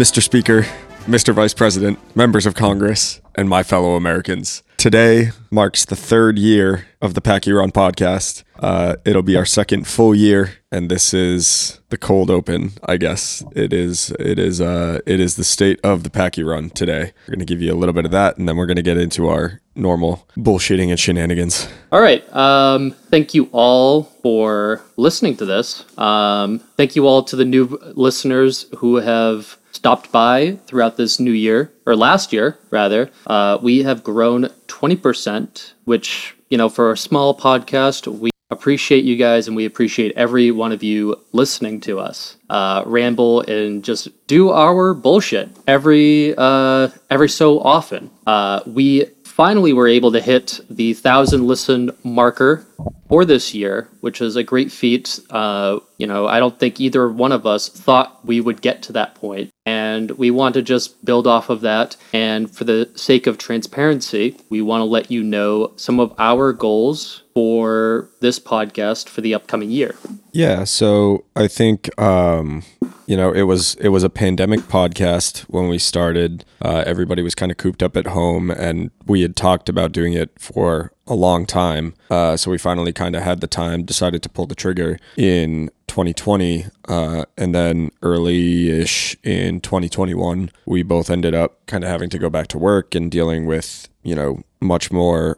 Mr. 0.00 0.22
Speaker, 0.22 0.62
Mr. 1.04 1.34
Vice 1.34 1.52
President, 1.52 1.98
members 2.16 2.46
of 2.46 2.54
Congress, 2.54 3.20
and 3.34 3.50
my 3.50 3.62
fellow 3.62 3.96
Americans. 3.96 4.62
Today 4.78 5.32
marks 5.50 5.84
the 5.84 5.94
third 5.94 6.38
year 6.38 6.86
of 7.02 7.12
the 7.12 7.20
Packie 7.20 7.54
Run 7.54 7.70
podcast. 7.70 8.42
Uh, 8.58 8.96
it'll 9.04 9.20
be 9.20 9.36
our 9.36 9.44
second 9.44 9.86
full 9.86 10.14
year, 10.14 10.54
and 10.72 10.90
this 10.90 11.12
is 11.12 11.80
the 11.90 11.98
cold 11.98 12.30
open. 12.30 12.72
I 12.82 12.96
guess 12.96 13.44
it 13.54 13.74
is. 13.74 14.10
It 14.18 14.38
is. 14.38 14.58
Uh, 14.58 15.00
it 15.04 15.20
is 15.20 15.36
the 15.36 15.44
state 15.44 15.78
of 15.84 16.02
the 16.02 16.08
Packie 16.08 16.46
Run 16.46 16.70
today. 16.70 17.12
We're 17.28 17.34
gonna 17.34 17.44
give 17.44 17.60
you 17.60 17.70
a 17.70 17.76
little 17.76 17.92
bit 17.92 18.06
of 18.06 18.10
that, 18.12 18.38
and 18.38 18.48
then 18.48 18.56
we're 18.56 18.64
gonna 18.64 18.80
get 18.80 18.96
into 18.96 19.28
our 19.28 19.60
normal 19.74 20.26
bullshitting 20.34 20.88
and 20.88 20.98
shenanigans. 20.98 21.68
All 21.92 22.00
right. 22.00 22.24
Um, 22.34 22.92
thank 23.10 23.34
you 23.34 23.50
all 23.52 24.04
for 24.22 24.80
listening 24.96 25.36
to 25.36 25.44
this. 25.44 25.84
Um, 25.98 26.60
thank 26.78 26.96
you 26.96 27.06
all 27.06 27.22
to 27.24 27.36
the 27.36 27.44
new 27.44 27.66
listeners 27.94 28.64
who 28.78 28.96
have 28.96 29.58
stopped 29.80 30.12
by 30.12 30.58
throughout 30.66 30.98
this 30.98 31.18
new 31.18 31.32
year 31.32 31.72
or 31.86 31.96
last 31.96 32.34
year 32.34 32.58
rather. 32.68 33.10
Uh, 33.26 33.56
we 33.62 33.82
have 33.82 34.04
grown 34.04 34.44
20%, 34.68 35.72
which, 35.86 36.36
you 36.50 36.58
know, 36.58 36.68
for 36.68 36.92
a 36.92 36.98
small 36.98 37.34
podcast, 37.34 38.06
we 38.06 38.28
appreciate 38.50 39.04
you 39.04 39.16
guys 39.16 39.46
and 39.46 39.56
we 39.56 39.64
appreciate 39.64 40.12
every 40.16 40.50
one 40.50 40.70
of 40.70 40.82
you 40.82 41.16
listening 41.32 41.80
to 41.80 41.98
us 41.98 42.36
uh, 42.50 42.82
ramble 42.84 43.40
and 43.42 43.82
just 43.82 44.08
do 44.26 44.50
our 44.50 44.92
bullshit 44.92 45.48
every 45.66 46.34
uh, 46.36 46.88
every 47.08 47.28
so 47.30 47.58
often. 47.60 48.10
Uh, 48.26 48.60
we 48.66 49.06
finally 49.40 49.72
were 49.72 49.88
able 49.88 50.12
to 50.12 50.20
hit 50.20 50.60
the 50.68 50.92
thousand 50.92 51.46
listen 51.46 51.90
marker 52.04 52.62
for 53.08 53.24
this 53.24 53.54
year, 53.54 53.88
which 54.02 54.20
is 54.20 54.36
a 54.36 54.42
great 54.42 54.70
feat. 54.70 55.18
Uh, 55.30 55.78
you 55.96 56.06
know, 56.06 56.28
I 56.28 56.38
don't 56.38 56.58
think 56.58 56.78
either 56.78 57.08
one 57.08 57.32
of 57.32 57.46
us 57.46 57.70
thought 57.70 58.22
we 58.22 58.38
would 58.42 58.60
get 58.60 58.82
to 58.82 58.92
that 58.92 59.14
point, 59.14 59.48
and 59.64 60.10
we 60.10 60.30
want 60.30 60.52
to 60.56 60.62
just 60.62 61.02
build 61.06 61.26
off 61.26 61.48
of 61.48 61.62
that. 61.62 61.96
And 62.12 62.50
for 62.50 62.64
the 62.64 62.90
sake 62.96 63.26
of 63.26 63.38
transparency, 63.38 64.36
we 64.50 64.60
want 64.60 64.82
to 64.82 64.84
let 64.84 65.10
you 65.10 65.22
know 65.22 65.72
some 65.76 66.00
of 66.00 66.14
our 66.18 66.52
goals 66.52 67.22
for 67.32 68.10
this 68.20 68.38
podcast 68.38 69.08
for 69.08 69.22
the 69.22 69.32
upcoming 69.32 69.70
year. 69.70 69.94
Yeah, 70.32 70.64
so 70.64 71.24
I 71.34 71.48
think 71.48 71.88
um, 71.98 72.62
you 73.10 73.16
know 73.16 73.32
it 73.32 73.42
was 73.42 73.74
it 73.80 73.88
was 73.88 74.04
a 74.04 74.08
pandemic 74.08 74.60
podcast 74.60 75.40
when 75.48 75.66
we 75.68 75.78
started. 75.78 76.44
Uh, 76.62 76.84
everybody 76.86 77.22
was 77.22 77.34
kind 77.34 77.50
of 77.50 77.58
cooped 77.58 77.82
up 77.82 77.96
at 77.96 78.06
home, 78.06 78.52
and 78.52 78.92
we 79.04 79.22
had 79.22 79.34
talked 79.34 79.68
about 79.68 79.90
doing 79.90 80.12
it 80.12 80.30
for 80.38 80.92
a 81.08 81.14
long 81.14 81.44
time. 81.44 81.94
Uh, 82.08 82.36
so 82.36 82.52
we 82.52 82.56
finally 82.56 82.92
kind 82.92 83.16
of 83.16 83.24
had 83.24 83.40
the 83.40 83.48
time, 83.48 83.82
decided 83.82 84.22
to 84.22 84.28
pull 84.28 84.46
the 84.46 84.54
trigger 84.54 84.96
in 85.16 85.70
2020, 85.88 86.66
uh, 86.88 87.24
and 87.36 87.52
then 87.52 87.90
early-ish 88.00 89.16
in 89.24 89.60
2021, 89.60 90.52
we 90.64 90.84
both 90.84 91.10
ended 91.10 91.34
up 91.34 91.66
kind 91.66 91.82
of 91.82 91.90
having 91.90 92.10
to 92.10 92.18
go 92.18 92.30
back 92.30 92.46
to 92.46 92.58
work 92.58 92.94
and 92.94 93.10
dealing 93.10 93.44
with 93.44 93.88
you 94.04 94.14
know 94.14 94.44
much 94.60 94.92
more. 94.92 95.36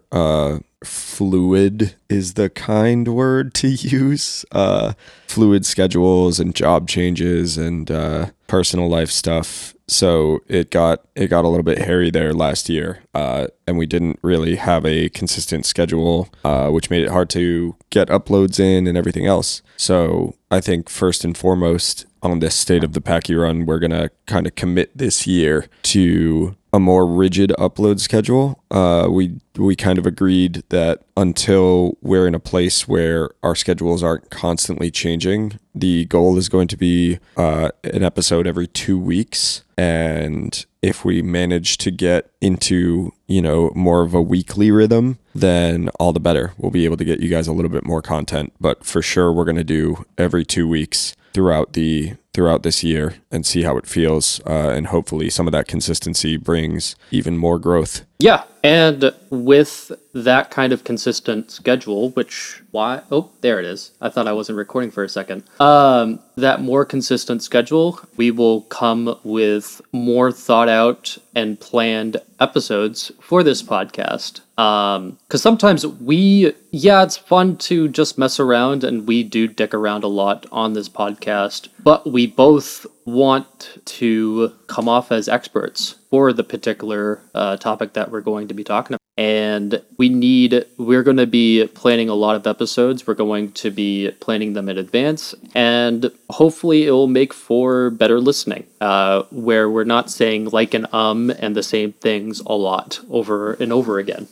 Fluid 0.85 1.95
is 2.09 2.35
the 2.35 2.51
kind 2.51 3.09
word 3.09 3.55
to 3.55 3.69
use. 3.69 4.45
Uh, 4.53 4.93
fluid 5.27 5.65
schedules 5.65 6.39
and 6.39 6.55
job 6.55 6.89
changes 6.89 7.57
and 7.57 7.91
uh, 7.91 8.27
personal 8.47 8.89
life 8.89 9.11
stuff. 9.11 9.75
So 9.89 10.41
it 10.47 10.71
got 10.71 11.05
it 11.15 11.29
got 11.29 11.45
a 11.45 11.49
little 11.49 11.65
bit 11.65 11.79
hairy 11.79 12.11
there 12.11 12.33
last 12.33 12.69
year, 12.69 13.03
uh, 13.15 13.49
and 13.67 13.77
we 13.77 13.87
didn't 13.87 14.19
really 14.23 14.57
have 14.57 14.87
a 14.87 15.09
consistent 15.11 15.67
schedule, 15.67 16.29
uh, 16.45 16.71
which 16.71 16.89
made 16.89 17.03
it 17.03 17.11
hard 17.11 17.29
to 17.31 17.77
get 17.91 18.09
uploads 18.09 18.59
in 18.59 18.87
and 18.87 18.97
everything 18.97 19.27
else. 19.27 19.61
So 19.77 20.35
I 20.51 20.61
think 20.61 20.89
first 20.89 21.25
and 21.25 21.37
foremost 21.37 22.07
on 22.23 22.39
this 22.39 22.55
state 22.55 22.85
of 22.85 22.93
the 22.93 23.01
Packie 23.01 23.39
Run, 23.39 23.67
we're 23.67 23.81
gonna 23.81 24.11
kind 24.27 24.47
of 24.47 24.55
commit 24.55 24.97
this 24.97 25.27
year 25.27 25.67
to 25.83 26.57
a 26.73 26.81
more 26.81 27.07
rigid 27.07 27.53
upload 27.59 28.01
schedule. 28.01 28.63
Uh, 28.71 29.07
we 29.11 29.39
we 29.57 29.77
kind 29.77 29.99
of 29.99 30.07
agreed 30.07 30.63
that 30.71 31.03
until 31.17 31.99
we're 32.01 32.27
in 32.27 32.35
a 32.35 32.41
place 32.41 32.89
where 32.89 33.31
our 33.43 33.55
schedules 33.55 34.03
aren't 34.03 34.31
constantly 34.31 34.91
changing, 34.91 35.59
the 35.75 36.07
goal 36.07 36.39
is 36.39 36.49
going 36.49 36.69
to 36.69 36.77
be 36.77 37.19
uh, 37.37 37.71
an 37.85 38.03
episode 38.03 38.47
every 38.47 38.67
two 38.67 38.99
weeks. 38.99 39.63
And 39.77 40.65
if 40.81 41.05
we 41.05 41.21
manage 41.21 41.77
to 41.79 41.91
get 41.91 42.31
into 42.41 43.13
you 43.27 43.43
know 43.43 43.71
more 43.75 44.03
of 44.03 44.15
a 44.15 44.23
weekly 44.23 44.71
rhythm, 44.71 45.19
then 45.35 45.91
all 46.01 46.13
the 46.13 46.21
better. 46.21 46.55
We'll 46.57 46.71
be 46.71 46.87
able 46.87 46.97
to 46.97 47.05
get 47.05 47.21
you 47.21 47.29
guys 47.29 47.47
a 47.47 47.53
little 47.53 47.71
bit 47.71 47.85
more 47.85 48.03
content. 48.03 48.53
But 48.59 48.85
for 48.85 49.03
sure, 49.03 49.31
we're 49.33 49.45
going 49.45 49.57
to 49.57 49.65
do 49.65 50.07
every 50.17 50.45
two 50.45 50.67
weeks 50.67 51.15
throughout 51.35 51.75
the 51.75 52.15
throughout 52.35 52.63
this 52.63 52.83
year 52.83 53.17
and 53.31 53.45
see 53.45 53.63
how 53.63 53.77
it 53.77 53.87
feels 53.87 54.41
uh, 54.47 54.71
and 54.71 54.87
hopefully 54.89 55.29
some 55.29 55.47
of 55.47 55.53
that 55.53 55.69
consistency 55.69 56.37
brings 56.37 56.97
even 57.11 57.37
more 57.37 57.59
growth 57.59 58.05
Yeah, 58.19 58.45
and 58.63 59.13
with 59.31 59.91
that 60.15 60.51
kind 60.51 60.73
of 60.73 60.85
consistent 60.85 61.51
schedule, 61.51 62.11
which 62.11 62.63
why? 62.71 63.03
Oh, 63.11 63.31
there 63.41 63.59
it 63.59 63.65
is. 63.67 63.91
I 64.01 64.09
thought 64.11 64.29
I 64.29 64.33
wasn't 64.33 64.59
recording 64.59 64.91
for 64.91 65.03
a 65.03 65.09
second. 65.09 65.43
Um, 65.59 66.21
that 66.37 66.61
more 66.61 66.85
consistent 66.85 67.43
schedule, 67.43 67.99
we 68.17 68.31
will 68.31 68.63
come 68.63 69.19
with 69.25 69.81
more 69.93 70.31
thought 70.31 70.69
out 70.69 71.19
and 71.35 71.59
planned 71.59 72.19
episodes 72.39 73.11
for 73.21 73.43
this 73.43 73.63
podcast. 73.63 74.41
Um, 74.59 75.19
because 75.27 75.43
sometimes 75.43 75.85
we, 75.87 76.53
yeah, 76.71 77.03
it's 77.03 77.17
fun 77.17 77.57
to 77.57 77.89
just 77.89 78.19
mess 78.19 78.39
around, 78.39 78.85
and 78.85 79.09
we 79.09 79.25
do 79.25 79.49
dick 79.49 79.75
around 79.75 80.05
a 80.05 80.09
lot 80.09 80.47
on 80.53 80.75
this 80.75 80.89
podcast, 80.89 81.69
but 81.83 82.11
we 82.11 82.27
both 82.27 82.87
want 83.05 83.79
to 83.85 84.53
come 84.67 84.89
off 84.89 85.11
as 85.11 85.29
experts 85.29 85.97
for 86.11 86.33
the 86.33 86.45
particular 86.45 87.21
uh, 87.35 87.57
topic 87.57 87.95
that 87.95 88.11
we're 88.11 88.21
going 88.21 88.49
to 88.49 88.55
be 88.55 88.65
talking 88.65 88.95
about. 88.95 88.99
And 89.19 89.83
we 89.99 90.09
need, 90.09 90.65
we're 90.79 91.03
going 91.03 91.19
to 91.19 91.27
be 91.27 91.67
planning 91.67 92.09
a 92.09 92.15
lot 92.15 92.35
of 92.35 92.47
episodes. 92.47 93.07
We're 93.07 93.13
going 93.13 93.53
to 93.53 93.71
be 93.71 94.11
planning 94.21 94.55
them 94.55 94.71
in 94.71 94.79
advance. 94.79 95.35
And 95.55 96.11
hopefully, 96.31 96.87
it 96.87 96.93
will 96.93 97.09
make 97.09 97.35
for 97.35 97.91
better 97.91 98.21
listening, 98.21 98.67
uh, 98.81 99.25
where 99.31 99.69
we're 99.69 99.85
not 99.85 100.11
saying 100.11 100.47
like 100.47 100.73
and 100.73 100.93
um 100.95 101.31
and 101.31 101.55
the 101.55 101.63
same 101.63 101.93
things 101.93 102.41
a 102.41 102.55
lot 102.55 103.01
over 103.11 103.53
and 103.55 103.71
over 103.71 103.99
again. 103.99 104.29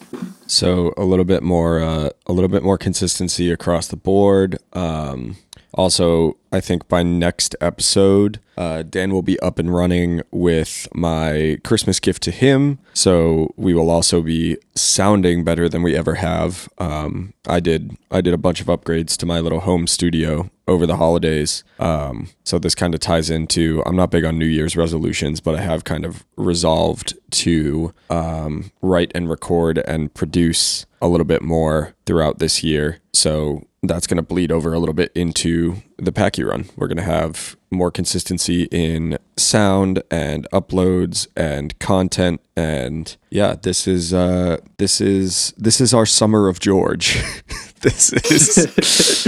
so 0.46 0.94
a 0.96 1.04
little 1.04 1.26
bit 1.26 1.42
more 1.42 1.80
uh, 1.80 2.10
a 2.26 2.32
little 2.32 2.48
bit 2.48 2.62
more 2.62 2.78
consistency 2.78 3.50
across 3.50 3.86
the 3.88 3.96
board 3.96 4.58
um, 4.72 5.36
also 5.74 6.36
i 6.52 6.60
think 6.60 6.88
by 6.88 7.02
next 7.02 7.54
episode 7.60 8.40
uh, 8.56 8.82
dan 8.82 9.12
will 9.12 9.22
be 9.22 9.40
up 9.40 9.58
and 9.58 9.74
running 9.74 10.20
with 10.30 10.86
my 10.94 11.58
christmas 11.64 11.98
gift 11.98 12.22
to 12.22 12.30
him. 12.30 12.78
So 12.92 13.54
we 13.56 13.72
will 13.72 13.88
also 13.88 14.20
be 14.20 14.58
sounding 14.74 15.44
better 15.44 15.66
than 15.66 15.82
we 15.82 15.96
ever 15.96 16.16
have. 16.16 16.68
Um, 16.78 17.32
i 17.46 17.58
did 17.60 17.96
i 18.10 18.20
did 18.20 18.34
a 18.34 18.38
bunch 18.38 18.60
of 18.60 18.66
upgrades 18.66 19.16
to 19.18 19.26
my 19.26 19.40
little 19.40 19.60
home 19.60 19.86
studio 19.86 20.50
over 20.68 20.86
the 20.86 20.96
holidays. 20.96 21.64
Um, 21.78 22.28
so 22.44 22.58
this 22.58 22.74
kind 22.74 22.94
of 22.94 23.00
ties 23.00 23.30
into 23.30 23.82
i'm 23.86 23.96
not 23.96 24.10
big 24.10 24.24
on 24.24 24.38
new 24.38 24.44
year's 24.46 24.76
resolutions 24.76 25.40
but 25.40 25.54
i 25.54 25.60
have 25.60 25.84
kind 25.84 26.04
of 26.04 26.24
resolved 26.36 27.14
to 27.30 27.94
um, 28.10 28.70
write 28.82 29.10
and 29.14 29.30
record 29.30 29.78
and 29.78 30.12
produce 30.12 30.84
a 31.00 31.08
little 31.08 31.24
bit 31.24 31.42
more 31.42 31.94
throughout 32.06 32.38
this 32.38 32.62
year. 32.62 32.98
So 33.12 33.62
that's 33.82 34.06
going 34.06 34.16
to 34.16 34.22
bleed 34.22 34.52
over 34.52 34.72
a 34.72 34.78
little 34.78 34.94
bit 34.94 35.10
into 35.14 35.76
the 35.96 36.12
Packie 36.12 36.46
run. 36.46 36.66
We're 36.76 36.86
going 36.86 36.98
to 36.98 37.02
have 37.02 37.56
more 37.70 37.90
consistency 37.90 38.64
in 38.64 39.18
sound 39.36 40.02
and 40.10 40.46
uploads 40.52 41.28
and 41.36 41.78
content 41.78 42.40
and 42.56 43.16
yeah, 43.30 43.54
this 43.54 43.86
is 43.86 44.12
uh 44.12 44.58
this 44.78 45.00
is 45.00 45.54
this 45.56 45.80
is 45.80 45.94
our 45.94 46.04
summer 46.04 46.48
of 46.48 46.60
George. 46.60 47.22
this 47.80 48.12
is 48.12 49.26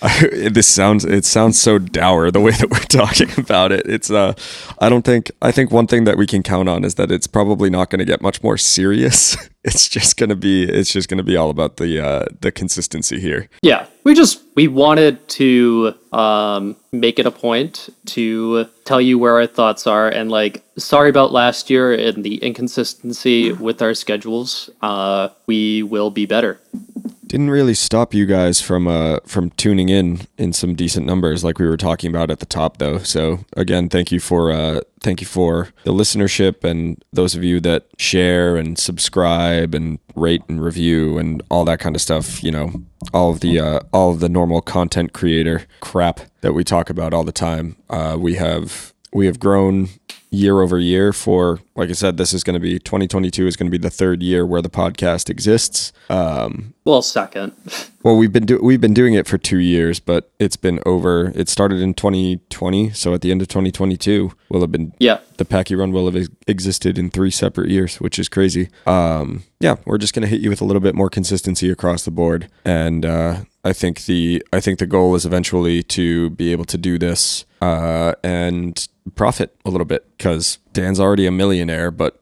I, 0.00 0.48
this 0.50 0.68
sounds 0.68 1.04
it 1.04 1.24
sounds 1.24 1.60
so 1.60 1.78
dour 1.78 2.30
the 2.30 2.40
way 2.40 2.52
that 2.52 2.70
we're 2.70 2.78
talking 2.78 3.28
about 3.36 3.72
it. 3.72 3.86
It's 3.86 4.10
uh 4.10 4.34
I 4.78 4.88
don't 4.88 5.04
think 5.04 5.30
I 5.42 5.50
think 5.50 5.70
one 5.70 5.86
thing 5.86 6.04
that 6.04 6.16
we 6.16 6.26
can 6.26 6.42
count 6.42 6.68
on 6.68 6.84
is 6.84 6.94
that 6.94 7.10
it's 7.10 7.26
probably 7.26 7.68
not 7.68 7.90
going 7.90 7.98
to 7.98 8.04
get 8.04 8.22
much 8.22 8.42
more 8.42 8.56
serious. 8.56 9.36
It's 9.66 9.88
just 9.88 10.16
to 10.30 10.36
be 10.36 10.62
it's 10.62 10.92
just 10.92 11.08
to 11.18 11.24
be 11.24 11.36
all 11.36 11.50
about 11.50 11.76
the 11.76 12.00
uh 12.00 12.26
the 12.40 12.52
consistency 12.52 13.18
here. 13.18 13.48
Yeah, 13.62 13.86
we 14.04 14.14
just 14.14 14.40
we 14.54 14.68
wanted 14.68 15.28
to 15.30 15.92
um, 16.12 16.76
make 16.92 17.18
it 17.18 17.26
a 17.26 17.32
point 17.32 17.88
to 18.06 18.68
tell 18.84 19.00
you 19.00 19.18
where 19.18 19.34
our 19.34 19.46
thoughts 19.46 19.86
are, 19.86 20.08
and 20.08 20.30
like, 20.30 20.62
sorry 20.78 21.10
about 21.10 21.32
last 21.32 21.68
year 21.68 21.92
and 21.92 22.24
the 22.24 22.36
inconsistency 22.36 23.52
with 23.52 23.82
our 23.82 23.92
schedules. 23.94 24.70
Uh, 24.80 25.30
we 25.46 25.82
will 25.82 26.10
be 26.10 26.24
better. 26.24 26.60
Didn't 27.28 27.50
really 27.50 27.74
stop 27.74 28.14
you 28.14 28.24
guys 28.24 28.60
from 28.60 28.86
uh 28.86 29.18
from 29.26 29.50
tuning 29.50 29.88
in 29.88 30.20
in 30.38 30.52
some 30.52 30.76
decent 30.76 31.06
numbers 31.06 31.42
like 31.42 31.58
we 31.58 31.66
were 31.66 31.76
talking 31.76 32.08
about 32.08 32.30
at 32.30 32.38
the 32.38 32.46
top 32.46 32.76
though. 32.76 32.98
So 32.98 33.40
again, 33.56 33.88
thank 33.88 34.12
you 34.12 34.20
for 34.20 34.52
uh 34.52 34.82
thank 35.00 35.20
you 35.20 35.26
for 35.26 35.70
the 35.82 35.92
listenership 35.92 36.62
and 36.62 37.02
those 37.12 37.34
of 37.34 37.42
you 37.42 37.58
that 37.60 37.86
share 37.98 38.56
and 38.56 38.78
subscribe 38.78 39.74
and 39.74 39.98
rate 40.14 40.42
and 40.48 40.62
review 40.62 41.18
and 41.18 41.42
all 41.50 41.64
that 41.64 41.80
kind 41.80 41.96
of 41.96 42.02
stuff, 42.02 42.44
you 42.44 42.52
know, 42.52 42.70
all 43.12 43.30
of 43.32 43.40
the 43.40 43.58
uh 43.58 43.80
all 43.92 44.12
of 44.12 44.20
the 44.20 44.28
normal 44.28 44.60
content 44.60 45.12
creator 45.12 45.66
crap 45.80 46.20
that 46.42 46.52
we 46.52 46.62
talk 46.62 46.90
about 46.90 47.12
all 47.12 47.24
the 47.24 47.32
time. 47.32 47.74
Uh 47.90 48.16
we 48.16 48.36
have 48.36 48.92
we 49.12 49.26
have 49.26 49.40
grown 49.40 49.88
year 50.36 50.60
over 50.60 50.78
year 50.78 51.12
for 51.12 51.60
like 51.76 51.90
I 51.90 51.92
said, 51.92 52.16
this 52.16 52.32
is 52.32 52.42
going 52.42 52.54
to 52.54 52.60
be 52.60 52.78
2022 52.78 53.46
is 53.46 53.56
going 53.56 53.70
to 53.70 53.78
be 53.78 53.80
the 53.80 53.90
third 53.90 54.22
year 54.22 54.46
where 54.46 54.62
the 54.62 54.70
podcast 54.70 55.28
exists. 55.28 55.92
Um, 56.08 56.74
well, 56.84 57.02
second. 57.02 57.52
well, 58.02 58.16
we've 58.16 58.32
been 58.32 58.46
do- 58.46 58.60
we've 58.62 58.80
been 58.80 58.94
doing 58.94 59.14
it 59.14 59.26
for 59.26 59.36
two 59.36 59.58
years, 59.58 60.00
but 60.00 60.30
it's 60.38 60.56
been 60.56 60.80
over. 60.86 61.32
It 61.34 61.48
started 61.48 61.80
in 61.80 61.94
2020, 61.94 62.90
so 62.90 63.12
at 63.12 63.20
the 63.20 63.30
end 63.30 63.42
of 63.42 63.48
2022, 63.48 64.32
will 64.48 64.60
have 64.62 64.72
been 64.72 64.94
yeah. 64.98 65.18
The 65.36 65.44
Packie 65.44 65.78
Run 65.78 65.92
will 65.92 66.06
have 66.06 66.16
ex- 66.16 66.28
existed 66.46 66.96
in 66.96 67.10
three 67.10 67.30
separate 67.30 67.68
years, 67.68 67.96
which 67.96 68.18
is 68.18 68.28
crazy. 68.28 68.70
Um, 68.86 69.44
yeah, 69.60 69.76
we're 69.84 69.98
just 69.98 70.14
gonna 70.14 70.26
hit 70.28 70.40
you 70.40 70.48
with 70.48 70.62
a 70.62 70.64
little 70.64 70.80
bit 70.80 70.94
more 70.94 71.10
consistency 71.10 71.70
across 71.70 72.04
the 72.04 72.10
board, 72.10 72.48
and 72.64 73.04
uh, 73.04 73.40
I 73.64 73.72
think 73.74 74.06
the 74.06 74.42
I 74.52 74.60
think 74.60 74.78
the 74.78 74.86
goal 74.86 75.14
is 75.14 75.26
eventually 75.26 75.82
to 75.82 76.30
be 76.30 76.52
able 76.52 76.64
to 76.66 76.78
do 76.78 76.98
this 76.98 77.44
uh, 77.66 78.14
and 78.22 78.88
profit 79.14 79.54
a 79.64 79.70
little 79.70 79.84
bit 79.84 80.06
because 80.16 80.58
Dan's 80.72 81.00
already 81.00 81.26
a 81.26 81.32
millionaire, 81.32 81.90
but 81.90 82.20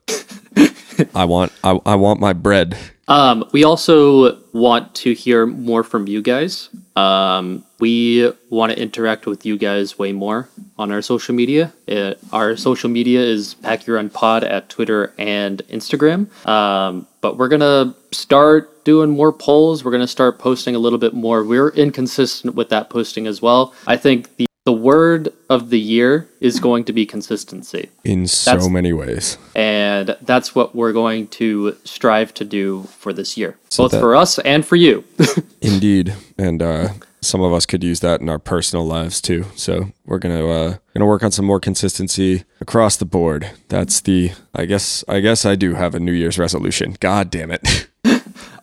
I 1.14 1.25
want 1.25 1.52
I, 1.62 1.79
I 1.85 1.94
want 1.96 2.20
my 2.20 2.32
bread. 2.32 2.76
Um, 3.06 3.44
we 3.52 3.64
also 3.64 4.41
want 4.52 4.94
to 4.94 5.12
hear 5.12 5.44
more 5.44 5.82
from 5.82 6.08
you 6.08 6.23
guys. 6.23 6.70
Um, 6.96 7.62
we 7.79 8.32
want 8.49 8.73
to 8.73 8.81
interact 8.81 9.26
with 9.26 9.44
you 9.44 9.58
guys 9.58 9.99
way 9.99 10.12
more 10.12 10.49
on 10.79 10.91
our 10.91 11.02
social 11.02 11.35
media. 11.35 11.75
It, 11.87 12.19
our 12.32 12.56
social 12.56 12.88
media 12.88 13.20
is 13.20 13.56
Packie 13.56 13.93
Run 13.93 14.08
Pod 14.08 14.43
at 14.43 14.70
Twitter 14.70 15.12
and 15.19 15.58
Instagram. 15.69 16.31
Um, 16.49 17.06
but 17.20 17.37
we're 17.37 17.49
gonna 17.49 17.94
start 18.12 18.85
doing 18.85 19.11
more 19.11 19.32
polls. 19.32 19.85
We're 19.85 19.93
gonna 19.93 20.06
start 20.06 20.38
posting 20.38 20.75
a 20.75 20.79
little 20.79 20.99
bit 20.99 21.12
more. 21.12 21.44
We're 21.44 21.70
inconsistent 21.70 22.55
with 22.55 22.70
that 22.70 22.88
posting 22.88 23.26
as 23.26 23.43
well. 23.43 23.75
I 23.87 23.99
think 23.99 24.35
the 24.37 24.46
the 24.65 24.73
word 24.73 25.29
of 25.51 25.69
the 25.71 25.79
year 25.79 26.29
is 26.41 26.59
going 26.59 26.85
to 26.85 26.93
be 26.93 27.05
consistency. 27.05 27.91
In 28.03 28.27
so 28.27 28.53
that's, 28.53 28.69
many 28.69 28.93
ways. 28.93 29.37
And 29.55 30.17
that's 30.23 30.55
what 30.55 30.75
we're 30.75 30.93
going 30.93 31.29
to 31.29 31.77
strive 31.85 32.33
to 32.35 32.45
do 32.45 32.85
for 32.85 33.13
this 33.13 33.37
year 33.37 33.59
so 33.69 33.85
both 33.85 33.93
that, 33.93 34.01
for 34.01 34.17
us 34.17 34.39
and 34.41 34.65
for 34.67 34.77
you. 34.77 35.05
Indeed. 35.61 36.15
And 36.39 36.63
uh, 36.63 36.89
some 37.21 37.43
of 37.43 37.53
us 37.53 37.67
could 37.67 37.85
use 37.85 38.01
that 38.01 38.23
in 38.23 38.29
our 38.29 38.39
personal 38.39 38.87
lives 38.87 39.21
too. 39.21 39.47
So 39.55 39.93
we're 40.07 40.19
gonna 40.19 40.47
uh, 40.47 40.77
gonna 40.95 41.07
work 41.07 41.23
on 41.23 41.31
some 41.31 41.45
more 41.45 41.61
consistency 41.61 42.45
across 42.61 42.97
the 42.97 43.05
board. 43.05 43.51
That's 43.69 44.01
the 44.01 44.33
i 44.55 44.65
guess 44.67 45.05
i 45.09 45.21
guess 45.21 45.45
i 45.45 45.55
do 45.55 45.75
have 45.75 45.95
a 45.95 46.01
new 46.01 46.13
year's 46.13 46.39
resolution. 46.39 46.97
God 47.01 47.31
damn 47.31 47.51
it 47.51 47.89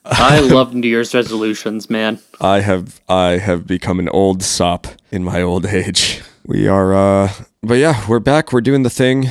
I 0.06 0.40
love 0.40 0.74
New 0.74 0.88
Year's 0.88 1.14
resolutions, 1.14 1.90
man. 1.90 2.20
I 2.40 2.62
have 2.62 3.02
I 3.08 3.38
have 3.38 3.68
become 3.68 4.00
an 4.00 4.10
old 4.10 4.44
sop 4.44 4.88
in 5.12 5.24
my 5.24 5.42
old 5.42 5.66
age. 5.66 6.22
We 6.46 6.68
are 6.68 6.94
uh 6.94 7.32
but 7.62 7.76
yeah, 7.76 8.04
we're 8.08 8.20
back. 8.20 8.52
We're 8.52 8.62
doing 8.62 8.84
the 8.84 8.90
thing. 8.90 9.28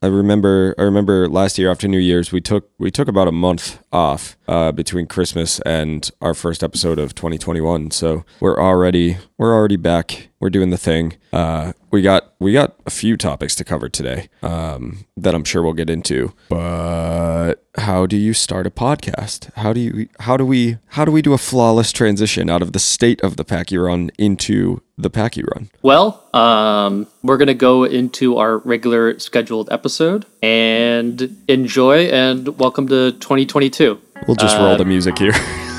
I 0.00 0.06
remember 0.06 0.74
I 0.78 0.82
remember 0.82 1.28
last 1.28 1.58
year 1.58 1.70
after 1.70 1.86
New 1.88 1.98
Year's 1.98 2.32
we 2.32 2.40
took 2.40 2.70
we 2.78 2.90
took 2.90 3.08
about 3.08 3.28
a 3.28 3.32
month 3.32 3.80
off 3.92 4.36
uh, 4.48 4.72
between 4.72 5.06
Christmas 5.06 5.60
and 5.60 6.10
our 6.20 6.34
first 6.34 6.62
episode 6.64 6.98
of 6.98 7.14
2021. 7.14 7.90
So 7.92 8.24
we're 8.40 8.60
already 8.60 9.18
we're 9.38 9.54
already 9.54 9.76
back. 9.76 10.28
We're 10.40 10.50
doing 10.50 10.70
the 10.70 10.78
thing. 10.78 11.14
Uh, 11.32 11.72
we 11.92 12.00
got 12.00 12.32
we 12.40 12.52
got 12.54 12.74
a 12.86 12.90
few 12.90 13.16
topics 13.16 13.54
to 13.54 13.64
cover 13.64 13.88
today 13.88 14.28
um, 14.42 15.04
that 15.16 15.34
I'm 15.34 15.44
sure 15.44 15.62
we'll 15.62 15.74
get 15.74 15.90
into. 15.90 16.32
But 16.48 17.56
how 17.76 18.06
do 18.06 18.16
you 18.16 18.32
start 18.32 18.66
a 18.66 18.70
podcast? 18.70 19.52
How 19.54 19.72
do 19.72 19.80
you 19.80 20.08
how 20.20 20.38
do 20.38 20.46
we 20.46 20.78
how 20.88 21.04
do 21.04 21.12
we 21.12 21.22
do 21.22 21.34
a 21.34 21.38
flawless 21.38 21.92
transition 21.92 22.48
out 22.48 22.62
of 22.62 22.72
the 22.72 22.78
state 22.78 23.20
of 23.20 23.36
the 23.36 23.44
Packie 23.44 23.82
Run 23.82 24.10
into 24.18 24.80
the 24.96 25.10
Packie 25.10 25.44
Run? 25.54 25.68
Well, 25.82 26.24
um, 26.34 27.06
we're 27.22 27.36
gonna 27.36 27.54
go 27.54 27.84
into 27.84 28.38
our 28.38 28.58
regular 28.58 29.18
scheduled 29.18 29.70
episode 29.70 30.24
and 30.42 31.36
enjoy 31.46 32.06
and 32.06 32.58
welcome 32.58 32.88
to 32.88 33.12
2022. 33.12 34.00
We'll 34.26 34.36
just 34.36 34.56
roll 34.56 34.76
the 34.76 34.84
uh, 34.84 34.86
music 34.86 35.18
here. 35.18 35.32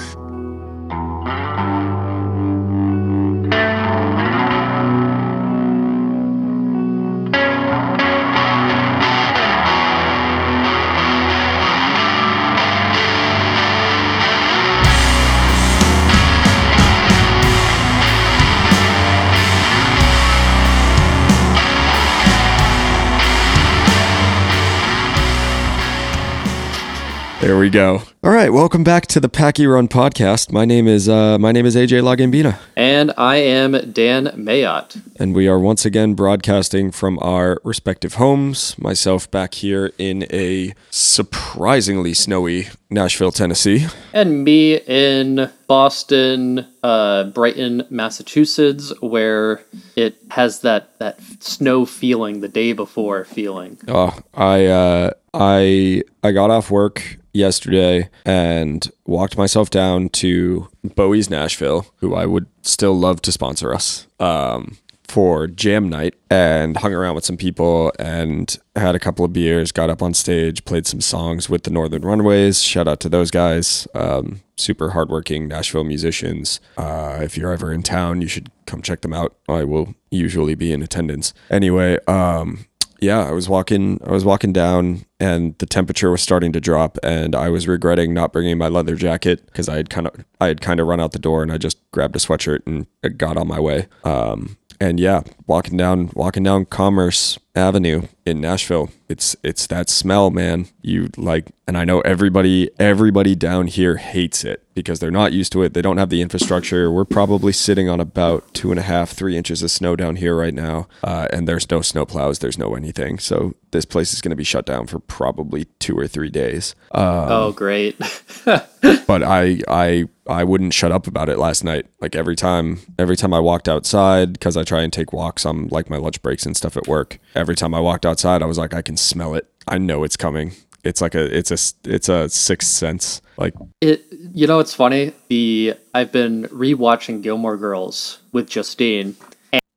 There 27.53 27.59
we 27.59 27.69
go. 27.69 28.01
All 28.23 28.31
right, 28.31 28.51
welcome 28.51 28.83
back 28.83 29.05
to 29.05 29.19
the 29.19 29.29
Packie 29.29 29.71
Run 29.71 29.87
podcast. 29.87 30.51
My 30.51 30.65
name 30.65 30.87
is 30.87 31.07
uh, 31.07 31.37
my 31.37 31.51
name 31.51 31.67
is 31.67 31.75
AJ 31.75 32.01
Lagambina, 32.01 32.57
and 32.75 33.13
I 33.15 33.35
am 33.35 33.93
Dan 33.93 34.31
Mayott. 34.35 34.99
And 35.19 35.35
we 35.35 35.47
are 35.47 35.59
once 35.59 35.85
again 35.85 36.15
broadcasting 36.15 36.89
from 36.89 37.19
our 37.21 37.61
respective 37.63 38.15
homes. 38.15 38.75
Myself 38.79 39.29
back 39.29 39.53
here 39.53 39.91
in 39.99 40.25
a 40.33 40.73
surprisingly 40.89 42.15
snowy 42.15 42.69
Nashville, 42.89 43.31
Tennessee, 43.31 43.85
and 44.13 44.43
me 44.43 44.77
in 44.77 45.51
Boston, 45.67 46.65
uh, 46.81 47.25
Brighton, 47.25 47.85
Massachusetts, 47.91 48.91
where 48.99 49.61
it 49.95 50.17
has 50.31 50.61
that 50.61 50.97
that 50.97 51.21
snow 51.39 51.85
feeling 51.85 52.39
the 52.41 52.49
day 52.49 52.73
before 52.73 53.25
feeling. 53.25 53.77
Oh, 53.87 54.17
I 54.33 54.65
uh, 54.65 55.11
I 55.35 56.01
I 56.23 56.31
got 56.31 56.49
off 56.49 56.71
work 56.71 57.19
yesterday 57.33 58.09
and 58.25 58.89
walked 59.05 59.37
myself 59.37 59.69
down 59.69 60.09
to 60.09 60.69
Bowie's 60.83 61.29
Nashville, 61.29 61.87
who 61.97 62.13
I 62.13 62.25
would 62.25 62.45
still 62.61 62.97
love 62.97 63.21
to 63.23 63.31
sponsor 63.31 63.73
us. 63.73 64.07
Um, 64.19 64.77
for 65.13 65.45
jam 65.45 65.89
night 65.89 66.15
and 66.31 66.75
hung 66.77 66.91
around 66.91 67.13
with 67.13 67.23
some 67.23 67.37
people 67.37 67.91
and 67.99 68.57
had 68.75 68.95
a 68.95 68.99
couple 68.99 69.23
of 69.23 69.31
beers, 69.31 69.71
got 69.71 69.91
up 69.91 70.01
on 70.01 70.11
stage, 70.11 70.65
played 70.65 70.87
some 70.87 71.01
songs 71.01 71.47
with 71.47 71.63
the 71.63 71.69
Northern 71.69 72.01
Runaways. 72.01 72.63
Shout 72.63 72.87
out 72.87 72.99
to 73.01 73.09
those 73.09 73.29
guys. 73.29 73.87
Um, 73.93 74.41
super 74.57 74.89
hardworking 74.89 75.47
Nashville 75.47 75.83
musicians. 75.83 76.59
Uh, 76.77 77.19
if 77.21 77.37
you're 77.37 77.53
ever 77.53 77.71
in 77.71 77.83
town, 77.83 78.21
you 78.21 78.27
should 78.27 78.49
come 78.65 78.81
check 78.81 79.01
them 79.01 79.13
out. 79.13 79.35
I 79.47 79.63
will 79.65 79.93
usually 80.09 80.55
be 80.55 80.71
in 80.71 80.81
attendance. 80.81 81.31
Anyway, 81.49 81.99
um, 82.07 82.65
yeah, 83.03 83.27
I 83.27 83.31
was 83.31 83.49
walking 83.49 83.99
I 84.05 84.11
was 84.11 84.25
walking 84.25 84.53
down 84.53 85.05
and 85.19 85.57
the 85.59 85.65
temperature 85.65 86.09
was 86.09 86.21
starting 86.21 86.51
to 86.53 86.61
drop 86.61 86.97
and 87.03 87.35
I 87.35 87.49
was 87.49 87.67
regretting 87.67 88.13
not 88.13 88.31
bringing 88.31 88.57
my 88.57 88.69
leather 88.69 88.95
jacket 88.95 89.45
because 89.47 89.67
I 89.67 89.75
had 89.75 89.89
kind 89.89 90.07
of 90.07 90.25
I 90.39 90.47
had 90.47 90.61
kind 90.61 90.79
of 90.79 90.87
run 90.87 90.99
out 90.99 91.11
the 91.11 91.19
door 91.19 91.43
and 91.43 91.51
I 91.51 91.57
just 91.57 91.77
grabbed 91.91 92.15
a 92.15 92.19
sweatshirt 92.19 92.61
and 92.65 92.87
got 93.17 93.37
on 93.37 93.47
my 93.47 93.59
way. 93.59 93.87
Um, 94.03 94.57
and 94.79 94.99
yeah, 94.99 95.21
walking 95.45 95.77
down 95.77 96.11
walking 96.13 96.43
down 96.43 96.65
Commerce 96.65 97.37
Avenue 97.55 98.03
in 98.25 98.41
Nashville, 98.41 98.89
it's 99.07 99.35
it's 99.43 99.67
that 99.67 99.87
smell, 99.89 100.31
man. 100.31 100.67
You 100.81 101.09
like, 101.17 101.51
and 101.67 101.77
I 101.77 101.85
know 101.85 102.01
everybody 102.01 102.71
everybody 102.79 103.35
down 103.35 103.67
here 103.67 103.97
hates 103.97 104.43
it 104.43 104.63
because 104.73 104.99
they're 104.99 105.11
not 105.11 105.33
used 105.33 105.51
to 105.51 105.61
it. 105.61 105.73
They 105.73 105.81
don't 105.81 105.97
have 105.97 106.09
the 106.09 106.21
infrastructure. 106.21 106.91
We're 106.91 107.05
probably 107.05 107.53
sitting 107.53 107.87
on 107.89 107.99
about 107.99 108.51
two 108.55 108.71
and 108.71 108.79
a 108.79 108.83
half, 108.83 109.11
three 109.11 109.37
inches 109.37 109.61
of 109.61 109.69
snow 109.69 109.95
down 109.95 110.15
here 110.15 110.35
right 110.35 110.53
now, 110.53 110.87
uh, 111.03 111.27
and 111.31 111.47
there's 111.47 111.69
no 111.69 111.81
snow 111.81 112.05
plows. 112.05 112.39
There's 112.39 112.57
no 112.57 112.75
anything. 112.75 113.19
So 113.19 113.53
this 113.71 113.85
place 113.85 114.13
is 114.13 114.21
going 114.21 114.31
to 114.31 114.35
be 114.35 114.43
shut 114.43 114.65
down 114.65 114.87
for 114.87 114.99
probably 114.99 115.65
two 115.79 115.97
or 115.97 116.07
three 116.07 116.29
days. 116.29 116.73
Um, 116.91 117.03
oh, 117.29 117.51
great! 117.51 117.99
but 118.45 119.23
I 119.23 119.61
I 119.67 120.07
I 120.27 120.43
wouldn't 120.43 120.73
shut 120.73 120.91
up 120.91 121.07
about 121.07 121.29
it 121.29 121.37
last 121.37 121.63
night. 121.63 121.85
Like 121.99 122.15
every 122.15 122.35
time 122.35 122.79
every 122.97 123.17
time 123.17 123.33
I 123.33 123.39
walked 123.39 123.67
outside 123.67 124.33
because 124.33 124.57
I 124.57 124.63
try 124.63 124.81
and 124.81 124.91
take 124.91 125.13
walks 125.13 125.45
on 125.45 125.67
like 125.67 125.89
my 125.89 125.97
lunch 125.97 126.21
breaks 126.21 126.45
and 126.45 126.55
stuff 126.55 126.77
at 126.77 126.87
work. 126.87 127.19
Every 127.43 127.55
time 127.55 127.73
I 127.73 127.81
walked 127.81 128.05
outside, 128.05 128.41
I 128.41 128.45
was 128.45 128.57
like, 128.57 128.73
I 128.73 128.81
can 128.81 128.95
smell 128.95 129.35
it. 129.35 129.45
I 129.67 129.77
know 129.77 130.05
it's 130.05 130.15
coming. 130.15 130.53
It's 130.85 131.01
like 131.01 131.13
a 131.13 131.25
it's 131.37 131.51
a 131.51 131.91
it's 131.93 132.07
a 132.07 132.29
sixth 132.29 132.69
sense. 132.69 133.21
Like 133.35 133.53
it. 133.81 134.05
You 134.33 134.47
know, 134.47 134.59
it's 134.59 134.73
funny. 134.73 135.11
The 135.27 135.75
I've 135.93 136.13
been 136.13 136.43
rewatching 136.43 137.21
Gilmore 137.21 137.57
Girls 137.57 138.19
with 138.31 138.49
Justine. 138.49 139.17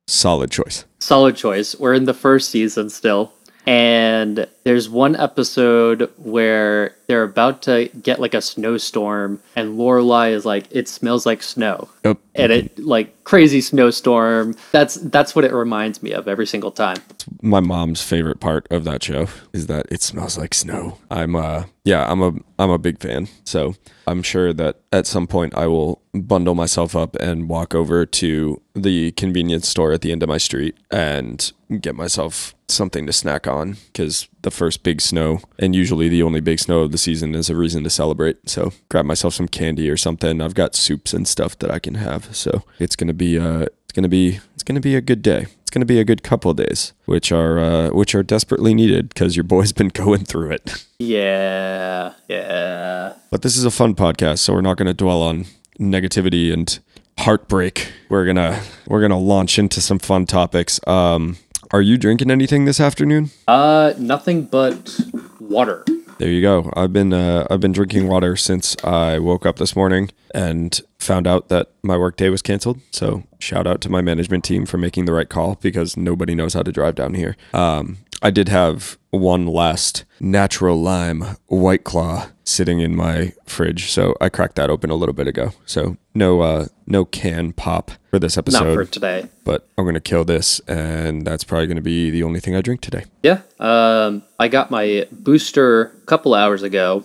Solid 0.06 0.52
choice. 0.52 0.84
Solid 1.00 1.34
choice. 1.34 1.74
We're 1.74 1.94
in 1.94 2.04
the 2.04 2.14
first 2.14 2.50
season 2.50 2.88
still, 2.88 3.32
and 3.66 4.46
there's 4.66 4.90
one 4.90 5.14
episode 5.14 6.10
where 6.16 6.96
they're 7.06 7.22
about 7.22 7.62
to 7.62 7.88
get 8.02 8.18
like 8.18 8.34
a 8.34 8.42
snowstorm, 8.42 9.40
and 9.54 9.78
Lorelai 9.78 10.32
is 10.32 10.44
like, 10.44 10.66
"It 10.72 10.88
smells 10.88 11.24
like 11.24 11.40
snow," 11.40 11.88
and 12.02 12.50
it 12.50 12.76
like 12.76 13.22
crazy 13.22 13.60
snowstorm. 13.60 14.56
That's 14.72 14.96
that's 14.96 15.36
what 15.36 15.44
it 15.44 15.52
reminds 15.52 16.02
me 16.02 16.10
of 16.10 16.26
every 16.26 16.48
single 16.48 16.72
time. 16.72 16.96
my 17.40 17.60
mom's 17.60 18.02
favorite 18.02 18.40
part 18.40 18.66
of 18.72 18.82
that 18.82 19.04
show 19.04 19.28
is 19.52 19.68
that 19.68 19.86
it 19.88 20.02
smells 20.02 20.36
like 20.36 20.52
snow. 20.52 20.98
I'm 21.12 21.36
uh 21.36 21.66
yeah, 21.84 22.10
I'm 22.10 22.20
a 22.20 22.32
I'm 22.58 22.70
a 22.70 22.78
big 22.78 22.98
fan. 23.00 23.28
So 23.44 23.76
I'm 24.08 24.20
sure 24.22 24.52
that 24.52 24.80
at 24.92 25.06
some 25.06 25.28
point 25.28 25.54
I 25.54 25.68
will 25.68 26.02
bundle 26.12 26.56
myself 26.56 26.96
up 26.96 27.14
and 27.20 27.48
walk 27.48 27.72
over 27.72 28.04
to 28.04 28.60
the 28.74 29.12
convenience 29.12 29.68
store 29.68 29.92
at 29.92 30.00
the 30.00 30.10
end 30.10 30.24
of 30.24 30.28
my 30.28 30.38
street 30.38 30.76
and 30.90 31.52
get 31.80 31.94
myself 31.94 32.54
something 32.68 33.06
to 33.06 33.12
snack 33.12 33.46
on 33.46 33.76
because 33.86 34.28
the 34.46 34.50
first 34.52 34.84
big 34.84 35.00
snow 35.00 35.40
and 35.58 35.74
usually 35.74 36.08
the 36.08 36.22
only 36.22 36.38
big 36.40 36.60
snow 36.60 36.78
of 36.82 36.92
the 36.92 36.98
season 36.98 37.34
is 37.34 37.50
a 37.50 37.56
reason 37.56 37.82
to 37.82 37.90
celebrate. 37.90 38.48
So 38.48 38.72
grab 38.88 39.04
myself 39.04 39.34
some 39.34 39.48
candy 39.48 39.90
or 39.90 39.96
something. 39.96 40.40
I've 40.40 40.54
got 40.54 40.76
soups 40.76 41.12
and 41.12 41.26
stuff 41.26 41.58
that 41.58 41.70
I 41.72 41.80
can 41.80 41.94
have. 41.96 42.34
So 42.36 42.62
it's 42.78 42.94
gonna 42.94 43.12
be 43.12 43.36
uh 43.40 43.62
it's 43.62 43.92
gonna 43.92 44.08
be 44.08 44.38
it's 44.54 44.62
gonna 44.62 44.80
be 44.80 44.94
a 44.94 45.00
good 45.00 45.20
day. 45.20 45.46
It's 45.62 45.70
gonna 45.72 45.84
be 45.84 45.98
a 45.98 46.04
good 46.04 46.22
couple 46.22 46.52
of 46.52 46.58
days, 46.58 46.92
which 47.06 47.32
are 47.32 47.58
uh, 47.58 47.90
which 47.90 48.14
are 48.14 48.22
desperately 48.22 48.72
needed 48.72 49.08
because 49.08 49.34
your 49.34 49.42
boy's 49.42 49.72
been 49.72 49.88
going 50.04 50.24
through 50.24 50.52
it. 50.52 50.86
Yeah, 51.00 52.14
yeah. 52.28 53.14
But 53.32 53.42
this 53.42 53.56
is 53.56 53.64
a 53.64 53.70
fun 53.72 53.96
podcast, 53.96 54.38
so 54.38 54.52
we're 54.52 54.60
not 54.60 54.76
gonna 54.76 54.94
dwell 54.94 55.22
on 55.22 55.46
negativity 55.80 56.52
and 56.52 56.78
heartbreak. 57.18 57.92
We're 58.08 58.26
gonna 58.26 58.62
we're 58.86 59.00
gonna 59.00 59.18
launch 59.18 59.58
into 59.58 59.80
some 59.80 59.98
fun 59.98 60.24
topics. 60.26 60.78
Um, 60.86 61.36
are 61.70 61.82
you 61.82 61.98
drinking 61.98 62.30
anything 62.30 62.64
this 62.64 62.80
afternoon? 62.80 63.30
Uh, 63.48 63.94
nothing 63.98 64.44
but 64.44 64.98
water. 65.40 65.84
There 66.18 66.30
you 66.30 66.40
go. 66.40 66.72
I've 66.74 66.92
been 66.92 67.12
uh, 67.12 67.46
I've 67.50 67.60
been 67.60 67.72
drinking 67.72 68.08
water 68.08 68.36
since 68.36 68.74
I 68.82 69.18
woke 69.18 69.44
up 69.44 69.56
this 69.56 69.76
morning 69.76 70.10
and 70.34 70.80
found 70.98 71.26
out 71.26 71.48
that 71.48 71.70
my 71.82 71.96
workday 71.96 72.30
was 72.30 72.40
canceled. 72.40 72.80
So 72.90 73.24
shout 73.38 73.66
out 73.66 73.82
to 73.82 73.90
my 73.90 74.00
management 74.00 74.42
team 74.42 74.64
for 74.64 74.78
making 74.78 75.04
the 75.04 75.12
right 75.12 75.28
call 75.28 75.56
because 75.60 75.96
nobody 75.96 76.34
knows 76.34 76.54
how 76.54 76.62
to 76.62 76.72
drive 76.72 76.94
down 76.94 77.14
here. 77.14 77.36
Um, 77.52 77.98
I 78.22 78.30
did 78.30 78.48
have 78.48 78.96
one 79.10 79.46
last 79.46 80.04
natural 80.20 80.80
lime 80.80 81.36
white 81.46 81.84
claw 81.84 82.28
sitting 82.44 82.80
in 82.80 82.94
my 82.96 83.32
fridge, 83.44 83.90
so 83.90 84.14
I 84.20 84.28
cracked 84.28 84.56
that 84.56 84.70
open 84.70 84.88
a 84.90 84.94
little 84.94 85.12
bit 85.12 85.26
ago. 85.26 85.52
So 85.66 85.96
no 86.14 86.40
uh, 86.40 86.66
no 86.86 87.04
can 87.04 87.52
pop 87.52 87.90
for 88.10 88.18
this 88.18 88.38
episode. 88.38 88.64
Not 88.64 88.74
for 88.74 88.84
today. 88.84 89.28
but 89.44 89.68
I'm 89.76 89.84
gonna 89.84 90.00
kill 90.00 90.24
this, 90.24 90.60
and 90.60 91.26
that's 91.26 91.44
probably 91.44 91.66
gonna 91.66 91.80
be 91.82 92.10
the 92.10 92.22
only 92.22 92.40
thing 92.40 92.56
I 92.56 92.60
drink 92.62 92.80
today. 92.80 93.04
Yeah. 93.22 93.40
Um, 93.60 94.22
I 94.38 94.48
got 94.48 94.70
my 94.70 95.06
booster 95.12 95.82
a 96.02 96.06
couple 96.06 96.34
hours 96.34 96.62
ago, 96.62 97.04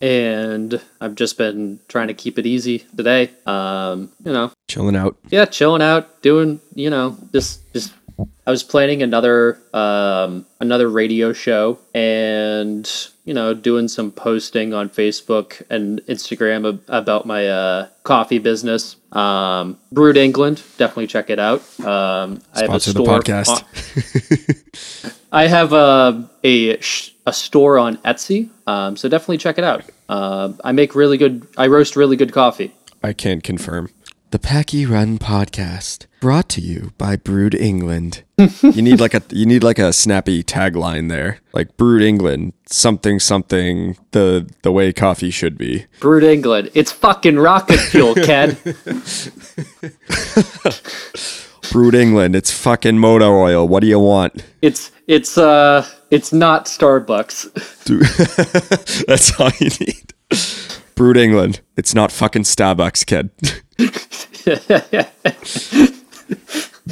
and 0.00 0.80
I've 1.00 1.14
just 1.14 1.36
been 1.38 1.80
trying 1.88 2.08
to 2.08 2.14
keep 2.14 2.38
it 2.38 2.46
easy 2.46 2.80
today. 2.96 3.30
Um, 3.46 4.10
you 4.24 4.32
know, 4.32 4.52
Chilling 4.68 4.96
out. 4.96 5.16
yeah, 5.30 5.44
chilling 5.44 5.82
out, 5.82 6.22
doing, 6.22 6.60
you 6.74 6.88
know, 6.90 7.16
just 7.32 7.70
just. 7.72 7.92
I 8.46 8.50
was 8.50 8.62
planning 8.62 9.02
another 9.02 9.60
um, 9.72 10.46
another 10.60 10.88
radio 10.88 11.32
show, 11.32 11.78
and 11.94 12.90
you 13.24 13.34
know, 13.34 13.52
doing 13.54 13.88
some 13.88 14.10
posting 14.10 14.72
on 14.72 14.88
Facebook 14.88 15.62
and 15.68 16.00
Instagram 16.06 16.66
ab- 16.68 16.82
about 16.88 17.26
my 17.26 17.46
uh, 17.46 17.88
coffee 18.02 18.38
business. 18.38 18.96
Um, 19.12 19.78
Brewed 19.92 20.16
England, 20.16 20.62
definitely 20.78 21.06
check 21.08 21.30
it 21.30 21.38
out. 21.38 21.60
Um, 21.80 22.40
I 22.54 22.62
have 22.62 22.74
a 22.74 22.80
Sponsor 22.80 22.92
the 22.94 23.04
store 23.04 23.20
podcast. 23.20 23.64
I 25.32 25.46
have 25.46 25.72
a 25.72 26.28
a, 26.42 26.80
sh- 26.80 27.10
a 27.26 27.32
store 27.32 27.78
on 27.78 27.98
Etsy, 27.98 28.48
um, 28.66 28.96
so 28.96 29.08
definitely 29.08 29.38
check 29.38 29.58
it 29.58 29.64
out. 29.64 29.84
Uh, 30.08 30.54
I 30.64 30.72
make 30.72 30.94
really 30.94 31.18
good. 31.18 31.46
I 31.56 31.66
roast 31.66 31.96
really 31.96 32.16
good 32.16 32.32
coffee. 32.32 32.74
I 33.02 33.12
can't 33.12 33.44
confirm. 33.44 33.90
The 34.30 34.38
Packie 34.38 34.88
Run 34.88 35.18
podcast, 35.18 36.06
brought 36.20 36.48
to 36.50 36.60
you 36.60 36.92
by 36.98 37.16
Brewed 37.16 37.54
England. 37.54 38.22
you 38.62 38.82
need 38.82 39.00
like 39.00 39.14
a 39.14 39.22
you 39.30 39.46
need 39.46 39.62
like 39.62 39.78
a 39.78 39.92
snappy 39.92 40.42
tagline 40.42 41.08
there, 41.08 41.40
like 41.52 41.76
Brewed 41.76 42.02
England, 42.02 42.52
something 42.66 43.18
something 43.20 43.96
the 44.12 44.48
the 44.62 44.72
way 44.72 44.92
coffee 44.92 45.30
should 45.30 45.56
be. 45.58 45.86
Brewed 46.00 46.24
England. 46.24 46.70
It's 46.74 46.92
fucking 46.92 47.38
rocket 47.38 47.78
fuel, 47.78 48.14
Ken. 48.14 48.56
Brewed 51.72 51.94
England, 51.94 52.34
it's 52.34 52.50
fucking 52.50 52.98
motor 52.98 53.26
oil. 53.26 53.68
What 53.68 53.80
do 53.80 53.86
you 53.86 53.98
want? 53.98 54.42
it's 54.62 54.90
it's 55.06 55.36
uh 55.36 55.86
it's 56.10 56.32
not 56.32 56.66
Starbucks. 56.66 57.84
Dude, 57.84 58.02
That's 59.06 59.38
all 59.38 59.50
you 59.60 59.70
need. 59.80 60.14
Brewed 60.94 61.16
England, 61.16 61.60
it's 61.76 61.94
not 61.94 62.10
fucking 62.10 62.42
Starbucks, 62.42 63.06
kid. 63.06 63.30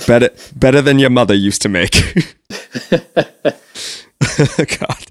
Better 0.06 0.30
better 0.54 0.82
than 0.82 0.98
your 0.98 1.10
mother 1.10 1.34
used 1.34 1.62
to 1.62 1.68
make. 1.68 1.92
God. 4.78 5.06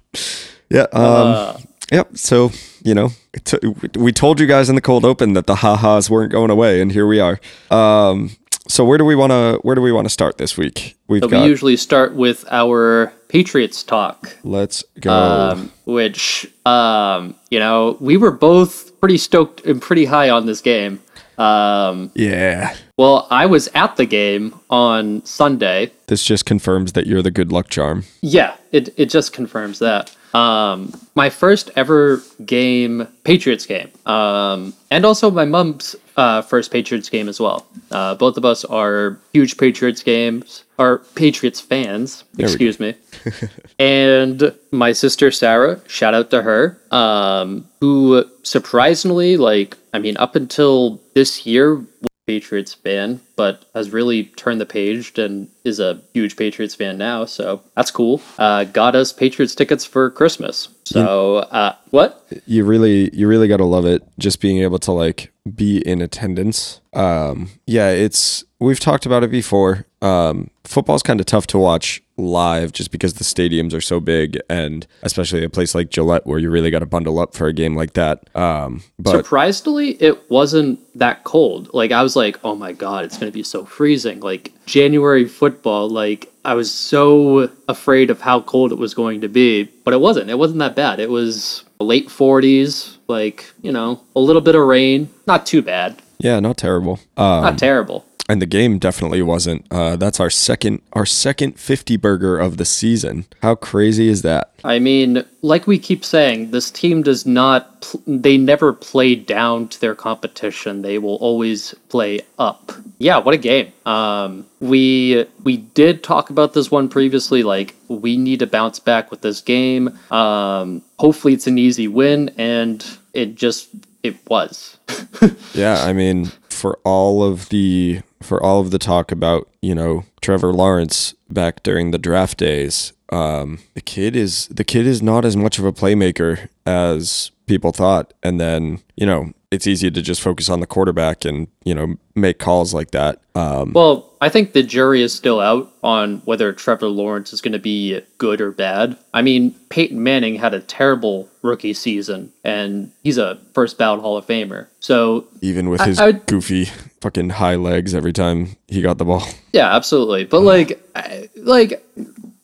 Yeah. 0.69 0.87
Um, 0.93 1.63
Yep. 1.91 2.17
So 2.17 2.51
you 2.83 2.95
know, 2.95 3.09
t- 3.43 3.57
we 3.95 4.11
told 4.11 4.39
you 4.39 4.47
guys 4.47 4.69
in 4.69 4.75
the 4.75 4.81
cold 4.81 5.05
open 5.05 5.33
that 5.33 5.45
the 5.45 5.55
ha-has 5.55 6.09
weren't 6.09 6.31
going 6.31 6.49
away, 6.49 6.81
and 6.81 6.91
here 6.91 7.05
we 7.05 7.19
are. 7.19 7.39
Um, 7.69 8.35
so 8.67 8.83
where 8.83 8.97
do 8.97 9.05
we 9.05 9.15
want 9.15 9.31
to 9.31 9.59
where 9.61 9.75
do 9.75 9.81
we 9.81 9.91
want 9.91 10.05
to 10.05 10.09
start 10.09 10.39
this 10.39 10.57
week? 10.57 10.97
We've 11.07 11.21
So 11.21 11.27
we 11.27 11.43
usually 11.45 11.77
start 11.77 12.15
with 12.15 12.43
our 12.49 13.13
Patriots 13.27 13.83
talk, 13.83 14.35
let's 14.43 14.83
go. 14.99 15.11
um, 15.11 15.71
which 15.85 16.47
um 16.65 17.35
you 17.51 17.59
know 17.59 17.97
we 17.99 18.17
were 18.17 18.31
both 18.31 18.99
pretty 18.99 19.17
stoked 19.17 19.63
and 19.65 19.79
pretty 19.79 20.05
high 20.05 20.31
on 20.31 20.47
this 20.47 20.61
game. 20.61 20.99
Um, 21.37 22.11
yeah. 22.15 22.75
well, 22.97 23.27
I 23.29 23.45
was 23.45 23.67
at 23.75 23.95
the 23.97 24.05
game 24.05 24.59
on 24.69 25.25
Sunday. 25.25 25.91
This 26.07 26.23
just 26.23 26.45
confirms 26.45 26.93
that 26.93 27.07
you're 27.07 27.21
the 27.21 27.31
good 27.31 27.51
luck 27.51 27.69
charm. 27.69 28.05
Yeah, 28.21 28.55
it 28.71 28.93
it 28.97 29.09
just 29.09 29.33
confirms 29.33 29.79
that. 29.79 30.14
Um, 30.35 30.91
my 31.15 31.29
first 31.29 31.71
ever 31.77 32.21
game, 32.45 33.07
Patriots 33.23 33.65
game, 33.65 33.89
um, 34.05 34.73
and 34.91 35.05
also 35.05 35.31
my 35.31 35.45
mom's 35.45 35.95
uh, 36.17 36.41
first 36.41 36.71
Patriots 36.71 37.07
game 37.07 37.29
as 37.29 37.39
well. 37.39 37.65
Uh, 37.89 38.15
both 38.15 38.35
of 38.35 38.43
us 38.43 38.65
are 38.65 39.17
huge 39.31 39.57
Patriots 39.57 40.03
games, 40.03 40.65
are 40.77 40.99
Patriots 41.15 41.61
fans. 41.61 42.25
excuse 42.37 42.81
me. 42.81 42.95
and 43.79 44.53
my 44.71 44.91
sister 44.91 45.31
Sarah, 45.31 45.79
shout 45.87 46.13
out 46.13 46.29
to 46.31 46.41
her, 46.41 46.77
um, 46.91 47.65
who 47.79 48.25
surprisingly, 48.43 49.37
like, 49.37 49.77
I 49.93 49.99
mean, 49.99 50.17
up 50.17 50.35
until 50.35 50.99
this 51.13 51.45
year, 51.45 51.81
Patriots 52.27 52.73
fan, 52.73 53.21
but 53.35 53.65
has 53.75 53.91
really 53.91 54.25
turned 54.25 54.59
the 54.59 54.65
page 54.65 55.17
and 55.19 55.47
is 55.63 55.79
a 55.79 56.01
huge 56.13 56.35
Patriots 56.35 56.75
fan 56.75 56.97
now. 56.97 57.25
So 57.25 57.61
that's 57.75 57.91
cool. 57.91 58.21
Uh, 58.37 58.63
got 58.63 58.95
us 58.95 59.13
Patriots 59.13 59.53
tickets 59.55 59.85
for 59.85 60.09
Christmas. 60.09 60.69
So 60.85 61.37
uh, 61.37 61.75
what? 61.91 62.25
you 62.45 62.65
really 62.65 63.15
you 63.15 63.27
really 63.27 63.47
got 63.47 63.57
to 63.57 63.65
love 63.65 63.85
it 63.85 64.03
just 64.17 64.41
being 64.41 64.59
able 64.59 64.79
to 64.79 64.91
like 64.91 65.31
be 65.53 65.77
in 65.87 66.01
attendance 66.01 66.81
um 66.93 67.49
yeah 67.67 67.89
it's 67.89 68.43
we've 68.59 68.79
talked 68.79 69.05
about 69.05 69.23
it 69.23 69.29
before 69.29 69.85
um 70.01 70.49
football's 70.63 71.03
kind 71.03 71.19
of 71.19 71.25
tough 71.25 71.45
to 71.45 71.57
watch 71.59 72.01
live 72.17 72.71
just 72.71 72.91
because 72.91 73.15
the 73.15 73.23
stadiums 73.23 73.73
are 73.73 73.81
so 73.81 73.99
big 73.99 74.39
and 74.49 74.87
especially 75.03 75.43
a 75.43 75.49
place 75.49 75.75
like 75.75 75.89
Gillette 75.89 76.25
where 76.25 76.39
you 76.39 76.49
really 76.49 76.71
got 76.71 76.79
to 76.79 76.85
bundle 76.85 77.19
up 77.19 77.35
for 77.35 77.47
a 77.47 77.53
game 77.53 77.75
like 77.75 77.93
that 77.93 78.27
um 78.35 78.81
but 78.97 79.11
Surprisingly, 79.11 79.91
it 80.01 80.31
wasn't 80.31 80.79
that 80.97 81.23
cold. 81.25 81.69
Like 81.73 81.91
I 81.91 82.01
was 82.01 82.15
like, 82.15 82.39
oh 82.43 82.55
my 82.55 82.71
god, 82.71 83.05
it's 83.05 83.17
gonna 83.17 83.31
be 83.31 83.43
so 83.43 83.65
freezing. 83.65 84.21
Like 84.21 84.51
January 84.65 85.25
football, 85.25 85.89
like 85.89 86.31
I 86.43 86.53
was 86.53 86.71
so 86.71 87.49
afraid 87.67 88.09
of 88.09 88.21
how 88.21 88.41
cold 88.41 88.71
it 88.71 88.77
was 88.77 88.93
going 88.93 89.21
to 89.21 89.27
be, 89.27 89.63
but 89.83 89.93
it 89.93 89.99
wasn't. 89.99 90.29
It 90.29 90.37
wasn't 90.37 90.59
that 90.59 90.75
bad. 90.75 90.99
It 90.99 91.09
was 91.09 91.63
late 91.79 92.07
40s, 92.07 92.94
like 93.07 93.51
you 93.61 93.71
know, 93.71 94.01
a 94.15 94.19
little 94.19 94.41
bit 94.41 94.55
of 94.55 94.61
rain, 94.65 95.09
not 95.27 95.45
too 95.45 95.61
bad, 95.61 96.01
yeah 96.19 96.39
not 96.39 96.57
terrible. 96.57 96.99
Um 97.17 97.43
not 97.43 97.57
terrible. 97.57 98.05
And 98.27 98.41
the 98.41 98.45
game 98.45 98.79
definitely 98.79 99.21
wasn't 99.21 99.65
uh 99.71 99.95
that's 99.95 100.19
our 100.19 100.29
second 100.29 100.81
our 100.93 101.05
second 101.05 101.59
50 101.59 101.97
burger 101.97 102.37
of 102.37 102.57
the 102.57 102.65
season 102.65 103.25
how 103.41 103.55
crazy 103.55 104.09
is 104.09 104.21
that 104.23 104.55
I 104.65 104.79
mean, 104.79 105.23
like 105.43 105.67
we 105.67 105.77
keep 105.77 106.03
saying, 106.03 106.49
this 106.49 106.71
team 106.71 107.03
does 107.03 107.23
not, 107.23 107.81
pl- 107.81 108.01
they 108.07 108.35
never 108.35 108.73
play 108.73 109.13
down 109.13 109.67
to 109.67 109.79
their 109.79 109.93
competition. 109.93 110.81
They 110.81 110.97
will 110.97 111.17
always 111.17 111.75
play 111.89 112.21
up. 112.39 112.71
Yeah, 112.97 113.19
what 113.19 113.35
a 113.35 113.37
game. 113.37 113.71
Um, 113.85 114.47
we, 114.59 115.27
we 115.43 115.57
did 115.57 116.03
talk 116.03 116.31
about 116.31 116.53
this 116.53 116.71
one 116.71 116.89
previously. 116.89 117.43
Like, 117.43 117.75
we 117.87 118.17
need 118.17 118.39
to 118.39 118.47
bounce 118.47 118.79
back 118.79 119.11
with 119.11 119.21
this 119.21 119.39
game. 119.39 119.99
Um, 120.09 120.81
hopefully 120.97 121.35
it's 121.35 121.45
an 121.45 121.59
easy 121.59 121.87
win, 121.87 122.31
and 122.35 122.83
it 123.13 123.35
just, 123.35 123.69
it 124.01 124.15
was. 124.27 124.77
Yeah, 125.53 125.83
I 125.83 125.93
mean, 125.93 126.31
for 126.49 126.77
all 126.83 127.23
of 127.23 127.47
the 127.49 128.01
for 128.25 128.41
all 128.43 128.59
of 128.59 128.71
the 128.71 128.79
talk 128.79 129.11
about 129.11 129.49
you 129.61 129.75
know 129.75 130.03
Trevor 130.21 130.51
Lawrence 130.51 131.13
back 131.29 131.63
during 131.63 131.91
the 131.91 131.97
draft 131.97 132.37
days. 132.37 132.93
Um, 133.09 133.59
the 133.75 133.81
kid 133.81 134.15
is 134.15 134.47
the 134.47 134.63
kid 134.63 134.87
is 134.87 135.01
not 135.01 135.25
as 135.25 135.37
much 135.37 135.59
of 135.59 135.65
a 135.65 135.71
playmaker 135.71 136.49
as 136.65 137.31
people 137.45 137.71
thought, 137.71 138.13
and 138.23 138.39
then 138.39 138.79
you 138.95 139.05
know 139.05 139.31
it's 139.55 139.65
easy 139.67 139.89
to 139.89 140.01
just 140.01 140.21
focus 140.21 140.49
on 140.49 140.59
the 140.59 140.67
quarterback 140.67 141.23
and 141.25 141.47
you 141.63 141.73
know 141.73 141.95
make 142.13 142.37
calls 142.39 142.73
like 142.73 142.91
that. 142.91 143.19
Um, 143.35 143.73
Well, 143.73 144.09
I 144.21 144.29
think 144.29 144.53
the 144.53 144.63
jury 144.63 145.01
is 145.01 145.13
still 145.13 145.39
out 145.39 145.71
on 145.83 146.21
whether 146.25 146.51
Trevor 146.53 146.87
Lawrence 146.87 147.33
is 147.33 147.41
going 147.41 147.51
to 147.51 147.59
be 147.59 147.99
good 148.17 148.39
or 148.41 148.51
bad. 148.51 148.97
I 149.13 149.21
mean, 149.21 149.51
Peyton 149.69 150.01
Manning 150.01 150.35
had 150.35 150.53
a 150.53 150.59
terrible 150.61 151.27
rookie 151.41 151.73
season, 151.73 152.31
and 152.43 152.91
he's 153.03 153.17
a 153.17 153.39
first 153.53 153.77
ballot 153.77 154.01
Hall 154.01 154.17
of 154.17 154.25
Famer. 154.25 154.67
So, 154.79 155.25
even 155.41 155.69
with 155.69 155.81
I- 155.81 155.85
his 155.87 155.99
I 155.99 156.05
would- 156.07 156.25
goofy 156.27 156.65
fucking 157.01 157.31
high 157.31 157.55
legs 157.55 157.93
every 157.93 158.13
time 158.13 158.55
he 158.67 158.81
got 158.81 158.97
the 158.97 159.05
ball. 159.05 159.23
yeah, 159.53 159.75
absolutely. 159.75 160.23
But 160.25 160.41
like, 160.41 160.81
I- 160.95 161.29
like, 161.35 161.85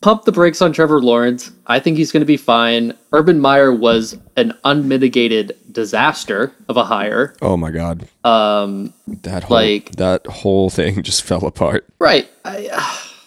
pump 0.02 0.24
the 0.24 0.32
brakes 0.32 0.60
on 0.60 0.72
Trevor 0.72 1.00
Lawrence. 1.00 1.50
I 1.66 1.80
think 1.80 1.96
he's 1.96 2.12
going 2.12 2.20
to 2.20 2.26
be 2.26 2.36
fine. 2.36 2.92
Urban 3.12 3.40
Meyer 3.40 3.72
was 3.72 4.16
an 4.36 4.52
unmitigated 4.64 5.56
disaster 5.70 6.52
of 6.68 6.76
a 6.76 6.84
hire. 6.84 7.34
Oh 7.40 7.56
my 7.56 7.70
god, 7.70 8.06
Um, 8.24 8.92
that 9.06 9.44
whole 9.44 9.56
Like- 9.56 9.92
that 9.96 10.26
whole 10.26 10.68
thing 10.68 11.02
just 11.10 11.22
fell 11.22 11.44
apart. 11.46 11.86
Right. 11.98 12.28
I 12.44 12.68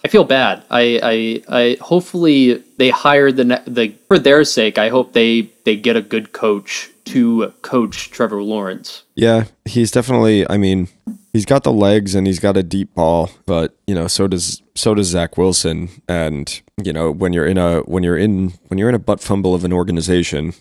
I 0.04 0.08
feel 0.08 0.24
bad. 0.24 0.64
I 0.70 1.00
I, 1.02 1.44
I 1.62 1.78
hopefully 1.82 2.64
they 2.78 2.90
hire 2.92 3.32
the 3.32 3.44
ne- 3.46 3.64
the 3.66 3.96
for 4.08 4.20
their 4.20 4.44
sake. 4.44 4.78
I 4.78 4.90
hope 4.90 5.14
they 5.14 5.50
they 5.64 5.76
get 5.76 5.96
a 5.96 6.02
good 6.02 6.32
coach 6.32 6.92
to 7.06 7.52
coach 7.64 8.12
Trevor 8.12 8.44
Lawrence. 8.44 9.04
Yeah, 9.16 9.46
he's 9.66 9.90
definitely. 9.92 10.48
I 10.50 10.58
mean, 10.58 10.90
he's 11.36 11.46
got 11.46 11.64
the 11.64 11.72
legs 11.72 12.16
and 12.16 12.26
he's 12.26 12.40
got 12.40 12.56
a 12.56 12.64
deep 12.64 12.94
ball, 12.96 13.30
but 13.46 13.76
you 13.88 13.94
know, 13.94 14.08
so 14.08 14.26
does 14.28 14.62
so 14.74 14.96
does 14.96 15.08
Zach 15.08 15.38
Wilson. 15.38 15.90
And 16.08 16.62
you 16.82 16.94
know, 16.94 17.12
when 17.12 17.34
you're 17.34 17.46
in 17.46 17.58
a 17.58 17.82
when 17.82 18.04
you're 18.04 18.18
in 18.18 18.54
when 18.68 18.78
you're 18.78 18.90
in 18.90 18.96
a 18.96 19.00
butt 19.00 19.20
fumble 19.20 19.54
of 19.54 19.66
an 19.66 19.74
organization, 19.74 20.54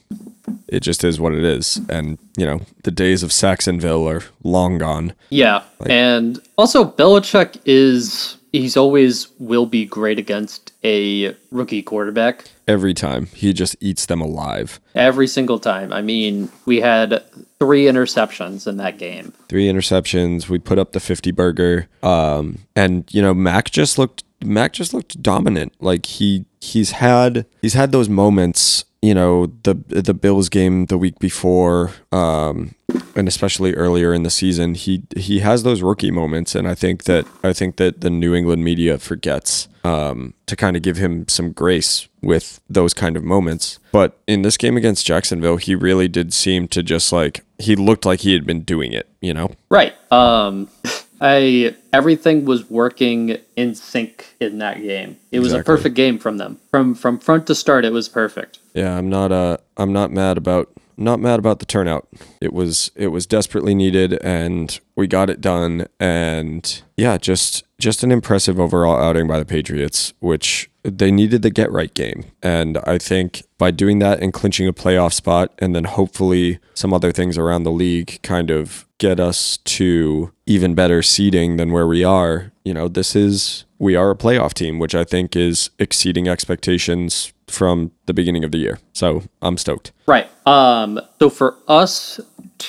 it 0.66 0.81
just 0.81 1.04
is 1.04 1.21
what 1.21 1.33
it 1.33 1.45
is. 1.45 1.81
And 1.88 2.19
you 2.37 2.45
know, 2.45 2.61
the 2.83 2.90
days 2.90 3.23
of 3.23 3.31
Saxonville 3.31 4.11
are 4.12 4.25
long 4.43 4.78
gone. 4.78 5.14
Yeah, 5.31 5.62
and 5.87 6.40
also 6.59 6.85
Belichick 6.85 7.61
is 7.64 8.37
he's 8.50 8.76
always 8.76 9.28
will 9.38 9.66
be 9.66 9.85
great 9.87 10.19
against 10.19 10.73
a 10.83 11.37
rookie 11.50 11.83
quarterback 11.83 12.45
Every 12.66 12.95
time 12.95 13.26
he 13.26 13.52
just 13.52 13.76
eats 13.81 14.07
them 14.07 14.21
alive. 14.21 14.81
every 14.95 15.26
single 15.26 15.59
time. 15.59 15.93
I 15.93 16.00
mean, 16.02 16.50
we 16.64 16.81
had 16.81 17.23
three 17.64 17.85
interceptions 17.85 18.66
in 18.66 18.76
that 18.76 18.99
game. 18.99 19.33
Three 19.49 19.66
interceptions. 19.66 20.49
We 20.49 20.59
put 20.59 20.78
up 20.78 20.92
the 20.92 21.00
fifty 21.00 21.30
burger. 21.30 21.88
Um, 22.02 22.59
and 22.76 23.04
you 23.12 23.23
know, 23.23 23.35
Mac 23.35 23.71
just 23.71 23.99
looked. 23.99 24.23
Mac 24.44 24.75
just 24.75 24.92
looked 24.92 25.23
dominant. 25.23 25.73
Like 25.80 26.06
he 26.06 26.44
he's 26.61 26.92
had 26.92 27.47
he's 27.62 27.75
had 27.75 27.92
those 27.92 28.09
moments. 28.09 28.85
You 29.00 29.14
know, 29.14 29.47
the 29.64 29.75
the 29.75 30.14
Bills 30.14 30.49
game 30.49 30.87
the 30.87 30.97
week 30.97 31.18
before, 31.18 31.92
um, 32.11 32.75
and 33.14 33.28
especially 33.28 33.75
earlier 33.75 34.14
in 34.14 34.23
the 34.23 34.30
season, 34.30 34.75
he 34.75 35.02
he 35.16 35.40
has 35.40 35.62
those 35.62 35.83
rookie 35.83 36.11
moments, 36.11 36.54
and 36.54 36.66
I 36.66 36.75
think 36.75 37.04
that 37.04 37.26
I 37.42 37.52
think 37.52 37.76
that 37.76 38.00
the 38.00 38.09
New 38.09 38.35
England 38.35 38.64
media 38.64 38.99
forgets 38.99 39.68
um, 39.84 40.34
to 40.46 40.56
kind 40.56 40.76
of 40.76 40.82
give 40.82 40.96
him 40.96 41.28
some 41.28 41.52
grace 41.52 42.08
with 42.22 42.60
those 42.68 42.94
kind 42.94 43.16
of 43.16 43.22
moments. 43.22 43.78
But 43.92 44.18
in 44.26 44.42
this 44.42 44.56
game 44.56 44.76
against 44.76 45.06
Jacksonville, 45.06 45.58
he 45.58 45.74
really 45.74 46.08
did 46.08 46.32
seem 46.32 46.66
to 46.68 46.82
just 46.82 47.12
like 47.12 47.44
he 47.58 47.76
looked 47.76 48.04
like 48.04 48.20
he 48.20 48.32
had 48.32 48.46
been 48.46 48.62
doing 48.62 48.92
it. 48.92 49.08
You 49.20 49.34
know, 49.34 49.50
Right. 49.68 49.94
Um 50.10 50.68
I 51.20 51.74
everything 51.92 52.44
was 52.44 52.68
working 52.68 53.38
in 53.56 53.74
sync 53.74 54.34
in 54.40 54.58
that 54.58 54.82
game. 54.82 55.16
It 55.30 55.40
was 55.40 55.52
a 55.52 55.62
perfect 55.62 55.94
game 55.94 56.18
from 56.18 56.38
them. 56.38 56.58
From 56.70 56.94
from 56.94 57.18
front 57.18 57.46
to 57.46 57.54
start 57.54 57.84
it 57.84 57.92
was 57.92 58.08
perfect. 58.08 58.58
Yeah, 58.74 58.98
I'm 58.98 59.08
not 59.08 59.30
uh 59.32 59.58
I'm 59.76 59.92
not 59.92 60.10
mad 60.10 60.36
about 60.36 60.70
not 60.96 61.20
mad 61.20 61.38
about 61.38 61.58
the 61.58 61.66
turnout. 61.66 62.08
It 62.40 62.52
was 62.52 62.90
it 62.94 63.08
was 63.08 63.26
desperately 63.26 63.74
needed 63.74 64.18
and 64.22 64.78
we 64.96 65.06
got 65.06 65.30
it 65.30 65.40
done 65.40 65.86
and 65.98 66.82
yeah, 66.96 67.18
just 67.18 67.64
just 67.78 68.02
an 68.02 68.12
impressive 68.12 68.60
overall 68.60 69.00
outing 69.00 69.26
by 69.26 69.38
the 69.38 69.44
Patriots, 69.44 70.14
which 70.20 70.70
they 70.82 71.10
needed 71.10 71.42
the 71.42 71.50
get 71.50 71.70
right 71.72 71.92
game. 71.94 72.24
And 72.42 72.78
I 72.84 72.98
think 72.98 73.42
by 73.64 73.71
doing 73.71 73.99
that 73.99 74.21
and 74.21 74.35
clinching 74.35 74.68
a 74.68 74.75
playoff 74.75 75.14
spot 75.14 75.50
and 75.59 75.75
then 75.75 75.85
hopefully 75.85 76.59
some 76.75 76.92
other 76.92 77.11
things 77.11 77.38
around 77.38 77.62
the 77.62 77.71
league 77.71 78.21
kind 78.23 78.50
of 78.50 78.87
get 78.99 79.18
us 79.18 79.56
to 79.64 80.30
even 80.44 80.75
better 80.75 81.02
seeding 81.02 81.56
than 81.56 81.73
where 81.73 81.86
we 81.86 82.04
are, 82.04 82.52
you 82.62 82.75
know, 82.75 82.88
this 82.88 83.17
is 83.17 83.65
we 83.78 83.97
are 83.97 84.10
a 84.10 84.15
playoff 84.15 84.52
team, 84.52 84.78
which 84.78 84.95
I 84.95 85.02
think 85.02 85.34
is 85.34 85.71
exceeding 85.78 86.28
expectations 86.28 87.32
from 87.47 87.91
the 88.04 88.12
beginning 88.12 88.45
of 88.45 88.52
the 88.52 88.58
year. 88.58 88.80
So 88.93 89.23
I'm 89.41 89.56
stoked. 89.56 89.93
Right. 90.06 90.28
Um 90.45 91.00
so 91.19 91.30
for 91.30 91.56
us 91.67 92.21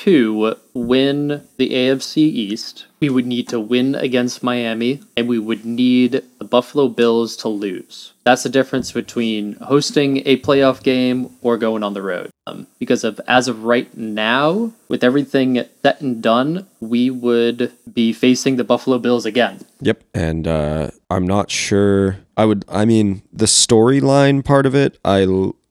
to 0.04 0.56
win 0.74 1.48
the 1.58 1.70
AFC 1.70 2.18
East, 2.18 2.86
we 3.00 3.10
would 3.10 3.26
need 3.26 3.48
to 3.50 3.60
win 3.60 3.96
against 3.96 4.44
Miami 4.44 5.02
and 5.16 5.28
we 5.28 5.40
would 5.40 5.66
need 5.66 6.22
the 6.38 6.46
Buffalo 6.46 6.88
Bills 6.88 7.38
to 7.38 7.48
lose. 7.48 8.14
That's 8.26 8.44
the 8.44 8.50
difference 8.50 8.92
between 8.92 9.54
hosting 9.54 10.18
a 10.26 10.38
playoff 10.42 10.84
game 10.84 11.30
or 11.42 11.58
going 11.58 11.84
on 11.84 11.94
the 11.94 12.02
road. 12.02 12.30
Um, 12.48 12.68
because 12.78 13.04
of 13.04 13.22
as 13.28 13.48
of 13.48 13.64
right 13.64 13.96
now, 13.98 14.74
with 14.88 15.04
everything 15.04 15.64
set 15.82 16.02
and 16.02 16.22
done, 16.22 16.68
we 16.80 17.10
would 17.10 17.72
be 17.92 18.12
facing 18.12 18.58
the 18.58 18.64
Buffalo 18.64 19.00
Bills 19.00 19.26
again. 19.26 19.62
Yep. 19.82 20.04
And 20.14 20.48
uh, 20.48 20.92
I'm 21.10 21.26
not 21.26 21.50
sure. 21.50 22.18
I 22.38 22.46
would. 22.46 22.66
I 22.68 22.86
mean, 22.86 23.22
the 23.32 23.46
storyline 23.46 24.44
part 24.44 24.66
of 24.66 24.76
it. 24.76 24.98
I 25.06 25.26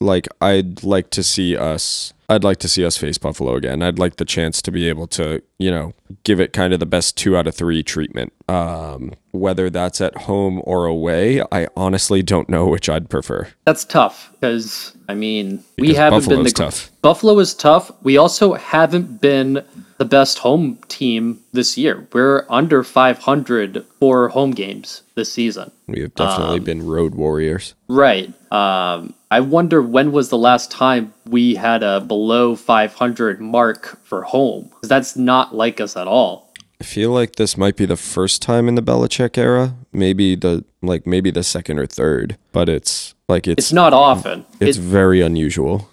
like. 0.04 0.28
I'd 0.40 0.84
like 0.84 1.10
to 1.10 1.22
see 1.22 1.56
us. 1.56 2.12
I'd 2.28 2.44
like 2.44 2.58
to 2.58 2.68
see 2.68 2.84
us 2.84 2.96
face 2.96 3.18
Buffalo 3.18 3.54
again. 3.54 3.82
I'd 3.82 3.98
like 3.98 4.16
the 4.16 4.24
chance 4.24 4.62
to 4.62 4.70
be 4.70 4.88
able 4.88 5.06
to, 5.08 5.42
you 5.58 5.70
know, 5.70 5.92
give 6.22 6.40
it 6.40 6.52
kind 6.52 6.72
of 6.72 6.80
the 6.80 6.86
best 6.86 7.16
two 7.18 7.36
out 7.36 7.46
of 7.46 7.54
three 7.54 7.82
treatment. 7.82 8.32
Um, 8.48 9.12
whether 9.32 9.68
that's 9.68 10.00
at 10.00 10.16
home 10.16 10.62
or 10.64 10.86
away, 10.86 11.42
I 11.52 11.66
honestly 11.76 12.22
don't 12.22 12.48
know 12.48 12.66
which 12.66 12.88
I'd 12.88 13.10
prefer. 13.10 13.48
That's 13.66 13.84
tough 13.84 14.32
because 14.40 14.96
I 15.08 15.14
mean 15.14 15.62
we 15.76 15.94
haven't 15.94 16.28
been 16.28 16.44
the 16.44 16.50
tough. 16.50 16.90
Buffalo 17.02 17.38
is 17.40 17.52
tough. 17.54 17.90
We 18.02 18.16
also 18.16 18.54
haven't 18.54 19.20
been 19.20 19.64
the 19.98 20.04
best 20.04 20.38
home 20.38 20.78
team 20.88 21.40
this 21.52 21.78
year. 21.78 22.06
We're 22.12 22.46
under 22.48 22.82
500 22.82 23.84
for 24.00 24.28
home 24.28 24.50
games 24.50 25.02
this 25.14 25.32
season. 25.32 25.70
We 25.86 26.00
have 26.02 26.14
definitely 26.14 26.60
been 26.60 26.86
road 26.86 27.14
warriors. 27.14 27.74
Right. 27.88 28.32
Um, 28.52 29.14
I 29.34 29.40
wonder 29.40 29.82
when 29.82 30.12
was 30.12 30.28
the 30.28 30.38
last 30.38 30.70
time 30.70 31.12
we 31.26 31.56
had 31.56 31.82
a 31.82 32.00
below 32.00 32.54
500 32.54 33.40
mark 33.40 33.98
for 34.04 34.22
home? 34.22 34.70
that's 34.82 35.16
not 35.16 35.52
like 35.52 35.80
us 35.80 35.96
at 35.96 36.06
all. 36.06 36.52
I 36.80 36.84
feel 36.84 37.10
like 37.10 37.34
this 37.34 37.56
might 37.56 37.74
be 37.76 37.84
the 37.84 37.96
first 37.96 38.42
time 38.42 38.68
in 38.68 38.76
the 38.76 38.82
Belichick 38.82 39.36
era. 39.36 39.74
Maybe 39.92 40.36
the 40.36 40.64
like 40.82 41.04
maybe 41.04 41.32
the 41.32 41.42
second 41.42 41.80
or 41.80 41.86
third, 41.86 42.36
but 42.52 42.68
it's 42.68 43.14
like 43.28 43.48
it's 43.48 43.58
It's 43.58 43.72
not 43.72 43.92
often. 43.92 44.44
it's 44.60 44.76
It- 44.78 44.80
very 44.80 45.20
unusual. 45.20 45.88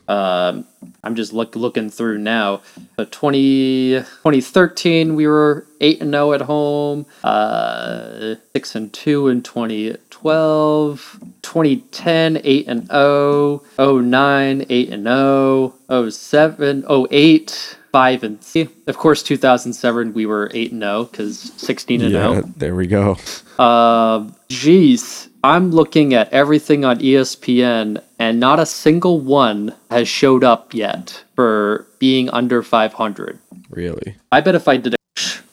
I'm 1.04 1.15
just 1.15 1.34
look, 1.34 1.56
looking 1.56 1.89
through 1.89 2.19
now. 2.19 2.62
But 2.95 3.12
20, 3.12 4.01
2013, 4.21 5.15
we 5.15 5.25
were 5.25 5.65
8 5.80 5.99
and 6.01 6.12
0 6.13 6.34
at 6.34 6.41
home, 6.41 7.08
uh, 7.23 8.36
6 8.54 8.75
and 8.75 8.93
2 8.93 9.27
in 9.27 9.41
2012, 9.41 11.19
2010, 11.51 12.39
8 12.45 12.67
and 12.69 12.87
0, 12.87 13.61
09, 13.77 14.65
8 14.69 14.89
and 14.89 15.03
0, 15.03 16.09
07, 16.09 16.85
08, 17.11 17.77
5 17.91 18.23
and 18.23 18.41
3. 18.41 18.69
Of 18.87 18.97
course, 18.97 19.21
2007, 19.21 20.13
we 20.13 20.25
were 20.25 20.49
8 20.53 20.71
and 20.71 20.81
0 20.81 21.03
because 21.05 21.37
16 21.57 22.01
and 22.03 22.11
0. 22.11 22.33
Yeah, 22.33 22.41
there 22.55 22.73
we 22.73 22.87
go. 22.87 23.17
Uh, 23.59 24.29
geez, 24.47 25.27
I'm 25.43 25.71
looking 25.71 26.13
at 26.13 26.31
everything 26.31 26.85
on 26.85 26.99
ESPN, 26.99 28.01
and 28.17 28.39
not 28.39 28.59
a 28.59 28.65
single 28.65 29.19
one 29.19 29.75
has 29.89 30.07
showed 30.07 30.45
up 30.45 30.73
yet 30.73 31.21
for 31.35 31.85
being 31.99 32.29
under 32.29 32.63
500. 32.63 33.39
Really. 33.69 34.15
I 34.31 34.39
bet 34.39 34.55
if 34.55 34.69
I 34.69 34.77
did 34.77 34.93
a 34.93 34.97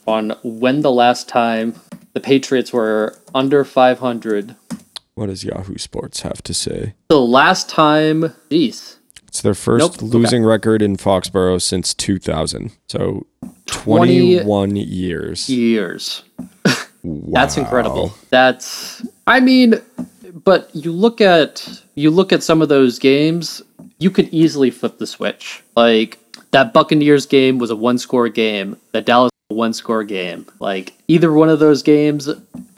on 0.07 0.31
when 0.45 0.83
the 0.83 0.93
last 0.93 1.29
time 1.29 1.75
the 2.13 2.21
Patriots 2.21 2.73
were 2.73 3.19
under 3.35 3.65
500, 3.65 4.55
What 5.19 5.27
does 5.27 5.43
Yahoo 5.43 5.77
Sports 5.79 6.21
have 6.21 6.43
to 6.45 6.55
say? 6.55 6.95
the 7.09 7.21
last 7.21 7.69
time, 7.69 8.35
geez, 8.51 8.99
It's 9.27 9.43
their 9.43 9.55
first 9.55 9.83
Nope. 9.83 9.97
Okay. 9.97 10.07
losing 10.07 10.45
record 10.45 10.81
in 10.81 10.97
Foxborough 10.97 11.61
since 11.61 11.93
2000. 11.93 12.71
So 12.89 13.27
21 13.67 14.77
years. 14.77 15.49
years. 15.49 16.23
wow. 17.03 17.31
That's 17.33 17.57
incredible. 17.57 18.15
That's 18.31 19.05
I 19.27 19.41
mean, 19.41 19.75
but 20.45 20.71
you 20.73 20.93
look 20.93 21.21
at 21.21 21.83
you 21.97 22.11
look 22.11 22.33
at 22.33 22.43
some 22.45 22.63
of 22.63 22.69
those 22.69 22.99
games, 23.01 23.61
you 23.99 24.11
could 24.11 24.29
easily 24.29 24.71
flip 24.71 24.99
the 24.99 25.07
switch. 25.07 25.63
Like 25.77 26.19
that 26.53 26.73
Buccaneers 26.73 27.27
game 27.27 27.59
was 27.59 27.71
a 27.71 27.77
one 27.77 27.99
score 27.99 28.29
game. 28.29 28.77
That 28.93 29.05
Dallas 29.05 29.33
one 29.49 29.73
score 29.73 30.05
game. 30.05 30.47
Like 30.61 30.93
either 31.09 31.33
one 31.33 31.49
of 31.49 31.59
those 31.59 31.83
games, 31.83 32.29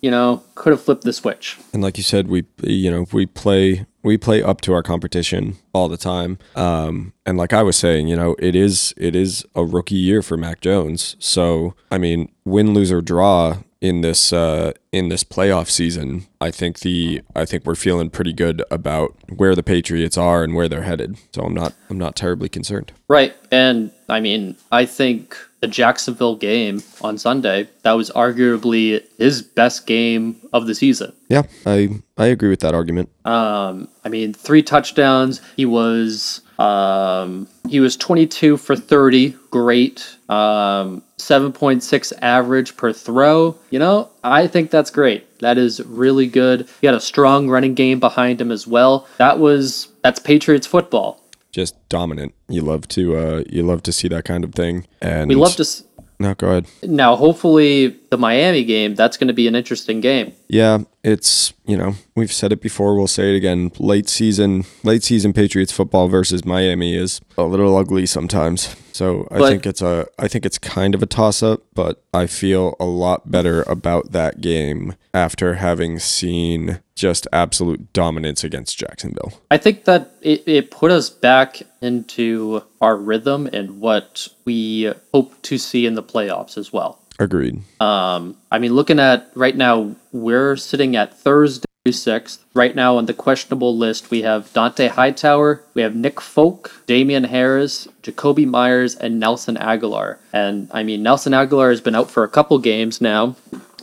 you 0.00 0.11
know, 0.11 0.42
could 0.54 0.70
have 0.70 0.80
flipped 0.80 1.02
the 1.02 1.12
switch. 1.12 1.59
And 1.72 1.83
like 1.83 1.96
you 1.96 2.04
said, 2.04 2.28
we 2.28 2.44
you 2.62 2.90
know 2.90 3.06
we 3.12 3.26
play 3.26 3.87
we 4.02 4.16
play 4.16 4.42
up 4.42 4.61
to 4.62 4.72
our 4.72 4.83
competition 4.83 5.56
all 5.72 5.88
the 5.88 5.96
time. 5.96 6.38
Um, 6.56 7.12
and 7.26 7.38
like 7.38 7.52
I 7.52 7.62
was 7.62 7.76
saying, 7.76 8.09
you 8.09 8.16
know, 8.16 8.37
it 8.38 8.54
is 8.54 8.94
it 8.96 9.14
is 9.14 9.44
a 9.54 9.64
rookie 9.64 9.94
year 9.96 10.22
for 10.22 10.37
Mac 10.37 10.61
Jones. 10.61 11.16
So 11.18 11.74
I 11.90 11.98
mean, 11.98 12.30
win, 12.44 12.74
lose 12.74 12.92
or 12.92 13.00
draw 13.00 13.59
in 13.80 14.02
this 14.02 14.33
uh, 14.33 14.72
in 14.92 15.09
this 15.09 15.24
playoff 15.24 15.70
season, 15.70 16.26
I 16.40 16.50
think 16.50 16.80
the 16.80 17.22
I 17.35 17.44
think 17.44 17.64
we're 17.64 17.74
feeling 17.74 18.11
pretty 18.11 18.33
good 18.33 18.62
about 18.70 19.16
where 19.37 19.54
the 19.54 19.62
Patriots 19.62 20.18
are 20.18 20.44
and 20.44 20.54
where 20.54 20.68
they're 20.68 20.83
headed. 20.83 21.16
So 21.35 21.42
I'm 21.42 21.54
not 21.54 21.72
I'm 21.88 21.98
not 21.98 22.14
terribly 22.14 22.48
concerned. 22.48 22.92
Right. 23.09 23.35
And 23.50 23.90
I 24.09 24.20
mean, 24.20 24.56
I 24.70 24.85
think 24.85 25.37
the 25.61 25.66
Jacksonville 25.66 26.37
game 26.37 26.83
on 27.02 27.18
Sunday, 27.18 27.68
that 27.83 27.92
was 27.92 28.11
arguably 28.11 29.04
his 29.18 29.42
best 29.42 29.87
game 29.87 30.37
of 30.52 30.66
the 30.66 30.74
season. 30.74 31.12
Yeah, 31.28 31.42
I 31.64 32.00
I 32.18 32.26
agree 32.26 32.50
with 32.50 32.61
that 32.61 32.74
argument. 32.74 33.09
Um, 33.24 33.88
I 34.04 34.08
mean, 34.08 34.32
three 34.32 34.62
touchdowns. 34.62 35.40
He 35.56 35.66
was 35.66 36.40
um, 36.58 37.48
he 37.68 37.80
was 37.80 37.96
22 37.96 38.56
for 38.56 38.76
30. 38.76 39.34
Great. 39.50 40.16
Um, 40.28 41.02
7.6 41.18 42.12
average 42.22 42.76
per 42.76 42.92
throw. 42.92 43.56
You 43.70 43.78
know, 43.78 44.08
I 44.24 44.46
think 44.46 44.70
that's 44.70 44.90
great. 44.90 45.38
That 45.40 45.58
is 45.58 45.80
really 45.86 46.26
good. 46.26 46.68
He 46.80 46.86
had 46.86 46.94
a 46.96 47.00
strong 47.00 47.48
running 47.48 47.74
game 47.74 47.98
behind 48.00 48.40
him 48.40 48.50
as 48.50 48.66
well. 48.66 49.06
That 49.18 49.38
was 49.38 49.88
that's 50.02 50.18
Patriots 50.20 50.66
football. 50.66 51.20
Just 51.52 51.76
dominant. 51.88 52.34
You 52.48 52.62
love 52.62 52.86
to 52.88 53.16
uh, 53.16 53.42
you 53.48 53.62
love 53.62 53.82
to 53.84 53.92
see 53.92 54.08
that 54.08 54.24
kind 54.24 54.44
of 54.44 54.54
thing. 54.54 54.86
And 55.00 55.28
We 55.28 55.34
love 55.34 55.56
to. 55.56 55.62
s- 55.62 55.82
No, 56.18 56.34
go 56.34 56.48
ahead. 56.48 56.66
Now, 56.82 57.16
hopefully, 57.16 57.96
the 58.11 58.18
Miami 58.18 58.64
game. 58.64 58.94
That's 58.94 59.16
going 59.16 59.29
to 59.29 59.35
be 59.35 59.46
an 59.49 59.55
interesting 59.55 60.01
game. 60.01 60.33
Yeah, 60.49 60.79
it's 61.03 61.53
you 61.66 61.77
know 61.77 61.94
we've 62.14 62.33
said 62.33 62.53
it 62.53 62.61
before. 62.61 62.96
We'll 62.96 63.07
say 63.07 63.33
it 63.33 63.37
again. 63.37 63.73
Late 63.79 64.09
season, 64.09 64.64
late 64.83 65.03
season 65.03 65.33
Patriots 65.33 65.73
football 65.73 66.09
versus 66.09 66.44
Miami 66.44 66.94
is 66.96 67.20
a 67.38 67.44
little 67.44 67.77
ugly 67.77 68.07
sometimes. 68.07 68.75
So 68.92 69.27
I 69.31 69.38
But- 69.38 69.49
think 69.51 69.66
it's 69.66 69.81
a 69.83 70.07
I 70.18 70.29
think 70.29 70.44
it's 70.44 70.59
kind 70.59 70.94
of 70.94 71.03
a 71.03 71.07
toss 71.07 71.42
up, 71.42 71.62
but 71.75 72.03
I 72.12 72.27
feel 72.27 72.77
a 72.79 72.85
lot 72.85 73.31
better 73.31 73.62
about 73.62 74.12
that 74.12 74.40
game 74.40 74.94
after 75.14 75.55
having 75.55 75.99
seen 75.99 76.81
just 76.94 77.27
absolute 77.33 77.92
dominance 77.92 78.44
against 78.44 78.77
Jacksonville. 78.79 79.33
I 79.51 79.57
think 79.57 79.85
that 79.85 80.11
it, 80.20 80.42
it 80.46 80.70
put 80.70 80.90
us 80.90 81.09
back 81.09 81.62
into 81.81 82.62
our 82.81 82.96
rhythm 82.96 83.49
and 83.53 83.81
what 83.81 84.29
we 84.44 84.92
hope 85.14 85.40
to 85.42 85.57
see 85.57 85.87
in 85.87 85.94
the 85.94 86.03
playoffs 86.03 86.59
as 86.59 86.73
well. 86.73 86.99
Agreed. 87.20 87.61
Um, 87.80 88.35
I 88.50 88.59
mean, 88.59 88.72
looking 88.72 88.98
at 88.98 89.30
right 89.35 89.54
now, 89.56 89.94
we're 90.11 90.56
sitting 90.56 90.96
at 90.96 91.12
Thursday, 91.16 91.66
6th. 91.87 92.38
Right 92.54 92.74
now 92.74 92.96
on 92.96 93.04
the 93.06 93.12
questionable 93.14 93.76
list, 93.76 94.11
we 94.11 94.22
have 94.22 94.50
Dont'a 94.54 94.88
Hightower, 94.90 95.62
we 95.74 95.83
have 95.83 95.94
Nick 95.94 96.20
Folk, 96.20 96.83
Damien 96.87 97.24
Harris, 97.24 97.87
Jakobi 98.02 98.46
Meyers, 98.46 98.96
and 98.96 99.20
Nelson 99.20 99.56
Agholor. 99.56 100.16
And 100.33 100.68
I 100.72 100.83
mean, 100.83 101.02
Nelson 101.02 101.33
Agholor 101.35 101.68
has 101.70 101.80
been 101.83 101.94
out 101.94 102.11
for 102.11 102.24
a 102.24 102.28
couple 102.28 102.59
games 102.59 103.00
now. 103.02 103.37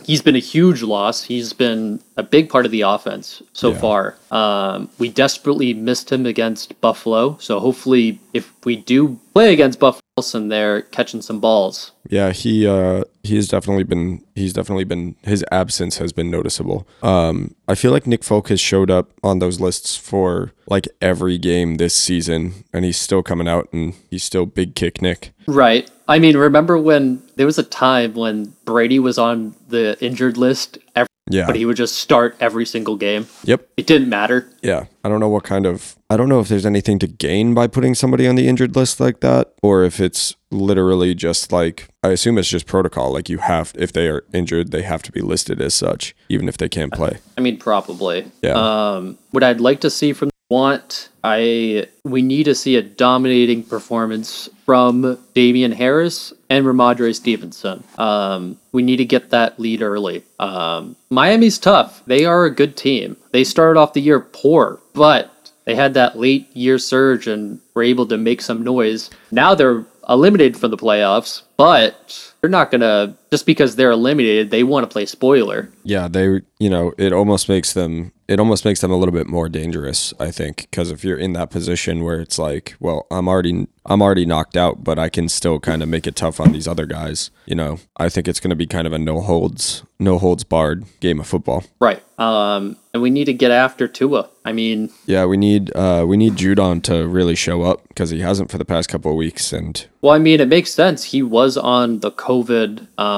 He's 0.04 0.22
been 0.22 0.36
a 0.36 0.40
huge 0.40 0.82
loss. 0.82 1.24
He's 1.24 1.52
been 1.52 2.00
a 2.16 2.22
big 2.22 2.48
part 2.48 2.64
of 2.64 2.72
the 2.72 2.80
offense 2.80 3.42
so 3.52 3.70
Yeah. 3.72 3.78
far. 3.78 4.16
Um, 4.32 4.88
we 4.98 5.10
desperately 5.10 5.74
missed 5.74 6.10
him 6.10 6.24
against 6.24 6.80
Buffalo. 6.80 7.36
So 7.40 7.60
hopefully, 7.60 8.18
if 8.32 8.50
we 8.64 8.76
do 8.76 9.18
play 9.34 9.52
against 9.52 9.78
Buffalo, 9.78 10.00
Wilson 10.18 10.48
there 10.48 10.82
catching 10.82 11.22
some 11.22 11.38
balls. 11.38 11.92
Yeah, 12.08 12.32
he 12.32 12.66
uh 12.66 13.04
he's 13.22 13.46
definitely 13.46 13.84
been 13.84 14.24
he's 14.34 14.52
definitely 14.52 14.82
been 14.82 15.14
his 15.22 15.44
absence 15.52 15.98
has 15.98 16.12
been 16.12 16.28
noticeable. 16.28 16.88
Um 17.04 17.54
I 17.68 17.76
feel 17.76 17.92
like 17.92 18.04
Nick 18.04 18.24
Folk 18.24 18.48
has 18.48 18.60
showed 18.60 18.90
up 18.90 19.12
on 19.22 19.38
those 19.38 19.60
lists 19.60 19.96
for 19.96 20.50
like 20.66 20.88
every 21.00 21.38
game 21.38 21.76
this 21.76 21.94
season 21.94 22.64
and 22.72 22.84
he's 22.84 22.98
still 22.98 23.22
coming 23.22 23.46
out 23.46 23.68
and 23.72 23.94
he's 24.10 24.24
still 24.24 24.44
big 24.44 24.74
kick 24.74 25.00
Nick. 25.00 25.30
Right. 25.46 25.88
I 26.08 26.18
mean, 26.18 26.36
remember 26.36 26.76
when 26.78 27.22
there 27.36 27.46
was 27.46 27.58
a 27.58 27.62
time 27.62 28.14
when 28.14 28.54
Brady 28.64 28.98
was 28.98 29.18
on 29.18 29.54
the 29.68 29.96
injured 30.04 30.36
list, 30.36 30.78
every, 30.96 31.07
Yeah. 31.30 31.46
but 31.46 31.56
he 31.56 31.64
would 31.64 31.76
just 31.76 31.96
start 31.96 32.36
every 32.40 32.66
single 32.66 32.96
game. 32.96 33.26
Yep. 33.44 33.68
It 33.76 33.86
didn't 33.86 34.08
matter. 34.08 34.50
Yeah. 34.62 34.86
I 35.04 35.08
don't 35.08 35.20
know 35.20 35.28
what 35.28 35.44
kind 35.44 35.66
of 35.66 35.96
I 36.10 36.16
don't 36.16 36.28
know 36.28 36.40
if 36.40 36.48
there's 36.48 36.66
anything 36.66 36.98
to 37.00 37.06
gain 37.06 37.54
by 37.54 37.66
putting 37.66 37.94
somebody 37.94 38.26
on 38.26 38.34
the 38.34 38.48
injured 38.48 38.74
list 38.76 39.00
like 39.00 39.20
that 39.20 39.52
or 39.62 39.84
if 39.84 40.00
it's 40.00 40.36
literally 40.50 41.14
just 41.14 41.52
like 41.52 41.88
I 42.02 42.08
assume 42.10 42.38
it's 42.38 42.48
just 42.48 42.66
protocol 42.66 43.12
like 43.12 43.28
you 43.28 43.38
have 43.38 43.72
if 43.76 43.92
they 43.92 44.08
are 44.08 44.24
injured 44.32 44.70
they 44.70 44.82
have 44.82 45.02
to 45.04 45.12
be 45.12 45.20
listed 45.20 45.60
as 45.60 45.74
such 45.74 46.14
even 46.28 46.48
if 46.48 46.56
they 46.56 46.68
can't 46.68 46.92
play. 46.92 47.18
I 47.36 47.40
mean, 47.40 47.58
probably. 47.58 48.30
Yeah. 48.42 48.52
Um, 48.54 49.18
what 49.30 49.42
I'd 49.42 49.60
like 49.60 49.80
to 49.80 49.90
see 49.90 50.12
from 50.12 50.30
want 50.50 51.10
I 51.22 51.88
we 52.04 52.22
need 52.22 52.44
to 52.44 52.54
see 52.54 52.76
a 52.76 52.82
dominating 52.82 53.62
performance 53.62 54.48
from 54.64 55.18
Damien 55.34 55.72
Harris 55.72 56.32
and 56.48 56.64
Rhamondre 56.64 57.14
Stevenson. 57.14 57.84
Um, 57.98 58.58
we 58.72 58.82
need 58.82 58.96
to 58.96 59.04
get 59.04 59.30
that 59.30 59.60
lead 59.60 59.82
early. 59.82 60.24
Um, 60.38 60.96
Miami's 61.10 61.58
tough. 61.58 62.02
They 62.06 62.24
are 62.24 62.44
a 62.44 62.54
good 62.54 62.76
team. 62.76 63.16
They 63.32 63.44
started 63.44 63.78
off 63.78 63.92
the 63.92 64.00
year 64.00 64.20
poor, 64.20 64.80
but 64.94 65.52
they 65.64 65.74
had 65.74 65.94
that 65.94 66.18
late 66.18 66.54
year 66.56 66.78
surge 66.78 67.26
and 67.26 67.60
were 67.74 67.82
able 67.82 68.06
to 68.06 68.16
make 68.16 68.40
some 68.40 68.62
noise. 68.64 69.10
Now 69.30 69.54
they're 69.54 69.84
eliminated 70.08 70.56
from 70.56 70.70
the 70.70 70.78
playoffs, 70.78 71.42
but 71.58 72.32
they're 72.40 72.48
not 72.48 72.70
gonna 72.70 73.14
just 73.30 73.46
because 73.46 73.76
they're 73.76 73.90
eliminated. 73.90 74.50
They 74.50 74.64
want 74.64 74.84
to 74.84 74.92
play 74.92 75.06
spoiler. 75.06 75.70
Yeah, 75.84 76.08
they 76.08 76.40
you 76.58 76.70
know, 76.70 76.92
it 76.98 77.12
almost 77.12 77.48
makes 77.48 77.72
them 77.72 78.12
it 78.28 78.38
almost 78.38 78.64
makes 78.64 78.82
them 78.82 78.90
a 78.90 78.96
little 78.96 79.12
bit 79.12 79.26
more 79.26 79.48
dangerous, 79.48 80.12
I 80.20 80.30
think, 80.30 80.68
because 80.70 80.90
if 80.90 81.02
you're 81.02 81.16
in 81.16 81.32
that 81.32 81.50
position 81.50 82.04
where 82.04 82.20
it's 82.20 82.38
like, 82.38 82.74
well, 82.78 83.06
I'm 83.10 83.26
already 83.26 83.66
I'm 83.86 84.02
already 84.02 84.26
knocked 84.26 84.56
out, 84.56 84.84
but 84.84 84.98
I 84.98 85.08
can 85.08 85.28
still 85.30 85.58
kind 85.58 85.82
of 85.82 85.88
make 85.88 86.06
it 86.06 86.14
tough 86.14 86.38
on 86.38 86.52
these 86.52 86.68
other 86.68 86.84
guys, 86.84 87.30
you 87.46 87.54
know. 87.54 87.78
I 87.96 88.10
think 88.10 88.28
it's 88.28 88.38
going 88.40 88.50
to 88.50 88.56
be 88.56 88.66
kind 88.66 88.86
of 88.86 88.92
a 88.92 88.98
no 88.98 89.20
holds 89.20 89.82
no 89.98 90.18
holds 90.18 90.44
barred 90.44 90.84
game 91.00 91.20
of 91.20 91.26
football. 91.26 91.64
Right. 91.80 92.02
Um, 92.18 92.76
and 92.92 93.02
we 93.02 93.10
need 93.10 93.26
to 93.26 93.32
get 93.32 93.50
after 93.50 93.88
Tua. 93.88 94.28
I 94.44 94.52
mean, 94.52 94.90
Yeah, 95.06 95.24
we 95.24 95.36
need 95.36 95.74
uh 95.74 96.04
we 96.06 96.16
need 96.16 96.34
Judon 96.34 96.82
to 96.84 97.06
really 97.06 97.34
show 97.34 97.62
up 97.62 97.86
because 97.88 98.10
he 98.10 98.20
hasn't 98.20 98.50
for 98.50 98.58
the 98.58 98.64
past 98.64 98.88
couple 98.88 99.10
of 99.10 99.16
weeks 99.16 99.52
and 99.52 99.86
well, 100.00 100.12
I 100.12 100.18
mean, 100.18 100.40
it 100.40 100.48
makes 100.48 100.72
sense. 100.72 101.04
He 101.04 101.22
was 101.22 101.56
on 101.56 102.00
the 102.00 102.12
COVID 102.12 102.86
um, 102.98 103.17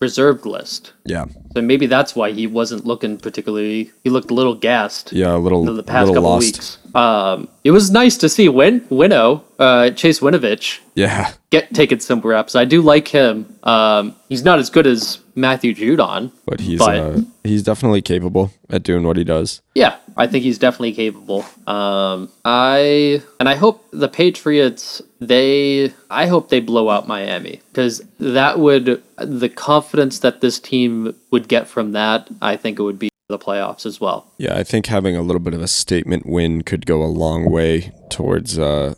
reserved 0.00 0.46
list, 0.46 0.92
yeah. 1.04 1.26
so 1.54 1.62
maybe 1.62 1.86
that's 1.86 2.14
why 2.16 2.32
he 2.32 2.46
wasn't 2.46 2.84
looking 2.84 3.18
particularly. 3.18 3.90
He 4.04 4.10
looked 4.10 4.30
a 4.30 4.34
little 4.34 4.54
gassed. 4.54 5.12
Yeah, 5.12 5.34
a 5.34 5.38
little 5.38 5.68
in 5.68 5.76
the 5.76 5.82
past 5.82 6.08
little 6.08 6.14
couple 6.22 6.30
lost. 6.30 6.46
weeks. 6.46 6.78
Um, 6.94 7.48
it 7.64 7.70
was 7.70 7.90
nice 7.90 8.16
to 8.18 8.28
see 8.28 8.48
Win 8.48 8.84
Winnow, 8.90 9.42
uh, 9.58 9.90
Chase 9.90 10.20
Winovich, 10.20 10.80
Yeah. 10.94 11.32
get 11.50 11.72
taken 11.74 12.00
some 12.00 12.20
reps. 12.20 12.54
I 12.54 12.64
do 12.64 12.82
like 12.82 13.08
him. 13.08 13.46
Um, 13.62 14.14
he's 14.28 14.44
not 14.44 14.58
as 14.58 14.68
good 14.70 14.86
as 14.86 15.18
Matthew 15.34 15.74
Judon, 15.74 16.30
But 16.46 16.60
he's 16.60 16.78
But- 16.78 16.96
uh 16.98 17.20
he's 17.44 17.62
definitely 17.62 18.02
capable 18.02 18.52
at 18.70 18.82
doing 18.82 19.04
what 19.04 19.16
he 19.16 19.24
does. 19.24 19.60
Yeah, 19.74 19.96
I 20.16 20.26
think 20.26 20.44
he's 20.44 20.58
definitely 20.58 20.92
capable. 20.92 21.44
Um, 21.66 22.28
I 22.44 23.22
and 23.40 23.48
I 23.48 23.54
hope 23.56 23.84
the 23.92 24.08
Patriots 24.08 25.02
they 25.20 25.92
I 26.10 26.26
hope 26.26 26.48
they 26.50 26.60
blow 26.60 26.88
out 26.90 27.06
Miami 27.08 27.60
because 27.72 28.02
that 28.18 28.58
would 28.58 29.02
the 29.18 29.48
confidence 29.48 30.18
that 30.20 30.40
this 30.40 30.58
team 30.60 31.14
would 31.30 31.48
get 31.48 31.66
from 31.68 31.92
that. 31.92 32.28
I 32.40 32.56
think 32.56 32.78
it 32.78 32.82
would 32.82 32.98
be 32.98 33.08
the 33.32 33.38
playoffs 33.38 33.84
as 33.84 34.00
well. 34.00 34.30
Yeah, 34.38 34.56
I 34.56 34.62
think 34.62 34.86
having 34.86 35.16
a 35.16 35.22
little 35.22 35.40
bit 35.40 35.54
of 35.54 35.60
a 35.60 35.68
statement 35.68 36.26
win 36.26 36.62
could 36.62 36.86
go 36.86 37.02
a 37.02 37.06
long 37.06 37.50
way 37.50 37.92
towards 38.08 38.58
uh 38.58 38.94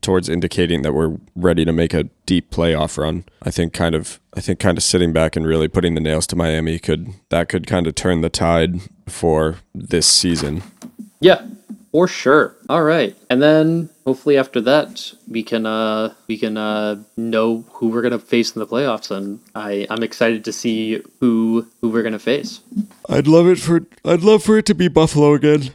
towards 0.00 0.28
indicating 0.28 0.82
that 0.82 0.94
we're 0.94 1.18
ready 1.36 1.64
to 1.64 1.72
make 1.72 1.92
a 1.92 2.04
deep 2.24 2.50
playoff 2.50 2.96
run. 2.96 3.24
I 3.42 3.50
think 3.50 3.72
kind 3.72 3.94
of 3.94 4.20
I 4.34 4.40
think 4.40 4.58
kind 4.58 4.78
of 4.78 4.84
sitting 4.84 5.12
back 5.12 5.36
and 5.36 5.46
really 5.46 5.68
putting 5.68 5.94
the 5.94 6.00
nails 6.00 6.26
to 6.28 6.36
Miami 6.36 6.78
could 6.78 7.12
that 7.28 7.48
could 7.48 7.66
kind 7.66 7.86
of 7.86 7.94
turn 7.94 8.22
the 8.22 8.30
tide 8.30 8.80
for 9.06 9.56
this 9.74 10.06
season. 10.06 10.62
Yeah, 11.20 11.42
for 11.92 12.08
sure. 12.08 12.56
All 12.68 12.82
right, 12.82 13.14
and 13.30 13.40
then 13.40 13.90
hopefully 14.06 14.36
after 14.36 14.60
that 14.62 15.12
we 15.28 15.42
can 15.42 15.66
uh 15.66 16.14
we 16.26 16.36
can 16.38 16.56
uh 16.56 17.02
know 17.16 17.64
who 17.74 17.88
we're 17.88 18.02
gonna 18.02 18.18
face 18.18 18.52
in 18.56 18.60
the 18.60 18.66
playoffs, 18.66 19.10
and 19.10 19.38
I 19.54 19.86
I'm 19.90 20.02
excited 20.02 20.44
to 20.46 20.52
see 20.52 21.02
who 21.20 21.68
who 21.80 21.90
we're 21.90 22.02
gonna 22.02 22.18
face. 22.18 22.60
I'd 23.08 23.28
love 23.28 23.46
it 23.46 23.58
for 23.60 23.82
I'd 24.04 24.22
love 24.22 24.42
for 24.42 24.58
it 24.58 24.66
to 24.66 24.74
be 24.74 24.88
Buffalo 24.88 25.34
again. 25.34 25.70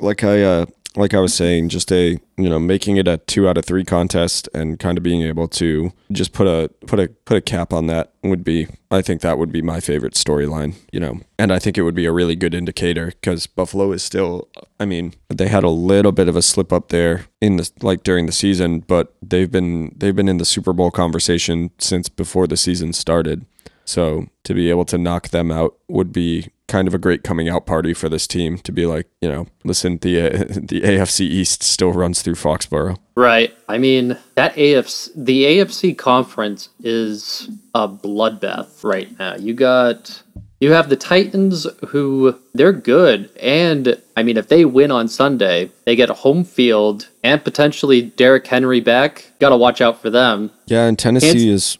Like 0.00 0.22
I 0.24 0.42
uh 0.42 0.66
like 0.98 1.14
I 1.14 1.20
was 1.20 1.32
saying, 1.32 1.68
just 1.68 1.92
a 1.92 2.18
you 2.36 2.48
know 2.48 2.58
making 2.58 2.96
it 2.96 3.06
a 3.06 3.18
two 3.18 3.48
out 3.48 3.56
of 3.56 3.64
three 3.64 3.84
contest 3.84 4.48
and 4.52 4.78
kind 4.78 4.98
of 4.98 5.04
being 5.04 5.22
able 5.22 5.48
to 5.48 5.92
just 6.12 6.32
put 6.32 6.46
a 6.46 6.68
put 6.86 6.98
a 6.98 7.08
put 7.24 7.36
a 7.36 7.40
cap 7.40 7.72
on 7.72 7.86
that 7.86 8.12
would 8.22 8.42
be 8.44 8.66
I 8.90 9.00
think 9.00 9.20
that 9.20 9.38
would 9.38 9.52
be 9.52 9.62
my 9.62 9.80
favorite 9.80 10.14
storyline. 10.14 10.74
You 10.92 11.00
know, 11.00 11.20
and 11.38 11.52
I 11.52 11.58
think 11.58 11.78
it 11.78 11.82
would 11.82 11.94
be 11.94 12.06
a 12.06 12.12
really 12.12 12.34
good 12.34 12.54
indicator 12.54 13.06
because 13.06 13.46
Buffalo 13.46 13.92
is 13.92 14.02
still. 14.02 14.48
I 14.80 14.84
mean, 14.84 15.14
they 15.28 15.48
had 15.48 15.64
a 15.64 15.70
little 15.70 16.12
bit 16.12 16.28
of 16.28 16.36
a 16.36 16.42
slip 16.42 16.72
up 16.72 16.88
there 16.88 17.26
in 17.40 17.56
the 17.56 17.70
like 17.80 18.02
during 18.02 18.26
the 18.26 18.32
season, 18.32 18.80
but 18.80 19.14
they've 19.22 19.50
been 19.50 19.94
they've 19.96 20.16
been 20.16 20.28
in 20.28 20.38
the 20.38 20.44
Super 20.44 20.72
Bowl 20.72 20.90
conversation 20.90 21.70
since 21.78 22.08
before 22.08 22.46
the 22.46 22.56
season 22.56 22.92
started. 22.92 23.46
So 23.84 24.26
to 24.44 24.52
be 24.52 24.68
able 24.68 24.84
to 24.86 24.98
knock 24.98 25.28
them 25.28 25.50
out 25.50 25.78
would 25.88 26.12
be 26.12 26.48
kind 26.68 26.86
of 26.86 26.94
a 26.94 26.98
great 26.98 27.24
coming 27.24 27.48
out 27.48 27.66
party 27.66 27.92
for 27.94 28.08
this 28.08 28.26
team 28.26 28.58
to 28.58 28.70
be 28.70 28.86
like, 28.86 29.08
you 29.20 29.28
know, 29.28 29.46
listen, 29.64 29.98
the 29.98 30.20
uh, 30.20 30.30
the 30.48 30.82
AFC 30.82 31.22
East 31.22 31.62
still 31.62 31.92
runs 31.92 32.22
through 32.22 32.34
Foxborough. 32.34 32.98
Right. 33.16 33.52
I 33.68 33.78
mean, 33.78 34.16
that 34.36 34.54
AFC 34.54 35.10
the 35.16 35.44
AFC 35.44 35.96
conference 35.96 36.68
is 36.84 37.50
a 37.74 37.88
bloodbath 37.88 38.84
right 38.84 39.18
now. 39.18 39.34
You 39.34 39.54
got 39.54 40.22
you 40.60 40.72
have 40.72 40.88
the 40.88 40.96
Titans 40.96 41.66
who 41.88 42.38
they're 42.52 42.72
good 42.72 43.30
and 43.40 44.00
I 44.16 44.22
mean 44.22 44.36
if 44.36 44.48
they 44.48 44.64
win 44.64 44.90
on 44.90 45.08
Sunday, 45.08 45.70
they 45.86 45.96
get 45.96 46.10
a 46.10 46.14
home 46.14 46.44
field 46.44 47.08
and 47.24 47.42
potentially 47.42 48.02
Derrick 48.02 48.46
Henry 48.46 48.80
back. 48.80 49.32
Got 49.40 49.50
to 49.50 49.56
watch 49.56 49.80
out 49.80 50.00
for 50.00 50.10
them. 50.10 50.50
Yeah, 50.66 50.84
and 50.84 50.98
Tennessee 50.98 51.50
is 51.50 51.78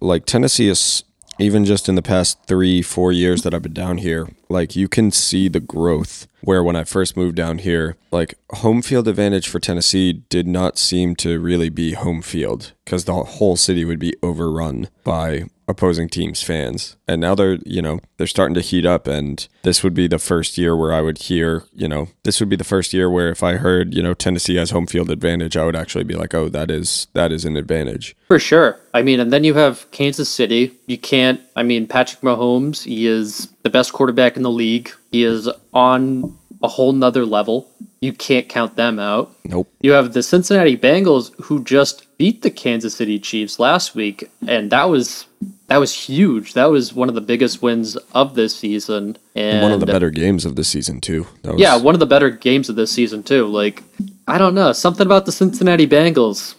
like 0.00 0.26
Tennessee 0.26 0.68
is 0.68 1.04
even 1.38 1.64
just 1.64 1.88
in 1.88 1.94
the 1.94 2.02
past 2.02 2.38
three, 2.46 2.82
four 2.82 3.12
years 3.12 3.42
that 3.42 3.54
I've 3.54 3.62
been 3.62 3.72
down 3.72 3.98
here, 3.98 4.28
like 4.54 4.74
you 4.74 4.88
can 4.88 5.10
see 5.10 5.48
the 5.48 5.60
growth. 5.60 6.26
Where 6.40 6.62
when 6.62 6.76
I 6.76 6.84
first 6.84 7.16
moved 7.16 7.36
down 7.36 7.58
here, 7.58 7.96
like 8.10 8.34
home 8.50 8.82
field 8.82 9.08
advantage 9.08 9.48
for 9.48 9.58
Tennessee 9.58 10.12
did 10.12 10.46
not 10.46 10.78
seem 10.78 11.16
to 11.16 11.40
really 11.40 11.70
be 11.70 11.94
home 11.94 12.20
field 12.20 12.72
because 12.84 13.04
the 13.06 13.14
whole 13.14 13.56
city 13.56 13.84
would 13.84 13.98
be 13.98 14.14
overrun 14.22 14.88
by 15.04 15.44
opposing 15.66 16.08
teams 16.08 16.42
fans. 16.42 16.96
And 17.08 17.20
now 17.20 17.34
they're 17.34 17.58
you 17.64 17.80
know 17.80 18.00
they're 18.16 18.26
starting 18.26 18.54
to 18.54 18.60
heat 18.60 18.84
up 18.86 19.06
and 19.06 19.46
this 19.62 19.82
would 19.82 19.94
be 19.94 20.06
the 20.06 20.18
first 20.18 20.58
year 20.58 20.76
where 20.76 20.92
i 20.92 21.00
would 21.00 21.18
hear 21.18 21.64
you 21.72 21.88
know 21.88 22.08
this 22.22 22.40
would 22.40 22.48
be 22.48 22.56
the 22.56 22.64
first 22.64 22.92
year 22.92 23.10
where 23.10 23.30
if 23.30 23.42
i 23.42 23.54
heard 23.54 23.94
you 23.94 24.02
know 24.02 24.14
tennessee 24.14 24.56
has 24.56 24.70
home 24.70 24.86
field 24.86 25.10
advantage 25.10 25.56
i 25.56 25.64
would 25.64 25.76
actually 25.76 26.04
be 26.04 26.14
like 26.14 26.34
oh 26.34 26.48
that 26.48 26.70
is 26.70 27.06
that 27.12 27.32
is 27.32 27.44
an 27.44 27.56
advantage. 27.56 28.16
For 28.28 28.38
sure. 28.38 28.78
I 28.92 29.02
mean 29.02 29.20
and 29.20 29.32
then 29.32 29.44
you 29.44 29.54
have 29.54 29.90
kansas 29.90 30.28
city. 30.28 30.72
You 30.86 30.98
can't 30.98 31.40
i 31.56 31.62
mean 31.62 31.86
patrick 31.86 32.20
mahomes 32.20 32.84
he 32.84 33.06
is 33.06 33.48
the 33.62 33.70
best 33.70 33.92
quarterback 33.92 34.36
in 34.36 34.42
the 34.44 34.50
league 34.50 34.92
he 35.10 35.24
is 35.24 35.48
on 35.72 36.38
a 36.62 36.68
whole 36.68 36.92
nother 36.92 37.26
level 37.26 37.68
you 38.04 38.12
can't 38.12 38.50
count 38.50 38.76
them 38.76 38.98
out. 38.98 39.34
Nope. 39.44 39.72
You 39.80 39.92
have 39.92 40.12
the 40.12 40.22
Cincinnati 40.22 40.76
Bengals 40.76 41.32
who 41.44 41.64
just 41.64 42.06
beat 42.18 42.42
the 42.42 42.50
Kansas 42.50 42.94
City 42.94 43.18
Chiefs 43.18 43.58
last 43.58 43.94
week, 43.94 44.30
and 44.46 44.70
that 44.70 44.90
was 44.90 45.26
that 45.68 45.78
was 45.78 45.94
huge. 45.94 46.52
That 46.52 46.66
was 46.66 46.92
one 46.92 47.08
of 47.08 47.14
the 47.14 47.22
biggest 47.22 47.62
wins 47.62 47.96
of 48.12 48.34
this 48.34 48.54
season, 48.54 49.16
and, 49.34 49.62
one 49.62 49.72
of 49.72 49.80
the 49.80 49.86
better 49.86 50.10
games 50.10 50.44
of 50.44 50.54
the 50.54 50.64
season 50.64 51.00
too. 51.00 51.26
Was... 51.44 51.58
Yeah, 51.58 51.78
one 51.78 51.94
of 51.94 52.00
the 52.00 52.06
better 52.06 52.28
games 52.28 52.68
of 52.68 52.76
this 52.76 52.90
season 52.90 53.22
too. 53.22 53.46
Like 53.46 53.82
I 54.28 54.36
don't 54.36 54.54
know, 54.54 54.72
something 54.72 55.06
about 55.06 55.24
the 55.24 55.32
Cincinnati 55.32 55.86
Bengals. 55.86 56.56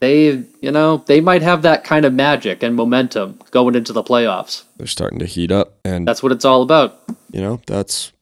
They, 0.00 0.44
you 0.60 0.70
know, 0.70 0.98
they 1.06 1.20
might 1.20 1.42
have 1.42 1.62
that 1.62 1.84
kind 1.84 2.04
of 2.04 2.14
magic 2.14 2.62
and 2.62 2.74
momentum 2.76 3.40
going 3.50 3.74
into 3.74 3.92
the 3.92 4.02
playoffs. 4.02 4.62
They're 4.76 4.86
starting 4.86 5.18
to 5.18 5.26
heat 5.26 5.50
up, 5.50 5.74
and 5.84 6.06
that's 6.06 6.22
what 6.22 6.32
it's 6.32 6.44
all 6.44 6.62
about. 6.62 7.02
You 7.32 7.40
know, 7.40 7.60
that's 7.66 8.12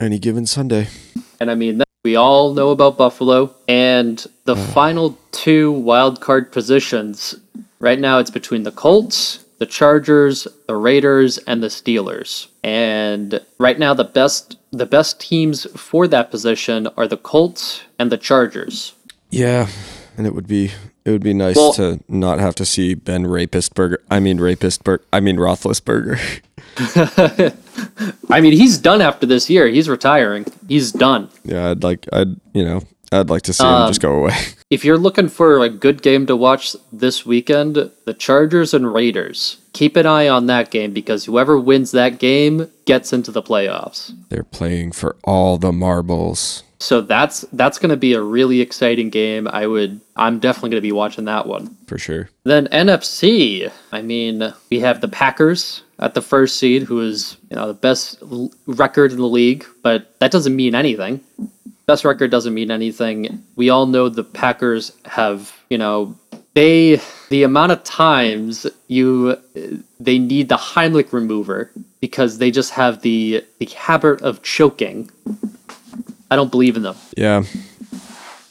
any 0.00 0.18
given 0.18 0.46
Sunday. 0.46 0.88
And 1.40 1.50
I 1.50 1.54
mean, 1.54 1.82
we 2.04 2.16
all 2.16 2.52
know 2.52 2.70
about 2.70 2.98
Buffalo. 2.98 3.54
And 3.68 4.24
the 4.44 4.56
ah. 4.56 4.66
final 4.72 5.18
two 5.30 5.72
wild 5.72 6.20
card 6.20 6.52
positions 6.52 7.34
right 7.78 7.98
now, 7.98 8.18
it's 8.18 8.30
between 8.30 8.64
the 8.64 8.72
Colts, 8.72 9.44
the 9.58 9.66
Chargers, 9.66 10.46
the 10.66 10.76
Raiders, 10.76 11.38
and 11.38 11.62
the 11.62 11.68
Steelers. 11.68 12.48
And 12.64 13.40
right 13.58 13.78
now, 13.78 13.94
the 13.94 14.04
best 14.04 14.56
the 14.72 14.86
best 14.86 15.20
teams 15.20 15.66
for 15.78 16.08
that 16.08 16.30
position 16.30 16.88
are 16.96 17.06
the 17.06 17.16
Colts 17.16 17.82
and 17.98 18.10
the 18.10 18.16
Chargers. 18.16 18.94
Yeah, 19.30 19.68
and 20.16 20.26
it 20.26 20.34
would 20.34 20.48
be 20.48 20.72
it 21.04 21.10
would 21.10 21.22
be 21.22 21.34
nice 21.34 21.56
well, 21.56 21.72
to 21.74 22.00
not 22.08 22.38
have 22.38 22.54
to 22.56 22.64
see 22.64 22.94
Ben 22.94 23.24
Rapistburger. 23.24 23.98
I 24.10 24.20
mean 24.20 24.38
Rapistburger. 24.38 25.02
I 25.12 25.20
mean 25.20 25.36
Roethlisberger. 25.36 26.40
I 28.30 28.40
mean, 28.40 28.52
he's 28.52 28.78
done 28.78 29.00
after 29.00 29.26
this 29.26 29.50
year. 29.50 29.66
He's 29.68 29.88
retiring. 29.88 30.46
He's 30.68 30.92
done. 30.92 31.28
Yeah, 31.44 31.70
I'd 31.70 31.82
like, 31.82 32.06
I'd, 32.12 32.40
you 32.54 32.64
know, 32.64 32.80
I'd 33.10 33.30
like 33.30 33.42
to 33.42 33.52
see 33.52 33.64
um, 33.64 33.82
him 33.82 33.88
just 33.88 34.00
go 34.00 34.12
away. 34.12 34.36
If 34.72 34.86
you're 34.86 34.96
looking 34.96 35.28
for 35.28 35.62
a 35.62 35.68
good 35.68 36.00
game 36.00 36.24
to 36.24 36.34
watch 36.34 36.74
this 36.90 37.26
weekend, 37.26 37.74
the 38.06 38.14
Chargers 38.14 38.72
and 38.72 38.90
Raiders. 38.90 39.58
Keep 39.74 39.96
an 39.96 40.06
eye 40.06 40.28
on 40.28 40.46
that 40.46 40.70
game 40.70 40.94
because 40.94 41.26
whoever 41.26 41.60
wins 41.60 41.90
that 41.90 42.18
game 42.18 42.70
gets 42.86 43.12
into 43.12 43.30
the 43.30 43.42
playoffs. 43.42 44.14
They're 44.30 44.42
playing 44.42 44.92
for 44.92 45.16
all 45.24 45.58
the 45.58 45.72
marbles. 45.72 46.62
So 46.82 47.00
that's 47.00 47.42
that's 47.52 47.78
going 47.78 47.90
to 47.90 47.96
be 47.96 48.14
a 48.14 48.20
really 48.20 48.60
exciting 48.60 49.08
game. 49.08 49.46
I 49.46 49.66
would 49.68 50.00
I'm 50.16 50.40
definitely 50.40 50.70
going 50.70 50.82
to 50.82 50.88
be 50.88 50.92
watching 50.92 51.26
that 51.26 51.46
one. 51.46 51.76
For 51.86 51.96
sure. 51.96 52.28
Then 52.42 52.66
NFC, 52.68 53.70
I 53.92 54.02
mean, 54.02 54.52
we 54.68 54.80
have 54.80 55.00
the 55.00 55.08
Packers 55.08 55.82
at 56.00 56.14
the 56.14 56.22
first 56.22 56.56
seed 56.56 56.82
who 56.82 57.00
is, 57.00 57.36
you 57.50 57.56
know, 57.56 57.68
the 57.68 57.74
best 57.74 58.20
record 58.66 59.12
in 59.12 59.18
the 59.18 59.28
league, 59.28 59.64
but 59.82 60.18
that 60.18 60.32
doesn't 60.32 60.56
mean 60.56 60.74
anything. 60.74 61.20
Best 61.86 62.04
record 62.04 62.32
doesn't 62.32 62.52
mean 62.54 62.72
anything. 62.72 63.44
We 63.54 63.70
all 63.70 63.86
know 63.86 64.08
the 64.08 64.24
Packers 64.24 64.92
have, 65.04 65.52
you 65.70 65.78
know, 65.78 66.16
they 66.54 67.00
the 67.30 67.44
amount 67.44 67.72
of 67.72 67.84
times 67.84 68.66
you 68.88 69.38
they 70.00 70.18
need 70.18 70.48
the 70.48 70.56
Heimlich 70.56 71.12
remover 71.12 71.70
because 72.00 72.38
they 72.38 72.50
just 72.50 72.72
have 72.72 73.02
the 73.02 73.44
the 73.60 73.66
habit 73.66 74.20
of 74.22 74.42
choking 74.42 75.08
I 76.32 76.36
don't 76.36 76.50
believe 76.50 76.76
in 76.76 76.82
them. 76.82 76.96
Yeah. 77.14 77.44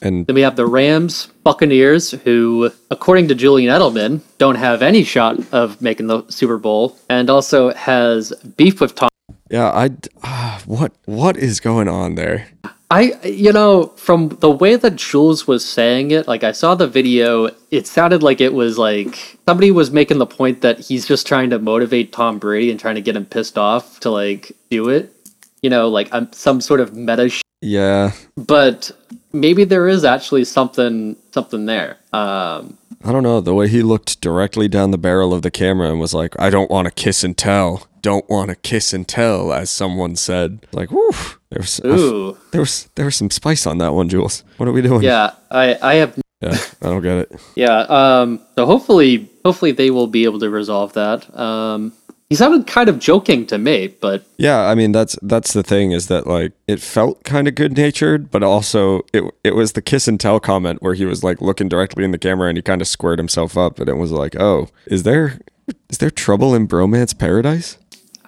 And 0.04 0.28
then 0.28 0.36
we 0.36 0.42
have 0.42 0.56
the 0.56 0.68
Rams, 0.68 1.30
Buccaneers, 1.44 2.12
who, 2.12 2.72
according 2.92 3.28
to 3.30 3.36
Julian 3.36 3.74
Edelman, 3.74 4.22
don't 4.38 4.54
have 4.54 4.84
any 4.84 5.04
shot 5.04 5.40
of 5.52 5.82
making 5.82 6.06
the 6.06 6.24
Super 6.30 6.60
Bowl, 6.60 6.96
and 7.10 7.28
also 7.28 7.74
has 7.74 8.34
beef 8.56 8.80
with 8.82 8.94
Tom. 8.94 9.10
Yeah, 9.50 9.72
I. 9.72 9.90
Uh, 10.22 10.60
what 10.68 10.94
what 11.06 11.38
is 11.38 11.60
going 11.60 11.88
on 11.88 12.14
there? 12.14 12.50
I, 12.92 13.14
you 13.24 13.52
know, 13.52 13.88
from 13.96 14.30
the 14.42 14.52
way 14.52 14.76
that 14.76 14.96
Jules 14.98 15.48
was 15.48 15.66
saying 15.66 16.12
it, 16.12 16.28
like 16.28 16.44
I 16.44 16.52
saw 16.52 16.76
the 16.76 16.88
video, 16.88 17.50
it 17.72 17.88
sounded 17.88 18.22
like 18.22 18.42
it 18.42 18.54
was 18.54 18.78
like 18.78 19.40
somebody 19.48 19.72
was 19.72 19.90
making 19.90 20.20
the 20.20 20.28
point 20.28 20.62
that 20.62 20.82
he's 20.82 21.08
just 21.08 21.26
trying 21.26 21.50
to 21.50 21.58
motivate 21.58 22.12
Tom 22.12 22.38
Brady 22.38 22.70
and 22.70 22.80
trying 22.80 22.96
to 22.96 23.02
get 23.02 23.16
him 23.16 23.26
pissed 23.26 23.58
off 23.58 24.00
to 24.02 24.12
like 24.12 24.52
do 24.70 24.90
it. 24.90 25.16
You 25.64 25.72
know, 25.72 25.90
like 25.90 26.14
um, 26.14 26.30
some 26.32 26.62
sort 26.62 26.80
of 26.80 26.96
meta 26.96 27.30
yeah. 27.62 28.12
But 28.36 28.92
maybe 29.32 29.64
there 29.64 29.88
is 29.88 30.04
actually 30.04 30.46
something 30.46 31.16
something 31.32 31.66
there. 31.66 31.98
Um, 32.14 32.78
I 33.04 33.12
don't 33.12 33.24
know. 33.24 33.42
The 33.42 33.54
way 33.56 33.68
he 33.68 33.82
looked 33.82 34.22
directly 34.22 34.68
down 34.68 34.92
the 34.92 34.98
barrel 34.98 35.34
of 35.34 35.42
the 35.42 35.52
camera 35.52 35.90
and 35.90 36.00
was 36.00 36.14
like, 36.14 36.36
"I 36.40 36.50
don't 36.50 36.70
want 36.70 36.86
to 36.88 36.92
kiss 36.92 37.24
and 37.24 37.38
tell. 37.38 37.88
Don't 38.02 38.28
want 38.30 38.50
to 38.50 38.56
kiss 38.56 38.94
and 38.94 39.08
tell," 39.08 39.54
as 39.54 39.70
someone 39.70 40.16
said. 40.16 40.66
Like, 40.72 40.92
whoo. 40.92 41.12
There 41.50 41.60
was, 41.60 41.82
Ooh. 41.86 42.38
there 42.52 42.62
was 42.62 42.88
there 42.96 43.06
was 43.06 43.16
some 43.16 43.30
spice 43.30 43.66
on 43.68 43.78
that 43.80 43.94
one, 43.94 44.08
Jules. 44.10 44.44
What 44.58 44.70
are 44.70 44.72
we 44.72 44.82
doing? 44.82 45.02
Yeah, 45.04 45.32
I 45.50 45.78
I 45.82 45.94
have. 45.96 46.18
Yeah, 46.42 46.58
I 46.82 46.86
don't 46.88 47.04
get 47.04 47.18
it. 47.18 47.32
yeah. 47.56 47.82
Um. 47.82 48.40
So 48.56 48.66
hopefully, 48.66 49.30
hopefully 49.46 49.74
they 49.74 49.92
will 49.92 50.08
be 50.08 50.24
able 50.24 50.40
to 50.40 50.50
resolve 50.50 50.94
that. 50.94 51.22
Um. 51.38 51.94
He 52.32 52.36
sounded 52.36 52.66
kind 52.66 52.88
of 52.88 52.98
joking 52.98 53.46
to 53.48 53.58
me, 53.58 53.88
but 53.88 54.24
yeah, 54.38 54.62
I 54.62 54.74
mean 54.74 54.94
that's 54.94 55.20
that's 55.22 55.52
the 55.52 55.64
thing 55.64 55.92
is 55.92 56.08
that 56.08 56.26
like 56.26 56.54
it 56.66 56.80
felt 56.80 57.26
kind 57.26 57.46
of 57.46 57.56
good 57.56 57.76
natured, 57.76 58.32
but 58.32 58.42
also 58.42 59.02
it 59.12 59.26
it 59.44 59.54
was 59.54 59.74
the 59.74 59.82
kiss 59.82 60.08
and 60.08 60.18
tell 60.18 60.40
comment 60.40 60.82
where 60.82 60.94
he 60.94 61.04
was 61.04 61.26
like 61.26 61.42
looking 61.42 61.68
directly 61.68 62.06
in 62.06 62.12
the 62.12 62.18
camera 62.18 62.48
and 62.48 62.58
he 62.58 62.62
kind 62.62 62.80
of 62.82 62.88
squared 62.88 63.20
himself 63.20 63.58
up, 63.58 63.80
and 63.82 63.90
it 63.90 63.96
was 63.98 64.14
like, 64.14 64.38
oh, 64.40 64.70
is 64.86 65.04
there 65.04 65.42
is 65.90 65.98
there 65.98 66.10
trouble 66.10 66.56
in 66.56 66.70
bromance 66.70 67.20
paradise? 67.20 67.78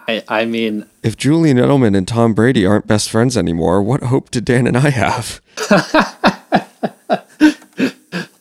I 0.05 0.21
I 0.27 0.43
mean, 0.43 0.85
if 1.01 1.15
Julian 1.15 1.55
Edelman 1.55 1.95
and 1.95 2.05
Tom 2.05 2.33
Brady 2.33 2.65
aren't 2.65 2.85
best 2.87 3.09
friends 3.09 3.37
anymore, 3.37 3.81
what 3.81 4.03
hope 4.03 4.31
did 4.31 4.43
Dan 4.43 4.67
and 4.67 4.75
I 4.75 4.89
have? 4.89 5.39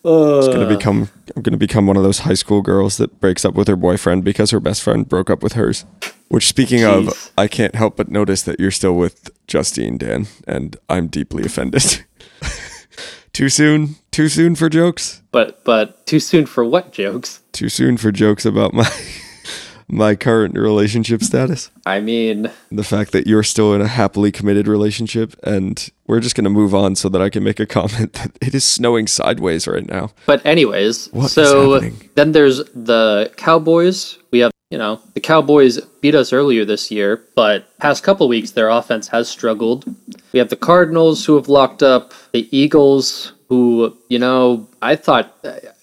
it's 0.04 0.48
gonna 0.48 0.66
uh. 0.66 0.76
become 0.76 1.10
I'm 1.36 1.42
gonna 1.42 1.56
become 1.56 1.86
one 1.86 1.96
of 1.96 2.02
those 2.02 2.20
high 2.20 2.34
school 2.34 2.62
girls 2.62 2.96
that 2.96 3.20
breaks 3.20 3.44
up 3.44 3.54
with 3.54 3.68
her 3.68 3.76
boyfriend 3.76 4.24
because 4.24 4.50
her 4.50 4.60
best 4.60 4.82
friend 4.82 5.08
broke 5.08 5.30
up 5.30 5.42
with 5.42 5.54
hers. 5.54 5.84
Which 6.28 6.46
speaking 6.46 6.80
Jeez. 6.80 7.08
of, 7.08 7.32
I 7.36 7.46
can't 7.46 7.74
help 7.74 7.96
but 7.96 8.08
notice 8.08 8.42
that 8.44 8.58
you're 8.58 8.70
still 8.70 8.94
with 8.94 9.30
Justine, 9.46 9.98
Dan, 9.98 10.28
and 10.48 10.78
I'm 10.88 11.08
deeply 11.08 11.44
offended. 11.44 12.06
too 13.34 13.50
soon? 13.50 13.96
Too 14.10 14.28
soon 14.28 14.54
for 14.54 14.70
jokes? 14.70 15.22
But 15.30 15.62
but 15.64 16.06
too 16.06 16.20
soon 16.20 16.46
for 16.46 16.64
what 16.64 16.92
jokes? 16.92 17.42
Too 17.52 17.68
soon 17.68 17.98
for 17.98 18.10
jokes 18.10 18.46
about 18.46 18.72
my 18.72 18.90
my 19.88 20.14
current 20.14 20.56
relationship 20.56 21.22
status. 21.22 21.70
I 21.86 22.00
mean, 22.00 22.50
The 22.70 22.84
fact 22.84 23.12
that 23.12 23.26
you're 23.26 23.42
still 23.42 23.74
in 23.74 23.80
a 23.80 23.88
happily 23.88 24.32
committed 24.32 24.66
relationship, 24.68 25.34
and 25.42 25.88
we're 26.06 26.20
just 26.20 26.34
going 26.34 26.44
to 26.44 26.50
move 26.50 26.74
on 26.74 26.94
so 26.96 27.08
that 27.08 27.20
I 27.22 27.28
can 27.30 27.42
make 27.44 27.60
a 27.60 27.66
comment 27.78 28.12
that 28.14 28.32
it 28.40 28.54
is 28.54 28.64
snowing 28.64 29.06
sideways 29.06 29.66
right 29.66 29.86
now. 29.86 30.10
but 30.26 30.44
anyways, 30.46 31.08
What 31.12 31.30
so 31.30 31.80
then 32.14 32.32
there's 32.32 32.58
the 32.74 33.30
Cowboys. 33.36 34.18
We 34.30 34.40
have, 34.40 34.50
you 34.70 34.78
know, 34.78 35.00
the 35.14 35.20
Cowboys 35.20 35.80
beat 36.00 36.14
us 36.14 36.32
earlier 36.32 36.64
this 36.64 36.90
year, 36.90 37.22
but 37.34 37.66
past 37.78 38.02
couple 38.02 38.26
weeks 38.28 38.52
their 38.52 38.68
offense 38.68 39.08
has 39.08 39.28
struggled. 39.28 39.84
We 40.32 40.38
have 40.38 40.48
the 40.48 40.56
Cardinals 40.56 41.26
who 41.26 41.34
have 41.36 41.48
locked 41.48 41.82
up, 41.82 42.12
the 42.32 42.48
Eagles 42.56 43.32
who, 43.52 43.94
you 44.08 44.18
know, 44.18 44.66
I 44.80 44.96
thought 44.96 45.36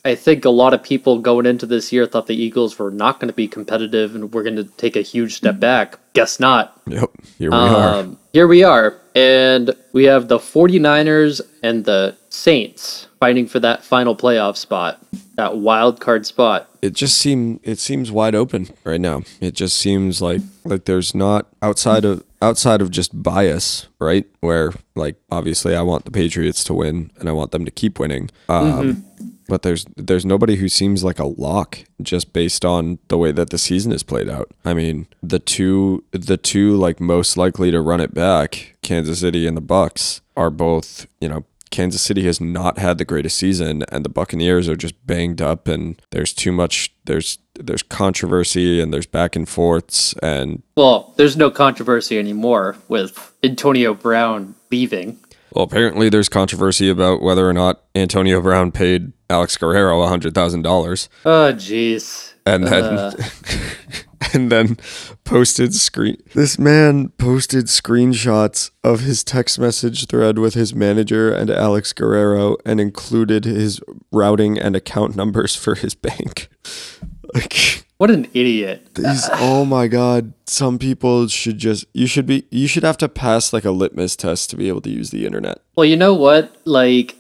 I 0.04 0.16
think 0.16 0.44
a 0.44 0.50
lot 0.50 0.74
of 0.74 0.82
people 0.82 1.20
going 1.20 1.46
into 1.46 1.68
this 1.68 1.94
year 1.94 2.08
thought 2.08 2.26
the 2.26 2.34
Eagles 2.36 2.80
were 2.80 2.90
not 2.90 3.20
going 3.20 3.28
to 3.28 3.34
be 3.34 3.48
competitive 3.48 4.16
and 4.16 4.34
we're 4.34 4.42
going 4.42 4.56
to 4.56 4.64
take 4.64 4.96
a 4.96 5.04
huge 5.04 5.36
step 5.36 5.60
back. 5.60 6.00
Guess 6.14 6.40
not. 6.40 6.82
Yep, 6.88 7.12
here 7.38 7.52
we 7.52 7.56
are. 7.56 7.94
Um, 8.00 8.18
here 8.34 8.48
we 8.48 8.64
are. 8.64 9.00
And 9.14 9.76
we 9.94 10.06
have 10.06 10.30
the 10.30 10.40
49ers 10.40 11.42
and 11.62 11.86
the 11.86 12.18
Saints 12.30 13.06
fighting 13.20 13.48
for 13.48 13.60
that 13.60 13.84
final 13.84 14.16
playoff 14.16 14.56
spot, 14.58 15.00
that 15.36 15.58
wild 15.58 16.00
card 16.00 16.26
spot. 16.26 16.70
It 16.82 16.94
just 16.94 17.18
seem 17.18 17.60
it 17.64 17.80
seems 17.80 18.12
wide 18.12 18.36
open 18.36 18.70
right 18.84 19.02
now. 19.02 19.24
It 19.42 19.54
just 19.54 19.78
seems 19.78 20.22
like 20.22 20.42
like 20.66 20.86
there's 20.86 21.14
not 21.14 21.48
outside 21.62 22.06
of 22.06 22.24
outside 22.42 22.82
of 22.82 22.90
just 22.90 23.22
bias, 23.22 23.88
right? 24.00 24.26
Where 24.40 24.72
like 24.96 25.18
obviously 25.30 25.76
I 25.76 25.82
want 25.82 26.06
the 26.06 26.12
Patriots 26.12 26.64
to 26.66 26.74
win 26.74 27.12
and 27.20 27.28
I 27.28 27.34
want 27.34 27.52
them 27.52 27.66
to 27.66 27.72
keep 27.72 28.00
winning. 28.00 28.30
Um, 28.48 29.06
But 29.50 29.64
there's 29.64 29.84
there's 29.98 30.26
nobody 30.28 30.58
who 30.58 30.70
seems 30.70 31.04
like 31.04 31.18
a 31.18 31.26
lock 31.26 31.80
just 32.04 32.34
based 32.34 32.64
on 32.64 33.00
the 33.08 33.18
way 33.18 33.32
that 33.32 33.50
the 33.50 33.58
season 33.58 33.92
is 33.92 34.04
played 34.04 34.30
out. 34.30 34.52
I 34.64 34.76
mean, 34.76 35.08
the 35.24 35.40
two 35.40 36.04
the 36.12 36.38
two 36.38 36.78
like 36.78 37.00
most 37.00 37.36
likely 37.36 37.72
to 37.72 37.82
run 37.82 38.00
it 38.00 38.14
back, 38.14 38.76
Kansas 38.84 39.22
City 39.22 39.48
and 39.48 39.58
the 39.58 39.62
Bucks, 39.62 40.22
are 40.38 40.52
both, 40.52 41.08
you 41.20 41.28
know, 41.28 41.46
Kansas 41.72 42.02
City 42.02 42.26
has 42.26 42.42
not 42.42 42.78
had 42.78 42.98
the 42.98 43.06
greatest 43.06 43.38
season 43.38 43.84
and 43.92 44.04
the 44.04 44.10
Buccaneers 44.10 44.68
are 44.68 44.76
just 44.76 44.96
banged 45.06 45.42
up 45.42 45.68
and 45.68 46.02
there's 46.12 46.34
too 46.34 46.52
much 46.52 46.92
there's 47.06 47.38
there's 47.56 47.84
controversy 47.84 48.80
and 48.82 48.94
there's 48.94 49.06
back 49.06 49.36
and 49.36 49.48
forths 49.48 50.14
and 50.24 50.64
Well, 50.76 51.14
there's 51.18 51.38
no 51.38 51.52
controversy 51.52 52.18
anymore 52.18 52.76
with 52.88 53.34
Antonio 53.44 53.94
Brown 53.94 54.56
leaving. 54.72 55.18
well 55.54 55.64
apparently 55.66 56.10
there's 56.10 56.30
controversy 56.30 56.90
about 56.90 57.22
whether 57.22 57.48
or 57.48 57.54
not 57.54 57.84
Antonio 57.96 58.42
Brown 58.42 58.72
paid 58.72 59.14
Alex 59.30 59.56
Guerrero 59.58 60.00
$100,000 60.08 61.08
Oh, 61.26 61.54
jeez. 61.54 62.34
and 62.46 62.66
then 62.66 62.84
uh. 62.84 63.12
and 64.34 64.52
then 64.52 64.78
posted 65.24 65.74
screen 65.74 66.18
this 66.36 66.60
man 66.60 67.10
posted 67.18 67.66
screenshots 67.66 68.72
of 68.84 69.02
his 69.02 69.24
text 69.24 69.58
message 69.60 70.08
thread 70.08 70.38
with 70.40 70.54
his 70.56 70.74
manager 70.76 71.32
and 71.34 71.50
Alex 71.50 71.94
Guerrero 71.94 72.58
and 72.66 72.82
included 72.82 73.46
his 73.46 73.80
routing 74.12 74.58
and 74.60 74.76
account 74.76 75.16
numbers 75.16 75.56
for 75.56 75.76
his 75.76 75.96
bank 75.96 76.50
like 77.34 77.86
What 77.98 78.12
an 78.12 78.28
idiot. 78.34 78.96
these 78.96 79.30
oh 79.34 79.64
my 79.66 79.88
god 79.88 80.34
some 80.48 80.80
people 80.80 81.28
should 81.28 81.58
just 81.58 81.86
you 81.94 82.08
should 82.08 82.26
be 82.26 82.46
you 82.50 82.68
should 82.68 82.84
have 82.84 82.98
to 82.98 83.08
pass 83.10 83.54
like 83.54 83.66
a 83.66 83.72
litmus 83.72 84.16
test 84.16 84.50
to 84.50 84.56
be 84.58 84.68
able 84.68 84.82
to 84.82 84.90
use 84.90 85.12
the 85.12 85.26
internet 85.26 85.60
Well, 85.76 85.86
you 85.86 85.96
know 85.96 86.14
what? 86.14 86.56
Like, 86.66 87.16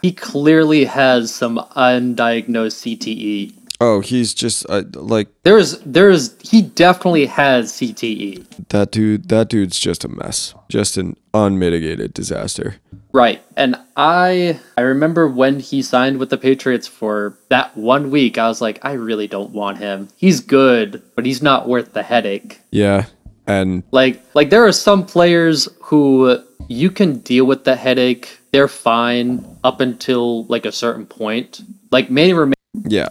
he 0.00 0.10
clearly 0.12 0.84
has 0.86 1.32
some 1.32 1.58
undiagnosed 1.76 2.82
CTE. 2.98 3.61
Oh 3.82 4.00
he's 4.00 4.32
just 4.32 4.64
uh, 4.68 4.82
like 4.94 5.28
There's, 5.42 5.78
there's, 5.80 6.40
he 6.40 6.62
definitely 6.62 7.26
has. 7.26 7.72
CTE. 7.72 8.68
that 8.68 8.90
dude 8.90 9.28
that 9.28 9.48
dude's 9.48 9.78
just 9.78 10.04
a 10.04 10.08
mess 10.08 10.54
just 10.68 10.96
an 10.96 11.16
unmitigated 11.34 12.14
disaster 12.14 12.76
Right. 13.12 13.42
And 13.58 13.76
I 13.94 14.58
I 14.76 14.80
remember 14.80 15.28
when 15.28 15.60
he 15.60 15.82
signed 15.82 16.16
with 16.18 16.30
the 16.30 16.38
Patriots 16.38 16.88
for 16.88 17.36
that 17.50 17.76
one 17.76 18.10
week, 18.10 18.38
I 18.38 18.48
was 18.48 18.62
like, 18.62 18.78
I 18.82 18.92
really 18.92 19.28
don't 19.28 19.50
want 19.50 19.78
him. 19.78 20.08
He's 20.16 20.40
good, 20.40 21.02
but 21.14 21.26
he's 21.26 21.42
not 21.42 21.68
worth 21.68 21.92
the 21.92 22.02
headache. 22.02 22.60
yeah 22.70 23.06
and 23.46 23.82
Like 23.90 24.22
like 24.34 24.50
there 24.50 24.64
are 24.66 24.72
some 24.72 25.04
players 25.04 25.68
who 25.82 26.38
you 26.68 26.90
can 26.90 27.18
deal 27.18 27.44
with 27.44 27.64
the 27.64 27.76
headache. 27.76 28.38
They're 28.52 28.68
fine 28.68 29.44
up 29.62 29.80
until 29.80 30.44
like 30.46 30.64
a 30.64 30.72
certain 30.72 31.06
point. 31.06 31.60
Like 31.90 32.10
Manny 32.10 32.32
Ramirez, 32.32 32.54
yeah 32.86 33.08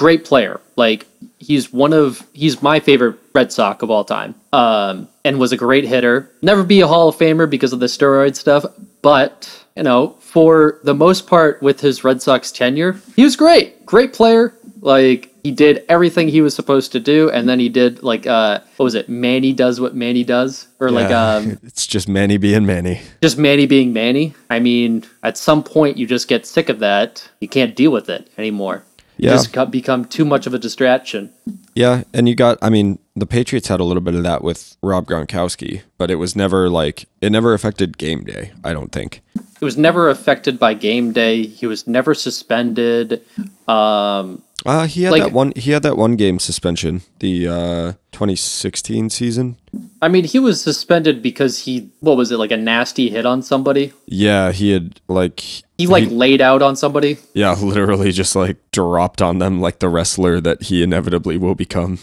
great 0.00 0.24
player. 0.24 0.60
Like 0.76 1.06
he's 1.38 1.72
one 1.72 1.92
of 1.92 2.26
he's 2.32 2.62
my 2.62 2.80
favorite 2.80 3.16
Red 3.34 3.52
Sox 3.52 3.82
of 3.82 3.90
all 3.90 4.04
time. 4.04 4.34
Um 4.52 5.08
and 5.26 5.38
was 5.38 5.52
a 5.52 5.56
great 5.56 5.84
hitter. 5.84 6.30
Never 6.40 6.64
be 6.64 6.80
a 6.80 6.86
Hall 6.86 7.08
of 7.10 7.16
Famer 7.16 7.48
because 7.48 7.72
of 7.74 7.80
the 7.80 7.86
steroid 7.96 8.34
stuff, 8.34 8.64
but 9.02 9.32
you 9.76 9.82
know, 9.82 10.16
for 10.20 10.80
the 10.84 10.94
most 10.94 11.26
part 11.26 11.62
with 11.62 11.80
his 11.80 12.02
Red 12.02 12.22
Sox 12.22 12.50
tenure, 12.50 12.92
he 13.14 13.24
was 13.24 13.36
great. 13.36 13.84
Great 13.84 14.12
player. 14.14 14.54
Like 14.80 15.26
he 15.42 15.50
did 15.50 15.84
everything 15.88 16.28
he 16.28 16.40
was 16.42 16.54
supposed 16.54 16.92
to 16.92 17.00
do 17.00 17.30
and 17.30 17.46
then 17.48 17.58
he 17.60 17.68
did 17.68 18.02
like 18.02 18.26
uh 18.26 18.60
what 18.76 18.84
was 18.84 18.94
it? 18.94 19.08
Manny 19.10 19.52
does 19.52 19.80
what 19.80 19.94
Manny 19.94 20.24
does 20.24 20.66
or 20.80 20.90
like 20.90 21.10
Yeah. 21.10 21.34
um 21.34 21.58
it's 21.70 21.86
just 21.86 22.08
Manny 22.08 22.38
being 22.38 22.64
Manny. 22.64 23.02
just 23.22 23.36
Manny 23.38 23.66
being 23.66 23.92
Manny. 23.92 24.34
I 24.48 24.58
mean, 24.60 25.04
at 25.22 25.36
some 25.36 25.62
point 25.62 25.98
you 25.98 26.06
just 26.06 26.28
get 26.28 26.46
sick 26.46 26.68
of 26.70 26.78
that. 26.78 27.28
You 27.40 27.48
can't 27.48 27.76
deal 27.76 27.92
with 27.92 28.08
it 28.08 28.30
anymore. 28.38 28.82
Yeah. 29.20 29.32
Just 29.32 29.52
co- 29.52 29.66
become 29.66 30.06
too 30.06 30.24
much 30.24 30.46
of 30.46 30.54
a 30.54 30.58
distraction. 30.58 31.30
Yeah, 31.74 32.04
and 32.14 32.28
you 32.28 32.34
got 32.34 32.58
I 32.62 32.70
mean, 32.70 32.98
the 33.14 33.26
Patriots 33.26 33.68
had 33.68 33.78
a 33.78 33.84
little 33.84 34.00
bit 34.00 34.14
of 34.14 34.22
that 34.22 34.42
with 34.42 34.76
Rob 34.82 35.06
Gronkowski, 35.06 35.82
but 35.98 36.10
it 36.10 36.16
was 36.16 36.34
never 36.34 36.70
like 36.70 37.06
it 37.20 37.30
never 37.30 37.52
affected 37.52 37.98
game 37.98 38.24
day, 38.24 38.52
I 38.64 38.72
don't 38.72 38.92
think. 38.92 39.20
He 39.60 39.64
was 39.66 39.76
never 39.76 40.08
affected 40.08 40.58
by 40.58 40.72
game 40.74 41.12
day. 41.12 41.44
He 41.46 41.66
was 41.66 41.86
never 41.86 42.14
suspended. 42.14 43.22
Um, 43.68 44.42
Uh 44.66 44.86
he 44.86 45.04
had 45.04 45.12
Like- 45.12 45.22
that 45.24 45.32
one 45.32 45.52
he 45.56 45.70
had 45.70 45.82
that 45.84 45.96
one 45.96 46.16
game 46.16 46.38
suspension, 46.38 47.02
the 47.20 47.46
uh 47.48 47.92
2016 48.12 49.08
season. 49.10 49.56
I 50.02 50.08
mean, 50.08 50.24
he 50.24 50.38
was 50.38 50.60
suspended 50.60 51.22
because 51.22 51.60
he 51.64 51.90
what 52.00 52.16
was 52.16 52.30
it 52.32 52.38
like 52.38 52.50
a 52.50 52.56
nasty 52.56 53.08
hit 53.10 53.24
on 53.24 53.42
somebody? 53.42 53.92
Yeah, 54.06 54.52
he 54.52 54.72
had 54.72 55.00
like 55.08 55.40
He 55.78 55.86
like 55.86 56.08
laid 56.10 56.40
out 56.42 56.60
on 56.62 56.76
somebody. 56.76 57.16
yeah, 57.34 57.52
literally 57.62 58.12
just 58.12 58.34
like 58.36 58.56
dropped 58.72 59.22
on 59.22 59.38
them 59.38 59.60
like 59.60 59.78
the 59.78 59.88
wrestler 59.88 60.40
that 60.40 60.64
he 60.64 60.82
inevitably 60.82 61.36
will 61.38 61.54
become. 61.54 61.98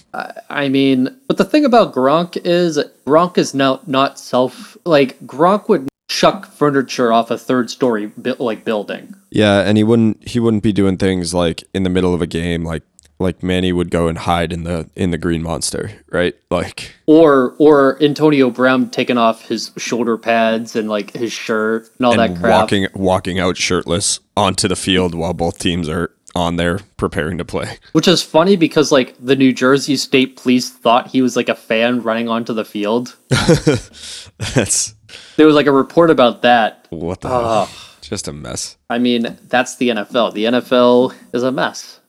I 0.50 0.70
mean, 0.70 1.10
but 1.28 1.38
the 1.38 1.46
thing 1.46 1.66
about 1.66 1.94
Gronk 1.94 2.38
is 2.44 2.80
Gronk 3.06 3.38
is 3.38 3.54
now 3.54 3.82
not 3.86 4.18
self 4.18 4.78
like 4.86 5.20
Gronk 5.28 5.70
would 5.70 5.88
chuck 6.18 6.52
furniture 6.52 7.14
off 7.14 7.30
a 7.30 7.38
third 7.38 7.70
story 7.70 8.08
bu- 8.18 8.36
like 8.40 8.66
building. 8.66 9.16
Yeah, 9.30 9.60
and 9.62 9.78
he 9.78 9.84
wouldn't 9.84 10.28
he 10.28 10.40
wouldn't 10.40 10.64
be 10.64 10.74
doing 10.74 10.98
things 10.98 11.34
like 11.34 11.64
in 11.74 11.84
the 11.84 11.90
middle 11.90 12.14
of 12.14 12.22
a 12.22 12.28
game 12.28 12.64
like 12.64 12.84
like 13.20 13.42
Manny 13.42 13.74
would 13.74 13.90
go 13.90 14.08
and 14.08 14.18
hide 14.18 14.54
in 14.54 14.64
the 14.64 14.90
in 14.96 15.12
the 15.12 15.18
green 15.18 15.42
monster, 15.44 15.92
right? 16.12 16.36
Like 16.50 16.96
or 17.06 17.56
or 17.60 18.02
Antonio 18.02 18.50
Brown 18.50 18.90
taking 18.90 19.18
off 19.18 19.48
his 19.48 19.72
shoulder 19.78 20.18
pads 20.18 20.76
and 20.76 20.90
like 20.90 21.12
his 21.14 21.32
shirt 21.32 21.90
and 21.98 22.06
all 22.06 22.16
that 22.16 22.40
crap. 22.40 22.62
walking 22.62 22.88
walking 22.94 23.40
out 23.40 23.58
shirtless 23.58 24.20
onto 24.36 24.68
the 24.68 24.76
field 24.76 25.14
while 25.16 25.34
both 25.34 25.60
teams 25.60 25.88
are 25.90 26.12
on 26.38 26.56
there 26.56 26.80
preparing 26.98 27.38
to 27.40 27.46
play. 27.46 27.78
Which 27.92 28.08
is 28.08 28.22
funny 28.24 28.56
because 28.56 28.92
like 28.92 29.16
the 29.20 29.36
New 29.36 29.52
Jersey 29.52 29.98
State 29.98 30.38
Police 30.38 30.70
thought 30.70 31.08
he 31.08 31.22
was 31.22 31.36
like 31.36 31.50
a 31.50 31.56
fan 31.56 32.02
running 32.04 32.30
onto 32.30 32.54
the 32.54 32.64
field. 32.64 33.16
That's 33.30 34.94
There 35.36 35.46
was 35.46 35.56
like 35.56 35.66
a 35.68 35.72
report 35.72 36.10
about 36.10 36.44
that. 36.44 36.88
what 36.92 37.22
the 37.22 37.30
hell? 37.30 37.70
Just 38.02 38.28
a 38.28 38.34
mess. 38.34 38.78
I 38.90 39.00
mean, 39.00 39.38
that's 39.50 39.76
the 39.76 39.90
NFL. 39.90 40.34
The 40.34 40.46
NFL 40.46 41.14
is 41.34 41.44
a 41.44 41.52
mess. 41.52 42.00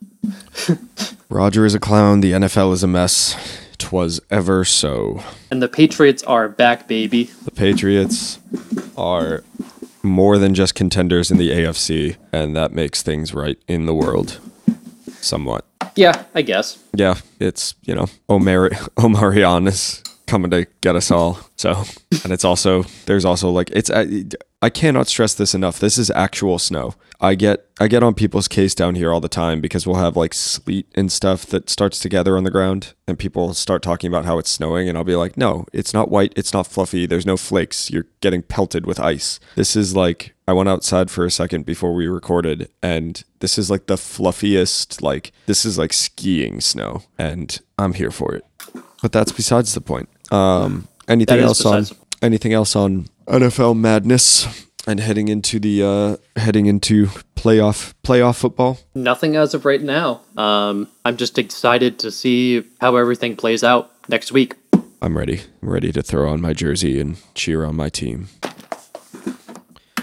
Roger 1.28 1.66
is 1.66 1.74
a 1.74 1.80
clown, 1.80 2.20
the 2.20 2.32
NFL 2.32 2.72
is 2.72 2.84
a 2.84 2.86
mess. 2.86 3.34
Twas 3.78 4.20
ever 4.30 4.64
so. 4.64 5.22
And 5.50 5.60
the 5.60 5.68
Patriots 5.68 6.22
are 6.24 6.48
back, 6.48 6.86
baby. 6.86 7.24
The 7.44 7.50
Patriots 7.50 8.38
are 8.96 9.42
more 10.02 10.38
than 10.38 10.54
just 10.54 10.74
contenders 10.74 11.30
in 11.30 11.38
the 11.38 11.50
AFC, 11.50 12.16
and 12.32 12.56
that 12.56 12.72
makes 12.72 13.02
things 13.02 13.34
right 13.34 13.58
in 13.66 13.86
the 13.86 13.94
world. 13.94 14.40
Somewhat. 15.20 15.64
Yeah, 15.96 16.24
I 16.34 16.42
guess. 16.42 16.78
Yeah, 16.94 17.16
it's, 17.40 17.74
you 17.82 17.94
know, 17.94 18.06
Omar 18.28 18.70
Omarion 18.96 19.66
is 19.66 20.02
coming 20.26 20.50
to 20.50 20.66
get 20.80 20.94
us 20.94 21.10
all. 21.10 21.40
So, 21.56 21.82
and 22.22 22.32
it's 22.32 22.44
also, 22.44 22.84
there's 23.06 23.24
also 23.24 23.50
like, 23.50 23.70
it's, 23.70 23.90
uh, 23.90 24.06
I 24.60 24.70
cannot 24.70 25.06
stress 25.06 25.34
this 25.34 25.54
enough. 25.54 25.78
This 25.78 25.98
is 25.98 26.10
actual 26.10 26.58
snow. 26.58 26.94
I 27.20 27.34
get 27.34 27.66
I 27.80 27.86
get 27.88 28.02
on 28.02 28.14
people's 28.14 28.48
case 28.48 28.74
down 28.74 28.94
here 28.96 29.12
all 29.12 29.20
the 29.20 29.28
time 29.28 29.60
because 29.60 29.86
we'll 29.86 29.96
have 29.96 30.16
like 30.16 30.34
sleet 30.34 30.86
and 30.94 31.10
stuff 31.10 31.46
that 31.46 31.70
starts 31.70 31.98
to 32.00 32.08
gather 32.08 32.36
on 32.36 32.44
the 32.44 32.50
ground 32.50 32.94
and 33.06 33.18
people 33.18 33.54
start 33.54 33.82
talking 33.82 34.08
about 34.08 34.24
how 34.24 34.38
it's 34.38 34.50
snowing 34.50 34.88
and 34.88 34.96
I'll 34.98 35.04
be 35.04 35.16
like, 35.16 35.36
"No, 35.36 35.64
it's 35.72 35.94
not 35.94 36.10
white, 36.10 36.32
it's 36.36 36.52
not 36.52 36.66
fluffy, 36.66 37.06
there's 37.06 37.26
no 37.26 37.36
flakes. 37.36 37.90
You're 37.90 38.06
getting 38.20 38.42
pelted 38.42 38.86
with 38.86 39.00
ice." 39.00 39.38
This 39.54 39.76
is 39.76 39.94
like 39.96 40.34
I 40.46 40.52
went 40.52 40.68
outside 40.68 41.10
for 41.10 41.24
a 41.24 41.30
second 41.30 41.64
before 41.66 41.94
we 41.94 42.06
recorded 42.08 42.68
and 42.82 43.22
this 43.40 43.58
is 43.58 43.70
like 43.70 43.86
the 43.86 43.96
fluffiest 43.96 45.02
like 45.02 45.32
this 45.46 45.64
is 45.64 45.78
like 45.78 45.92
skiing 45.92 46.60
snow 46.60 47.02
and 47.16 47.60
I'm 47.78 47.94
here 47.94 48.12
for 48.12 48.34
it. 48.34 48.44
But 49.02 49.12
that's 49.12 49.32
besides 49.32 49.74
the 49.74 49.80
point. 49.80 50.08
Um 50.32 50.88
anything 51.08 51.40
else 51.40 51.64
on 51.64 51.86
anything 52.22 52.52
else 52.52 52.76
on 52.76 53.06
NFL 53.28 53.76
madness 53.78 54.66
and 54.86 55.00
heading 55.00 55.28
into 55.28 55.60
the 55.60 55.82
uh 55.82 56.40
heading 56.40 56.66
into 56.66 57.06
playoff 57.36 57.94
playoff 58.02 58.36
football? 58.38 58.78
Nothing 58.94 59.36
as 59.36 59.54
of 59.54 59.64
right 59.64 59.82
now. 59.82 60.22
Um, 60.36 60.88
I'm 61.04 61.16
just 61.16 61.38
excited 61.38 61.98
to 62.00 62.10
see 62.10 62.64
how 62.80 62.96
everything 62.96 63.36
plays 63.36 63.62
out 63.62 63.90
next 64.08 64.32
week. 64.32 64.54
I'm 65.00 65.16
ready. 65.16 65.42
I'm 65.62 65.68
ready 65.68 65.92
to 65.92 66.02
throw 66.02 66.28
on 66.28 66.40
my 66.40 66.52
jersey 66.52 67.00
and 67.00 67.18
cheer 67.34 67.64
on 67.64 67.76
my 67.76 67.88
team. 67.88 68.28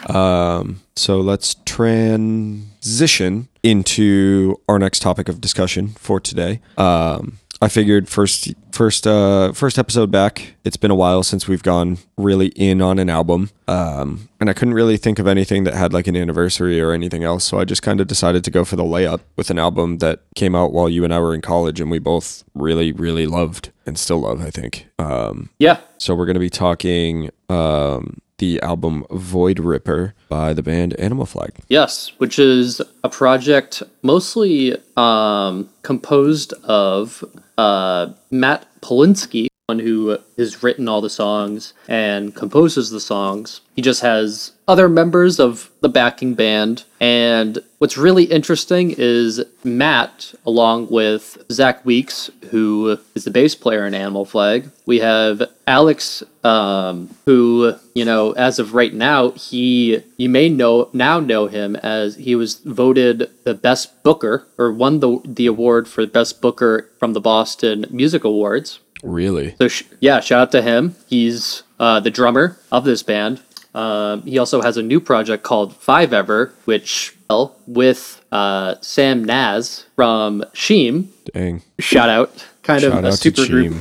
Um, 0.07 0.81
so 0.95 1.19
let's 1.19 1.55
transition 1.65 3.47
into 3.63 4.55
our 4.69 4.77
next 4.79 4.99
topic 4.99 5.27
of 5.27 5.41
discussion 5.41 5.89
for 5.89 6.19
today. 6.19 6.61
Um, 6.77 7.39
I 7.65 7.67
figured 7.67 8.07
first 8.07 8.53
first 8.71 9.07
uh 9.07 9.51
first 9.51 9.79
episode 9.79 10.11
back. 10.11 10.53
It's 10.63 10.77
been 10.77 10.91
a 10.91 10.95
while 10.95 11.23
since 11.23 11.47
we've 11.47 11.63
gone 11.63 11.97
really 12.15 12.49
in 12.49 12.79
on 12.79 12.99
an 12.99 13.09
album. 13.09 13.49
Um 13.67 14.29
and 14.39 14.51
I 14.51 14.53
couldn't 14.53 14.75
really 14.75 14.97
think 14.97 15.17
of 15.17 15.25
anything 15.25 15.63
that 15.63 15.73
had 15.73 15.91
like 15.91 16.05
an 16.05 16.15
anniversary 16.15 16.79
or 16.79 16.91
anything 16.91 17.23
else, 17.23 17.43
so 17.43 17.59
I 17.59 17.65
just 17.65 17.81
kind 17.81 17.99
of 17.99 18.05
decided 18.05 18.43
to 18.43 18.51
go 18.51 18.65
for 18.65 18.75
the 18.75 18.83
layup 18.83 19.21
with 19.35 19.49
an 19.49 19.57
album 19.57 19.97
that 19.97 20.19
came 20.35 20.53
out 20.53 20.73
while 20.73 20.87
you 20.87 21.03
and 21.03 21.11
I 21.11 21.19
were 21.19 21.33
in 21.33 21.41
college 21.41 21.81
and 21.81 21.89
we 21.89 21.97
both 21.97 22.43
really 22.53 22.91
really 22.91 23.25
loved 23.25 23.71
and 23.87 23.97
still 23.97 24.19
love, 24.19 24.45
I 24.45 24.51
think. 24.51 24.85
Um 24.99 25.49
Yeah, 25.57 25.79
so 25.97 26.13
we're 26.13 26.27
going 26.27 26.35
to 26.35 26.39
be 26.39 26.51
talking 26.51 27.31
um 27.49 28.19
the 28.37 28.61
album 28.61 29.05
Void 29.11 29.59
Ripper 29.59 30.13
by 30.29 30.53
the 30.53 30.63
band 30.63 30.93
Animal 30.95 31.25
Flag. 31.25 31.51
yes, 31.69 32.11
which 32.17 32.37
is 32.39 32.81
a 33.03 33.09
project 33.09 33.81
mostly 34.01 34.75
um, 34.97 35.69
composed 35.83 36.53
of 36.63 37.23
uh, 37.57 38.07
Matt 38.31 38.67
Polinsky, 38.81 39.47
one 39.67 39.79
who 39.79 40.19
has 40.37 40.61
written 40.61 40.87
all 40.87 41.01
the 41.01 41.09
songs 41.09 41.73
and 41.87 42.35
composes 42.35 42.91
the 42.91 42.99
songs. 42.99 43.61
He 43.75 43.81
just 43.81 44.01
has 44.01 44.51
other 44.67 44.87
members 44.87 45.39
of 45.39 45.71
the 45.81 45.89
backing 45.89 46.35
band. 46.35 46.83
And 46.99 47.57
what's 47.79 47.97
really 47.97 48.25
interesting 48.25 48.93
is 48.95 49.43
Matt, 49.63 50.35
along 50.45 50.89
with 50.91 51.43
Zach 51.51 51.83
Weeks, 51.83 52.29
who 52.51 52.99
is 53.15 53.23
the 53.23 53.31
bass 53.31 53.55
player 53.55 53.87
in 53.87 53.95
Animal 53.95 54.25
Flag. 54.25 54.69
We 54.85 54.99
have 54.99 55.41
Alex, 55.65 56.21
um, 56.43 57.09
who, 57.25 57.75
you 57.95 58.05
know, 58.05 58.33
as 58.33 58.59
of 58.59 58.75
right 58.75 58.93
now, 58.93 59.31
he, 59.31 60.03
you 60.17 60.29
may 60.29 60.47
know, 60.47 60.89
now 60.93 61.19
know 61.19 61.47
him 61.47 61.75
as 61.77 62.17
he 62.17 62.35
was 62.35 62.59
voted 62.59 63.31
the 63.45 63.55
best 63.55 64.03
booker 64.03 64.45
or 64.59 64.71
won 64.71 64.99
the, 64.99 65.21
the 65.25 65.47
award 65.47 65.87
for 65.87 66.05
best 66.05 66.39
booker 66.39 66.91
from 66.99 67.13
the 67.13 67.21
Boston 67.21 67.87
Music 67.89 68.23
Awards. 68.23 68.79
Really? 69.05 69.55
So 69.59 69.67
sh- 69.67 69.83
yeah, 69.99 70.19
shout 70.19 70.41
out 70.41 70.51
to 70.51 70.61
him. 70.61 70.95
He's 71.07 71.63
uh, 71.79 71.99
the 71.99 72.11
drummer 72.11 72.57
of 72.71 72.83
this 72.83 73.03
band. 73.03 73.41
Um, 73.73 74.21
he 74.23 74.37
also 74.37 74.61
has 74.61 74.77
a 74.77 74.81
new 74.83 74.99
project 74.99 75.43
called 75.43 75.75
Five 75.75 76.13
Ever, 76.13 76.53
which 76.65 77.15
well, 77.29 77.55
with 77.67 78.23
uh, 78.31 78.75
Sam 78.81 79.23
Naz 79.23 79.85
from 79.95 80.43
Cheem. 80.53 81.07
Dang. 81.33 81.61
Shout 81.79 82.09
out, 82.09 82.45
kind 82.63 82.81
Shout 82.81 82.97
of 82.99 83.03
a 83.03 83.11
super 83.11 83.45
group. 83.45 83.75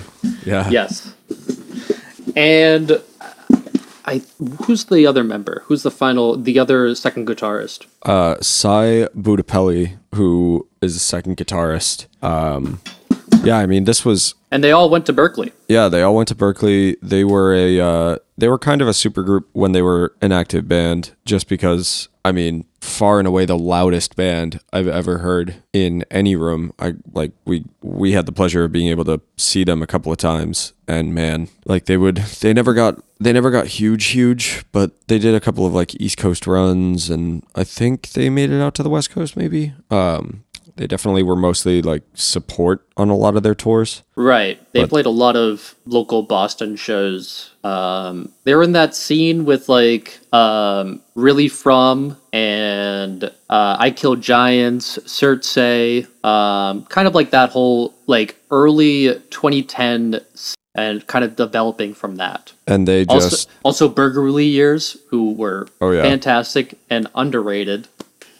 Yeah. 0.45 0.69
Yes. 0.69 1.15
And 2.37 3.01
I, 4.05 4.23
who's 4.65 4.85
the 4.87 5.07
other 5.07 5.23
member? 5.25 5.63
Who's 5.67 5.83
the 5.85 5.91
final, 5.91 6.37
the 6.37 6.59
other 6.59 6.95
second 6.95 7.27
guitarist? 7.29 7.87
Uh 8.03 8.37
Sai 8.41 9.09
Budapelli, 9.17 9.97
who 10.15 10.67
is 10.83 10.95
the 10.95 11.01
second 11.01 11.37
guitarist. 11.37 12.07
Um 12.23 12.81
yeah, 13.45 13.59
I 13.59 13.67
mean 13.67 13.85
this 13.85 14.05
was 14.05 14.35
And 14.51 14.63
they 14.63 14.73
all 14.73 14.91
went 14.91 15.07
to 15.07 15.13
Berklee. 15.13 15.53
Yeah, 15.69 15.89
they 15.89 16.03
all 16.03 16.15
went 16.15 16.29
to 16.29 16.35
Berklee. 16.35 16.97
They 17.03 17.25
were 17.25 17.55
a 17.55 17.81
uh, 17.81 18.19
they 18.37 18.49
were 18.49 18.59
kind 18.59 18.81
of 18.81 18.89
a 18.89 18.93
supergroup 18.93 19.45
when 19.53 19.73
they 19.73 19.83
were 19.83 20.15
an 20.21 20.33
active 20.33 20.69
band, 20.69 21.13
just 21.25 21.49
because 21.49 22.09
I 22.27 22.33
mean, 22.33 22.65
far 22.81 23.19
and 23.19 23.29
away 23.29 23.45
the 23.45 23.59
loudest 23.59 24.17
band 24.17 24.61
I've 24.73 24.89
ever 24.89 25.19
heard 25.19 25.57
in 25.75 26.05
any 26.11 26.37
room. 26.37 26.73
I 26.79 26.95
like 27.13 27.33
we 27.45 27.65
we 27.83 28.13
had 28.13 28.25
the 28.25 28.33
pleasure 28.33 28.65
of 28.65 28.73
being 28.73 28.89
able 28.89 29.05
to 29.05 29.21
see 29.37 29.63
them 29.63 29.83
a 29.83 29.87
couple 29.87 30.11
of 30.11 30.17
times, 30.17 30.73
and 30.89 31.15
man, 31.15 31.49
like 31.67 31.85
they 31.85 31.99
would 31.99 32.17
they 32.17 32.55
never 32.55 32.73
got 32.73 33.03
they 33.21 33.33
never 33.33 33.51
got 33.51 33.67
huge 33.67 34.07
huge, 34.07 34.65
but 34.73 35.07
they 35.09 35.19
did 35.19 35.35
a 35.35 35.41
couple 35.41 35.67
of 35.67 35.75
like 35.75 36.01
East 36.01 36.17
Coast 36.17 36.47
runs, 36.47 37.11
and 37.11 37.45
I 37.55 37.63
think 37.63 38.13
they 38.13 38.31
made 38.31 38.51
it 38.51 38.61
out 38.61 38.75
to 38.77 38.83
the 38.83 38.91
West 38.91 39.11
Coast 39.11 39.37
maybe. 39.37 39.75
Um, 39.91 40.45
they 40.77 40.87
definitely 40.87 41.23
were 41.23 41.37
mostly 41.37 41.81
like 41.83 42.03
support 42.15 42.85
on 42.97 43.09
a 43.09 43.17
lot 43.17 43.37
of 43.37 43.43
their 43.43 43.55
tours. 43.55 44.03
Right. 44.17 44.59
They 44.73 44.81
But- 44.83 44.91
played 44.91 45.07
a 45.07 45.11
lot 45.11 45.37
of 45.37 45.75
local 45.87 46.23
Boston 46.23 46.77
shows. 46.77 47.51
Um, 47.63 48.31
they 48.45 48.55
were 48.55 48.63
in 48.63 48.73
that 48.73 48.95
scene 48.95 49.45
with 49.45 49.69
like 49.69 50.19
um, 50.33 51.01
Really 51.15 51.49
From 51.49 52.17
and 52.33 53.25
uh, 53.25 53.77
I 53.79 53.91
Kill 53.91 54.17
Giants, 54.17 54.99
Certse, 55.07 56.07
um, 56.25 56.83
kind 56.87 57.07
of 57.09 57.15
like 57.15 57.31
that 57.31 57.51
whole 57.51 57.95
like 58.07 58.37
early 58.51 59.15
2010 59.31 60.21
s- 60.35 60.55
and 60.75 61.07
kind 61.07 61.25
of 61.25 61.37
developing 61.37 61.95
from 61.95 62.17
that. 62.17 62.53
And 62.67 62.89
they 62.89 63.05
Also, 63.07 63.31
just 63.31 63.49
also 63.63 63.89
Burgerly 63.89 64.51
years, 64.51 64.97
who 65.11 65.33
were 65.33 65.69
Oh, 65.81 65.91
yeah. 65.93 66.03
fantastic 66.03 66.77
and 66.91 67.07
underrated. 67.15 67.87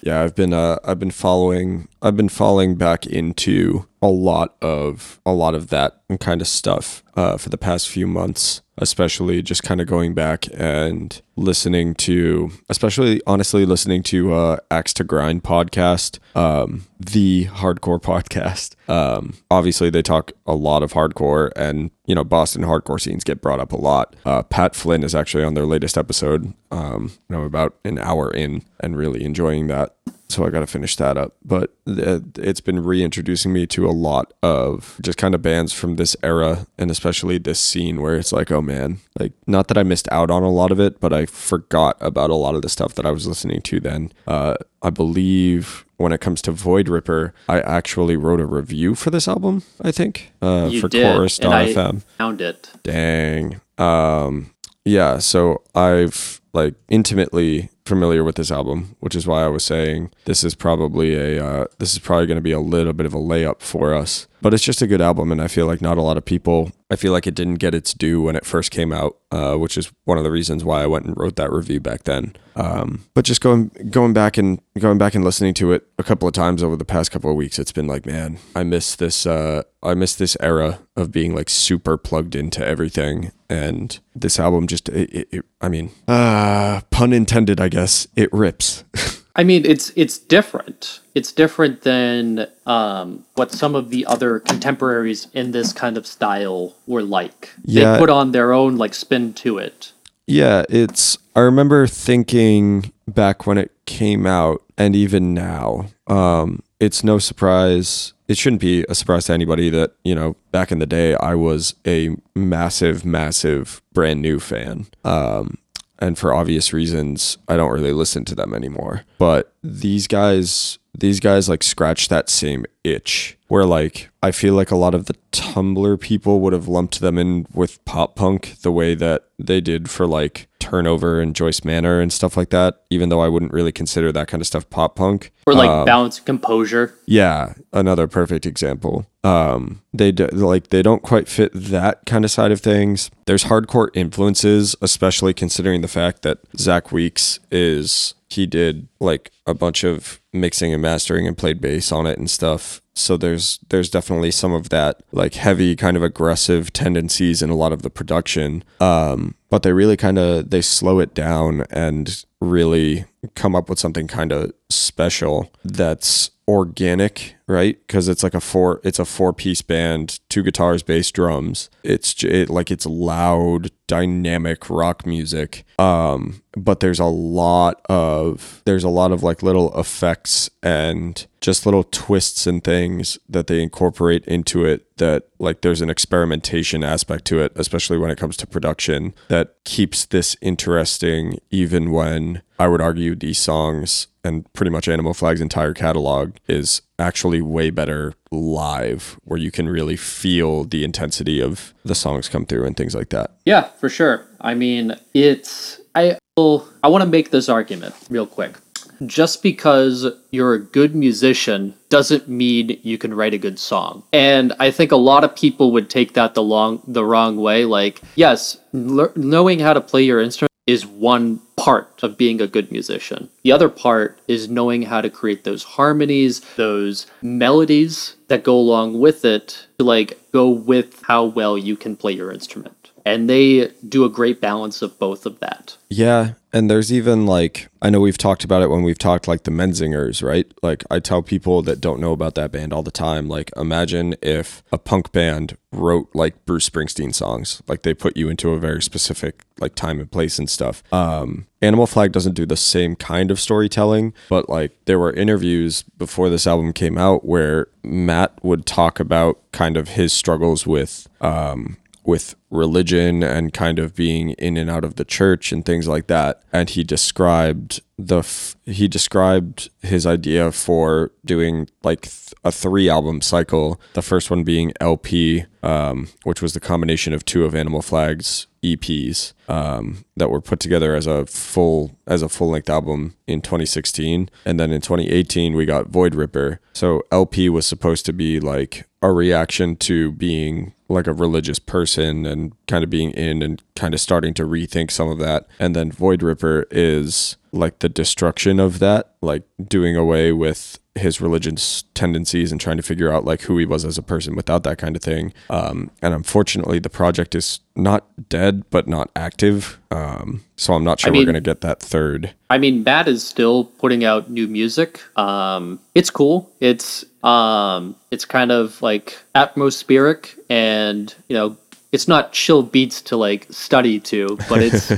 Yeah, 0.05 0.23
I've 0.23 0.35
been 0.35 0.53
uh, 0.53 0.77
I've 0.85 0.99
been 0.99 1.11
following 1.11 1.89
I've 2.03 2.15
been 2.15 2.29
falling 2.29 2.75
back 2.75 3.07
into 3.07 3.87
a 4.03 4.09
lot 4.09 4.55
of 4.61 5.19
a 5.25 5.33
lot 5.33 5.55
of 5.55 5.71
that 5.71 6.03
kind 6.21 6.43
of 6.43 6.47
stuff 6.47 7.03
uh, 7.17 7.39
for 7.39 7.49
the 7.49 7.57
past 7.57 7.89
few 7.89 8.07
months, 8.07 8.61
especially 8.77 9.41
just 9.41 9.63
kind 9.63 9.81
of 9.81 9.87
going 9.87 10.13
back 10.13 10.45
and 10.53 11.23
listening 11.37 11.95
to, 11.95 12.51
especially 12.69 13.21
honestly 13.27 13.67
listening 13.67 14.03
to 14.05 14.35
uh, 14.35 14.57
Axe 14.71 14.95
to 14.95 15.05
Grind 15.05 15.43
podcast, 15.43 16.19
um, 16.37 16.87
the 16.99 17.47
hardcore 17.47 18.01
podcast. 18.01 18.75
Um, 18.89 19.35
obviously, 19.51 19.91
they 19.91 20.03
talk 20.03 20.33
a 20.47 20.55
lot 20.55 20.83
of 20.83 20.93
hardcore, 20.93 21.51
and 21.57 21.91
you 22.07 22.15
know 22.15 22.25
Boston 22.25 22.63
hardcore 22.63 23.01
scenes 23.01 23.25
get 23.25 23.41
brought 23.41 23.61
up 23.61 23.73
a 23.73 23.77
lot. 23.77 24.17
Uh, 24.25 24.43
Pat 24.43 24.75
Flynn 24.75 25.05
is 25.05 25.15
actually 25.15 25.45
on 25.45 25.55
their 25.55 25.67
latest 25.67 25.99
episode. 25.99 26.55
Um, 26.71 27.13
know, 27.29 27.43
about 27.43 27.75
an 27.85 27.99
hour 27.99 28.31
in, 28.31 28.63
and 28.81 28.97
really 28.97 29.25
enjoying 29.25 29.69
that 29.69 29.95
so 30.35 30.45
I 30.45 30.51
got 30.51 30.61
to 30.61 30.67
finish 30.67 30.97
that 30.97 31.17
up. 31.17 31.37
But 31.45 31.75
uh, 31.87 32.21
it's 32.37 32.61
been 32.61 32.83
reintroducing 32.83 33.53
me 33.53 33.67
to 33.69 33.87
a 33.87 33.93
lot 33.93 34.33
of 34.43 34.99
just 35.03 35.19
kind 35.19 35.35
of 35.35 35.43
bands 35.43 35.73
from 35.73 35.97
this 35.97 36.17
era, 36.23 36.67
and 36.79 36.91
especially 36.91 37.39
this 37.39 37.61
scene 37.61 38.01
where 38.01 38.17
it's 38.17 38.33
like, 38.33 38.51
oh 38.51 38.63
man, 38.63 38.99
like 39.19 39.33
not 39.47 39.69
that 39.69 39.79
I 39.79 39.83
missed 39.83 40.09
out 40.11 40.31
on 40.31 40.43
a 40.43 40.51
lot 40.51 40.73
of 40.73 40.81
it, 40.81 41.01
but 41.01 41.13
I 41.13 41.24
forgot 41.27 41.97
about 42.01 42.31
a 42.31 42.35
lot 42.35 42.55
of 42.55 42.63
the 42.63 42.69
stuff 42.69 42.95
that 42.95 43.07
I 43.07 43.11
was 43.11 43.27
listening 43.27 43.61
to 43.63 43.81
then. 43.81 44.13
Uh, 44.27 44.55
I 44.83 44.91
believe 44.91 45.85
when 45.97 46.13
it 46.13 46.21
comes 46.21 46.43
to 46.43 46.53
Void 46.53 46.89
Ripper, 46.89 47.33
I 47.49 47.61
actually 47.61 48.17
wrote 48.17 48.41
a 48.41 48.47
review 48.47 48.95
for 48.95 49.11
this 49.11 49.29
album. 49.29 49.63
I 49.81 49.93
think 49.93 50.33
uh, 50.43 50.69
You 50.71 50.81
for 50.81 50.89
did, 50.89 51.03
and 51.05 51.11
I 51.13 51.15
Chorus.fm. 51.17 52.03
found 52.19 52.41
it. 52.41 52.71
Dang. 52.83 53.61
Um 53.79 54.51
yeah, 54.85 55.19
so 55.19 55.63
I've 55.75 56.41
like 56.53 56.75
intimately 56.89 57.71
familiar 57.87 58.23
with 58.23 58.37
this 58.37 58.51
album, 58.51 58.97
which 59.01 59.15
is 59.15 59.27
why 59.27 59.43
I 59.43 59.49
was 59.49 59.65
saying 59.65 60.11
this 60.27 60.45
is 60.45 60.55
probably 60.55 61.15
a 61.15 61.43
uh, 61.45 61.65
this 61.79 61.93
is 61.95 61.99
probably 61.99 62.27
going 62.27 62.37
to 62.37 62.43
be 62.43 62.53
a 62.53 62.61
little 62.61 62.93
bit 62.93 63.07
of 63.07 63.15
a 63.15 63.19
layup 63.19 63.61
for 63.61 63.95
us. 63.95 64.27
But 64.43 64.53
it's 64.53 64.63
just 64.63 64.83
a 64.83 64.87
good 64.87 65.01
album, 65.01 65.33
and 65.33 65.41
I 65.41 65.49
feel 65.49 65.67
like 65.67 65.81
not 65.81 65.97
a 65.97 66.03
lot 66.03 66.19
of 66.19 66.25
people. 66.27 66.71
I 66.91 66.97
feel 66.97 67.13
like 67.13 67.27
it 67.27 67.35
didn't 67.35 67.57
get 67.57 67.75
its 67.75 67.95
due 67.95 68.23
when 68.23 68.37
it 68.37 68.45
first 68.45 68.71
came 68.71 68.93
out, 68.93 69.17
uh, 69.31 69.55
which 69.55 69.79
is 69.79 69.91
one 70.05 70.19
of 70.19 70.25
the 70.25 70.31
reasons 70.31 70.65
why 70.65 70.83
I 70.83 70.87
went 70.87 71.07
and 71.07 71.17
wrote 71.17 71.37
that 71.37 71.51
review 71.51 71.81
back 71.81 72.03
then. 72.05 72.37
Um, 72.57 73.07
but 73.15 73.25
just 73.25 73.41
going 73.41 73.69
going 73.91 74.13
back 74.13 74.37
and 74.37 74.61
going 74.79 74.99
back 74.99 75.15
and 75.15 75.25
listening 75.25 75.55
to 75.55 75.73
it 75.73 75.87
a 75.99 76.03
couple 76.03 76.29
of 76.29 76.35
times 76.35 76.63
over 76.63 76.77
the 76.77 76.85
past 76.85 77.11
couple 77.11 77.31
of 77.31 77.37
weeks, 77.37 77.59
it's 77.59 77.73
been 77.73 77.87
like, 77.87 78.05
man, 78.05 78.39
I 78.55 78.65
miss 78.65 78.97
this. 78.97 79.27
Uh, 79.27 79.63
I 79.83 79.95
miss 79.95 80.15
this 80.15 80.37
era 80.41 80.81
of 80.95 81.11
being 81.11 81.35
like 81.35 81.49
super 81.49 81.97
plugged 81.97 82.35
into 82.35 82.65
everything, 82.65 83.33
and 83.49 83.99
this 84.15 84.39
album 84.39 84.67
just, 84.67 84.89
it, 84.91 85.11
it, 85.11 85.29
it, 85.31 85.45
I 85.61 85.69
mean, 85.69 85.91
uh, 86.07 86.83
pun 86.91 87.13
intended, 87.13 87.61
I 87.61 87.69
guess. 87.69 88.07
It 88.15 88.33
rips. 88.33 88.85
I 89.37 89.43
mean, 89.43 89.65
it's 89.65 89.93
it's 89.97 90.19
different. 90.19 91.01
It's 91.15 91.33
different 91.33 91.83
than 91.83 92.47
um, 92.67 93.25
what 93.35 93.51
some 93.51 93.75
of 93.75 93.91
the 93.91 94.07
other 94.07 94.41
contemporaries 94.41 95.27
in 95.33 95.51
this 95.51 95.73
kind 95.73 95.97
of 95.97 96.07
style 96.07 96.75
were 96.87 97.03
like. 97.03 97.51
Yeah. 97.65 97.95
They 97.95 97.99
put 97.99 98.11
on 98.11 98.33
their 98.33 98.53
own 98.53 98.77
like 98.77 98.95
spin 98.95 99.33
to 99.35 99.59
it. 99.59 99.93
Yeah, 100.27 100.65
it's. 100.69 101.19
I 101.37 101.41
remember 101.41 101.87
thinking 101.87 102.93
back 103.09 103.47
when 103.47 103.59
it 103.59 103.73
came 103.87 104.25
out, 104.25 104.63
and 104.79 104.95
even 104.95 105.35
now, 105.35 105.87
um, 106.07 106.63
it's 106.79 107.03
no 107.03 107.19
surprise. 107.19 108.13
It 108.29 108.39
shouldn't 108.39 108.63
be 108.63 108.87
a 108.89 108.95
surprise 108.95 109.27
to 109.27 109.33
anybody 109.33 109.69
that 109.71 109.95
you 110.05 110.15
know. 110.15 110.37
Back 110.53 110.71
in 110.71 110.79
the 110.79 110.87
day, 110.87 111.17
I 111.17 111.35
was 111.35 111.75
a 111.85 112.11
massive, 112.37 113.05
massive, 113.05 113.83
brand 113.93 114.23
new 114.23 114.39
fan. 114.39 114.87
Um, 115.05 115.59
and 115.99 116.19
for 116.19 116.35
obvious 116.35 116.73
reasons, 116.73 117.39
I 117.49 117.57
don't 117.57 117.73
really 117.73 117.93
listen 117.93 118.25
to 118.27 118.35
them 118.35 118.55
anymore. 118.55 119.03
But 119.19 119.53
these 119.63 120.07
guys, 120.07 120.79
these 120.97 121.21
guys 121.21 121.49
like 121.49 121.63
scratch 121.63 122.09
that 122.09 122.29
same 122.29 122.67
itch 122.83 123.37
where 123.55 123.65
like 123.65 124.11
I 124.21 124.33
feel 124.33 124.55
like 124.55 124.73
a 124.73 124.77
lot 124.77 124.97
of 124.97 125.07
the 125.07 125.15
Tumblr 125.31 126.01
people 126.01 126.41
would 126.41 126.53
have 126.53 126.67
lumped 126.67 126.99
them 126.99 127.17
in 127.19 127.47
with 127.55 127.85
pop 127.85 128.17
punk 128.17 128.57
the 128.63 128.73
way 128.73 128.97
that 128.97 129.27
they 129.39 129.61
did 129.61 129.89
for 129.89 130.09
like 130.09 130.49
Turnover 130.59 131.21
and 131.21 131.37
Joyce 131.37 131.63
Manor 131.65 132.01
and 132.01 132.13
stuff 132.13 132.37
like 132.37 132.51
that, 132.51 132.83
even 132.91 133.11
though 133.11 133.21
I 133.21 133.29
wouldn't 133.29 133.53
really 133.53 133.71
consider 133.71 134.11
that 134.11 134.27
kind 134.27 134.41
of 134.41 134.49
stuff 134.49 134.69
pop 134.71 134.97
punk. 134.97 135.31
Or 135.47 135.55
like 135.55 135.71
Um, 135.71 135.85
balance 135.85 136.17
and 136.17 136.27
composure. 136.27 136.95
yeah, 137.07 137.53
another 137.73 138.09
perfect 138.09 138.45
example. 138.45 139.07
Um, 139.23 139.83
they 139.93 140.11
do, 140.11 140.27
like 140.33 140.69
they 140.71 140.83
don't 140.83 141.03
quite 141.03 141.29
fit 141.29 141.53
that 141.55 142.07
kind 142.07 142.25
of 142.25 142.33
side 142.33 142.51
of 142.51 142.61
things. 142.61 143.09
There's 143.27 143.45
hardcore 143.45 143.91
influences, 143.95 144.75
especially 144.83 145.33
considering 145.33 145.81
the 145.81 145.89
fact 146.01 146.23
that 146.23 146.39
Zach 146.59 146.91
Weeks 146.91 147.39
is 147.53 148.15
he 148.35 148.47
did 148.47 148.89
like 149.01 149.31
a 149.47 149.55
bunch 149.55 149.85
of 149.85 150.21
mixing 150.33 150.73
and 150.73 150.83
mastering 150.83 151.27
and 151.27 151.37
played 151.37 151.61
bass 151.61 151.91
on 151.93 152.07
it 152.07 152.19
and 152.19 152.31
stuff. 152.31 152.81
So 152.95 153.17
there's 153.17 153.59
there's 153.71 153.91
definitely 153.91 154.31
some 154.31 154.53
of 154.53 154.69
that 154.69 155.03
like 155.13 155.35
heavy 155.35 155.75
kind 155.75 155.97
of 155.97 156.03
aggressive 156.03 156.73
tendencies 156.73 157.43
in 157.43 157.51
a 157.51 157.57
lot 157.57 157.73
of 157.73 157.83
the 157.83 157.91
production. 157.91 158.63
Um, 158.81 159.35
but 159.51 159.63
they 159.63 159.73
really 159.73 159.97
kind 159.97 160.19
of 160.19 160.51
they 160.51 160.61
slow 160.61 161.01
it 161.01 161.15
down 161.15 161.65
and 161.71 162.25
really 162.41 163.07
come 163.35 163.57
up 163.57 163.69
with 163.69 163.79
something 163.79 164.07
kind 164.07 164.33
of 164.33 164.53
special 164.69 165.51
that's 165.65 166.31
organic 166.47 167.37
right? 167.47 167.79
Because 167.87 168.09
it's 168.09 168.23
like 168.23 168.35
a 168.35 168.41
four 168.41 168.81
it's 168.85 168.99
a 168.99 169.05
four 169.05 169.33
piece 169.33 169.63
band 169.63 170.21
two 170.29 170.43
guitars 170.43 170.83
bass 170.83 171.11
drums. 171.11 171.71
It's 171.83 172.23
it, 172.25 172.49
like 172.49 172.71
it's 172.71 172.87
loud 172.87 173.71
dynamic 173.87 174.71
rock 174.71 175.07
music. 175.07 175.65
Um 175.79 176.43
but 176.57 176.81
there's 176.81 177.01
a 177.01 177.05
lot 177.05 177.81
of 177.89 178.63
there's 178.65 178.85
a 178.85 178.89
lot 178.89 179.13
of 179.13 179.23
like 179.23 179.43
little 179.43 179.79
effects 179.79 180.49
and 180.63 181.27
just 181.41 181.67
little 181.67 181.85
twists 181.85 182.47
and 182.47 182.63
things 182.63 183.19
that 183.29 183.47
they 183.49 183.63
incorporate 183.63 184.25
into 184.27 184.65
it 184.65 184.97
that 184.97 185.25
like 185.39 185.61
there's 185.61 185.83
an 185.83 185.91
experimentation 185.91 186.83
aspect 186.85 187.25
to 187.27 187.41
it 187.41 187.53
especially 187.57 187.99
when 187.99 188.11
it 188.11 188.19
comes 188.19 188.37
to 188.37 188.47
production 188.47 189.15
that 189.29 189.57
keeps 189.65 190.07
this 190.07 190.37
interesting 190.41 191.39
even 191.51 191.91
when 191.91 192.43
i 192.59 192.67
would 192.67 192.81
argue 192.81 193.15
these 193.15 193.39
songs 193.39 194.07
and 194.23 194.51
pretty 194.55 194.71
much 194.71 194.89
animal 194.89 195.13
flag's 195.13 195.41
entire 195.41 195.75
catalog 195.75 196.35
is 196.49 196.83
actually 196.99 197.43
way 197.43 197.71
better 197.71 198.15
live 198.31 199.19
where 199.25 199.39
you 199.39 199.51
can 199.51 199.69
really 199.69 199.97
feel 199.97 200.65
the 200.65 200.85
intensity 200.85 201.41
of 201.41 201.75
the 201.85 201.95
songs 201.95 202.29
come 202.29 202.47
through 202.47 202.65
and 202.65 202.77
things 202.77 202.95
like 202.95 203.09
that 203.09 203.33
Yeah, 203.45 203.65
for 203.81 203.89
sure. 203.89 204.27
I 204.41 204.55
mean, 204.55 204.97
it's 205.15 205.81
I 205.95 206.19
will 206.37 206.69
I 206.83 206.89
want 206.89 207.03
to 207.03 207.09
make 207.09 207.31
this 207.31 207.49
argument 207.49 207.95
real 208.11 208.27
quick. 208.27 208.59
Just 209.07 209.43
because 209.43 210.07
you're 210.31 210.55
a 210.55 210.61
good 210.61 210.95
musician 210.95 211.75
doesn't 211.89 212.29
mean 212.29 212.79
you 212.83 212.97
can 212.97 213.13
write 213.13 213.35
a 213.35 213.39
good 213.39 213.59
song. 213.59 214.05
And 214.13 214.53
I 214.61 214.71
think 214.71 214.93
a 214.93 214.97
lot 214.97 215.25
of 215.25 215.35
people 215.35 215.73
would 215.73 215.91
take 215.91 216.15
that 216.15 216.35
the 216.35 216.43
long 216.43 216.83
the 216.87 217.05
wrong 217.05 217.37
way 217.37 217.65
like, 217.65 218.01
yes, 218.15 218.59
lear 218.73 219.13
knowing 219.17 219.59
how 219.59 219.73
to 219.73 219.81
play 219.81 220.03
your 220.03 220.21
instrument 220.21 220.53
is 220.67 220.87
one 220.87 221.41
part 221.57 222.03
of 222.03 222.17
being 222.17 222.41
a 222.41 222.47
good 222.47 222.73
musician. 222.73 223.31
The 223.43 223.53
other 223.53 223.69
part 223.69 224.19
is 224.27 224.49
knowing 224.49 224.83
how 224.83 225.01
to 225.01 225.11
create 225.11 225.45
those 225.45 225.63
harmonies, 225.63 226.41
those 226.57 227.07
melodies 227.23 228.17
that 228.29 228.45
go 228.45 228.57
along 228.57 228.99
with 228.99 229.25
it 229.25 229.67
to 229.79 229.85
like 229.85 230.19
go 230.33 230.49
with 230.49 231.03
how 231.03 231.25
well 231.25 231.57
you 231.57 231.77
can 231.77 231.97
play 231.97 232.13
your 232.13 232.33
instrument. 232.33 232.84
And 233.05 233.29
they 233.29 233.71
do 233.87 234.05
a 234.05 234.09
great 234.09 234.41
balance 234.41 234.81
of 234.81 234.99
both 234.99 235.27
of 235.27 235.41
that. 235.41 235.77
Yeah, 235.91 236.33
and 236.55 236.71
there's 236.71 236.93
even 236.93 237.27
like 237.27 237.69
I 237.83 237.91
know 237.91 238.01
we've 238.01 238.17
talked 238.17 238.45
about 238.45 238.63
it 238.63 238.71
when 238.71 238.83
we've 238.83 238.99
talked 238.99 239.29
like 239.29 239.43
the 239.43 239.51
Menzingers, 239.51 240.23
right? 240.23 240.51
Like 240.63 240.85
I 240.91 241.01
tell 241.01 241.21
people 241.21 241.63
that 241.63 241.81
don't 241.81 242.01
know 242.01 242.13
about 242.13 242.35
that 242.37 242.51
band 242.53 242.73
all 242.73 242.83
the 242.83 242.91
time, 242.91 243.29
like 243.29 243.51
imagine 243.57 244.15
if 244.23 244.63
a 244.73 244.79
punk 244.79 245.13
band 245.13 245.57
wrote 245.73 246.09
like 246.15 246.47
Bruce 246.47 246.69
Springsteen 246.69 247.15
songs, 247.15 247.61
like 247.69 247.83
they 247.83 247.93
put 247.93 248.17
you 248.17 248.29
into 248.29 248.51
a 248.51 248.59
very 248.59 248.81
specific 248.81 249.45
like 249.61 249.75
time 249.75 250.01
and 250.01 250.11
place 250.11 250.39
and 250.39 250.49
stuff. 250.49 250.83
Um 250.93 251.47
Animal 251.61 251.87
Flag 251.87 252.13
doesn't 252.13 252.35
do 252.35 252.47
the 252.47 252.57
same 252.57 252.95
kind 252.97 253.31
of 253.31 253.41
storytelling, 253.41 254.15
but 254.29 254.49
like 254.49 254.73
there 254.85 254.99
were 254.99 255.13
interviews 255.13 255.83
before 255.99 256.31
this 256.31 256.47
album 256.47 256.73
came 256.73 256.97
out 256.97 257.25
where 257.25 257.67
Matt 257.83 258.43
would 258.45 258.65
talk 258.65 259.01
about 259.01 259.41
kind 259.53 259.77
of 259.77 259.89
his 259.89 260.13
struggles 260.13 260.67
with 260.67 261.09
um 261.21 261.77
with 262.05 262.35
religion 262.51 263.23
and 263.23 263.53
kind 263.53 263.79
of 263.79 263.95
being 263.95 264.31
in 264.31 264.57
and 264.57 264.71
out 264.71 264.85
of 264.85 264.97
the 264.97 265.05
church 265.05 265.53
and 265.53 265.65
things 265.65 265.89
like 265.89 266.07
that. 266.07 266.43
And 266.53 266.71
he 266.71 266.85
described 266.85 267.81
the 267.99 268.19
f- 268.19 268.57
he 268.65 268.89
described 268.89 269.71
his 269.81 270.07
idea 270.07 270.51
for 270.51 271.13
doing 271.25 271.69
like 271.83 272.03
th- 272.03 272.35
a 272.45 272.51
three 272.51 272.89
album 272.89 273.21
cycle 273.21 273.81
the 273.93 274.03
first 274.03 274.31
one 274.31 274.43
being 274.43 274.73
LP 274.81 275.45
um, 275.63 276.09
which 276.25 276.43
was 276.43 276.55
the 276.55 276.61
combination 276.61 277.13
of 277.13 277.25
two 277.25 277.45
of 277.45 277.55
Animal 277.55 277.83
Flag's 277.83 278.49
EPs 278.65 279.33
um, 279.49 280.05
that 280.17 280.29
were 280.29 280.41
put 280.41 280.59
together 280.59 280.95
as 280.97 281.07
a 281.07 281.25
full 281.27 281.97
as 282.07 282.21
a 282.21 282.29
full 282.29 282.51
length 282.51 282.69
album 282.69 283.15
in 283.29 283.41
2016 283.41 284.29
and 284.45 284.59
then 284.59 284.73
in 284.73 284.81
2018 284.81 285.55
we 285.55 285.65
got 285.65 285.87
Void 285.89 286.17
Ripper. 286.17 286.61
So 286.73 287.03
LP 287.13 287.49
was 287.49 287.65
supposed 287.67 288.05
to 288.07 288.13
be 288.13 288.41
like 288.41 288.89
a 289.03 289.13
reaction 289.13 289.77
to 289.77 290.11
being 290.13 290.74
like 290.89 291.07
a 291.07 291.13
religious 291.13 291.59
person 291.59 292.27
and 292.27 292.53
kind 292.67 292.85
of 292.85 292.91
being 292.91 293.11
in 293.13 293.43
and 293.43 293.63
kind 293.75 293.95
of 293.95 294.01
starting 294.01 294.35
to 294.35 294.45
rethink 294.45 294.91
some 294.91 295.09
of 295.09 295.19
that. 295.19 295.47
And 295.59 295.75
then 295.75 295.91
Void 295.91 296.23
Ripper 296.23 296.67
is 296.71 297.37
like 297.53 297.79
the 297.79 297.89
destruction 297.89 298.61
of 298.61 298.81
that, 298.81 299.15
like 299.21 299.45
doing 299.67 299.97
away 299.97 300.33
with 300.33 300.79
his 300.97 301.21
religious 301.21 301.83
tendencies 301.95 302.53
and 302.53 302.61
trying 302.61 302.77
to 302.77 302.83
figure 302.83 303.13
out 303.13 303.25
like 303.25 303.43
who 303.43 303.59
he 303.59 303.67
was 303.67 303.85
as 303.85 303.99
a 303.99 304.03
person 304.03 304.37
without 304.37 304.63
that 304.63 304.79
kind 304.79 304.95
of 304.95 305.03
thing. 305.03 305.33
Um, 305.51 305.91
and 306.01 306.15
unfortunately, 306.15 306.79
the 306.79 306.91
project 306.91 307.35
is 307.35 307.61
not 307.75 308.05
dead 308.29 308.65
but 308.71 308.87
not 308.87 309.11
active. 309.17 309.81
Um, 309.91 310.45
so 310.57 310.75
I'm 310.75 310.85
not 310.85 311.01
sure 311.01 311.11
mean- 311.11 311.23
we're 311.23 311.27
gonna 311.27 311.41
get 311.41 311.63
that 311.63 311.81
third. 311.81 312.35
I 312.49 312.59
mean, 312.59 312.85
Matt 312.85 313.09
is 313.09 313.27
still 313.27 313.65
putting 313.65 314.05
out 314.05 314.31
new 314.31 314.47
music. 314.47 315.01
Um, 315.19 315.81
it's 315.97 316.11
cool. 316.11 316.51
It's 316.61 317.05
um, 317.25 317.97
it's 318.11 318.25
kind 318.27 318.53
of 318.53 318.81
like 318.83 319.19
atmospheric, 319.35 320.39
and 320.51 321.13
you 321.29 321.35
know, 321.35 321.57
it's 321.91 322.07
not 322.07 322.33
chill 322.33 322.63
beats 322.63 323.01
to 323.03 323.17
like 323.17 323.47
study 323.51 323.99
to, 324.01 324.39
but 324.49 324.63
it's 324.63 324.93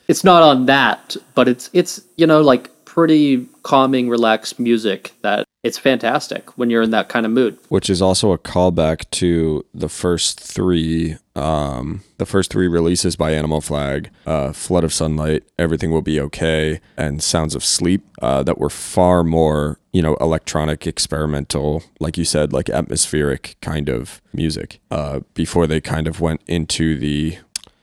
it's 0.08 0.24
not 0.24 0.42
on 0.42 0.66
that. 0.66 1.16
But 1.34 1.48
it's 1.48 1.68
it's 1.72 2.00
you 2.16 2.26
know 2.26 2.40
like 2.40 2.70
pretty 2.84 3.48
calming, 3.64 4.08
relaxed 4.08 4.60
music 4.60 5.12
that 5.22 5.44
it's 5.64 5.78
fantastic 5.78 6.56
when 6.58 6.68
you're 6.70 6.82
in 6.82 6.90
that 6.90 7.08
kind 7.08 7.26
of 7.26 7.32
mood. 7.32 7.58
which 7.68 7.88
is 7.90 8.00
also 8.00 8.30
a 8.32 8.38
callback 8.38 9.08
to 9.10 9.64
the 9.74 9.88
first 9.88 10.38
three 10.38 11.16
um 11.34 12.02
the 12.18 12.26
first 12.26 12.50
three 12.52 12.68
releases 12.68 13.16
by 13.16 13.32
animal 13.32 13.60
flag 13.60 14.10
uh 14.26 14.52
flood 14.52 14.84
of 14.84 14.92
sunlight 14.92 15.42
everything 15.58 15.90
will 15.90 16.02
be 16.02 16.20
okay 16.20 16.80
and 16.96 17.22
sounds 17.22 17.54
of 17.56 17.64
sleep 17.64 18.02
uh 18.22 18.40
that 18.44 18.58
were 18.58 18.70
far 18.70 19.24
more 19.24 19.80
you 19.92 20.00
know 20.02 20.14
electronic 20.20 20.86
experimental 20.86 21.82
like 21.98 22.16
you 22.16 22.24
said 22.24 22.52
like 22.52 22.68
atmospheric 22.70 23.56
kind 23.60 23.88
of 23.88 24.20
music 24.32 24.78
uh 24.92 25.18
before 25.34 25.66
they 25.66 25.80
kind 25.80 26.06
of 26.06 26.20
went 26.20 26.40
into 26.46 26.96
the 26.96 27.36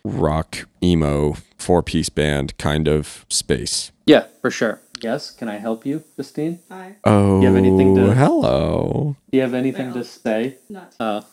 rock 0.05 0.65
emo 0.81 1.35
four 1.57 1.83
piece 1.83 2.09
band 2.09 2.57
kind 2.57 2.87
of 2.87 3.25
space 3.29 3.91
Yeah, 4.05 4.25
for 4.41 4.49
sure. 4.51 4.79
Yes, 5.01 5.31
can 5.31 5.49
I 5.49 5.57
help 5.57 5.85
you, 5.85 6.03
Justine? 6.15 6.59
Hi. 6.69 6.95
oh 7.05 7.41
you 7.41 7.47
have 7.47 7.55
anything 7.55 7.95
to- 7.95 8.13
hello 8.13 9.15
Do 9.31 9.37
you 9.37 9.41
have 9.41 9.53
anything 9.55 9.87
No. 9.89 9.93
to 9.95 10.03
say? 10.03 10.57
Not. 10.69 10.93
Oh. 10.99 11.25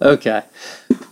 okay. 0.02 0.42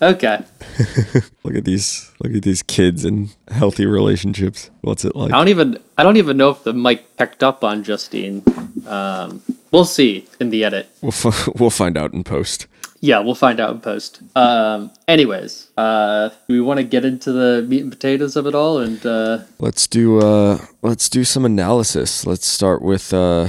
Okay. 0.03 0.39
look 1.45 1.55
at 1.57 1.65
these 1.65 2.11
look 2.23 2.35
at 2.35 2.43
these 2.43 2.63
kids 2.63 3.05
and 3.05 3.35
healthy 3.49 3.85
relationships 3.87 4.71
what's 4.83 5.05
it 5.05 5.17
like 5.17 5.33
I 5.33 5.39
don't 5.39 5.49
even 5.49 5.79
I 5.97 6.05
don't 6.05 6.17
even 6.19 6.37
know 6.37 6.51
if 6.51 6.63
the 6.63 6.73
mic 6.73 7.17
picked 7.17 7.43
up 7.43 7.65
on 7.65 7.83
Justine. 7.85 8.43
Um, 8.89 9.43
we'll 9.71 9.85
see 9.85 10.27
in 10.41 10.51
the 10.51 10.65
edit. 10.65 10.89
We'll, 11.03 11.13
f- 11.13 11.49
we'll 11.61 11.71
find 11.71 11.97
out 11.97 12.13
in 12.13 12.25
post. 12.25 12.67
Yeah, 13.01 13.21
we'll 13.21 13.37
find 13.37 13.61
out 13.61 13.71
in 13.71 13.81
post. 13.81 14.21
Um, 14.35 14.91
anyways, 15.07 15.71
uh, 15.77 16.31
we 16.49 16.61
want 16.61 16.79
to 16.79 16.85
get 16.85 17.05
into 17.05 17.31
the 17.31 17.65
meat 17.69 17.83
and 17.83 17.93
potatoes 17.93 18.35
of 18.35 18.47
it 18.47 18.55
all, 18.57 18.79
and 18.79 19.05
uh, 19.07 19.39
Let's 19.61 19.87
do 19.87 20.19
uh 20.19 20.59
let's 20.83 21.09
do 21.09 21.23
some 21.23 21.45
analysis. 21.45 22.27
Let's 22.27 22.47
start 22.47 22.83
with 22.83 23.13
uh 23.15 23.49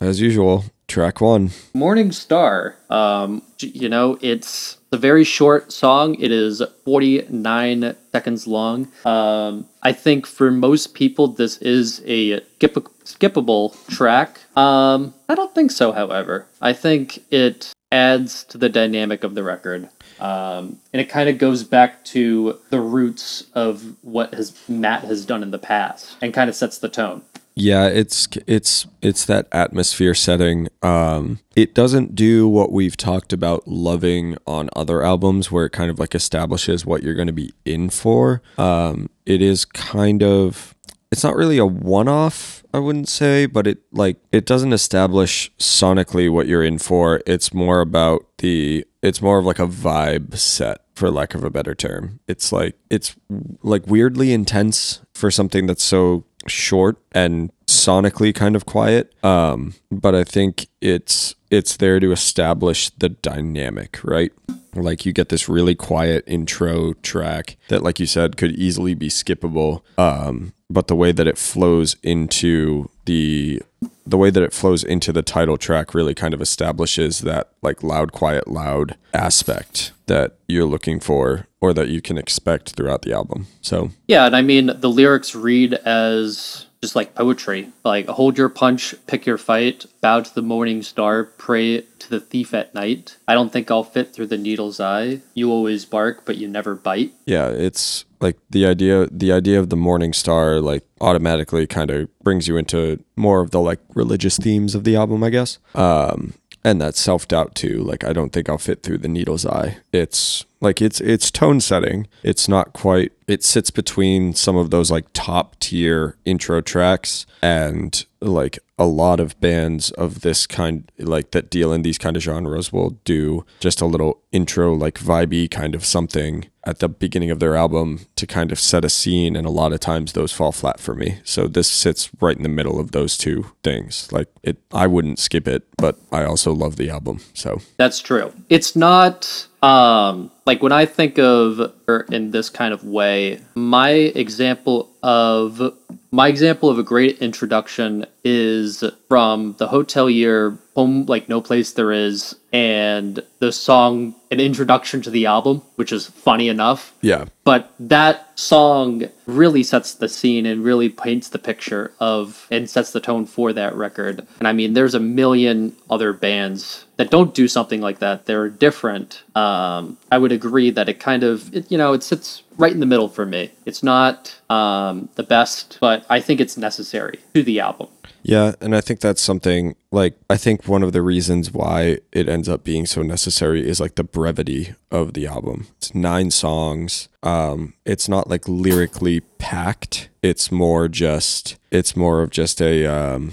as 0.00 0.20
usual 0.22 0.64
track 0.86 1.20
one. 1.20 1.50
Morning 1.74 2.10
Star. 2.12 2.76
Um, 2.88 3.42
you 3.60 3.90
know, 3.90 4.16
it's 4.22 4.78
a 4.90 4.96
very 4.96 5.22
short 5.24 5.70
song. 5.70 6.14
It 6.18 6.32
is 6.32 6.62
49 6.86 7.94
seconds 8.12 8.46
long. 8.46 8.88
Um, 9.04 9.66
I 9.82 9.92
think 9.92 10.26
for 10.26 10.50
most 10.50 10.94
people, 10.94 11.28
this 11.28 11.58
is 11.58 12.00
a 12.06 12.40
skip- 12.54 12.88
skippable 13.08 13.74
track. 13.88 14.40
Um, 14.56 15.14
I 15.28 15.34
don't 15.34 15.54
think 15.54 15.70
so, 15.70 15.92
however. 15.92 16.46
I 16.60 16.72
think 16.72 17.24
it 17.30 17.72
adds 17.90 18.44
to 18.44 18.58
the 18.58 18.68
dynamic 18.68 19.24
of 19.24 19.34
the 19.34 19.42
record. 19.42 19.88
Um, 20.20 20.78
and 20.92 21.00
it 21.00 21.08
kind 21.08 21.28
of 21.28 21.38
goes 21.38 21.64
back 21.64 22.04
to 22.06 22.58
the 22.70 22.80
roots 22.80 23.46
of 23.54 23.94
what 24.02 24.34
has 24.34 24.68
Matt 24.68 25.04
has 25.04 25.24
done 25.24 25.42
in 25.42 25.52
the 25.52 25.58
past 25.58 26.16
and 26.20 26.34
kind 26.34 26.50
of 26.50 26.56
sets 26.56 26.78
the 26.78 26.88
tone. 26.88 27.22
Yeah, 27.54 27.86
it's 27.88 28.28
it's 28.46 28.86
it's 29.02 29.24
that 29.24 29.48
atmosphere 29.50 30.14
setting. 30.14 30.68
Um, 30.80 31.40
it 31.56 31.74
doesn't 31.74 32.14
do 32.14 32.46
what 32.46 32.70
we've 32.70 32.96
talked 32.96 33.32
about 33.32 33.66
loving 33.66 34.36
on 34.46 34.70
other 34.76 35.02
albums, 35.02 35.50
where 35.50 35.66
it 35.66 35.70
kind 35.70 35.90
of 35.90 35.98
like 35.98 36.14
establishes 36.14 36.86
what 36.86 37.02
you're 37.02 37.16
going 37.16 37.26
to 37.26 37.32
be 37.32 37.52
in 37.64 37.90
for. 37.90 38.42
Um, 38.58 39.10
it 39.26 39.42
is 39.42 39.64
kind 39.64 40.22
of 40.22 40.76
it's 41.10 41.24
not 41.24 41.34
really 41.34 41.58
a 41.58 41.66
one-off 41.66 42.57
i 42.72 42.78
wouldn't 42.78 43.08
say 43.08 43.46
but 43.46 43.66
it 43.66 43.78
like 43.92 44.18
it 44.32 44.46
doesn't 44.46 44.72
establish 44.72 45.50
sonically 45.58 46.30
what 46.30 46.46
you're 46.46 46.64
in 46.64 46.78
for. 46.78 47.20
It's 47.26 47.52
more 47.54 47.80
about 47.80 48.26
the 48.38 48.84
it's 49.02 49.22
more 49.22 49.38
of 49.38 49.44
like 49.44 49.58
a 49.58 49.66
vibe 49.66 50.36
set 50.36 50.80
for 50.94 51.10
lack 51.10 51.34
of 51.34 51.44
a 51.44 51.50
better 51.50 51.74
term. 51.74 52.20
It's 52.26 52.52
like 52.52 52.76
it's 52.90 53.16
like 53.62 53.86
weirdly 53.86 54.32
intense 54.32 55.00
for 55.14 55.30
something 55.30 55.66
that's 55.66 55.84
so 55.84 56.24
short 56.46 56.96
and 57.12 57.50
sonically 57.66 58.34
kind 58.34 58.56
of 58.56 58.66
quiet. 58.66 59.12
Um 59.24 59.74
but 59.90 60.14
i 60.14 60.24
think 60.24 60.68
it's 60.80 61.34
it's 61.50 61.76
there 61.76 61.98
to 62.00 62.12
establish 62.12 62.90
the 62.90 63.08
dynamic 63.08 64.00
right? 64.02 64.32
Like 64.74 65.06
you 65.06 65.12
get 65.12 65.28
this 65.28 65.48
really 65.48 65.74
quiet 65.74 66.24
intro 66.26 66.92
track 66.94 67.56
that 67.68 67.82
like 67.82 67.98
you 67.98 68.06
said 68.06 68.36
could 68.36 68.52
easily 68.52 68.94
be 68.94 69.08
skippable. 69.08 69.82
Um 69.96 70.52
but 70.70 70.86
the 70.86 70.96
way 70.96 71.12
that 71.12 71.26
it 71.26 71.38
flows 71.38 71.96
into 72.02 72.90
the 73.06 73.62
the 74.06 74.16
way 74.16 74.30
that 74.30 74.42
it 74.42 74.52
flows 74.52 74.82
into 74.82 75.12
the 75.12 75.22
title 75.22 75.56
track 75.56 75.94
really 75.94 76.14
kind 76.14 76.32
of 76.32 76.40
establishes 76.40 77.20
that 77.20 77.50
like 77.62 77.82
loud 77.82 78.12
quiet 78.12 78.48
loud 78.48 78.96
aspect 79.12 79.92
that 80.06 80.36
you're 80.46 80.64
looking 80.66 81.00
for 81.00 81.46
or 81.60 81.72
that 81.72 81.88
you 81.88 82.00
can 82.00 82.16
expect 82.16 82.70
throughout 82.70 83.02
the 83.02 83.12
album. 83.12 83.46
So 83.60 83.90
yeah 84.06 84.26
and 84.26 84.36
i 84.36 84.42
mean 84.42 84.70
the 84.78 84.90
lyrics 84.90 85.34
read 85.34 85.74
as 85.74 86.66
just 86.80 86.94
like 86.94 87.14
poetry 87.14 87.68
like 87.84 88.06
hold 88.06 88.38
your 88.38 88.48
punch 88.48 88.94
pick 89.06 89.26
your 89.26 89.38
fight 89.38 89.86
bow 90.00 90.20
to 90.20 90.34
the 90.34 90.42
morning 90.42 90.82
star 90.82 91.24
pray 91.24 91.82
to 91.98 92.08
the 92.10 92.20
thief 92.20 92.54
at 92.54 92.74
night. 92.74 93.16
I 93.26 93.34
don't 93.34 93.52
think 93.52 93.70
i'll 93.70 93.84
fit 93.84 94.12
through 94.12 94.28
the 94.28 94.38
needle's 94.38 94.80
eye. 94.80 95.20
You 95.34 95.50
always 95.50 95.84
bark 95.84 96.24
but 96.24 96.36
you 96.36 96.48
never 96.48 96.74
bite. 96.74 97.12
Yeah 97.26 97.48
it's 97.48 98.04
like 98.20 98.36
the 98.50 98.66
idea 98.66 99.06
the 99.10 99.32
idea 99.32 99.58
of 99.58 99.70
the 99.70 99.76
morning 99.76 100.12
star 100.12 100.60
like 100.60 100.84
automatically 101.00 101.66
kind 101.66 101.90
of 101.90 102.08
brings 102.20 102.48
you 102.48 102.56
into 102.56 103.02
more 103.16 103.40
of 103.40 103.50
the 103.50 103.60
like 103.60 103.80
religious 103.94 104.36
themes 104.36 104.74
of 104.74 104.84
the 104.84 104.96
album 104.96 105.22
i 105.24 105.30
guess. 105.30 105.58
Um 105.74 106.34
and 106.64 106.80
that 106.80 106.96
self-doubt 106.96 107.54
too 107.54 107.78
like 107.82 108.04
i 108.04 108.12
don't 108.12 108.32
think 108.32 108.48
i'll 108.48 108.58
fit 108.58 108.82
through 108.82 108.98
the 108.98 109.08
needle's 109.08 109.46
eye. 109.46 109.78
It's 109.92 110.44
like 110.60 110.82
it's 110.82 111.00
it's 111.00 111.30
tone 111.30 111.60
setting. 111.60 112.06
It's 112.22 112.48
not 112.48 112.72
quite 112.72 113.12
it 113.26 113.44
sits 113.44 113.70
between 113.70 114.34
some 114.34 114.56
of 114.56 114.70
those 114.70 114.90
like 114.90 115.06
top 115.12 115.58
tier 115.60 116.16
intro 116.24 116.60
tracks 116.60 117.26
and 117.42 118.04
like 118.20 118.58
a 118.78 118.86
lot 118.86 119.20
of 119.20 119.38
bands 119.40 119.90
of 119.92 120.20
this 120.20 120.46
kind 120.46 120.90
like 120.98 121.30
that 121.32 121.50
deal 121.50 121.72
in 121.72 121.82
these 121.82 121.98
kind 121.98 122.16
of 122.16 122.22
genres 122.22 122.72
will 122.72 122.90
do 123.04 123.44
just 123.60 123.80
a 123.80 123.86
little 123.86 124.20
intro 124.32 124.74
like 124.74 124.98
vibey 124.98 125.50
kind 125.50 125.74
of 125.74 125.84
something 125.84 126.48
at 126.64 126.80
the 126.80 126.88
beginning 126.88 127.30
of 127.30 127.40
their 127.40 127.56
album 127.56 128.00
to 128.14 128.26
kind 128.26 128.52
of 128.52 128.58
set 128.58 128.84
a 128.84 128.90
scene 128.90 129.34
and 129.34 129.46
a 129.46 129.50
lot 129.50 129.72
of 129.72 129.80
times 129.80 130.12
those 130.12 130.32
fall 130.32 130.52
flat 130.52 130.78
for 130.78 130.94
me. 130.94 131.18
So 131.24 131.46
this 131.46 131.66
sits 131.66 132.10
right 132.20 132.36
in 132.36 132.42
the 132.42 132.48
middle 132.48 132.78
of 132.78 132.92
those 132.92 133.16
two 133.16 133.46
things. 133.62 134.10
Like 134.12 134.28
it 134.42 134.58
i 134.72 134.86
wouldn't 134.86 135.18
skip 135.18 135.48
it 135.48 135.66
but 135.76 135.98
i 136.12 136.24
also 136.24 136.52
love 136.52 136.76
the 136.76 136.90
album 136.90 137.20
so. 137.34 137.60
That's 137.76 138.00
true. 138.00 138.32
It's 138.48 138.76
not 138.76 139.46
um 139.62 140.30
like 140.46 140.62
when 140.62 140.70
i 140.70 140.86
think 140.86 141.18
of 141.18 141.72
in 142.12 142.30
this 142.30 142.48
kind 142.48 142.72
of 142.72 142.84
way 142.84 143.40
my 143.56 143.90
example 143.90 144.88
of 145.02 145.74
my 146.10 146.28
example 146.28 146.70
of 146.70 146.78
a 146.78 146.82
great 146.82 147.18
introduction 147.18 148.06
is 148.24 148.82
from 149.08 149.54
the 149.58 149.68
hotelier 149.68 150.58
home 150.74 151.04
like 151.06 151.28
no 151.28 151.40
place 151.40 151.72
there 151.72 151.92
is 151.92 152.36
and 152.52 153.22
the 153.40 153.52
song 153.52 154.14
an 154.30 154.40
introduction 154.40 155.02
to 155.02 155.10
the 155.10 155.26
album 155.26 155.60
which 155.76 155.92
is 155.92 156.06
funny 156.06 156.48
enough. 156.48 156.94
Yeah. 157.00 157.26
But 157.44 157.72
that 157.78 158.38
song 158.38 159.08
really 159.26 159.62
sets 159.62 159.94
the 159.94 160.08
scene 160.08 160.46
and 160.46 160.64
really 160.64 160.88
paints 160.88 161.28
the 161.28 161.38
picture 161.38 161.92
of 162.00 162.46
and 162.50 162.70
sets 162.70 162.92
the 162.92 163.00
tone 163.00 163.26
for 163.26 163.52
that 163.52 163.74
record. 163.74 164.26
And 164.38 164.48
i 164.48 164.52
mean 164.52 164.72
there's 164.72 164.94
a 164.94 165.00
million 165.00 165.76
other 165.90 166.12
bands 166.12 166.84
that 166.98 167.10
don't 167.10 167.34
do 167.34 167.48
something 167.48 167.80
like 167.80 168.00
that 168.00 168.26
they're 168.26 168.48
different 168.48 169.22
um, 169.34 169.96
i 170.12 170.18
would 170.18 170.32
agree 170.32 170.70
that 170.70 170.88
it 170.88 171.00
kind 171.00 171.22
of 171.22 171.54
it, 171.54 171.70
you 171.70 171.78
know 171.78 171.92
it 171.94 172.02
sits 172.02 172.42
right 172.58 172.72
in 172.72 172.80
the 172.80 172.86
middle 172.86 173.08
for 173.08 173.24
me 173.24 173.50
it's 173.64 173.82
not 173.82 174.38
um, 174.50 175.08
the 175.14 175.22
best 175.22 175.78
but 175.80 176.04
i 176.10 176.20
think 176.20 176.40
it's 176.40 176.56
necessary 176.56 177.18
to 177.34 177.42
the 177.42 177.58
album 177.58 177.88
yeah, 178.22 178.54
and 178.60 178.74
I 178.74 178.80
think 178.80 179.00
that's 179.00 179.22
something 179.22 179.74
like 179.90 180.18
I 180.28 180.36
think 180.36 180.68
one 180.68 180.82
of 180.82 180.92
the 180.92 181.02
reasons 181.02 181.52
why 181.52 182.00
it 182.12 182.28
ends 182.28 182.48
up 182.48 182.64
being 182.64 182.84
so 182.84 183.02
necessary 183.02 183.66
is 183.66 183.80
like 183.80 183.94
the 183.94 184.04
brevity 184.04 184.74
of 184.90 185.14
the 185.14 185.26
album. 185.26 185.68
It's 185.78 185.94
9 185.94 186.30
songs. 186.30 187.08
Um 187.22 187.74
it's 187.84 188.08
not 188.08 188.28
like 188.28 188.46
lyrically 188.46 189.20
packed. 189.20 190.08
It's 190.22 190.52
more 190.52 190.88
just 190.88 191.56
it's 191.70 191.96
more 191.96 192.20
of 192.20 192.30
just 192.30 192.60
a 192.60 192.86
um 192.86 193.32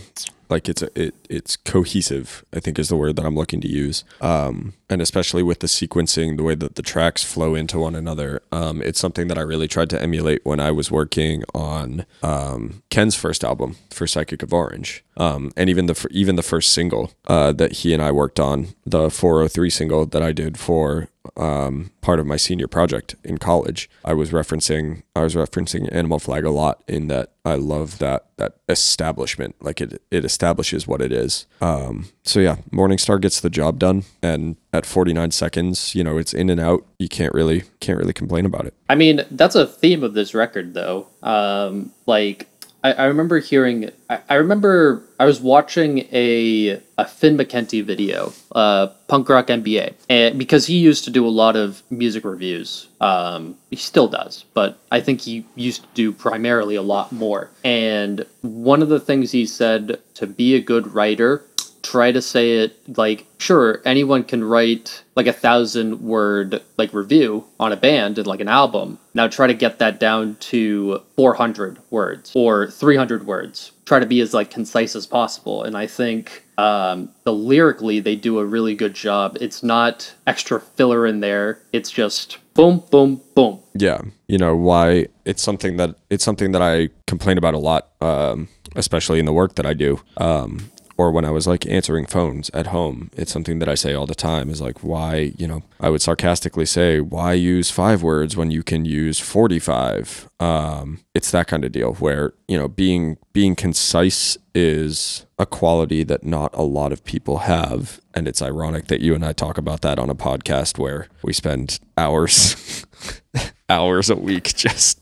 like 0.56 0.70
it's 0.70 0.82
a, 0.82 0.90
it 1.06 1.14
it's 1.30 1.58
cohesive 1.58 2.46
i 2.54 2.60
think 2.62 2.80
is 2.80 2.90
the 2.90 2.96
word 3.04 3.16
that 3.18 3.26
i'm 3.26 3.36
looking 3.36 3.62
to 3.62 3.68
use. 3.68 3.98
Um 4.22 4.74
and 4.88 5.02
especially 5.02 5.44
with 5.50 5.60
the 5.60 5.68
sequencing 5.68 6.38
the 6.38 6.44
way 6.44 6.56
that 6.64 6.76
the 6.76 6.84
tracks 6.94 7.24
flow 7.34 7.56
into 7.56 7.78
one 7.88 7.96
another 8.04 8.32
um 8.52 8.82
it's 8.88 9.00
something 9.06 9.28
that 9.30 9.38
i 9.38 9.42
really 9.42 9.68
tried 9.68 9.90
to 9.94 10.02
emulate 10.02 10.42
when 10.46 10.60
i 10.60 10.72
was 10.80 10.88
working 11.00 11.44
on 11.54 12.06
um 12.32 12.82
ken's 12.90 13.16
first 13.16 13.44
album 13.44 13.76
for 13.98 14.06
psychic 14.08 14.42
of 14.44 14.54
orange. 14.54 15.04
Um 15.18 15.52
and 15.58 15.70
even 15.70 15.86
the 15.92 15.98
even 16.12 16.36
the 16.38 16.50
first 16.54 16.72
single 16.72 17.06
uh 17.28 17.52
that 17.62 17.72
he 17.80 17.94
and 17.96 18.02
i 18.02 18.12
worked 18.12 18.40
on 18.40 18.58
the 18.86 19.10
403 19.10 19.70
single 19.70 20.06
that 20.14 20.24
i 20.30 20.32
did 20.32 20.58
for 20.58 21.10
um, 21.38 21.92
part 22.02 22.20
of 22.20 22.26
my 22.26 22.38
senior 22.38 22.68
project 22.68 23.16
in 23.24 23.38
college. 23.38 23.90
I 24.04 24.14
was 24.14 24.32
referencing 24.32 25.04
I 25.16 25.24
was 25.24 25.36
referencing 25.36 25.94
Animal 25.94 26.20
Flag 26.20 26.46
a 26.46 26.50
lot 26.50 26.84
in 26.88 27.08
that 27.08 27.32
I 27.44 27.56
love 27.56 28.00
that 28.00 28.26
that 28.38 28.56
establishment. 28.70 29.56
Like 29.62 29.82
it 29.82 30.02
it 30.12 30.26
establishes 30.26 30.88
what 30.88 31.02
it 31.02 31.12
is. 31.12 31.46
Um, 31.62 32.10
so 32.24 32.40
yeah, 32.40 32.58
Morningstar 32.72 33.20
gets 33.20 33.40
the 33.40 33.50
job 33.50 33.80
done, 33.80 34.04
and 34.22 34.56
at 34.74 34.86
49 34.86 35.32
seconds, 35.32 35.96
you 35.96 36.04
know, 36.04 36.18
it's 36.18 36.34
in 36.34 36.50
and 36.50 36.60
out. 36.60 36.86
You 37.00 37.10
can't 37.10 37.34
really 37.34 37.64
can't 37.80 38.00
really 38.00 38.14
complain 38.14 38.46
about 38.46 38.66
it. 38.66 38.74
I 38.90 38.96
mean, 38.96 39.22
that's 39.32 39.56
a 39.56 39.66
theme 39.66 40.04
of 40.04 40.14
this 40.14 40.34
record, 40.34 40.74
though. 40.74 41.08
Um, 41.24 41.92
like 42.06 42.48
I, 42.86 42.92
I 42.92 43.06
remember 43.06 43.40
hearing. 43.40 43.90
I, 44.12 44.20
I 44.30 44.36
remember 44.36 45.02
I 45.20 45.26
was 45.26 45.42
watching 45.42 46.08
a 46.12 46.80
a 47.00 47.06
Finn 47.06 47.36
McKenty 47.36 47.84
video, 47.84 48.32
uh, 48.52 48.88
Punk 49.08 49.28
Rock 49.28 49.48
MBA, 49.48 49.96
and 50.08 50.38
because 50.38 50.68
he 50.68 50.78
used 50.78 51.04
to 51.06 51.10
do 51.10 51.26
a 51.26 51.30
lot 51.30 51.56
of 51.56 51.82
music 51.90 52.24
reviews. 52.24 52.88
Um, 53.02 53.56
he 53.72 53.76
still 53.76 54.08
does, 54.08 54.46
but 54.54 54.78
I 54.92 55.02
think 55.02 55.22
he 55.22 55.46
used 55.56 55.82
to 55.82 55.88
do 55.96 56.12
primarily 56.12 56.76
a 56.76 56.84
lot 56.84 57.12
more. 57.12 57.50
And 57.64 58.24
one 58.42 58.84
of 58.84 58.90
the 58.90 59.00
things 59.00 59.32
he 59.32 59.48
said 59.48 60.00
to 60.14 60.28
be 60.28 60.56
a 60.56 60.62
good 60.62 60.94
writer 60.94 61.44
try 61.86 62.12
to 62.12 62.22
say 62.22 62.58
it 62.58 62.98
like 62.98 63.28
sure 63.38 63.80
anyone 63.86 64.24
can 64.24 64.44
write 64.44 65.04
like 65.16 65.28
a 65.28 65.34
thousand 65.34 66.02
word 66.02 66.62
like 66.78 66.92
review 66.94 67.46
on 67.60 67.72
a 67.72 67.78
band 67.78 68.18
and 68.18 68.26
like 68.26 68.40
an 68.40 68.48
album. 68.48 68.98
Now 69.14 69.28
try 69.28 69.46
to 69.46 69.54
get 69.54 69.78
that 69.78 70.00
down 70.00 70.36
to 70.52 71.04
400 71.16 71.78
words 71.92 72.32
or 72.36 72.72
300 72.72 73.28
words. 73.28 73.72
Try 73.86 74.00
to 74.00 74.08
be 74.08 74.20
as 74.20 74.34
like 74.34 74.50
concise 74.50 74.96
as 74.96 75.06
possible. 75.06 75.64
And 75.64 75.78
i 75.78 75.86
think 75.86 76.44
um, 76.58 77.10
the 77.24 77.34
lyrically 77.34 78.00
they 78.00 78.16
do 78.16 78.40
a 78.40 78.46
really 78.46 78.74
good 78.74 78.96
job. 78.96 79.38
It's 79.40 79.62
not 79.62 80.16
extra 80.26 80.60
filler 80.60 81.06
in 81.06 81.20
there. 81.20 81.60
It's 81.72 81.92
just 81.92 82.40
boom 82.56 82.84
boom 82.90 83.22
boom. 83.36 83.60
Yeah. 83.76 84.02
You 84.28 84.40
know 84.40 84.56
why? 84.56 85.08
It's 85.26 85.44
something 85.44 85.78
that 85.78 85.96
it's 86.10 86.24
something 86.24 86.52
that 86.54 86.64
i 86.64 86.90
complain 87.06 87.38
about 87.38 87.54
a 87.54 87.60
lot 87.60 87.90
um, 88.02 88.48
especially 88.76 89.20
in 89.20 89.26
the 89.26 89.34
work 89.34 89.54
that 89.56 89.68
i 89.68 89.74
do. 89.74 90.02
Um, 90.18 90.72
or 90.98 91.12
when 91.12 91.26
I 91.26 91.32
was 91.32 91.46
like 91.46 91.66
answering 91.66 92.06
phones 92.06 92.50
at 92.54 92.68
home. 92.68 93.10
It's 93.16 93.32
something 93.32 93.60
that 93.60 93.70
I 93.70 93.76
say 93.76 93.94
all 93.94 94.06
the 94.06 94.16
time 94.16 94.50
is 94.50 94.62
like, 94.62 94.84
why, 94.84 95.34
you 95.38 95.48
know, 95.48 95.64
I 95.80 95.90
would 95.90 96.02
sarcastically 96.02 96.66
say, 96.66 97.00
why 97.02 97.34
use 97.34 97.70
five 97.70 98.02
words 98.02 98.38
when 98.38 98.52
you 98.52 98.64
can 98.64 98.86
use 98.86 99.20
45? 99.20 100.30
Um, 100.40 101.02
it's 101.14 101.32
that 101.32 101.48
kind 101.48 101.66
of 101.66 101.72
deal 101.72 101.94
where, 101.96 102.34
you 102.48 102.58
know, 102.58 102.68
being, 102.68 103.18
being 103.34 103.56
concise 103.56 104.38
is 104.54 105.26
a 105.38 105.46
quality 105.46 106.04
that 106.04 106.24
not 106.24 106.54
a 106.54 106.64
lot 106.64 106.94
of 106.94 107.04
people 107.04 107.40
have. 107.40 108.00
And 108.14 108.28
it's 108.28 108.42
ironic 108.42 108.88
that 108.88 109.02
you 109.02 109.14
and 109.14 109.26
I 109.26 109.34
talk 109.34 109.58
about 109.58 109.82
that 109.82 110.00
on 110.00 110.10
a 110.10 110.16
podcast 110.16 110.78
where 110.78 111.10
we 111.24 111.34
spend 111.34 111.80
hours, 111.98 112.86
hours 113.70 114.10
a 114.10 114.16
week 114.16 114.44
just 114.56 115.00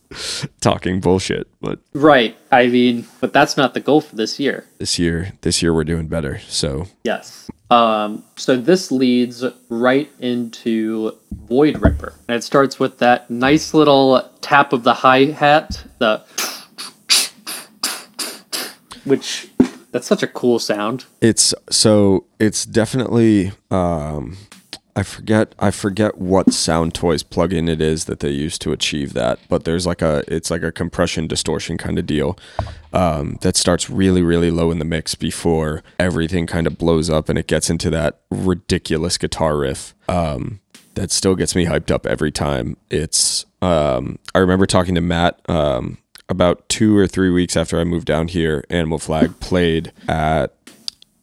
talking 0.62 1.00
bullshit. 1.00 1.48
But 1.62 1.80
Right. 1.94 2.38
I 2.52 2.68
mean, 2.68 3.06
but 3.20 3.34
that's 3.34 3.58
not 3.58 3.74
the 3.74 3.80
goal 3.80 4.02
for 4.02 4.16
this 4.16 4.40
year. 4.40 4.66
this 4.80 4.98
year, 5.00 5.34
this 5.42 5.62
year 5.62 5.74
we're 5.74 5.84
doing 5.84 6.08
better. 6.08 6.40
So 6.48 6.88
Yes. 7.04 7.50
Um, 7.72 8.24
so 8.36 8.56
this 8.56 8.92
leads 8.92 9.44
right 9.70 10.10
into 10.20 11.18
Void 11.32 11.82
Ripper. 11.82 12.14
And 12.28 12.36
it 12.36 12.44
starts 12.44 12.80
with 12.80 13.00
that 13.00 13.30
nice 13.32 13.74
little 13.74 14.30
tap 14.42 14.74
of 14.74 14.84
the 14.84 14.94
hi 14.94 15.26
hat, 15.26 15.84
the 15.98 16.22
which 19.06 19.50
that's 19.92 20.08
such 20.08 20.24
a 20.24 20.28
cool 20.28 20.60
sound. 20.60 21.06
it's 21.22 21.54
so 21.70 22.26
it's 22.40 22.66
definitely 22.66 23.52
um 23.72 24.38
I 24.96 25.04
forget 25.04 25.56
I 25.58 25.72
forget 25.72 26.20
what 26.20 26.48
Soundtoys 26.48 27.24
plugin 27.24 27.68
it 27.68 27.82
is 27.82 28.06
that 28.06 28.20
they 28.20 28.30
use 28.30 28.60
to 28.60 28.72
achieve 28.72 29.14
that, 29.14 29.40
but 29.50 29.64
there's 29.64 29.88
like 29.88 30.02
a 30.02 30.24
it's 30.28 30.52
like 30.52 30.62
a 30.62 30.72
compression 30.72 31.26
distortion 31.26 31.78
kind 31.78 31.98
of 31.98 32.06
deal 32.06 32.38
um, 32.94 33.38
that 33.42 33.56
starts 33.56 33.90
really 33.90 34.22
really 34.22 34.52
low 34.52 34.70
in 34.70 34.80
the 34.80 34.86
mix 34.86 35.16
before 35.16 35.84
everything 36.00 36.46
kind 36.46 36.68
of 36.68 36.78
blows 36.78 37.10
up 37.10 37.28
and 37.28 37.40
it 37.40 37.48
gets 37.48 37.70
into 37.70 37.90
that 37.90 38.22
ridiculous 38.30 39.18
guitar 39.18 39.58
riff. 39.58 39.96
Um, 40.08 40.60
that 40.96 41.12
still 41.12 41.36
gets 41.36 41.56
me 41.56 41.66
hyped 41.66 41.90
up 41.90 42.06
every 42.06 42.32
time. 42.32 42.78
It's 42.92 43.46
um, 43.64 44.20
I 44.36 44.40
remember 44.40 44.68
talking 44.68 44.94
to 44.94 45.02
Matt 45.02 45.40
um, 45.50 45.98
about 46.30 46.70
two 46.70 46.96
or 46.96 47.08
three 47.08 47.32
weeks 47.32 47.58
after 47.58 47.80
I 47.80 47.84
moved 47.84 48.06
down 48.06 48.28
here. 48.28 48.64
Animal 48.70 49.00
Flag 49.00 49.40
played 49.40 49.92
at 50.08 50.54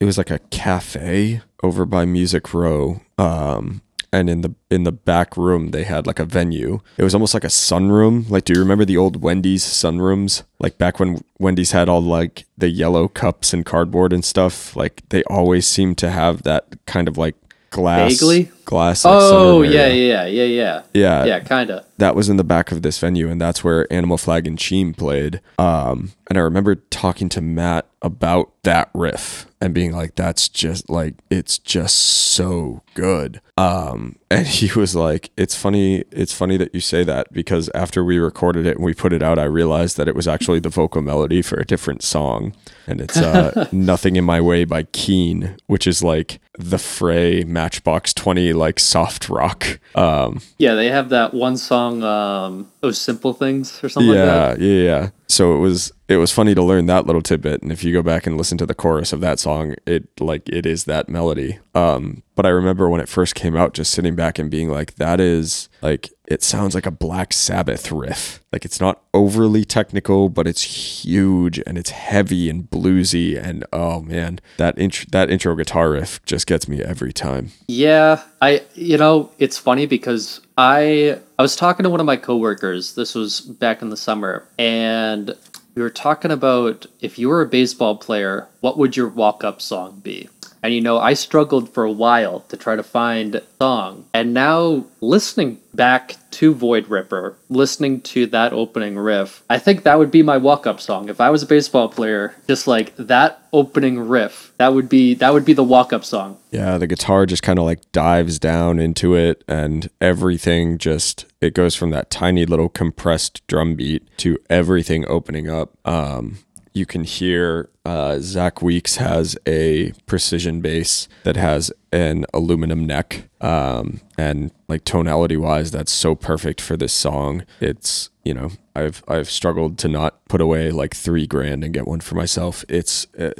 it 0.00 0.06
was 0.06 0.18
like 0.18 0.30
a 0.30 0.38
cafe 0.50 1.42
over 1.62 1.84
by 1.84 2.04
Music 2.04 2.52
Row. 2.54 3.02
Um, 3.20 3.82
and 4.12 4.28
in 4.28 4.40
the 4.40 4.52
in 4.70 4.82
the 4.82 4.90
back 4.92 5.36
room 5.36 5.70
they 5.70 5.84
had 5.84 6.04
like 6.06 6.18
a 6.18 6.24
venue. 6.24 6.80
It 6.96 7.04
was 7.04 7.14
almost 7.14 7.32
like 7.32 7.44
a 7.44 7.48
sunroom. 7.48 8.28
Like, 8.28 8.44
do 8.44 8.52
you 8.52 8.58
remember 8.58 8.84
the 8.84 8.96
old 8.96 9.22
Wendy's 9.22 9.62
sunrooms? 9.64 10.42
Like 10.58 10.78
back 10.78 10.98
when 10.98 11.22
Wendy's 11.38 11.70
had 11.72 11.88
all 11.88 12.02
like 12.02 12.44
the 12.58 12.68
yellow 12.70 13.06
cups 13.06 13.52
and 13.52 13.64
cardboard 13.64 14.12
and 14.12 14.24
stuff. 14.24 14.74
Like 14.74 15.02
they 15.10 15.22
always 15.24 15.66
seemed 15.66 15.96
to 15.98 16.10
have 16.10 16.42
that 16.42 16.64
kind 16.86 17.06
of 17.06 17.16
like 17.16 17.36
glass 17.70 18.18
Vaguely? 18.18 18.50
glass. 18.64 19.04
Like, 19.04 19.14
Oh 19.16 19.62
yeah, 19.62 19.86
yeah, 19.86 20.26
yeah, 20.26 20.44
yeah. 20.44 20.82
Yeah. 20.92 21.24
Yeah, 21.24 21.38
kinda. 21.38 21.86
that 21.98 22.16
was 22.16 22.28
in 22.28 22.36
the 22.36 22.42
back 22.42 22.72
of 22.72 22.82
this 22.82 22.98
venue 22.98 23.30
and 23.30 23.40
that's 23.40 23.62
where 23.62 23.86
animal 23.92 24.18
flag 24.18 24.48
and 24.48 24.58
cheem 24.58 24.92
played 24.96 25.40
um 25.58 26.10
and 26.28 26.36
i 26.36 26.40
remember 26.40 26.74
talking 26.74 27.28
to 27.28 27.40
matt 27.40 27.86
about 28.02 28.50
that 28.64 28.90
riff 28.94 29.46
and 29.61 29.74
being 29.74 29.92
like 29.92 30.14
that's 30.14 30.48
just 30.48 30.88
like 30.88 31.14
it's 31.30 31.58
just 31.58 31.96
so 31.96 32.82
good. 32.94 33.40
Um 33.56 34.16
and 34.30 34.46
he 34.46 34.70
was 34.78 34.94
like 34.94 35.30
it's 35.36 35.54
funny 35.54 36.04
it's 36.11 36.32
funny 36.32 36.56
that 36.56 36.74
you 36.74 36.80
say 36.80 37.04
that 37.04 37.32
because 37.32 37.68
after 37.74 38.04
we 38.04 38.18
recorded 38.18 38.64
it 38.66 38.76
and 38.76 38.84
we 38.84 38.94
put 38.94 39.12
it 39.12 39.24
out 39.24 39.40
i 39.40 39.44
realized 39.44 39.96
that 39.96 40.06
it 40.06 40.14
was 40.14 40.28
actually 40.28 40.61
the 40.61 40.68
vocal 40.68 41.02
melody 41.02 41.42
for 41.42 41.58
a 41.58 41.64
different 41.64 42.02
song. 42.02 42.54
And 42.86 43.00
it's 43.00 43.16
uh 43.16 43.68
nothing 43.72 44.16
in 44.16 44.24
my 44.24 44.40
way 44.40 44.64
by 44.64 44.84
Keane 44.84 45.56
which 45.66 45.86
is 45.86 46.02
like 46.02 46.40
the 46.68 46.78
fray 46.78 47.42
matchbox 47.44 48.12
20 48.12 48.52
like 48.52 48.78
soft 48.78 49.28
rock 49.30 49.78
um 49.94 50.40
Yeah, 50.58 50.74
they 50.74 50.88
have 50.88 51.08
that 51.08 51.32
one 51.32 51.56
song, 51.56 52.02
um, 52.02 52.70
those 52.80 53.00
simple 53.00 53.32
things 53.32 53.82
or 53.82 53.88
something 53.88 54.08
like 54.08 54.16
yeah, 54.18 54.24
that. 54.54 54.61
yeah, 54.61 54.82
yeah. 54.82 55.11
So 55.28 55.54
it 55.54 55.58
was 55.58 55.92
it 56.08 56.16
was 56.16 56.32
funny 56.32 56.54
to 56.56 56.62
learn 56.62 56.86
that 56.86 57.06
little 57.06 57.22
tidbit, 57.22 57.62
and 57.62 57.70
if 57.70 57.84
you 57.84 57.92
go 57.92 58.02
back 58.02 58.26
and 58.26 58.36
listen 58.36 58.58
to 58.58 58.66
the 58.66 58.74
chorus 58.74 59.12
of 59.12 59.20
that 59.20 59.38
song, 59.38 59.74
it 59.86 60.08
like 60.20 60.48
it 60.48 60.66
is 60.66 60.84
that 60.84 61.08
melody. 61.08 61.58
Um, 61.74 62.24
but 62.34 62.46
I 62.46 62.48
remember 62.48 62.88
when 62.88 63.00
it 63.00 63.08
first 63.08 63.36
came 63.36 63.54
out, 63.56 63.72
just 63.74 63.92
sitting 63.92 64.16
back 64.16 64.38
and 64.40 64.50
being 64.50 64.68
like, 64.70 64.96
"That 64.96 65.20
is 65.20 65.68
like 65.82 66.11
it 66.30 66.44
sounds 66.44 66.76
like 66.76 66.86
a 66.86 66.92
Black 66.92 67.32
Sabbath 67.32 67.90
riff. 67.90 68.40
Like 68.52 68.64
it's 68.64 68.80
not 68.80 69.02
overly 69.12 69.64
technical, 69.64 70.28
but 70.28 70.46
it's 70.46 70.62
huge 71.04 71.60
and 71.66 71.76
it's 71.76 71.90
heavy 71.90 72.48
and 72.48 72.70
bluesy, 72.70 73.36
and 73.36 73.64
oh 73.72 74.00
man, 74.00 74.38
that 74.56 74.78
intro 74.78 75.06
that 75.10 75.28
intro 75.28 75.54
guitar 75.56 75.90
riff 75.90 76.24
just 76.24 76.46
gets 76.46 76.68
me 76.68 76.80
every 76.80 77.12
time. 77.12 77.50
Yeah, 77.66 78.22
I 78.40 78.62
you 78.74 78.96
know, 78.96 79.30
it's 79.38 79.58
funny 79.58 79.86
because 79.86 80.40
I 80.56 81.18
I 81.38 81.42
was 81.42 81.56
talking 81.56 81.82
to 81.84 81.90
one 81.90 82.00
of 82.00 82.06
my 82.06 82.16
coworkers. 82.16 82.94
This 82.94 83.14
was 83.14 83.40
back 83.40 83.82
in 83.82 83.90
the 83.90 83.96
summer 83.96 84.46
and 84.56 85.34
we 85.74 85.82
were 85.82 85.90
talking 85.90 86.30
about 86.30 86.86
if 87.00 87.18
you 87.18 87.28
were 87.28 87.42
a 87.42 87.46
baseball 87.46 87.96
player, 87.96 88.48
what 88.60 88.76
would 88.78 88.96
your 88.96 89.08
walk-up 89.08 89.62
song 89.62 90.00
be? 90.02 90.28
And 90.62 90.74
you 90.74 90.80
know, 90.80 90.98
I 90.98 91.14
struggled 91.14 91.72
for 91.72 91.84
a 91.84 91.92
while 91.92 92.40
to 92.48 92.56
try 92.56 92.76
to 92.76 92.82
find 92.82 93.36
a 93.36 93.42
song. 93.61 94.06
And 94.12 94.34
now 94.34 94.86
listening 95.00 95.58
back 95.74 96.16
to 96.32 96.54
Void 96.54 96.88
Ripper, 96.88 97.36
listening 97.48 98.00
to 98.02 98.26
that 98.26 98.52
opening 98.52 98.96
riff, 98.96 99.42
I 99.48 99.58
think 99.58 99.82
that 99.84 99.98
would 99.98 100.11
be 100.11 100.22
my 100.22 100.36
walk-up 100.36 100.80
song. 100.80 101.08
If 101.08 101.20
I 101.20 101.30
was 101.30 101.42
a 101.42 101.46
baseball 101.46 101.88
player, 101.88 102.34
just 102.46 102.66
like 102.66 102.94
that 102.96 103.42
opening 103.52 103.98
riff, 103.98 104.52
that 104.58 104.74
would 104.74 104.88
be 104.88 105.14
that 105.14 105.32
would 105.32 105.44
be 105.44 105.52
the 105.52 105.64
walk-up 105.64 106.04
song. 106.04 106.38
Yeah, 106.50 106.78
the 106.78 106.86
guitar 106.86 107.26
just 107.26 107.42
kind 107.42 107.58
of 107.58 107.64
like 107.64 107.90
dives 107.92 108.38
down 108.38 108.78
into 108.78 109.14
it, 109.14 109.44
and 109.48 109.88
everything 110.00 110.78
just 110.78 111.26
it 111.40 111.54
goes 111.54 111.74
from 111.74 111.90
that 111.90 112.11
tiny 112.11 112.44
little 112.44 112.68
compressed 112.68 113.46
drum 113.46 113.74
beat 113.74 114.06
to 114.18 114.38
everything 114.48 115.06
opening 115.08 115.48
up. 115.48 115.76
Um, 115.86 116.38
you 116.72 116.86
can 116.86 117.04
hear 117.04 117.68
uh, 117.84 118.18
Zach 118.20 118.62
Weeks 118.62 118.96
has 118.96 119.36
a 119.46 119.92
precision 120.06 120.60
bass 120.60 121.08
that 121.24 121.36
has 121.36 121.72
an 121.92 122.24
aluminum 122.32 122.86
neck, 122.86 123.28
um, 123.40 124.00
and 124.16 124.52
like 124.68 124.84
tonality 124.84 125.36
wise, 125.36 125.70
that's 125.70 125.90
so 125.90 126.14
perfect 126.14 126.60
for 126.60 126.76
this 126.76 126.92
song. 126.92 127.44
It's 127.60 128.10
you 128.24 128.34
know 128.34 128.50
I've 128.76 129.02
I've 129.08 129.30
struggled 129.30 129.78
to 129.78 129.88
not 129.88 130.24
put 130.28 130.40
away 130.40 130.70
like 130.70 130.94
three 130.94 131.26
grand 131.26 131.64
and 131.64 131.74
get 131.74 131.86
one 131.86 132.00
for 132.00 132.14
myself. 132.14 132.64
It's 132.68 133.06
uh, 133.18 133.32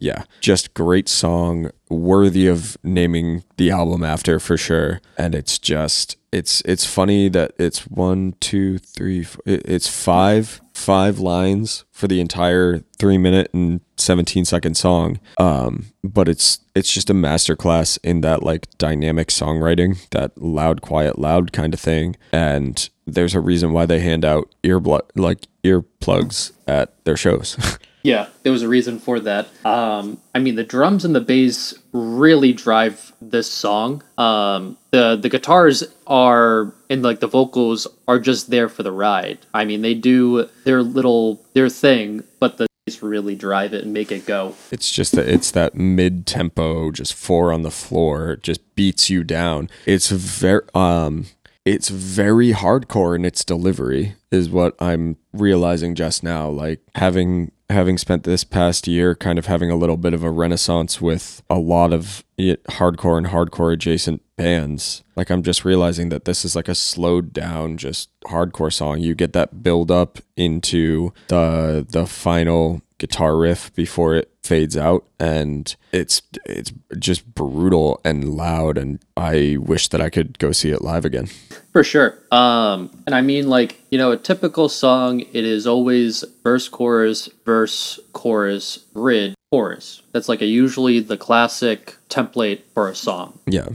yeah, 0.00 0.24
just 0.40 0.74
great 0.74 1.08
song, 1.08 1.70
worthy 1.88 2.46
of 2.46 2.76
naming 2.84 3.42
the 3.56 3.70
album 3.70 4.04
after 4.04 4.38
for 4.38 4.56
sure. 4.56 5.00
And 5.16 5.34
it's 5.34 5.58
just 5.58 6.16
it's 6.30 6.60
it's 6.62 6.84
funny 6.84 7.28
that 7.30 7.52
it's 7.58 7.86
one 7.86 8.34
two 8.40 8.78
three 8.78 9.24
four, 9.24 9.42
it's 9.46 9.88
five 9.88 10.60
five 10.78 11.18
lines 11.18 11.84
for 11.90 12.06
the 12.06 12.20
entire 12.20 12.78
three 12.98 13.18
minute 13.18 13.50
and 13.52 13.80
17 13.96 14.44
second 14.44 14.76
song. 14.76 15.18
Um 15.38 15.86
but 16.04 16.28
it's 16.28 16.60
it's 16.74 16.92
just 16.92 17.10
a 17.10 17.14
masterclass 17.14 17.98
in 18.04 18.20
that 18.20 18.42
like 18.42 18.68
dynamic 18.78 19.28
songwriting 19.28 20.08
that 20.10 20.40
loud 20.40 20.80
quiet 20.80 21.18
loud 21.18 21.52
kind 21.52 21.74
of 21.74 21.80
thing. 21.80 22.16
And 22.32 22.88
there's 23.06 23.34
a 23.34 23.40
reason 23.40 23.72
why 23.72 23.86
they 23.86 24.00
hand 24.00 24.24
out 24.24 24.54
ear 24.62 24.78
like 25.16 25.48
earplugs 25.64 26.52
at 26.66 27.04
their 27.04 27.16
shows 27.16 27.56
Yeah, 28.08 28.28
there 28.42 28.52
was 28.52 28.62
a 28.62 28.68
reason 28.68 28.98
for 28.98 29.20
that. 29.20 29.48
Um, 29.66 30.16
I 30.34 30.38
mean, 30.38 30.54
the 30.54 30.64
drums 30.64 31.04
and 31.04 31.14
the 31.14 31.20
bass 31.20 31.74
really 31.92 32.54
drive 32.54 33.12
this 33.20 33.52
song. 33.52 34.02
Um, 34.16 34.78
the 34.92 35.16
the 35.16 35.28
guitars 35.28 35.84
are 36.06 36.72
and 36.88 37.02
like 37.02 37.20
the 37.20 37.26
vocals 37.26 37.86
are 38.08 38.18
just 38.18 38.48
there 38.48 38.70
for 38.70 38.82
the 38.82 38.92
ride. 38.92 39.40
I 39.52 39.66
mean, 39.66 39.82
they 39.82 39.92
do 39.92 40.48
their 40.64 40.82
little 40.82 41.44
their 41.52 41.68
thing, 41.68 42.24
but 42.40 42.56
the 42.56 42.66
bass 42.86 43.02
really 43.02 43.34
drive 43.34 43.74
it 43.74 43.84
and 43.84 43.92
make 43.92 44.10
it 44.10 44.24
go. 44.24 44.54
It's 44.70 44.90
just 44.90 45.12
that 45.12 45.28
it's 45.28 45.50
that 45.50 45.74
mid 45.74 46.26
tempo, 46.26 46.90
just 46.90 47.12
four 47.12 47.52
on 47.52 47.60
the 47.60 47.70
floor, 47.70 48.36
just 48.36 48.74
beats 48.74 49.10
you 49.10 49.22
down. 49.22 49.68
It's 49.84 50.08
very 50.08 50.62
um 50.74 51.26
it's 51.64 51.88
very 51.88 52.52
hardcore 52.52 53.14
in 53.14 53.24
its 53.24 53.44
delivery 53.44 54.14
is 54.30 54.48
what 54.48 54.74
I'm 54.80 55.16
realizing 55.32 55.94
just 55.94 56.22
now. 56.22 56.48
Like 56.48 56.80
having 56.94 57.52
having 57.70 57.98
spent 57.98 58.22
this 58.22 58.44
past 58.44 58.88
year 58.88 59.14
kind 59.14 59.38
of 59.38 59.46
having 59.46 59.70
a 59.70 59.76
little 59.76 59.98
bit 59.98 60.14
of 60.14 60.22
a 60.22 60.30
renaissance 60.30 61.00
with 61.00 61.42
a 61.50 61.58
lot 61.58 61.92
of 61.92 62.24
it, 62.38 62.64
hardcore 62.64 63.18
and 63.18 63.26
hardcore 63.26 63.72
adjacent 63.72 64.22
bands. 64.36 65.02
Like 65.16 65.30
I'm 65.30 65.42
just 65.42 65.64
realizing 65.64 66.08
that 66.08 66.24
this 66.24 66.44
is 66.44 66.56
like 66.56 66.68
a 66.68 66.74
slowed 66.74 67.32
down 67.32 67.76
just 67.76 68.08
hardcore 68.22 68.72
song. 68.72 69.00
You 69.00 69.14
get 69.14 69.34
that 69.34 69.62
build 69.62 69.90
up 69.90 70.18
into 70.36 71.12
the 71.28 71.86
the 71.88 72.06
final 72.06 72.80
guitar 72.98 73.36
riff 73.36 73.72
before 73.74 74.14
it 74.16 74.32
fades 74.48 74.78
out 74.78 75.04
and 75.20 75.76
it's 75.92 76.22
it's 76.46 76.72
just 76.98 77.34
brutal 77.34 78.00
and 78.02 78.34
loud 78.34 78.78
and 78.78 78.98
I 79.14 79.58
wish 79.60 79.88
that 79.88 80.00
I 80.00 80.08
could 80.08 80.38
go 80.38 80.52
see 80.52 80.70
it 80.70 80.80
live 80.80 81.04
again. 81.04 81.28
For 81.72 81.84
sure. 81.84 82.18
Um, 82.32 82.90
and 83.06 83.14
I 83.14 83.20
mean, 83.20 83.48
like, 83.48 83.80
you 83.90 83.98
know, 83.98 84.10
a 84.10 84.16
typical 84.16 84.68
song, 84.70 85.20
it 85.20 85.44
is 85.44 85.66
always 85.66 86.24
verse, 86.42 86.66
chorus, 86.68 87.28
verse, 87.44 88.00
chorus, 88.14 88.78
bridge. 88.78 89.34
chorus. 89.52 90.02
That's 90.12 90.28
like 90.28 90.40
a 90.40 90.46
usually 90.46 91.00
the 91.00 91.18
classic 91.18 91.96
template 92.08 92.62
for 92.72 92.88
a 92.88 92.94
song. 92.94 93.38
Yeah. 93.46 93.68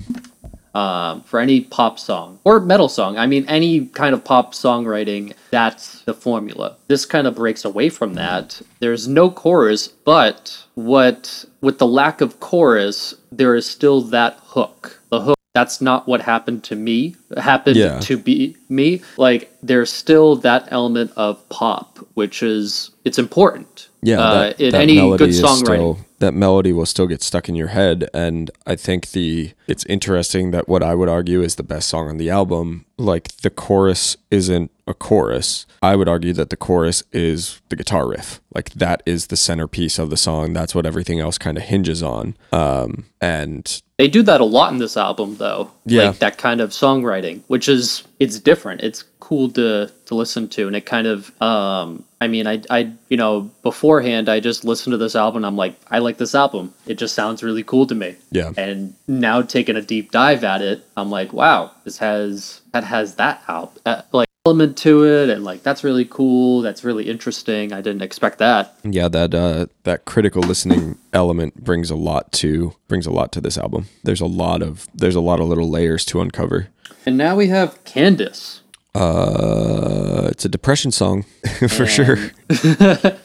Um, 0.74 1.22
for 1.22 1.40
any 1.40 1.62
pop 1.62 2.00
song 2.00 2.40
or 2.44 2.60
metal 2.60 2.90
song. 2.90 3.16
I 3.16 3.28
mean, 3.28 3.46
any 3.48 3.86
kind 3.86 4.16
of 4.16 4.24
pop 4.24 4.54
songwriting, 4.54 5.34
that's 5.52 6.02
the 6.02 6.16
formula. 6.16 6.78
This 6.88 7.06
kind 7.06 7.28
of 7.28 7.36
breaks 7.36 7.64
away 7.64 7.90
from 7.90 8.16
that. 8.16 8.60
There's 8.80 9.08
no 9.08 9.30
chorus, 9.30 9.88
but 9.88 10.64
what 10.74 11.46
with 11.62 11.78
the 11.78 11.86
lack 11.86 12.22
of 12.22 12.40
chorus, 12.40 13.14
there 13.32 13.54
is 13.54 13.68
still 13.68 14.02
that 14.02 14.40
hook. 14.42 15.00
The 15.12 15.22
hook 15.22 15.38
that's 15.54 15.80
not 15.82 16.08
what 16.08 16.22
happened 16.22 16.64
to 16.64 16.76
me 16.76 17.16
happened 17.38 17.76
Yeah. 17.76 18.00
to 18.00 18.18
be 18.18 18.58
me 18.70 19.02
like 19.18 19.56
there's 19.62 19.92
still 19.92 20.36
that 20.38 20.68
element 20.72 21.12
of 21.16 21.48
pop 21.50 22.00
which 22.16 22.42
is 22.42 22.90
it's 23.06 23.20
important 23.20 23.90
Yeah, 24.02 24.20
uh, 24.20 24.34
that, 24.40 24.60
in 24.60 24.72
that 24.72 24.82
any 24.82 24.96
good 25.18 25.30
songwriting 25.30 25.60
still 25.66 25.98
that 26.24 26.34
melody 26.34 26.72
will 26.72 26.86
still 26.86 27.06
get 27.06 27.22
stuck 27.22 27.50
in 27.50 27.56
your 27.56 27.68
head, 27.68 28.10
and 28.14 28.50
I 28.66 28.78
think 28.78 29.12
the 29.12 29.52
it's 29.68 29.86
interesting 29.86 30.52
that 30.52 30.70
what 30.70 30.82
I 30.82 30.96
would 30.96 31.10
argue 31.10 31.42
is 31.42 31.56
the 31.56 31.64
best 31.64 31.90
song 31.90 32.08
on 32.08 32.18
the 32.18 32.30
album, 32.30 32.86
like 32.98 33.36
the 33.38 33.50
chorus 33.50 34.16
isn't 34.32 34.72
a 34.88 34.94
chorus. 34.94 35.66
I 35.82 35.96
would 35.96 36.08
argue 36.10 36.34
that 36.34 36.50
the 36.50 36.58
chorus 36.58 37.04
is 37.12 37.62
the 37.70 37.76
guitar 37.76 38.08
riff, 38.08 38.42
like 38.54 38.70
that 38.72 39.02
is 39.06 39.28
the 39.28 39.38
centerpiece 39.38 39.98
of 40.00 40.10
the 40.10 40.18
song. 40.18 40.54
That's 40.54 40.74
what 40.76 40.86
everything 40.86 41.20
else 41.20 41.38
kind 41.38 41.58
of 41.58 41.64
hinges 41.64 42.02
on. 42.04 42.36
Um, 42.52 43.06
and 43.22 43.82
they 43.98 44.08
do 44.08 44.22
that 44.24 44.42
a 44.42 44.46
lot 44.46 44.74
in 44.74 44.80
this 44.80 44.98
album 44.98 45.38
though 45.38 45.72
Yeah. 45.86 46.08
like 46.10 46.20
that 46.20 46.38
kind 46.38 46.60
of 46.60 46.72
songwriting 46.72 47.42
which 47.48 47.70
is 47.70 48.04
it's 48.20 48.38
different 48.40 48.82
it's 48.82 49.04
cool 49.22 49.50
to 49.52 49.90
to 50.08 50.16
listen 50.16 50.50
to 50.50 50.68
and 50.68 50.76
it 50.76 50.86
kind 50.86 51.08
of 51.08 51.32
um 51.42 52.04
i 52.20 52.28
mean 52.28 52.46
i 52.48 52.62
i 52.70 52.92
you 53.08 53.16
know 53.16 53.50
beforehand 53.62 54.28
i 54.28 54.42
just 54.42 54.66
listened 54.66 54.92
to 54.92 54.98
this 54.98 55.16
album 55.16 55.46
i'm 55.46 55.56
like 55.56 55.76
i 55.90 56.00
like 56.00 56.18
this 56.18 56.36
album 56.36 56.74
it 56.86 56.96
just 56.96 57.14
sounds 57.16 57.44
really 57.44 57.64
cool 57.64 57.86
to 57.88 57.96
me 57.96 58.16
Yeah. 58.32 58.52
and 58.58 58.94
now 59.08 59.42
taking 59.42 59.78
a 59.78 59.82
deep 59.82 60.12
dive 60.12 60.44
at 60.44 60.62
it 60.62 60.84
i'm 60.98 61.10
like 61.10 61.32
wow 61.32 61.72
this 61.86 62.00
has 62.00 62.60
that 62.74 62.84
has 62.84 63.16
that 63.16 63.42
out 63.48 63.78
uh, 63.86 64.02
like 64.12 64.28
element 64.46 64.78
to 64.78 65.06
it 65.06 65.30
and 65.30 65.42
like 65.46 65.64
that's 65.64 65.86
really 65.86 66.04
cool 66.04 66.62
that's 66.62 66.84
really 66.84 67.10
interesting 67.10 67.72
i 67.72 67.80
didn't 67.80 68.02
expect 68.02 68.40
that 68.40 68.76
yeah, 68.84 69.08
that 69.08 69.34
uh, 69.34 69.68
that 69.84 70.04
critical 70.04 70.42
listening 70.42 70.98
element 71.14 71.64
brings 71.64 71.90
a 71.90 71.96
lot 71.96 72.30
to 72.34 72.76
brings 72.90 73.06
a 73.08 73.12
lot 73.12 73.32
to 73.32 73.40
this 73.40 73.58
album. 73.58 73.86
There's 74.04 74.20
a 74.20 74.26
lot 74.26 74.62
of 74.62 74.86
there's 74.94 75.16
a 75.16 75.22
lot 75.22 75.40
of 75.40 75.48
little 75.48 75.70
layers 75.70 76.04
to 76.06 76.20
uncover. 76.20 76.68
and 77.06 77.18
now 77.18 77.38
we 77.38 77.48
have 77.48 77.82
candace 77.86 78.60
Uh, 78.94 80.28
it's 80.30 80.44
a 80.44 80.50
depression 80.50 80.92
song 80.92 81.24
for 81.70 81.86
sure. 81.86 82.18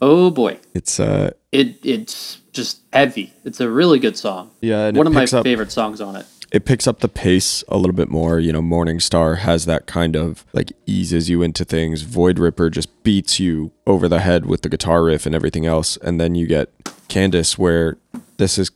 oh 0.00 0.30
boy 0.30 0.58
It's 0.72 1.00
uh, 1.00 1.32
it 1.50 1.84
it's 1.84 2.38
just 2.52 2.82
heavy. 2.92 3.32
It's 3.44 3.58
a 3.60 3.68
really 3.68 3.98
good 3.98 4.16
song. 4.16 4.52
Yeah, 4.60 4.92
one 4.92 5.08
of 5.08 5.12
my 5.12 5.24
up- 5.24 5.42
favorite 5.42 5.72
songs 5.72 6.00
on 6.00 6.14
it. 6.14 6.26
It 6.54 6.64
picks 6.64 6.86
up 6.86 7.00
the 7.00 7.08
pace 7.08 7.64
a 7.66 7.76
little 7.76 7.96
bit 7.96 8.08
more. 8.08 8.38
You 8.38 8.52
know, 8.52 8.62
Morning 8.62 9.00
Star 9.00 9.34
has 9.34 9.64
that 9.64 9.86
kind 9.86 10.14
of 10.14 10.44
like 10.52 10.70
eases 10.86 11.28
you 11.28 11.42
into 11.42 11.64
things. 11.64 12.02
Void 12.02 12.38
Ripper 12.38 12.70
just 12.70 13.02
beats 13.02 13.40
you 13.40 13.72
over 13.88 14.08
the 14.08 14.20
head 14.20 14.46
with 14.46 14.62
the 14.62 14.68
guitar 14.68 15.02
riff 15.02 15.26
and 15.26 15.34
everything 15.34 15.66
else, 15.66 15.96
and 15.96 16.20
then 16.20 16.36
you 16.36 16.46
get 16.46 16.70
Candace 17.08 17.58
where 17.58 17.98
this 18.36 18.56
is 18.56 18.70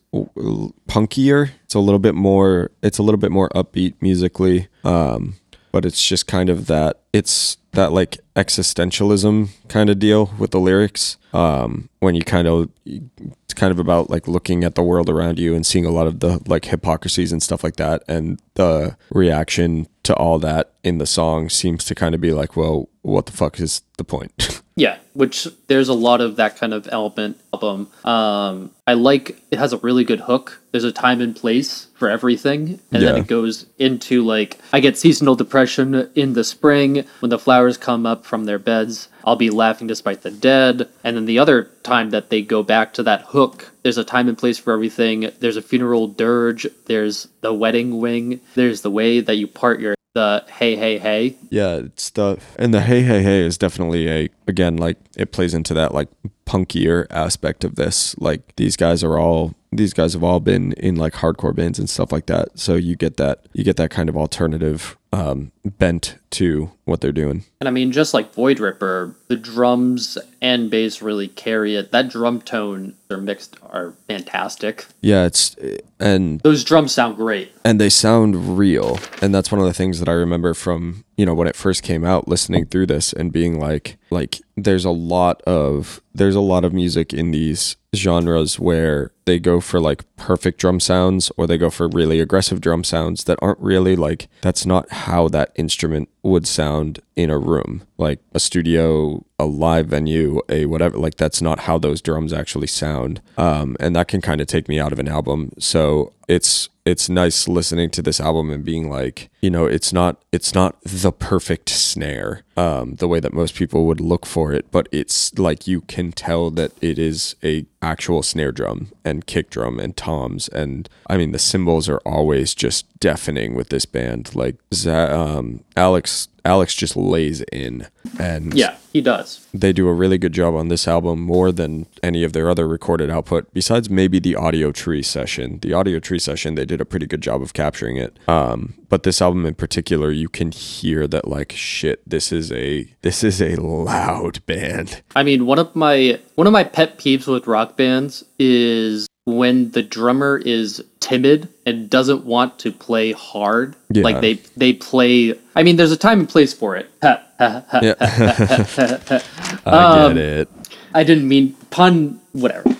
punkier. 0.89 1.51
It's 1.63 1.75
a 1.75 1.79
little 1.79 2.01
bit 2.01 2.17
more. 2.17 2.73
It's 2.83 2.99
a 2.99 3.05
little 3.05 3.17
bit 3.17 3.31
more 3.31 3.49
upbeat 3.51 3.95
musically. 4.01 4.67
Um, 4.83 5.37
but 5.73 5.85
it's 5.85 6.05
just 6.05 6.27
kind 6.27 6.51
of 6.51 6.67
that. 6.67 7.01
It's 7.13 7.57
that 7.73 7.93
like 7.93 8.19
existentialism 8.35 9.51
kind 9.69 9.91
of 9.91 9.99
deal 9.99 10.33
with 10.39 10.51
the 10.51 10.61
lyrics. 10.61 11.17
Um, 11.33 11.89
when 12.01 12.15
you 12.15 12.23
kind 12.23 12.49
of 12.49 12.71
it's 12.87 13.55
kind 13.55 13.71
of 13.71 13.79
about 13.79 14.11
like 14.11 14.27
looking 14.27 14.65
at 14.65 14.75
the 14.75 14.83
world 14.83 15.09
around 15.09 15.39
you 15.39 15.55
and 15.55 15.65
seeing 15.65 15.85
a 15.85 15.91
lot 15.91 16.07
of 16.07 16.21
the 16.21 16.43
like 16.47 16.67
hypocrisies 16.67 17.33
and 17.33 17.43
stuff 17.43 17.63
like 17.63 17.77
that 17.77 18.03
and 18.09 18.41
the 18.55 18.97
reaction 19.11 19.87
to 20.05 20.15
all 20.15 20.39
that 20.39 20.73
in 20.85 20.99
the 20.99 21.07
song 21.07 21.49
seems 21.49 21.85
to 21.85 21.95
kind 21.95 22.15
of 22.15 22.21
be 22.21 22.33
like 22.33 22.57
well 22.57 22.89
what 23.03 23.27
the 23.27 23.33
fuck 23.33 23.59
is 23.61 23.83
the 23.97 24.05
point 24.05 24.63
Yeah, 24.79 24.99
which 25.13 25.49
there's 25.67 25.89
a 25.89 25.95
lot 25.95 26.21
of 26.21 26.37
that 26.37 26.57
kind 26.57 26.73
of 26.73 26.89
element 26.93 27.41
album. 27.53 27.91
Um, 28.05 28.71
I 28.87 28.93
like 28.93 29.43
it 29.51 29.59
has 29.59 29.73
a 29.73 29.79
really 29.79 30.05
good 30.05 30.21
hook. 30.21 30.63
There's 30.71 30.85
a 30.85 30.93
time 30.93 31.21
and 31.21 31.35
place 31.35 31.89
for 31.97 32.09
everything, 32.09 32.79
and 32.93 33.03
then 33.03 33.17
it 33.17 33.27
goes 33.27 33.67
into 33.81 34.25
like 34.25 34.57
I 34.73 34.79
get 34.79 34.97
seasonal 34.97 35.35
depression 35.35 36.09
in 36.15 36.35
the 36.35 36.45
spring 36.45 37.05
when 37.19 37.31
the 37.31 37.41
flowers 37.41 37.77
come 37.77 38.07
up 38.07 38.25
from 38.25 38.45
their 38.45 38.61
beds. 38.61 39.09
I'll 39.25 39.35
be 39.35 39.51
laughing 39.51 39.89
despite 39.89 40.23
the 40.23 40.31
dead, 40.31 40.89
and 41.03 41.17
then 41.17 41.25
the 41.25 41.41
other 41.41 41.65
time 41.83 42.11
that 42.11 42.31
they 42.31 42.41
go 42.41 42.63
back 42.63 42.93
to 42.95 43.03
that 43.03 43.23
hook. 43.23 43.73
There's 43.83 43.99
a 43.99 44.05
time 44.05 44.29
and 44.29 44.39
place 44.39 44.59
for 44.59 44.73
everything. 44.73 45.33
There's 45.41 45.57
a 45.57 45.63
funeral 45.63 46.07
dirge. 46.07 46.69
There's 46.87 47.27
the 47.41 47.53
wedding 47.53 47.99
wing. 47.99 48.41
There's 48.55 48.83
the 48.83 48.93
way 48.93 49.19
that 49.21 49.35
you 49.35 49.49
part 49.49 49.81
your 49.81 49.98
the 50.19 50.45
hey 50.59 50.75
hey 50.75 50.99
hey. 50.99 51.37
yeah 51.51 51.77
it's 51.77 52.11
the 52.11 52.37
and 52.59 52.75
the 52.75 52.81
hey 52.81 53.03
hey 53.03 53.23
hey 53.23 53.41
is 53.43 53.57
definitely 53.57 54.09
a 54.09 54.29
again 54.49 54.77
like 54.77 54.97
it 55.17 55.31
plays 55.31 55.55
into 55.55 55.73
that 55.75 55.95
like 55.95 56.09
punkier 56.49 57.07
aspect 57.11 57.63
of 57.65 57.75
this 57.75 58.17
like 58.19 58.41
these 58.57 58.75
guys 58.77 59.05
are 59.05 59.19
all 59.19 59.53
these 59.71 59.93
guys 59.93 60.15
have 60.15 60.25
all 60.25 60.41
been 60.41 60.73
in 60.73 60.97
like 60.97 61.13
hardcore 61.13 61.55
bands 61.55 61.79
and 61.79 61.91
stuff 61.91 62.11
like 62.11 62.25
that 62.25 62.49
so 62.59 62.75
you 62.75 62.97
get 62.97 63.19
that 63.19 63.45
you 63.53 63.63
get 63.63 63.77
that 63.77 63.91
kind 63.91 64.09
of 64.09 64.17
alternative 64.17 64.97
um 65.13 65.53
bent 65.65 66.17
to 66.31 66.71
what 66.87 67.01
they're 67.03 67.13
doing 67.13 67.45
And 67.61 67.69
I 67.69 67.71
mean, 67.71 67.93
just 67.93 68.15
like 68.15 68.33
Void 68.35 68.61
Ripper, 68.61 69.15
the 69.29 69.37
drums 69.37 70.17
and 70.41 70.71
bass 70.71 71.03
really 71.03 71.29
carry 71.29 71.75
it. 71.77 71.91
That 71.93 72.09
drum 72.09 72.41
tone 72.41 72.95
they're 73.09 73.19
mixed 73.19 73.57
are 73.63 73.93
fantastic. 74.07 74.87
yeah 75.03 75.25
it's 75.27 75.55
and 76.01 76.41
Those 76.41 76.65
drums 76.65 76.93
sound 76.93 77.17
great. 77.17 77.53
and 77.65 77.79
they 77.81 77.89
sound 77.91 78.57
real 78.59 78.99
and 79.21 79.35
that's 79.35 79.51
one 79.53 79.61
of 79.61 79.67
the 79.67 79.75
things 79.75 79.99
that 80.01 80.09
i 80.09 80.13
remember 80.13 80.55
from 80.55 81.05
you 81.19 81.27
know 81.27 81.35
when 81.35 81.49
it 81.49 81.57
first 81.57 81.83
came 81.83 82.05
out 82.05 82.29
listening 82.29 82.65
through 82.65 82.87
this 82.87 83.13
and 83.13 83.33
being 83.33 83.61
like 83.61 83.99
like 84.11 84.41
there's 84.57 84.85
a 84.85 84.91
lot 84.91 85.43
of 85.43 86.01
there's 86.15 86.37
a 86.37 86.41
lot 86.41 86.65
of 86.65 86.73
music 86.73 87.13
in 87.13 87.33
these 87.33 87.77
genres 87.95 88.59
where 88.59 89.13
they 89.25 89.39
go 89.39 89.61
for 89.61 89.81
like 89.81 90.05
perfect 90.17 90.61
drum 90.61 90.79
sounds 90.79 91.33
or 91.37 91.47
they 91.47 91.59
go 91.59 91.71
for 91.71 91.89
really 91.89 92.21
aggressive 92.21 92.61
drum 92.61 92.85
sounds 92.85 93.25
that 93.25 93.39
aren't 93.43 93.59
really 93.59 93.97
like 93.97 94.29
that's 94.43 94.65
not 94.65 94.91
how 94.91 95.27
that 95.29 95.51
instrument 95.57 96.09
would 96.23 96.47
sound 96.47 97.01
in 97.17 97.31
a 97.31 97.39
room 97.39 97.83
like 97.97 98.21
a 98.33 98.41
studio 98.41 99.25
a 99.39 99.45
live 99.45 99.87
venue 99.87 100.41
a 100.49 100.67
whatever 100.67 100.99
like 100.99 101.17
that's 101.17 101.43
not 101.43 101.61
how 101.61 101.79
those 101.79 102.01
drums 102.01 102.33
actually 102.33 102.67
sound. 102.67 103.21
Um 103.37 103.77
and 103.81 103.97
that 103.97 104.09
can 104.09 104.21
kind 104.21 104.41
of 104.41 104.47
take 104.47 104.69
me 104.69 104.79
out 104.79 104.93
of 104.93 104.99
an 104.99 105.09
album. 105.09 105.53
So 105.59 106.13
it's 106.29 106.69
it's 106.89 107.09
nice 107.09 107.47
listening 107.47 107.91
to 107.91 108.03
this 108.03 108.21
album 108.21 108.51
and 108.51 108.65
being 108.65 108.89
like 108.89 109.31
you 109.41 109.51
know 109.51 109.67
it's 109.67 109.93
not 109.93 110.23
it's 110.33 110.55
not 110.55 110.81
the 110.83 111.13
perfect 111.13 111.69
snare 111.69 112.43
um 112.57 112.95
the 112.95 113.07
way 113.07 113.21
that 113.21 113.33
most 113.33 113.55
people 113.55 113.87
would 113.87 114.01
look 114.01 114.25
for 114.25 114.53
it 114.53 114.71
but 114.71 114.89
it's 114.91 115.39
like 115.39 115.67
you 115.67 115.83
can 115.83 116.13
tell 116.13 116.51
that 116.51 116.73
it 116.81 116.99
is 116.99 117.37
a 117.45 117.67
actual 117.81 118.23
snare 118.23 118.51
drum 118.53 118.89
and 119.05 119.27
kick 119.27 119.51
drum 119.51 119.79
and 119.79 119.97
toms. 119.97 120.49
And 120.49 120.89
i 121.07 121.17
mean 121.17 121.33
the 121.33 121.39
cymbals 121.39 121.89
are 121.89 122.01
always 122.05 122.55
just 122.55 122.87
deafening 123.01 123.55
with 123.55 123.69
this 123.69 123.87
band. 123.87 124.35
Like 124.35 124.57
um 124.87 125.63
alex 125.77 126.29
alex 126.45 126.75
just 126.75 126.97
lays 126.97 127.43
in 127.53 127.87
and 128.19 128.55
Yeah, 128.55 128.77
he 128.93 129.01
does. 129.01 129.47
they 129.53 129.73
do 129.73 129.87
a 129.87 129.93
really 129.93 130.19
good 130.19 130.33
job 130.33 130.55
on 130.55 130.69
this 130.69 130.89
album 130.89 131.21
more 131.21 131.53
than 131.53 131.87
any 132.03 132.25
of 132.25 132.33
their 132.33 132.49
other 132.51 132.67
recorded 132.67 133.11
output 133.11 133.53
besides 133.53 133.89
maybe 133.91 134.19
the 134.19 134.33
Audiotree 134.35 135.05
session. 135.05 135.59
The 135.61 135.71
Audiotree 135.71 136.21
session 136.21 136.55
they 136.55 136.65
did 136.65 136.81
a 136.81 136.85
pretty 136.87 137.07
good 137.07 137.21
job 137.21 137.43
of 137.43 137.53
capturing 137.53 137.97
it. 137.97 138.19
Um, 138.27 138.75
but 138.89 139.03
this 139.03 139.21
album 139.23 139.45
in 139.47 139.55
particular 139.55 140.11
you 140.11 140.29
can 140.29 140.51
hear 140.53 141.07
that 141.07 141.29
like 141.29 141.53
shit 141.53 142.01
this 142.09 142.33
is 142.33 142.51
a 142.53 142.87
this 143.03 143.23
is 143.23 143.41
a 143.43 143.57
loud 143.57 144.45
band 144.47 145.03
I 145.17 145.23
mean, 145.23 145.47
one 145.47 145.59
of 145.59 145.75
my 145.75 146.19
one 146.37 146.47
of 146.47 146.53
my 146.53 146.65
pet 146.65 146.99
peeves 146.99 147.27
with 147.27 147.47
rock 147.47 147.77
bands 147.77 148.25
is 148.39 149.07
when 149.25 149.71
the 149.73 149.83
drummer 149.83 150.39
is 150.39 150.83
timid 151.01 151.49
and 151.67 151.91
doesn't 151.91 152.25
want 152.25 152.59
to 152.61 152.73
play 152.73 153.13
hard. 153.13 153.77
Yeah. 153.91 154.03
Like 154.05 154.21
they 154.21 154.35
they 154.57 154.73
play. 154.73 155.35
I 155.55 155.63
mean, 155.63 155.77
there's 155.77 155.93
a 155.93 155.97
time 155.97 156.21
and 156.21 156.29
place 156.29 156.53
for 156.55 156.77
it. 156.77 156.91
Ha, 157.03 157.23
ha, 157.39 157.65
ha. 157.71 157.81
yeah 157.83 159.21
i 159.67 159.71
Um, 160.07 160.15
get 160.15 160.25
it 160.25 160.49
I 160.95 161.05
didn't 161.05 161.29
mean 161.29 161.53
pun. 161.71 162.21
Whatever. 162.33 162.75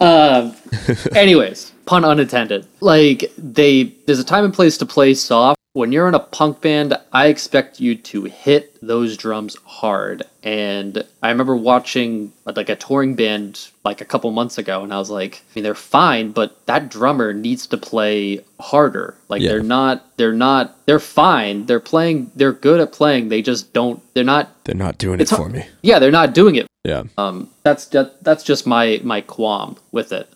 Um. 0.00 0.54
anyways, 1.14 1.69
pun 1.90 2.04
unintended. 2.04 2.64
Like 2.80 3.32
they, 3.36 3.92
there's 4.06 4.20
a 4.20 4.24
time 4.24 4.44
and 4.44 4.54
place 4.54 4.78
to 4.78 4.86
play 4.86 5.12
soft. 5.14 5.58
when 5.72 5.90
you're 5.92 6.06
in 6.08 6.14
a 6.14 6.20
punk 6.20 6.60
band, 6.60 6.96
I 7.12 7.26
expect 7.26 7.80
you 7.80 7.96
to 7.96 8.24
hit 8.24 8.76
those 8.80 9.16
drums 9.16 9.56
hard. 9.64 10.22
And 10.44 11.04
I 11.22 11.30
remember 11.30 11.56
watching 11.56 12.32
like 12.46 12.68
a 12.68 12.76
touring 12.76 13.14
band 13.16 13.68
like 13.84 14.00
a 14.00 14.04
couple 14.04 14.30
months 14.30 14.56
ago, 14.56 14.82
and 14.84 14.92
I 14.94 14.98
was 14.98 15.10
like, 15.10 15.42
I 15.50 15.50
mean, 15.54 15.64
they're 15.64 15.74
fine, 15.74 16.30
but 16.30 16.64
that 16.66 16.90
drummer 16.90 17.32
needs 17.32 17.66
to 17.68 17.76
play 17.76 18.44
harder. 18.60 19.16
Like 19.28 19.42
Yeah. 19.42 19.50
they're 19.50 19.62
not, 19.64 20.16
they're 20.16 20.32
not, 20.32 20.76
they're 20.86 21.00
fine. 21.00 21.66
They're 21.66 21.80
playing, 21.92 22.30
they're 22.36 22.52
good 22.52 22.80
at 22.80 22.92
playing. 22.92 23.28
They 23.30 23.42
just 23.42 23.72
don't, 23.72 24.00
they're 24.14 24.22
not. 24.34 24.44
They're 24.64 24.74
not 24.86 24.98
doing 24.98 25.20
it 25.20 25.28
for 25.28 25.48
me. 25.48 25.66
Yeah, 25.82 25.98
they're 25.98 26.10
not 26.22 26.34
doing 26.34 26.54
it. 26.54 26.66
Yeah. 26.84 27.02
Um, 27.18 27.50
that's 27.64 27.86
that, 27.86 28.22
that's 28.24 28.42
just 28.44 28.66
my 28.66 29.00
my 29.04 29.20
qualm 29.20 29.76
with 29.92 30.12
it. 30.12 30.26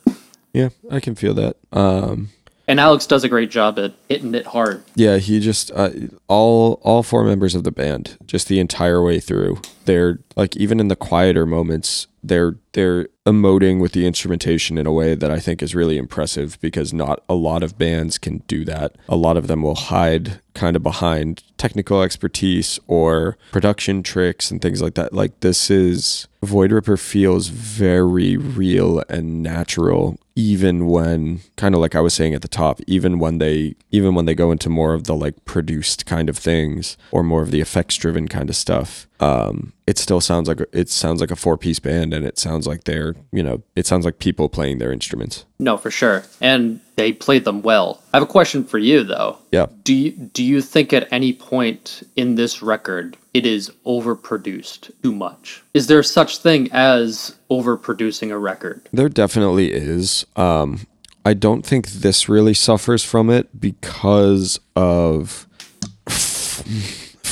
Yeah, 0.55 0.69
I 0.91 1.01
can 1.01 1.15
feel 1.15 1.35
that. 1.35 1.57
Um, 1.73 2.31
And 2.67 2.81
Alex 2.81 3.07
does 3.07 3.25
a 3.25 3.29
great 3.29 3.51
job 3.51 3.79
at 3.79 3.93
hitting 4.09 4.35
it 4.35 4.47
hard. 4.47 4.83
yeah, 4.95 5.19
he 5.19 5.39
just 5.41 5.71
uh, 5.75 5.91
all 6.29 6.81
all 6.83 7.03
four 7.03 7.25
members 7.25 7.55
of 7.55 7.63
the 7.65 7.71
band, 7.73 8.17
just 8.27 8.49
the 8.49 8.59
entire 8.61 9.03
way 9.03 9.21
through. 9.21 9.61
They're 9.85 10.21
like 10.37 10.57
even 10.57 10.81
in 10.81 10.89
the 10.89 10.97
quieter 10.97 11.45
moments, 11.45 12.07
they're 12.23 12.57
they're 12.73 13.09
emoting 13.27 13.81
with 13.81 13.93
the 13.93 14.07
instrumentation 14.07 14.79
in 14.79 14.87
a 14.87 14.93
way 14.93 15.15
that 15.15 15.31
I 15.31 15.41
think 15.41 15.63
is 15.63 15.75
really 15.75 15.99
impressive 15.99 16.59
because 16.61 16.93
not 16.95 17.23
a 17.29 17.35
lot 17.35 17.63
of 17.63 17.77
bands 17.77 18.17
can 18.19 18.39
do 18.47 18.65
that. 18.67 18.95
A 19.11 19.17
lot 19.17 19.37
of 19.37 19.47
them 19.47 19.61
will 19.63 19.75
hide 19.75 20.41
kind 20.55 20.77
of 20.77 20.83
behind 20.83 21.43
technical 21.59 22.01
expertise 22.03 22.79
or 22.87 23.37
production 23.53 24.03
tricks 24.03 24.51
and 24.51 24.63
things 24.63 24.81
like 24.81 24.95
that. 24.95 25.13
Like 25.13 25.41
this 25.41 25.71
is 25.71 26.29
Void 26.43 26.73
Ripper 26.73 26.97
feels 26.97 27.49
very 27.49 28.37
real 28.39 29.03
and 29.09 29.43
natural 29.43 30.19
even 30.37 30.89
when 30.89 31.41
kind 31.57 31.75
of 31.75 31.81
like 31.81 31.95
I 31.95 32.01
was 32.01 32.15
saying 32.15 32.35
at 32.35 32.43
the 32.43 32.49
top, 32.49 32.81
even 32.87 33.19
when 33.19 33.39
they 33.39 33.77
even 33.91 34.15
when 34.15 34.25
they 34.25 34.35
go 34.35 34.51
into 34.51 34.69
more 34.69 34.95
of 34.95 35.05
the 35.05 35.15
like 35.15 35.45
produced 35.45 36.07
kind 36.07 36.29
of 36.29 36.37
things 36.37 36.97
or 37.13 37.23
more 37.23 37.43
of 37.43 37.51
the 37.51 37.61
effects 37.61 37.97
driven 37.97 38.29
kind 38.29 38.51
of 38.51 38.57
stuff, 38.57 39.07
um, 39.21 39.73
it 39.87 39.99
still 39.99 40.21
sounds 40.21 40.49
like 40.49 40.61
it 40.73 40.89
sounds 40.89 41.21
like 41.21 41.31
a 41.31 41.37
four 41.37 41.57
piece 41.57 41.79
band 41.79 42.13
and 42.13 42.27
it 42.27 42.39
sounds 42.39 42.67
like 42.67 42.85
they're 42.85 43.15
you 43.33 43.43
know 43.43 43.63
it 43.77 43.87
sounds 43.87 44.05
like 44.05 44.19
people 44.19 44.49
playing 44.49 44.79
their 44.79 44.93
instruments. 44.93 45.45
No, 45.59 45.77
for 45.77 45.91
sure. 45.91 46.25
And 46.41 46.81
they 46.97 47.13
played 47.13 47.45
them 47.45 47.63
well. 47.63 48.03
I 48.13 48.19
have 48.19 48.29
a 48.29 48.31
question 48.31 48.65
for 48.65 48.79
you 48.79 49.05
though. 49.05 49.39
Yeah. 49.53 49.67
Do 49.85 49.95
you 49.95 50.11
do 50.11 50.43
you 50.43 50.61
think 50.61 50.93
at 50.93 51.11
any 51.13 51.33
point 51.33 52.03
in 52.17 52.35
this 52.35 52.63
record 52.63 53.17
it 53.33 53.47
is 53.47 53.71
overproduced 53.87 54.91
too 55.03 55.15
much? 55.15 55.63
Is 55.75 55.87
there 55.87 56.03
such 56.03 56.39
thing 56.39 56.69
as 56.73 57.37
overproducing 57.51 58.31
a 58.31 58.39
record? 58.39 58.89
There 58.93 59.09
definitely 59.09 59.73
is. 59.73 60.27
Um, 60.35 60.87
I 61.25 61.35
don't 61.35 61.65
think 61.65 61.89
this 61.89 62.29
really 62.29 62.55
suffers 62.55 63.05
from 63.05 63.31
it 63.31 63.61
because 63.61 64.61
of 64.77 65.47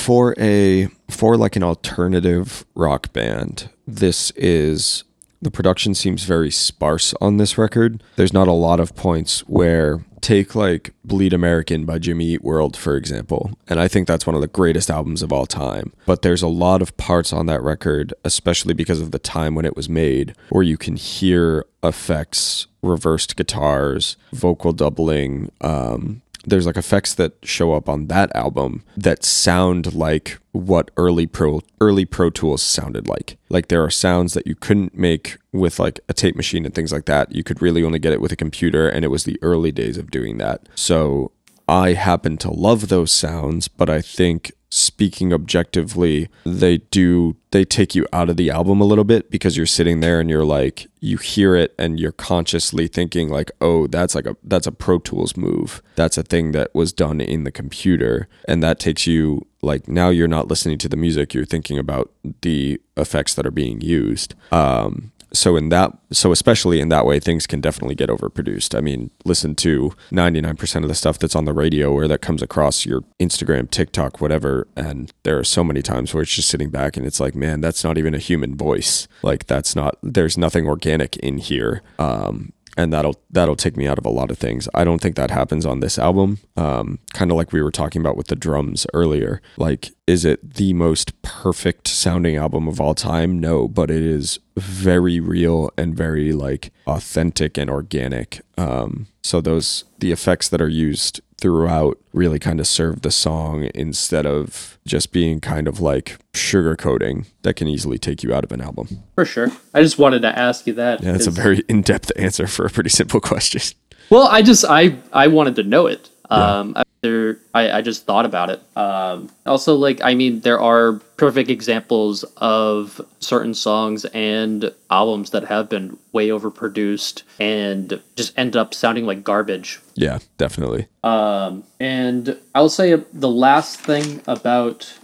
for 0.02 0.34
a 0.38 0.88
for 1.08 1.36
like 1.36 1.56
an 1.56 1.62
alternative 1.62 2.64
rock 2.74 3.12
band. 3.12 3.70
This 3.86 4.30
is 4.32 5.04
the 5.40 5.50
production 5.50 5.94
seems 5.94 6.24
very 6.24 6.50
sparse 6.50 7.14
on 7.20 7.36
this 7.36 7.58
record. 7.58 8.02
There's 8.16 8.32
not 8.32 8.48
a 8.48 8.52
lot 8.52 8.80
of 8.80 8.94
points 8.94 9.40
where 9.40 10.04
take 10.20 10.54
like 10.54 10.94
Bleed 11.04 11.32
American 11.32 11.84
by 11.84 11.98
Jimmy 11.98 12.26
Eat 12.26 12.44
World 12.44 12.76
for 12.76 12.96
example, 12.96 13.50
and 13.68 13.80
I 13.80 13.88
think 13.88 14.06
that's 14.06 14.26
one 14.26 14.34
of 14.34 14.40
the 14.40 14.48
greatest 14.48 14.90
albums 14.90 15.22
of 15.22 15.32
all 15.32 15.46
time. 15.46 15.92
But 16.06 16.22
there's 16.22 16.42
a 16.42 16.48
lot 16.48 16.80
of 16.82 16.96
parts 16.96 17.32
on 17.32 17.46
that 17.46 17.62
record, 17.62 18.14
especially 18.24 18.74
because 18.74 19.00
of 19.00 19.10
the 19.10 19.18
time 19.18 19.54
when 19.54 19.64
it 19.64 19.76
was 19.76 19.88
made, 19.88 20.34
where 20.50 20.62
you 20.62 20.76
can 20.76 20.96
hear 20.96 21.64
effects, 21.82 22.66
reversed 22.82 23.36
guitars, 23.36 24.16
vocal 24.32 24.72
doubling, 24.72 25.50
um 25.60 26.21
there's 26.44 26.66
like 26.66 26.76
effects 26.76 27.14
that 27.14 27.34
show 27.42 27.72
up 27.72 27.88
on 27.88 28.06
that 28.08 28.34
album 28.34 28.82
that 28.96 29.24
sound 29.24 29.94
like 29.94 30.38
what 30.52 30.90
early 30.96 31.26
pro 31.26 31.60
early 31.80 32.04
pro 32.04 32.30
tools 32.30 32.62
sounded 32.62 33.08
like. 33.08 33.38
Like 33.48 33.68
there 33.68 33.82
are 33.82 33.90
sounds 33.90 34.34
that 34.34 34.46
you 34.46 34.54
couldn't 34.54 34.96
make 34.96 35.38
with 35.52 35.78
like 35.78 36.00
a 36.08 36.14
tape 36.14 36.36
machine 36.36 36.64
and 36.64 36.74
things 36.74 36.92
like 36.92 37.06
that. 37.06 37.34
You 37.34 37.42
could 37.42 37.62
really 37.62 37.82
only 37.84 37.98
get 37.98 38.12
it 38.12 38.20
with 38.20 38.32
a 38.32 38.36
computer 38.36 38.88
and 38.88 39.04
it 39.04 39.08
was 39.08 39.24
the 39.24 39.38
early 39.42 39.72
days 39.72 39.98
of 39.98 40.10
doing 40.10 40.38
that. 40.38 40.68
So 40.74 41.31
i 41.68 41.92
happen 41.92 42.36
to 42.36 42.50
love 42.50 42.88
those 42.88 43.12
sounds 43.12 43.68
but 43.68 43.88
i 43.88 44.00
think 44.00 44.52
speaking 44.70 45.34
objectively 45.34 46.30
they 46.44 46.78
do 46.78 47.36
they 47.50 47.62
take 47.62 47.94
you 47.94 48.06
out 48.10 48.30
of 48.30 48.38
the 48.38 48.50
album 48.50 48.80
a 48.80 48.84
little 48.84 49.04
bit 49.04 49.30
because 49.30 49.54
you're 49.54 49.66
sitting 49.66 50.00
there 50.00 50.18
and 50.18 50.30
you're 50.30 50.46
like 50.46 50.86
you 51.00 51.18
hear 51.18 51.54
it 51.54 51.74
and 51.78 52.00
you're 52.00 52.12
consciously 52.12 52.88
thinking 52.88 53.28
like 53.28 53.50
oh 53.60 53.86
that's 53.86 54.14
like 54.14 54.24
a 54.24 54.34
that's 54.42 54.66
a 54.66 54.72
pro 54.72 54.98
tools 54.98 55.36
move. 55.36 55.82
That's 55.96 56.16
a 56.16 56.22
thing 56.22 56.52
that 56.52 56.74
was 56.74 56.92
done 56.92 57.20
in 57.20 57.44
the 57.44 57.52
computer. 57.52 58.28
And 58.48 58.62
that 58.62 58.80
takes 58.80 59.06
you 59.06 59.46
like 59.60 59.88
now 59.88 60.08
you're 60.08 60.28
not 60.28 60.48
listening 60.48 60.78
to 60.78 60.88
the 60.88 60.96
music 60.96 61.34
you're 61.34 61.44
thinking 61.44 61.78
about 61.78 62.10
the 62.40 62.80
effects 62.96 63.34
that 63.34 63.44
are 63.44 63.50
being 63.50 63.82
used. 63.82 64.34
Um 64.50 65.12
so 65.32 65.56
in 65.56 65.68
that 65.70 65.92
so 66.10 66.32
especially 66.32 66.80
in 66.80 66.88
that 66.88 67.06
way 67.06 67.18
things 67.18 67.46
can 67.46 67.60
definitely 67.60 67.94
get 67.94 68.08
overproduced. 68.08 68.76
I 68.76 68.80
mean 68.80 69.10
listen 69.24 69.54
to 69.56 69.92
99% 70.10 70.82
of 70.82 70.88
the 70.88 70.94
stuff 70.94 71.18
that's 71.18 71.36
on 71.36 71.44
the 71.44 71.52
radio 71.52 71.92
or 71.92 72.08
that 72.08 72.20
comes 72.20 72.42
across 72.42 72.84
your 72.84 73.02
instagram 73.20 73.70
tiktok 73.70 74.20
whatever 74.20 74.66
and 74.76 75.12
there 75.22 75.38
are 75.38 75.44
so 75.44 75.64
many 75.64 75.82
times 75.82 76.12
where 76.12 76.22
it's 76.22 76.34
just 76.34 76.48
sitting 76.48 76.70
back 76.70 76.96
and 76.96 77.06
it's 77.06 77.20
like 77.20 77.34
man 77.34 77.60
that's 77.60 77.84
not 77.84 77.98
even 77.98 78.14
a 78.14 78.18
human 78.18 78.56
voice. 78.56 79.08
Like 79.22 79.46
that's 79.46 79.74
not 79.74 79.98
there's 80.02 80.36
nothing 80.36 80.66
organic 80.66 81.16
in 81.16 81.38
here. 81.38 81.82
Um 81.98 82.52
and 82.76 82.92
that'll 82.92 83.20
that'll 83.30 83.56
take 83.56 83.76
me 83.76 83.86
out 83.86 83.98
of 83.98 84.06
a 84.06 84.10
lot 84.10 84.30
of 84.30 84.38
things. 84.38 84.68
I 84.74 84.84
don't 84.84 85.00
think 85.00 85.16
that 85.16 85.30
happens 85.30 85.66
on 85.66 85.80
this 85.80 85.98
album. 85.98 86.38
Um, 86.56 86.98
kind 87.12 87.30
of 87.30 87.36
like 87.36 87.52
we 87.52 87.62
were 87.62 87.70
talking 87.70 88.00
about 88.00 88.16
with 88.16 88.28
the 88.28 88.36
drums 88.36 88.86
earlier. 88.94 89.42
Like, 89.56 89.90
is 90.06 90.24
it 90.24 90.54
the 90.54 90.72
most 90.72 91.20
perfect 91.22 91.88
sounding 91.88 92.36
album 92.36 92.68
of 92.68 92.80
all 92.80 92.94
time? 92.94 93.38
No, 93.38 93.68
but 93.68 93.90
it 93.90 94.02
is 94.02 94.38
very 94.56 95.20
real 95.20 95.70
and 95.76 95.94
very 95.96 96.32
like 96.32 96.72
authentic 96.86 97.58
and 97.58 97.70
organic. 97.70 98.40
Um, 98.56 99.06
so 99.22 99.40
those 99.40 99.84
the 99.98 100.12
effects 100.12 100.48
that 100.48 100.60
are 100.60 100.68
used 100.68 101.20
throughout 101.42 101.98
really 102.12 102.38
kind 102.38 102.60
of 102.60 102.68
serve 102.68 103.02
the 103.02 103.10
song 103.10 103.68
instead 103.74 104.24
of 104.24 104.78
just 104.86 105.12
being 105.12 105.40
kind 105.40 105.66
of 105.66 105.80
like 105.80 106.16
sugarcoating 106.32 107.26
that 107.42 107.54
can 107.54 107.66
easily 107.66 107.98
take 107.98 108.22
you 108.22 108.32
out 108.32 108.44
of 108.44 108.52
an 108.52 108.60
album. 108.60 109.02
For 109.16 109.24
sure. 109.24 109.50
I 109.74 109.82
just 109.82 109.98
wanted 109.98 110.22
to 110.22 110.38
ask 110.38 110.68
you 110.68 110.72
that. 110.74 111.02
Yeah, 111.02 111.12
that's 111.12 111.26
a 111.26 111.32
very 111.32 111.64
in-depth 111.68 112.12
answer 112.16 112.46
for 112.46 112.64
a 112.64 112.70
pretty 112.70 112.90
simple 112.90 113.20
question. 113.20 113.60
Well, 114.08 114.28
I 114.28 114.42
just 114.42 114.64
I 114.64 114.96
I 115.12 115.26
wanted 115.26 115.56
to 115.56 115.64
know 115.64 115.86
it. 115.86 116.08
Um, 116.30 116.74
I, 116.76 116.84
there, 117.02 117.38
I 117.52 117.70
I 117.70 117.82
just 117.82 118.06
thought 118.06 118.24
about 118.24 118.48
it. 118.50 118.62
Um, 118.76 119.30
also, 119.44 119.74
like 119.74 120.00
I 120.02 120.14
mean, 120.14 120.40
there 120.40 120.60
are 120.60 120.94
perfect 121.16 121.50
examples 121.50 122.24
of 122.38 123.00
certain 123.20 123.54
songs 123.54 124.04
and 124.06 124.72
albums 124.90 125.30
that 125.30 125.44
have 125.44 125.68
been 125.68 125.98
way 126.12 126.28
overproduced 126.28 127.22
and 127.38 128.00
just 128.16 128.36
end 128.38 128.56
up 128.56 128.72
sounding 128.72 129.04
like 129.04 129.22
garbage. 129.22 129.80
Yeah, 129.94 130.20
definitely. 130.38 130.88
Um, 131.04 131.64
and 131.78 132.38
I'll 132.54 132.68
say 132.68 132.94
the 133.12 133.28
last 133.28 133.80
thing 133.80 134.22
about 134.26 134.94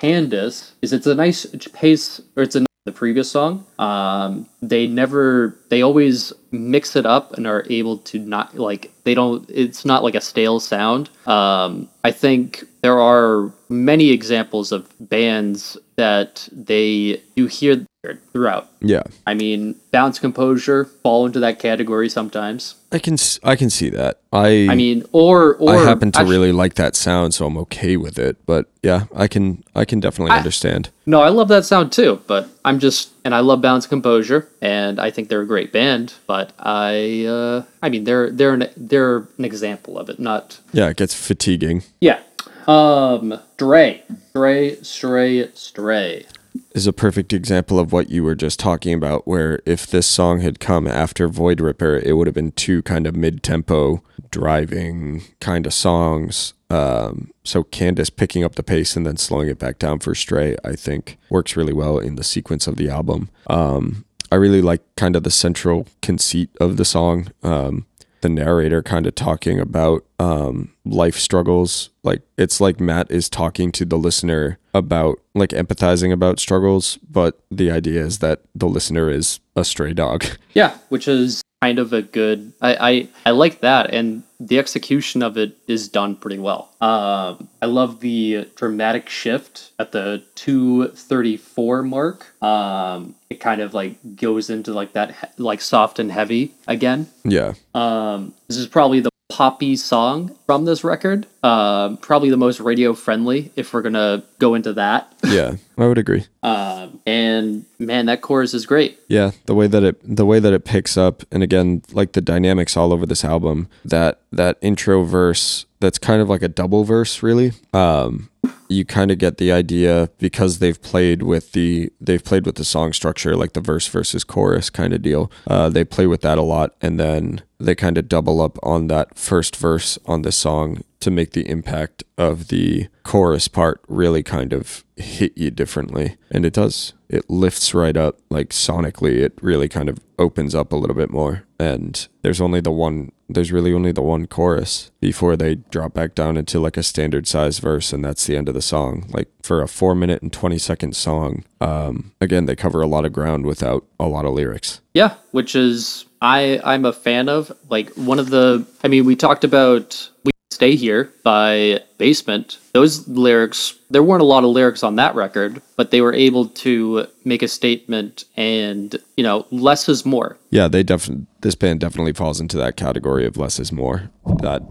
Candace 0.00 0.74
is 0.82 0.92
it's 0.92 1.06
a 1.06 1.14
nice 1.14 1.46
pace, 1.72 2.20
or 2.36 2.42
it's 2.42 2.56
a 2.56 2.66
the 2.84 2.92
previous 2.92 3.30
song. 3.30 3.64
Um, 3.78 4.46
they 4.60 4.86
never, 4.86 5.56
they 5.70 5.80
always 5.82 6.32
mix 6.50 6.96
it 6.96 7.06
up 7.06 7.32
and 7.32 7.46
are 7.46 7.64
able 7.70 7.98
to 7.98 8.18
not 8.18 8.56
like 8.58 8.92
they 9.04 9.14
don't. 9.14 9.48
It's 9.48 9.84
not 9.84 10.02
like 10.02 10.14
a 10.14 10.20
stale 10.20 10.60
sound. 10.60 11.08
Um, 11.26 11.88
I 12.04 12.10
think 12.10 12.64
there 12.82 13.00
are 13.00 13.50
many 13.70 14.10
examples 14.10 14.70
of 14.70 14.86
bands 15.00 15.78
that 15.96 16.48
they 16.52 17.20
you 17.36 17.46
hear 17.46 17.86
throughout. 18.34 18.68
Yeah, 18.82 19.02
I 19.26 19.32
mean, 19.32 19.76
Balance 19.90 20.18
Composure 20.18 20.84
fall 20.84 21.24
into 21.24 21.40
that 21.40 21.58
category 21.58 22.08
sometimes. 22.10 22.74
I 22.92 22.98
can 22.98 23.16
I 23.42 23.56
can 23.56 23.70
see 23.70 23.88
that. 23.90 24.20
I 24.32 24.68
I 24.70 24.74
mean, 24.74 25.04
or 25.12 25.54
or 25.56 25.74
I 25.76 25.84
happen 25.84 26.12
to 26.12 26.18
actually- 26.18 26.36
really 26.36 26.52
like 26.52 26.74
that 26.74 26.94
sound, 26.96 27.32
so 27.32 27.46
I'm 27.46 27.56
okay 27.58 27.96
with 27.96 28.18
it. 28.18 28.36
But 28.44 28.66
yeah, 28.82 29.04
I 29.14 29.26
can 29.26 29.64
I 29.74 29.84
can 29.86 30.00
definitely 30.00 30.32
I- 30.32 30.38
understand. 30.38 30.90
No, 31.06 31.22
I 31.22 31.28
love 31.30 31.48
that 31.48 31.64
sound 31.64 31.92
too, 31.92 32.20
but 32.26 32.48
I'm 32.64 32.78
just 32.78 33.10
and 33.24 33.34
I 33.34 33.40
love 33.40 33.62
Balance 33.62 33.86
Composure 33.86 34.48
and 34.60 35.00
I 35.00 35.10
think 35.10 35.28
they're 35.30 35.40
a 35.40 35.46
great 35.46 35.72
band, 35.72 36.14
but 36.26 36.52
I 36.58 37.24
uh 37.24 37.62
I 37.82 37.88
mean 37.88 38.04
they're 38.04 38.30
they're 38.30 38.52
an 38.54 38.68
they're 38.76 39.26
an 39.38 39.44
example 39.46 39.98
of 39.98 40.10
it, 40.10 40.18
not 40.20 40.60
Yeah, 40.72 40.88
it 40.90 40.96
gets 40.98 41.14
fatiguing. 41.14 41.84
Yeah. 42.00 42.20
Um 42.66 43.40
Stray. 43.54 44.02
Stray, 44.30 44.76
Stray, 44.82 45.50
Stray. 45.54 46.26
Is 46.72 46.86
a 46.86 46.92
perfect 46.92 47.32
example 47.32 47.78
of 47.78 47.92
what 47.92 48.10
you 48.10 48.24
were 48.24 48.34
just 48.34 48.58
talking 48.58 48.94
about. 48.94 49.26
Where 49.26 49.60
if 49.64 49.86
this 49.86 50.06
song 50.06 50.40
had 50.40 50.58
come 50.60 50.86
after 50.86 51.28
Void 51.28 51.60
Ripper, 51.60 51.96
it 51.96 52.16
would 52.16 52.26
have 52.26 52.34
been 52.34 52.52
two 52.52 52.82
kind 52.82 53.06
of 53.06 53.14
mid-tempo 53.14 54.02
driving 54.30 55.22
kind 55.40 55.66
of 55.66 55.74
songs. 55.74 56.54
Um, 56.70 57.30
so 57.44 57.62
Candace 57.62 58.10
picking 58.10 58.42
up 58.42 58.56
the 58.56 58.64
pace 58.64 58.96
and 58.96 59.06
then 59.06 59.16
slowing 59.16 59.48
it 59.48 59.60
back 59.60 59.78
down 59.78 60.00
for 60.00 60.14
Stray, 60.14 60.56
I 60.64 60.74
think 60.74 61.18
works 61.30 61.56
really 61.56 61.72
well 61.72 61.98
in 61.98 62.16
the 62.16 62.24
sequence 62.24 62.66
of 62.66 62.76
the 62.76 62.88
album. 62.88 63.28
Um, 63.46 64.04
I 64.32 64.36
really 64.36 64.62
like 64.62 64.82
kind 64.96 65.14
of 65.14 65.22
the 65.22 65.30
central 65.30 65.86
conceit 66.02 66.50
of 66.60 66.76
the 66.76 66.84
song. 66.84 67.28
Um, 67.44 67.86
the 68.24 68.28
narrator 68.30 68.82
kind 68.82 69.06
of 69.06 69.14
talking 69.14 69.60
about 69.60 70.02
um, 70.18 70.72
life 70.86 71.16
struggles. 71.16 71.90
Like 72.02 72.22
it's 72.38 72.58
like 72.58 72.80
Matt 72.80 73.10
is 73.10 73.28
talking 73.28 73.70
to 73.72 73.84
the 73.84 73.98
listener 73.98 74.58
about 74.72 75.20
like 75.34 75.50
empathizing 75.50 76.10
about 76.10 76.40
struggles, 76.40 76.98
but 77.08 77.38
the 77.50 77.70
idea 77.70 78.00
is 78.02 78.20
that 78.20 78.40
the 78.54 78.66
listener 78.66 79.10
is 79.10 79.40
a 79.54 79.64
stray 79.64 79.92
dog. 79.92 80.24
Yeah, 80.54 80.78
which 80.88 81.06
is 81.08 81.42
kind 81.64 81.78
of 81.78 81.92
a 81.94 82.02
good. 82.02 82.52
I 82.60 82.76
I, 82.90 83.08
I 83.26 83.30
like 83.30 83.60
that, 83.60 83.94
and 83.94 84.22
the 84.38 84.58
execution 84.58 85.22
of 85.22 85.38
it 85.38 85.56
is 85.66 85.88
done 85.88 86.14
pretty 86.16 86.38
well. 86.38 86.68
Um, 86.80 87.48
I 87.62 87.66
love 87.66 88.00
the 88.00 88.48
dramatic 88.54 89.08
shift 89.08 89.72
at 89.78 89.92
the 89.92 90.22
two 90.34 90.88
thirty 90.88 91.36
four 91.38 91.82
mark. 91.82 92.18
Um, 92.42 93.14
it 93.30 93.40
kind 93.40 93.62
of 93.62 93.72
like 93.72 93.96
goes 94.16 94.50
into 94.50 94.74
like 94.74 94.92
that 94.92 95.34
like 95.38 95.62
soft 95.62 95.98
and 95.98 96.12
heavy 96.12 96.52
again. 96.68 97.08
Yeah. 97.24 97.54
Um, 97.74 98.34
this 98.48 98.58
is 98.58 98.66
probably 98.66 99.00
the 99.00 99.13
poppy 99.34 99.74
song 99.74 100.32
from 100.46 100.64
this 100.64 100.84
record. 100.84 101.26
Um, 101.42 101.96
probably 101.96 102.30
the 102.30 102.36
most 102.36 102.60
radio 102.60 102.94
friendly 102.94 103.50
if 103.56 103.74
we're 103.74 103.82
gonna 103.82 104.22
go 104.38 104.54
into 104.54 104.72
that. 104.74 105.12
Yeah. 105.24 105.56
I 105.76 105.86
would 105.86 105.98
agree. 105.98 106.26
Um, 106.44 107.00
and 107.06 107.64
man, 107.78 108.04
that 108.04 108.20
chorus 108.20 108.52
is 108.52 108.66
great. 108.66 108.98
Yeah, 109.08 109.30
the 109.46 109.54
way 109.54 109.66
that 109.66 109.82
it 109.82 109.96
the 110.04 110.26
way 110.26 110.40
that 110.40 110.52
it 110.52 110.66
picks 110.66 110.98
up 110.98 111.22
and 111.32 111.42
again 111.42 111.80
like 111.90 112.12
the 112.12 112.20
dynamics 112.20 112.76
all 112.76 112.92
over 112.92 113.06
this 113.06 113.24
album, 113.24 113.68
that 113.82 114.20
that 114.30 114.58
intro 114.60 115.04
verse 115.04 115.64
that's 115.84 115.98
kind 115.98 116.20
of 116.20 116.28
like 116.28 116.42
a 116.42 116.48
double 116.48 116.84
verse 116.84 117.22
really. 117.22 117.52
Um 117.72 118.30
you 118.68 118.84
kind 118.84 119.10
of 119.10 119.18
get 119.18 119.36
the 119.36 119.52
idea 119.52 120.08
because 120.18 120.58
they've 120.58 120.80
played 120.80 121.22
with 121.22 121.52
the 121.52 121.92
they've 122.00 122.24
played 122.24 122.46
with 122.46 122.56
the 122.56 122.64
song 122.64 122.92
structure 122.92 123.36
like 123.36 123.52
the 123.52 123.60
verse 123.60 123.86
versus 123.86 124.24
chorus 124.24 124.70
kind 124.70 124.92
of 124.92 125.02
deal. 125.02 125.30
Uh 125.46 125.68
they 125.68 125.84
play 125.84 126.06
with 126.06 126.22
that 126.22 126.38
a 126.38 126.42
lot 126.42 126.74
and 126.80 126.98
then 126.98 127.42
they 127.60 127.74
kind 127.74 127.98
of 127.98 128.08
double 128.08 128.40
up 128.40 128.58
on 128.62 128.88
that 128.88 129.18
first 129.18 129.56
verse 129.56 129.98
on 130.06 130.22
the 130.22 130.32
song 130.32 130.82
to 131.00 131.10
make 131.10 131.32
the 131.32 131.48
impact 131.48 132.02
of 132.16 132.48
the 132.48 132.88
chorus 133.14 133.46
part 133.46 133.80
really 133.86 134.24
kind 134.24 134.52
of 134.52 134.84
hit 134.96 135.38
you 135.38 135.48
differently. 135.48 136.16
And 136.32 136.44
it 136.44 136.52
does. 136.52 136.94
It 137.08 137.30
lifts 137.30 137.72
right 137.72 137.96
up. 137.96 138.18
Like 138.28 138.48
sonically, 138.48 139.18
it 139.18 139.38
really 139.40 139.68
kind 139.68 139.88
of 139.88 140.00
opens 140.18 140.52
up 140.52 140.72
a 140.72 140.76
little 140.76 140.96
bit 140.96 141.12
more. 141.12 141.44
And 141.56 142.08
there's 142.22 142.40
only 142.40 142.60
the 142.60 142.72
one, 142.72 143.12
there's 143.28 143.52
really 143.52 143.72
only 143.72 143.92
the 143.92 144.02
one 144.02 144.26
chorus 144.26 144.90
before 145.00 145.36
they 145.36 145.54
drop 145.54 145.94
back 145.94 146.16
down 146.16 146.36
into 146.36 146.58
like 146.58 146.76
a 146.76 146.82
standard 146.82 147.28
size 147.28 147.60
verse. 147.60 147.92
And 147.92 148.04
that's 148.04 148.26
the 148.26 148.36
end 148.36 148.48
of 148.48 148.56
the 148.56 148.60
song. 148.60 149.06
Like 149.10 149.28
for 149.44 149.62
a 149.62 149.68
four 149.68 149.94
minute 149.94 150.20
and 150.20 150.32
20 150.32 150.58
second 150.58 150.96
song, 150.96 151.44
um, 151.60 152.10
again, 152.20 152.46
they 152.46 152.56
cover 152.56 152.82
a 152.82 152.88
lot 152.88 153.04
of 153.04 153.12
ground 153.12 153.46
without 153.46 153.86
a 154.00 154.08
lot 154.08 154.24
of 154.24 154.34
lyrics. 154.34 154.80
Yeah, 154.92 155.14
which 155.30 155.54
is 155.54 156.04
I 156.20 156.60
I'm 156.64 156.84
a 156.84 156.92
fan 156.92 157.28
of. 157.28 157.56
Like 157.68 157.90
one 157.90 158.18
of 158.18 158.30
the 158.30 158.66
I 158.82 158.88
mean, 158.88 159.04
we 159.04 159.14
talked 159.14 159.44
about 159.44 160.10
We 160.24 160.33
Stay 160.54 160.76
Here 160.76 161.12
by 161.24 161.82
Basement. 161.98 162.58
Those 162.74 163.08
lyrics 163.08 163.74
there 163.90 164.04
weren't 164.04 164.22
a 164.22 164.26
lot 164.26 164.44
of 164.44 164.50
lyrics 164.50 164.84
on 164.84 164.94
that 164.96 165.16
record, 165.16 165.60
but 165.76 165.90
they 165.90 166.00
were 166.00 166.14
able 166.14 166.46
to 166.48 167.08
make 167.24 167.42
a 167.42 167.48
statement 167.48 168.24
and, 168.36 168.96
you 169.16 169.24
know, 169.24 169.46
less 169.50 169.88
is 169.88 170.06
more. 170.06 170.38
Yeah, 170.50 170.68
they 170.68 170.84
definitely 170.84 171.26
this 171.40 171.56
band 171.56 171.80
definitely 171.80 172.12
falls 172.12 172.40
into 172.40 172.56
that 172.58 172.76
category 172.76 173.26
of 173.26 173.36
less 173.36 173.58
is 173.58 173.72
more. 173.72 174.10
That 174.42 174.62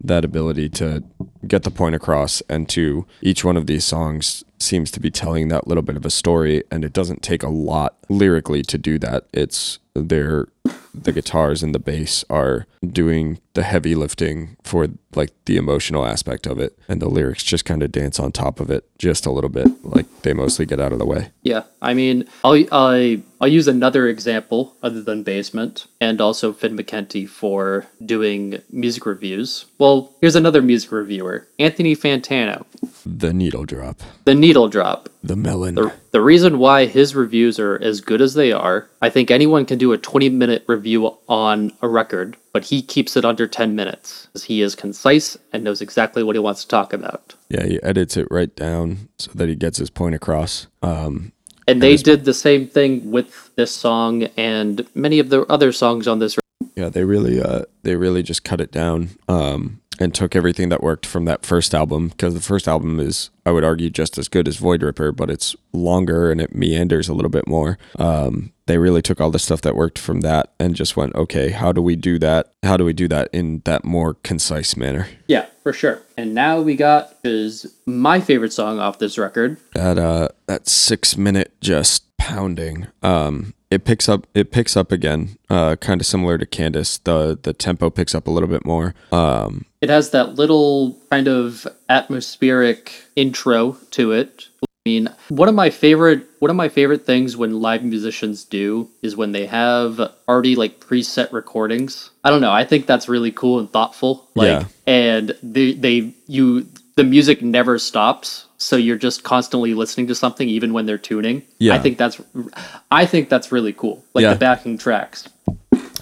that 0.00 0.24
ability 0.24 0.68
to 0.68 1.02
get 1.46 1.64
the 1.64 1.70
point 1.72 1.96
across 1.96 2.40
and 2.48 2.68
to 2.68 3.04
each 3.20 3.44
one 3.44 3.56
of 3.56 3.66
these 3.66 3.84
songs 3.84 4.44
seems 4.60 4.92
to 4.92 5.00
be 5.00 5.10
telling 5.10 5.48
that 5.48 5.66
little 5.66 5.82
bit 5.82 5.96
of 5.96 6.06
a 6.06 6.10
story 6.10 6.62
and 6.70 6.84
it 6.84 6.92
doesn't 6.92 7.22
take 7.22 7.42
a 7.42 7.48
lot 7.48 7.96
lyrically 8.08 8.62
to 8.62 8.78
do 8.78 8.96
that. 9.00 9.26
It's 9.32 9.80
their 9.94 10.46
the 10.94 11.12
guitars 11.12 11.62
and 11.62 11.74
the 11.74 11.78
bass 11.78 12.24
are 12.28 12.66
doing 12.86 13.40
the 13.54 13.62
heavy 13.62 13.94
lifting 13.94 14.56
for 14.62 14.88
like 15.14 15.30
the 15.44 15.56
emotional 15.56 16.06
aspect 16.06 16.46
of 16.46 16.58
it 16.58 16.78
and 16.88 17.00
the 17.00 17.08
lyrics 17.08 17.42
just 17.42 17.64
kind 17.64 17.82
of 17.82 17.92
dance 17.92 18.18
on 18.18 18.32
top 18.32 18.60
of 18.60 18.70
it 18.70 18.88
just 18.98 19.26
a 19.26 19.30
little 19.30 19.50
bit 19.50 19.68
like 19.84 20.06
they 20.22 20.32
mostly 20.32 20.64
get 20.66 20.80
out 20.80 20.92
of 20.92 20.98
the 20.98 21.06
way 21.06 21.30
Yeah, 21.42 21.64
I 21.80 21.94
mean, 21.94 22.24
I'll 22.44 22.64
I 22.72 23.22
I'll 23.40 23.48
use 23.48 23.66
another 23.68 24.06
example 24.08 24.76
other 24.82 25.02
than 25.02 25.22
Basement 25.24 25.86
and 26.00 26.20
also 26.20 26.52
Finn 26.52 26.76
McKenty 26.76 27.28
for 27.28 27.86
doing 28.04 28.62
music 28.70 29.04
reviews. 29.04 29.66
Well, 29.78 30.14
here's 30.20 30.36
another 30.36 30.62
music 30.62 30.92
reviewer, 30.92 31.48
Anthony 31.58 31.96
Fantano, 31.96 32.64
the 33.06 33.32
needle 33.32 33.64
drop 33.64 34.00
The 34.24 34.34
Needle 34.34 34.68
Drop. 34.68 35.08
the 35.22 35.36
melon 35.36 35.74
The, 35.76 35.92
the 36.10 36.20
reason 36.20 36.58
why 36.58 36.86
his 36.86 37.14
reviews 37.14 37.58
are 37.58 37.78
as 37.82 38.00
good 38.00 38.20
as 38.20 38.34
they 38.34 38.52
are, 38.52 38.88
I 39.00 39.08
think 39.10 39.30
anyone 39.30 39.66
can 39.66 39.78
do 39.78 39.92
a 39.92 39.98
20 39.98 40.28
minute 40.30 40.64
review 40.66 41.16
on 41.28 41.72
a 41.80 41.88
record, 41.88 42.36
but 42.52 42.64
he 42.64 42.82
keeps 42.82 43.16
it 43.16 43.24
under 43.24 43.46
10 43.46 43.74
minutes. 43.76 44.28
He 44.44 44.62
is 44.62 44.74
concise 44.74 45.36
and 45.52 45.62
knows 45.64 45.80
exactly 45.80 46.22
what 46.22 46.36
he 46.36 46.40
wants 46.40 46.62
to 46.62 46.68
talk 46.68 46.92
about. 46.92 47.34
yeah 47.48 47.64
he 47.66 47.82
edits 47.82 48.16
it 48.16 48.26
right 48.30 48.54
down 48.56 49.08
so 49.18 49.30
that 49.34 49.48
he 49.48 49.54
gets 49.54 49.78
his 49.78 49.90
point 49.90 50.14
across 50.14 50.66
um 50.82 51.32
And 51.68 51.80
they 51.82 51.96
did 51.96 52.24
the 52.24 52.34
same 52.34 52.66
thing 52.66 53.10
with 53.12 53.54
this 53.56 53.72
song 53.74 54.24
and 54.36 54.86
many 54.94 55.18
of 55.20 55.28
the 55.30 55.42
other 55.52 55.70
songs 55.72 56.08
on 56.08 56.18
this. 56.18 56.36
yeah 56.76 56.88
they 56.88 57.04
really 57.04 57.40
uh 57.40 57.62
they 57.82 57.94
really 57.96 58.22
just 58.22 58.42
cut 58.44 58.60
it 58.60 58.72
down 58.72 59.10
um 59.28 59.80
and 59.98 60.14
took 60.14 60.34
everything 60.34 60.68
that 60.70 60.82
worked 60.82 61.06
from 61.06 61.24
that 61.26 61.44
first 61.44 61.74
album 61.74 62.08
because 62.08 62.34
the 62.34 62.40
first 62.40 62.66
album 62.66 62.98
is 62.98 63.30
i 63.46 63.50
would 63.50 63.64
argue 63.64 63.90
just 63.90 64.16
as 64.18 64.28
good 64.28 64.48
as 64.48 64.56
void 64.56 64.82
ripper 64.82 65.12
but 65.12 65.30
it's 65.30 65.54
longer 65.72 66.30
and 66.30 66.40
it 66.40 66.54
meanders 66.54 67.08
a 67.08 67.14
little 67.14 67.30
bit 67.30 67.46
more 67.46 67.78
um 67.98 68.52
they 68.66 68.78
really 68.78 69.02
took 69.02 69.20
all 69.20 69.30
the 69.30 69.38
stuff 69.38 69.60
that 69.60 69.74
worked 69.76 69.98
from 69.98 70.20
that 70.20 70.52
and 70.58 70.74
just 70.74 70.96
went 70.96 71.14
okay 71.14 71.50
how 71.50 71.72
do 71.72 71.82
we 71.82 71.94
do 71.96 72.18
that 72.18 72.52
how 72.62 72.76
do 72.76 72.84
we 72.84 72.92
do 72.92 73.06
that 73.08 73.28
in 73.32 73.60
that 73.64 73.84
more 73.84 74.14
concise 74.22 74.76
manner 74.76 75.06
Yeah, 75.28 75.46
for 75.62 75.72
sure. 75.72 76.02
And 76.16 76.34
now 76.34 76.60
we 76.60 76.74
got 76.76 77.14
is 77.24 77.66
my 77.86 78.20
favorite 78.20 78.52
song 78.52 78.78
off 78.80 78.98
this 78.98 79.16
record. 79.18 79.56
that 79.74 79.98
uh 79.98 80.28
that 80.46 80.68
six 80.68 81.16
minute 81.16 81.52
just 81.60 82.04
pounding 82.18 82.86
um 83.02 83.52
it 83.72 83.84
picks 83.84 84.08
up 84.08 84.26
it 84.34 84.50
picks 84.50 84.76
up 84.76 84.92
again 84.92 85.36
uh 85.50 85.76
kind 85.76 86.00
of 86.00 86.06
similar 86.06 86.36
to 86.38 86.46
candace 86.46 86.98
the 86.98 87.38
the 87.42 87.52
tempo 87.52 87.88
picks 87.90 88.14
up 88.14 88.26
a 88.26 88.30
little 88.30 88.48
bit 88.48 88.64
more 88.64 88.94
um 89.12 89.64
It 89.80 89.90
has 89.90 90.10
that 90.10 90.34
little 90.36 90.98
kind 91.10 91.28
of 91.28 91.66
atmospheric 91.88 92.92
intro 93.16 93.76
to 93.92 94.12
it. 94.12 94.48
I 94.62 94.66
mean, 94.90 95.08
one 95.28 95.48
of 95.48 95.54
my 95.54 95.70
favorite 95.70 96.26
one 96.40 96.50
of 96.50 96.56
my 96.56 96.68
favorite 96.68 97.06
things 97.06 97.36
when 97.36 97.60
live 97.60 97.82
musicians 97.84 98.44
do 98.44 98.88
is 99.00 99.16
when 99.16 99.32
they 99.32 99.46
have 99.46 100.00
already 100.28 100.56
like 100.56 100.80
preset 100.80 101.32
recordings. 101.32 102.10
I 102.24 102.30
don't 102.30 102.40
know. 102.40 102.50
I 102.52 102.64
think 102.64 102.86
that's 102.86 103.08
really 103.08 103.30
cool 103.32 103.58
and 103.60 103.70
thoughtful. 103.70 104.28
Like, 104.34 104.46
Yeah. 104.48 104.64
and 104.86 105.36
they 105.42 105.72
they 105.72 106.14
you 106.26 106.66
the 106.96 107.04
music 107.04 107.42
never 107.42 107.78
stops, 107.78 108.46
so 108.62 108.76
you're 108.76 108.96
just 108.96 109.24
constantly 109.24 109.74
listening 109.74 110.06
to 110.06 110.14
something 110.14 110.48
even 110.48 110.72
when 110.72 110.86
they're 110.86 110.98
tuning. 110.98 111.42
Yeah. 111.58 111.74
I 111.74 111.78
think 111.78 111.98
that's 111.98 112.20
I 112.90 113.06
think 113.06 113.28
that's 113.28 113.50
really 113.52 113.72
cool. 113.72 114.04
Like 114.14 114.22
Yeah. 114.22 114.32
the 114.34 114.38
backing 114.38 114.78
tracks. 114.78 115.28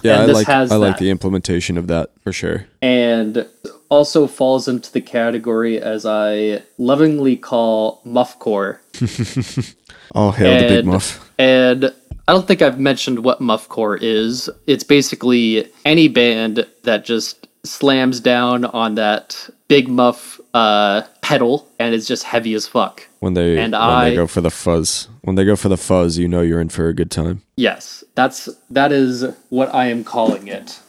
yeah 0.03 0.13
And 0.13 0.21
i 0.23 0.25
this 0.25 0.35
like 0.35 0.47
has 0.47 0.71
i 0.71 0.75
like 0.77 0.97
the 0.97 1.09
implementation 1.11 1.77
of 1.77 1.85
that 1.87 2.09
for 2.23 2.31
sure 2.33 2.65
and 2.81 3.45
also 3.89 4.25
falls 4.25 4.67
into 4.67 4.91
the 4.91 5.01
category 5.01 5.79
as 5.79 6.05
I 6.05 6.63
lovingly 6.77 7.35
call 7.35 8.01
muffcore. 8.05 8.79
All 10.15 10.31
hail 10.31 10.59
the 10.61 10.67
big 10.75 10.85
muff 10.85 11.29
And 11.37 11.93
I 12.27 12.33
don't 12.33 12.47
think 12.47 12.61
I've 12.61 12.79
mentioned 12.79 13.23
what 13.25 13.39
muffcore 13.41 13.97
is. 14.01 14.49
It's 14.65 14.83
basically 14.85 15.69
any 15.85 16.07
band 16.07 16.65
that 16.83 17.03
just 17.05 17.47
slams 17.65 18.19
down 18.19 18.65
on 18.65 18.95
that 18.95 19.49
big 19.67 19.87
muff 19.87 20.39
uh, 20.53 21.01
pedal 21.21 21.67
and 21.79 21.93
it's 21.95 22.07
just 22.07 22.23
heavy 22.23 22.53
as 22.53 22.67
fuck. 22.67 23.07
when 23.19 23.33
they 23.33 23.57
And 23.57 23.73
when 23.73 23.81
I- 23.81 24.09
they 24.09 24.15
go 24.15 24.27
for 24.27 24.41
the 24.41 24.49
fuzz 24.51 25.07
when 25.21 25.35
they 25.35 25.45
go 25.45 25.55
for 25.55 25.69
the 25.69 25.77
fuzz 25.77 26.17
you 26.17 26.27
know 26.27 26.41
you're 26.41 26.59
in 26.61 26.69
for 26.69 26.87
a 26.87 26.93
good 26.93 27.11
time 27.11 27.41
Yes, 27.55 28.03
that's 28.15 28.49
that 28.69 28.91
is 28.91 29.25
what 29.49 29.73
I 29.73 29.85
am 29.87 30.03
calling 30.03 30.47
it. 30.47 30.79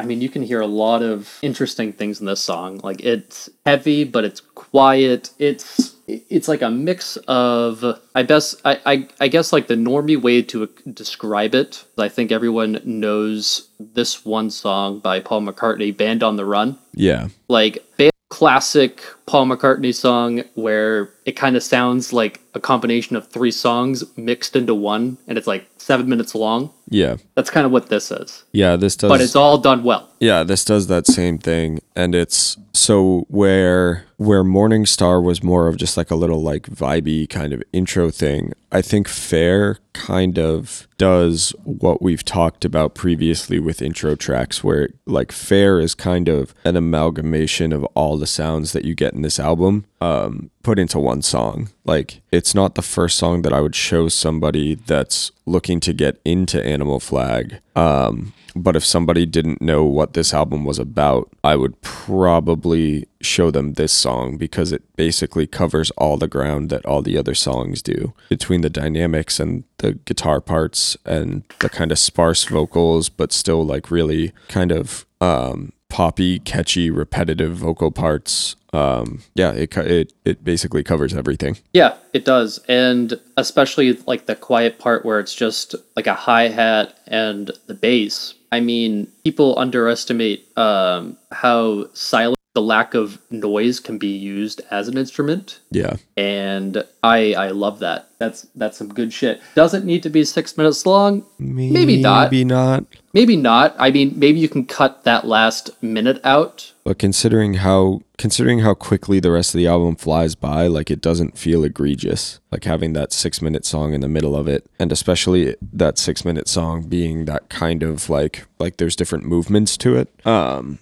I 0.00 0.04
mean, 0.04 0.20
you 0.20 0.28
can 0.28 0.42
hear 0.42 0.60
a 0.60 0.66
lot 0.66 1.02
of 1.02 1.38
interesting 1.40 1.92
things 1.92 2.20
in 2.20 2.26
this 2.26 2.40
song. 2.40 2.80
Like 2.82 3.00
it's 3.00 3.48
heavy, 3.64 4.02
but 4.04 4.24
it's 4.24 4.40
quiet. 4.40 5.30
It's 5.38 5.94
it's 6.08 6.48
like 6.48 6.62
a 6.62 6.70
mix 6.70 7.16
of 7.28 7.84
I 8.14 8.22
best 8.24 8.60
I 8.64 8.80
I, 8.84 9.08
I 9.20 9.28
guess 9.28 9.52
like 9.52 9.68
the 9.68 9.76
normie 9.76 10.20
way 10.20 10.42
to 10.42 10.68
describe 10.92 11.54
it. 11.54 11.84
I 11.96 12.08
think 12.08 12.30
everyone 12.32 12.80
knows 12.84 13.68
this 13.78 14.24
one 14.26 14.50
song 14.50 14.98
by 14.98 15.20
Paul 15.20 15.42
McCartney, 15.42 15.96
"Band 15.96 16.22
on 16.22 16.36
the 16.36 16.44
Run." 16.44 16.76
yeah 16.94 17.28
Like 17.48 17.78
band 17.96 18.11
classic 18.32 19.02
Paul 19.32 19.46
McCartney 19.46 19.94
song 19.94 20.42
where 20.56 21.08
it 21.24 21.36
kind 21.36 21.56
of 21.56 21.62
sounds 21.62 22.12
like 22.12 22.42
a 22.52 22.60
combination 22.60 23.16
of 23.16 23.28
three 23.28 23.50
songs 23.50 24.04
mixed 24.14 24.54
into 24.54 24.74
one, 24.74 25.16
and 25.26 25.38
it's 25.38 25.46
like 25.46 25.66
seven 25.78 26.06
minutes 26.06 26.34
long. 26.34 26.70
Yeah. 26.88 27.16
That's 27.34 27.48
kind 27.48 27.64
of 27.64 27.72
what 27.72 27.88
this 27.88 28.10
is, 28.10 28.44
Yeah, 28.52 28.76
this 28.76 28.94
does 28.94 29.08
but 29.08 29.22
it's 29.22 29.34
all 29.34 29.56
done 29.56 29.84
well. 29.84 30.10
Yeah, 30.20 30.42
this 30.42 30.64
does 30.64 30.88
that 30.88 31.06
same 31.06 31.38
thing, 31.38 31.80
and 31.96 32.14
it's 32.14 32.58
so 32.72 33.26
where 33.28 34.04
where 34.18 34.44
Morning 34.44 34.86
Star 34.86 35.20
was 35.20 35.42
more 35.42 35.66
of 35.66 35.76
just 35.76 35.96
like 35.96 36.10
a 36.10 36.14
little 36.14 36.42
like 36.42 36.64
vibey 36.64 37.28
kind 37.28 37.52
of 37.52 37.62
intro 37.72 38.10
thing. 38.10 38.52
I 38.70 38.82
think 38.82 39.08
Fair 39.08 39.78
kind 39.94 40.38
of 40.38 40.86
does 40.96 41.54
what 41.64 42.00
we've 42.00 42.24
talked 42.24 42.64
about 42.64 42.94
previously 42.94 43.58
with 43.58 43.82
intro 43.82 44.14
tracks, 44.14 44.62
where 44.62 44.90
like 45.06 45.32
Fair 45.32 45.80
is 45.80 45.94
kind 45.94 46.28
of 46.28 46.54
an 46.64 46.76
amalgamation 46.76 47.72
of 47.72 47.84
all 47.96 48.16
the 48.16 48.26
sounds 48.26 48.72
that 48.72 48.84
you 48.84 48.94
get 48.94 49.14
in 49.14 49.21
this 49.22 49.40
album, 49.40 49.84
um, 50.00 50.50
put 50.62 50.78
into 50.78 50.98
one 50.98 51.22
song. 51.22 51.70
Like 51.84 52.20
it's 52.30 52.54
not 52.54 52.74
the 52.74 52.82
first 52.82 53.18
song 53.18 53.42
that 53.42 53.52
I 53.52 53.60
would 53.60 53.74
show 53.74 54.08
somebody 54.08 54.74
that's 54.74 55.32
looking 55.46 55.80
to 55.80 55.92
get 55.92 56.20
into 56.24 56.62
Animal 56.62 57.00
Flag. 57.00 57.60
Um, 57.74 58.32
but 58.54 58.76
if 58.76 58.84
somebody 58.84 59.24
didn't 59.24 59.62
know 59.62 59.84
what 59.84 60.12
this 60.12 60.34
album 60.34 60.64
was 60.64 60.78
about, 60.78 61.30
I 61.42 61.56
would 61.56 61.80
probably 61.80 63.06
show 63.20 63.50
them 63.50 63.74
this 63.74 63.92
song 63.92 64.36
because 64.36 64.72
it 64.72 64.82
basically 64.96 65.46
covers 65.46 65.90
all 65.92 66.16
the 66.16 66.28
ground 66.28 66.70
that 66.70 66.84
all 66.84 67.02
the 67.02 67.16
other 67.16 67.34
songs 67.34 67.82
do 67.82 68.12
between 68.28 68.60
the 68.60 68.70
dynamics 68.70 69.40
and 69.40 69.64
the 69.78 69.92
guitar 69.92 70.40
parts 70.40 70.96
and 71.06 71.44
the 71.60 71.68
kind 71.68 71.92
of 71.92 71.98
sparse 71.98 72.44
vocals, 72.44 73.08
but 73.08 73.32
still 73.32 73.64
like 73.64 73.90
really 73.90 74.32
kind 74.48 74.70
of 74.70 75.06
um, 75.20 75.72
poppy, 75.88 76.38
catchy, 76.38 76.90
repetitive 76.90 77.56
vocal 77.56 77.90
parts. 77.90 78.56
Um, 78.72 79.20
yeah, 79.34 79.52
it, 79.52 79.76
it 79.76 80.12
it 80.24 80.44
basically 80.44 80.82
covers 80.82 81.14
everything. 81.14 81.58
Yeah, 81.72 81.96
it 82.12 82.24
does. 82.24 82.58
And 82.68 83.20
especially 83.36 83.92
like 84.06 84.26
the 84.26 84.34
quiet 84.34 84.78
part 84.78 85.04
where 85.04 85.20
it's 85.20 85.34
just 85.34 85.74
like 85.96 86.06
a 86.06 86.14
hi 86.14 86.48
hat 86.48 86.98
and 87.06 87.50
the 87.66 87.74
bass. 87.74 88.34
I 88.50 88.60
mean, 88.60 89.10
people 89.24 89.58
underestimate 89.58 90.46
um, 90.58 91.16
how 91.30 91.92
silent 91.94 92.38
the 92.54 92.62
lack 92.62 92.94
of 92.94 93.18
noise 93.30 93.80
can 93.80 93.98
be 93.98 94.08
used 94.08 94.60
as 94.70 94.88
an 94.88 94.98
instrument. 94.98 95.60
Yeah, 95.70 95.96
And 96.16 96.84
I 97.02 97.34
I 97.34 97.50
love 97.50 97.78
that. 97.78 98.10
That's 98.18 98.42
that's 98.54 98.76
some 98.76 98.92
good 98.92 99.12
shit. 99.12 99.40
Doesn't 99.54 99.84
need 99.84 100.02
to 100.02 100.10
be 100.10 100.24
six 100.24 100.56
minutes 100.56 100.84
long. 100.84 101.24
Maybe 101.38 102.00
not. 102.00 102.30
Maybe 102.30 102.44
not. 102.44 102.84
Maybe 103.14 103.36
not. 103.36 103.74
I 103.78 103.90
mean, 103.90 104.14
maybe 104.16 104.38
you 104.38 104.48
can 104.48 104.64
cut 104.64 105.04
that 105.04 105.26
last 105.26 105.70
minute 105.82 106.20
out. 106.24 106.72
But 106.84 106.98
considering 106.98 107.54
how 107.54 108.02
considering 108.18 108.60
how 108.60 108.74
quickly 108.74 109.18
the 109.18 109.32
rest 109.32 109.54
of 109.54 109.58
the 109.58 109.66
album 109.66 109.96
flies 109.96 110.34
by, 110.34 110.66
like 110.66 110.90
it 110.90 111.00
doesn't 111.00 111.38
feel 111.38 111.64
egregious. 111.64 112.38
Like 112.50 112.64
having 112.64 112.92
that 112.92 113.12
six 113.12 113.40
minute 113.40 113.64
song 113.64 113.94
in 113.94 114.02
the 114.02 114.08
middle 114.08 114.36
of 114.36 114.46
it, 114.46 114.66
and 114.78 114.92
especially 114.92 115.56
that 115.72 115.98
six 115.98 116.24
minute 116.24 116.48
song 116.48 116.82
being 116.82 117.24
that 117.24 117.48
kind 117.48 117.82
of 117.82 118.10
like 118.10 118.46
like 118.58 118.76
there's 118.76 118.96
different 118.96 119.24
movements 119.24 119.76
to 119.78 119.96
it. 119.96 120.26
Um, 120.26 120.78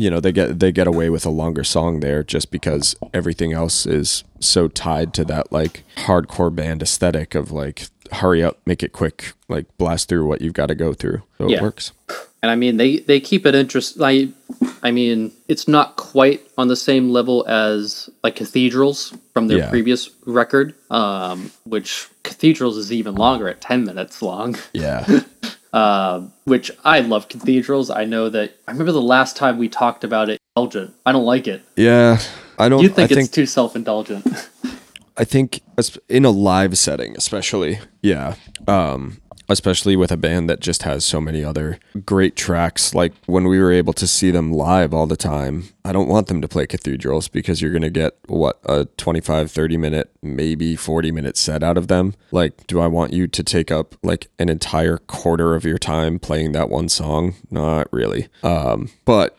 you 0.00 0.10
know 0.10 0.20
they 0.20 0.32
get 0.32 0.58
they 0.60 0.72
get 0.72 0.86
away 0.86 1.10
with 1.10 1.26
a 1.26 1.30
longer 1.30 1.64
song 1.64 2.00
there 2.00 2.22
just 2.22 2.50
because 2.50 2.96
everything 3.12 3.52
else 3.52 3.86
is 3.86 4.24
so 4.40 4.68
tied 4.68 5.12
to 5.14 5.24
that 5.26 5.52
like 5.52 5.82
hardcore 5.96 6.54
band 6.54 6.82
aesthetic 6.82 7.34
of 7.34 7.52
like 7.52 7.88
hurry 8.12 8.42
up, 8.42 8.58
make 8.66 8.82
it 8.82 8.92
quick, 8.92 9.34
like 9.48 9.66
blast 9.78 10.08
through 10.08 10.26
what 10.26 10.40
you've 10.40 10.52
got 10.54 10.66
to 10.66 10.74
go 10.74 10.92
through. 10.92 11.22
So 11.38 11.48
Yeah. 11.48 11.58
it 11.58 11.62
works. 11.62 11.92
And 12.42 12.50
I 12.50 12.56
mean, 12.56 12.76
they 12.78 12.98
they 13.00 13.20
keep 13.20 13.44
it 13.46 13.54
interest. 13.54 13.98
I, 14.00 14.28
I 14.82 14.90
mean, 14.90 15.30
it's 15.46 15.68
not 15.68 15.96
quite 15.96 16.40
on 16.56 16.68
the 16.68 16.74
same 16.76 17.10
level 17.10 17.44
as 17.46 18.08
like 18.24 18.36
Cathedrals 18.36 19.12
from 19.34 19.46
their 19.48 19.58
Yeah. 19.58 19.68
previous 19.70 20.08
record, 20.26 20.74
um, 20.90 21.50
which 21.64 22.08
Cathedrals 22.22 22.78
is 22.78 22.90
even 22.92 23.14
longer 23.14 23.46
at 23.48 23.60
ten 23.60 23.84
minutes 23.84 24.22
long. 24.22 24.56
Yeah. 24.72 25.04
Um, 25.72 26.32
which 26.44 26.70
I 26.84 27.00
love 27.00 27.28
Cathedrals. 27.28 27.90
I 27.90 28.04
know 28.04 28.28
that 28.28 28.54
I 28.66 28.72
remember 28.72 28.92
the 28.92 29.00
last 29.02 29.36
time 29.36 29.56
we 29.58 29.68
talked 29.68 30.02
about 30.04 30.28
it. 30.28 30.38
Indulgent. 30.56 30.94
I 31.06 31.12
don't 31.12 31.24
like 31.24 31.46
it. 31.46 31.62
yeah. 31.76 32.18
I 32.58 32.68
don't 32.68 32.82
You 32.82 32.88
think 32.88 32.98
I 32.98 33.04
it's 33.04 33.14
think 33.14 33.30
too 33.30 33.46
self 33.46 33.74
indulgent? 33.76 34.26
I 35.16 35.24
think 35.24 35.60
as- 35.78 35.96
in 36.08 36.24
a 36.24 36.30
live 36.30 36.76
setting, 36.76 37.16
especially, 37.16 37.78
yeah, 38.02 38.34
um, 38.68 39.20
especially 39.50 39.96
with 39.96 40.12
a 40.12 40.16
band 40.16 40.48
that 40.48 40.60
just 40.60 40.84
has 40.84 41.04
so 41.04 41.20
many 41.20 41.44
other 41.44 41.78
great 42.04 42.36
tracks. 42.36 42.94
Like 42.94 43.12
when 43.26 43.44
we 43.44 43.58
were 43.58 43.72
able 43.72 43.92
to 43.94 44.06
see 44.06 44.30
them 44.30 44.52
live 44.52 44.94
all 44.94 45.06
the 45.06 45.16
time, 45.16 45.64
I 45.84 45.92
don't 45.92 46.08
want 46.08 46.28
them 46.28 46.40
to 46.40 46.48
play 46.48 46.66
cathedrals 46.66 47.28
because 47.28 47.60
you're 47.60 47.72
going 47.72 47.82
to 47.82 47.90
get 47.90 48.16
what 48.26 48.60
a 48.64 48.84
25, 48.96 49.50
30 49.50 49.76
minute, 49.76 50.10
maybe 50.22 50.76
40 50.76 51.12
minute 51.12 51.36
set 51.36 51.62
out 51.62 51.76
of 51.76 51.88
them. 51.88 52.14
Like, 52.30 52.66
do 52.66 52.80
I 52.80 52.86
want 52.86 53.12
you 53.12 53.26
to 53.26 53.42
take 53.42 53.70
up 53.70 53.96
like 54.02 54.28
an 54.38 54.48
entire 54.48 54.98
quarter 54.98 55.54
of 55.54 55.64
your 55.64 55.78
time 55.78 56.18
playing 56.18 56.52
that 56.52 56.70
one 56.70 56.88
song? 56.88 57.34
Not 57.50 57.92
really. 57.92 58.28
Um, 58.42 58.90
but 59.04 59.36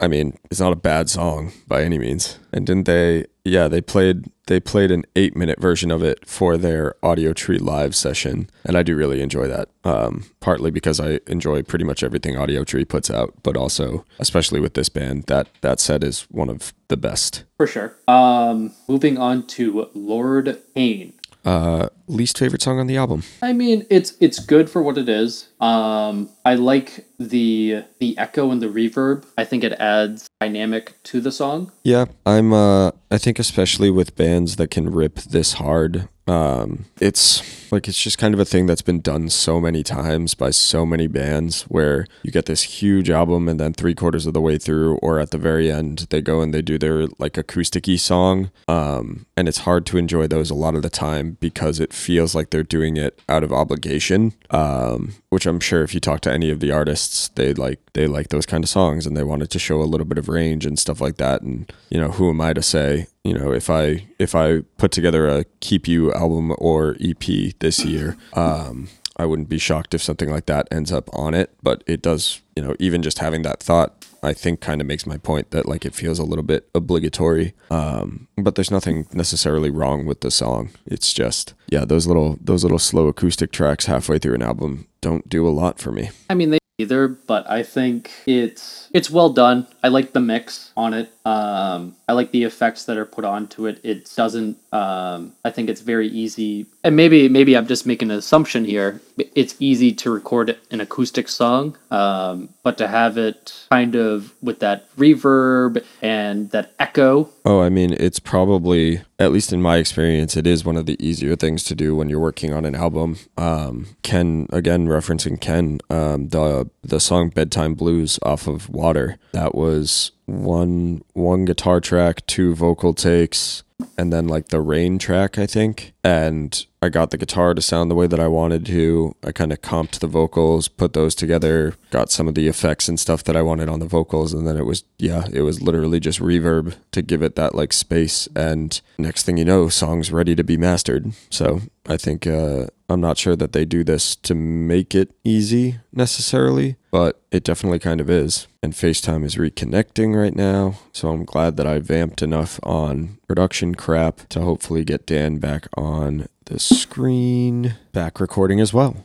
I 0.00 0.08
mean, 0.08 0.38
it's 0.50 0.60
not 0.60 0.72
a 0.72 0.76
bad 0.76 1.10
song 1.10 1.52
by 1.68 1.82
any 1.84 1.98
means. 1.98 2.38
And 2.52 2.66
didn't 2.66 2.86
they? 2.86 3.26
Yeah, 3.44 3.68
they 3.68 3.80
played 3.80 4.30
they 4.46 4.60
played 4.60 4.90
an 4.90 5.04
eight 5.16 5.36
minute 5.36 5.60
version 5.60 5.90
of 5.90 6.02
it 6.02 6.28
for 6.28 6.56
their 6.56 6.94
Audiotree 7.02 7.60
live 7.60 7.94
session, 7.94 8.50
and 8.64 8.76
I 8.76 8.82
do 8.82 8.96
really 8.96 9.22
enjoy 9.22 9.48
that. 9.48 9.68
Um, 9.84 10.24
partly 10.40 10.70
because 10.70 11.00
I 11.00 11.20
enjoy 11.26 11.62
pretty 11.62 11.84
much 11.84 12.02
everything 12.02 12.34
Audiotree 12.34 12.88
puts 12.88 13.10
out, 13.10 13.34
but 13.42 13.56
also 13.56 14.04
especially 14.18 14.60
with 14.60 14.74
this 14.74 14.88
band, 14.88 15.24
that 15.24 15.48
that 15.62 15.80
set 15.80 16.04
is 16.04 16.22
one 16.30 16.50
of 16.50 16.74
the 16.88 16.96
best. 16.96 17.44
For 17.56 17.66
sure. 17.66 17.96
Um, 18.08 18.72
moving 18.88 19.16
on 19.18 19.46
to 19.48 19.88
Lord 19.94 20.60
Kane. 20.74 21.14
Uh, 21.44 21.88
least 22.10 22.38
favorite 22.38 22.62
song 22.62 22.78
on 22.78 22.86
the 22.86 22.96
album. 22.96 23.22
I 23.42 23.52
mean, 23.52 23.86
it's 23.90 24.14
it's 24.20 24.38
good 24.38 24.68
for 24.68 24.82
what 24.82 24.98
it 24.98 25.08
is. 25.08 25.48
Um, 25.60 26.30
I 26.44 26.54
like 26.54 27.06
the 27.18 27.84
the 27.98 28.16
echo 28.18 28.50
and 28.50 28.62
the 28.62 28.66
reverb. 28.66 29.24
I 29.36 29.44
think 29.44 29.62
it 29.64 29.72
adds 29.74 30.26
dynamic 30.40 30.94
to 31.04 31.20
the 31.20 31.32
song. 31.32 31.70
Yeah, 31.84 32.06
I'm. 32.24 32.52
Uh, 32.52 32.92
I 33.10 33.18
think 33.18 33.38
especially 33.38 33.90
with 33.90 34.16
bands 34.16 34.56
that 34.56 34.70
can 34.70 34.90
rip 34.90 35.16
this 35.16 35.54
hard, 35.54 36.08
um, 36.28 36.86
it's 37.00 37.72
like 37.72 37.88
it's 37.88 38.00
just 38.00 38.18
kind 38.18 38.32
of 38.32 38.40
a 38.40 38.44
thing 38.44 38.66
that's 38.66 38.82
been 38.82 39.00
done 39.00 39.28
so 39.28 39.60
many 39.60 39.82
times 39.82 40.34
by 40.34 40.50
so 40.50 40.86
many 40.86 41.08
bands, 41.08 41.62
where 41.64 42.06
you 42.22 42.30
get 42.30 42.46
this 42.46 42.62
huge 42.62 43.10
album 43.10 43.48
and 43.48 43.58
then 43.60 43.74
three 43.74 43.94
quarters 43.94 44.26
of 44.26 44.32
the 44.32 44.40
way 44.40 44.56
through, 44.56 44.96
or 44.98 45.18
at 45.18 45.30
the 45.30 45.38
very 45.38 45.70
end, 45.70 46.06
they 46.10 46.22
go 46.22 46.40
and 46.40 46.54
they 46.54 46.62
do 46.62 46.78
their 46.78 47.06
like 47.18 47.34
acousticy 47.34 47.98
song, 47.98 48.50
um, 48.68 49.26
and 49.36 49.48
it's 49.48 49.58
hard 49.58 49.84
to 49.86 49.98
enjoy 49.98 50.26
those 50.26 50.50
a 50.50 50.54
lot 50.54 50.74
of 50.74 50.82
the 50.82 50.90
time 50.90 51.36
because 51.40 51.80
it 51.80 51.92
feels 52.00 52.34
like 52.34 52.50
they're 52.50 52.62
doing 52.62 52.96
it 52.96 53.20
out 53.28 53.44
of 53.44 53.52
obligation. 53.52 54.32
Um, 54.50 55.14
which 55.28 55.46
I'm 55.46 55.60
sure 55.60 55.82
if 55.82 55.94
you 55.94 56.00
talk 56.00 56.20
to 56.22 56.32
any 56.32 56.50
of 56.50 56.60
the 56.60 56.72
artists, 56.72 57.28
they 57.28 57.54
like 57.54 57.78
they 57.92 58.06
like 58.06 58.28
those 58.28 58.46
kind 58.46 58.64
of 58.64 58.70
songs 58.70 59.06
and 59.06 59.16
they 59.16 59.22
wanted 59.22 59.50
to 59.50 59.58
show 59.58 59.80
a 59.80 59.84
little 59.84 60.06
bit 60.06 60.18
of 60.18 60.28
range 60.28 60.66
and 60.66 60.78
stuff 60.78 61.00
like 61.00 61.16
that. 61.16 61.42
And 61.42 61.72
you 61.90 62.00
know, 62.00 62.10
who 62.10 62.30
am 62.30 62.40
I 62.40 62.52
to 62.52 62.62
say? 62.62 63.06
You 63.24 63.34
know, 63.34 63.52
if 63.52 63.70
I 63.70 64.06
if 64.18 64.34
I 64.34 64.60
put 64.78 64.90
together 64.90 65.28
a 65.28 65.44
Keep 65.60 65.86
You 65.86 66.12
album 66.12 66.54
or 66.58 66.96
EP 67.00 67.24
this 67.60 67.84
year, 67.84 68.16
um, 68.34 68.88
I 69.16 69.26
wouldn't 69.26 69.48
be 69.48 69.58
shocked 69.58 69.94
if 69.94 70.02
something 70.02 70.30
like 70.30 70.46
that 70.46 70.66
ends 70.70 70.90
up 70.90 71.10
on 71.12 71.34
it. 71.34 71.54
But 71.62 71.84
it 71.86 72.02
does, 72.02 72.40
you 72.56 72.62
know, 72.62 72.74
even 72.78 73.02
just 73.02 73.18
having 73.18 73.42
that 73.42 73.60
thought, 73.62 73.99
I 74.22 74.32
think 74.32 74.60
kind 74.60 74.80
of 74.80 74.86
makes 74.86 75.06
my 75.06 75.16
point 75.16 75.50
that 75.50 75.66
like 75.66 75.84
it 75.84 75.94
feels 75.94 76.18
a 76.18 76.24
little 76.24 76.44
bit 76.44 76.68
obligatory. 76.74 77.54
Um, 77.70 78.28
but 78.36 78.54
there's 78.54 78.70
nothing 78.70 79.06
necessarily 79.12 79.70
wrong 79.70 80.06
with 80.06 80.20
the 80.20 80.30
song. 80.30 80.70
It's 80.86 81.12
just 81.12 81.54
yeah, 81.68 81.84
those 81.84 82.06
little 82.06 82.38
those 82.40 82.62
little 82.62 82.78
slow 82.78 83.08
acoustic 83.08 83.52
tracks 83.52 83.86
halfway 83.86 84.18
through 84.18 84.34
an 84.34 84.42
album 84.42 84.86
don't 85.00 85.28
do 85.28 85.46
a 85.46 85.50
lot 85.50 85.78
for 85.78 85.92
me. 85.92 86.10
I 86.28 86.34
mean, 86.34 86.50
they 86.50 86.58
either, 86.80 87.08
but 87.08 87.48
I 87.48 87.62
think 87.62 88.10
it's 88.26 88.89
it's 88.92 89.10
well 89.10 89.30
done. 89.30 89.66
I 89.82 89.88
like 89.88 90.12
the 90.12 90.20
mix 90.20 90.72
on 90.76 90.94
it. 90.94 91.12
Um, 91.24 91.96
I 92.08 92.12
like 92.12 92.32
the 92.32 92.44
effects 92.44 92.84
that 92.84 92.96
are 92.96 93.04
put 93.04 93.24
onto 93.24 93.66
it. 93.66 93.80
It 93.82 94.10
doesn't. 94.16 94.58
Um, 94.72 95.32
I 95.44 95.50
think 95.50 95.68
it's 95.68 95.80
very 95.80 96.08
easy, 96.08 96.66
and 96.82 96.96
maybe 96.96 97.28
maybe 97.28 97.56
I'm 97.56 97.66
just 97.66 97.86
making 97.86 98.10
an 98.10 98.18
assumption 98.18 98.64
here. 98.64 99.00
It's 99.34 99.54
easy 99.58 99.92
to 99.92 100.10
record 100.10 100.56
an 100.70 100.80
acoustic 100.80 101.28
song, 101.28 101.76
um, 101.90 102.48
but 102.62 102.78
to 102.78 102.88
have 102.88 103.18
it 103.18 103.66
kind 103.70 103.94
of 103.94 104.34
with 104.42 104.60
that 104.60 104.94
reverb 104.96 105.84
and 106.00 106.50
that 106.50 106.72
echo. 106.78 107.28
Oh, 107.44 107.60
I 107.60 107.68
mean, 107.68 107.92
it's 107.92 108.18
probably, 108.18 109.02
at 109.18 109.32
least 109.32 109.52
in 109.52 109.60
my 109.60 109.76
experience, 109.76 110.36
it 110.36 110.46
is 110.46 110.64
one 110.64 110.76
of 110.76 110.86
the 110.86 110.96
easier 111.04 111.36
things 111.36 111.64
to 111.64 111.74
do 111.74 111.94
when 111.94 112.08
you're 112.08 112.20
working 112.20 112.52
on 112.52 112.64
an 112.64 112.74
album. 112.74 113.18
Um, 113.36 113.86
Keane, 114.02 114.46
again, 114.52 114.86
referencing 114.86 115.40
Keane, 115.40 115.80
um, 115.90 116.28
the 116.28 116.70
the 116.82 117.00
song 117.00 117.28
"Bedtime 117.28 117.74
Blues" 117.74 118.18
off 118.22 118.46
of 118.46 118.68
Water. 118.80 119.18
That 119.32 119.54
was 119.54 120.12
one 120.30 121.02
one 121.12 121.44
guitar 121.44 121.80
track, 121.80 122.24
two 122.26 122.54
vocal 122.54 122.94
takes, 122.94 123.62
and 123.96 124.12
then 124.12 124.28
like 124.28 124.48
the 124.48 124.60
rain 124.60 124.98
track, 124.98 125.38
I 125.38 125.46
think. 125.46 125.92
And 126.02 126.64
I 126.82 126.88
got 126.88 127.10
the 127.10 127.18
guitar 127.18 127.52
to 127.52 127.60
sound 127.60 127.90
the 127.90 127.94
way 127.94 128.06
that 128.06 128.20
I 128.20 128.26
wanted 128.26 128.64
to. 128.66 129.14
I 129.22 129.32
kind 129.32 129.52
of 129.52 129.60
comped 129.60 129.98
the 129.98 130.06
vocals, 130.06 130.68
put 130.68 130.94
those 130.94 131.14
together, 131.14 131.74
got 131.90 132.10
some 132.10 132.26
of 132.26 132.34
the 132.34 132.48
effects 132.48 132.88
and 132.88 132.98
stuff 132.98 133.22
that 133.24 133.36
I 133.36 133.42
wanted 133.42 133.68
on 133.68 133.80
the 133.80 133.86
vocals, 133.86 134.32
and 134.32 134.46
then 134.46 134.56
it 134.56 134.64
was 134.64 134.84
yeah, 134.98 135.26
it 135.32 135.42
was 135.42 135.60
literally 135.60 136.00
just 136.00 136.20
reverb 136.20 136.74
to 136.92 137.02
give 137.02 137.22
it 137.22 137.36
that 137.36 137.54
like 137.54 137.72
space. 137.72 138.28
And 138.34 138.80
next 138.98 139.24
thing 139.24 139.36
you 139.36 139.44
know, 139.44 139.68
song's 139.68 140.10
ready 140.10 140.34
to 140.34 140.44
be 140.44 140.56
mastered. 140.56 141.12
So 141.28 141.60
I 141.86 141.96
think 141.96 142.26
uh, 142.26 142.66
I'm 142.88 143.00
not 143.00 143.18
sure 143.18 143.36
that 143.36 143.52
they 143.52 143.64
do 143.64 143.84
this 143.84 144.16
to 144.16 144.34
make 144.34 144.94
it 144.94 145.12
easy 145.22 145.80
necessarily, 145.92 146.76
but 146.90 147.20
it 147.30 147.44
definitely 147.44 147.78
kind 147.78 148.00
of 148.00 148.08
is. 148.08 148.46
And 148.62 148.72
FaceTime 148.72 149.24
is 149.24 149.36
reconnecting 149.36 150.14
right 150.20 150.36
now, 150.36 150.74
so 150.92 151.08
I'm 151.08 151.24
glad 151.24 151.56
that 151.56 151.66
I 151.66 151.78
vamped 151.78 152.20
enough 152.20 152.60
on 152.62 153.18
production 153.26 153.74
crap 153.74 154.28
to 154.28 154.42
hopefully 154.42 154.84
get 154.84 155.06
Dan 155.06 155.38
back 155.38 155.66
on 155.74 156.28
the 156.44 156.58
screen, 156.58 157.76
back 157.92 158.20
recording 158.20 158.60
as 158.60 158.74
well. 158.74 159.02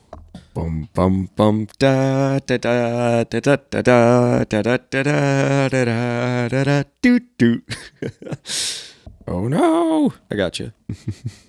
Bum 0.54 0.90
bum 0.94 1.30
bum 1.38 1.68
da 1.80 2.40
da 2.40 2.58
da 2.58 3.24
da 3.24 3.40
da 3.40 3.56
da 3.56 3.82
da 3.82 4.44
da 4.44 4.44
da 4.44 4.62
da 4.62 4.78
da 4.78 5.70
da 5.70 5.70
da 5.70 6.48
da 6.50 6.64
da 6.64 6.84
do 7.02 7.20
do. 7.38 7.62
Oh 9.28 9.48
no! 9.48 10.14
I 10.30 10.36
got 10.36 10.60
you. 10.60 10.72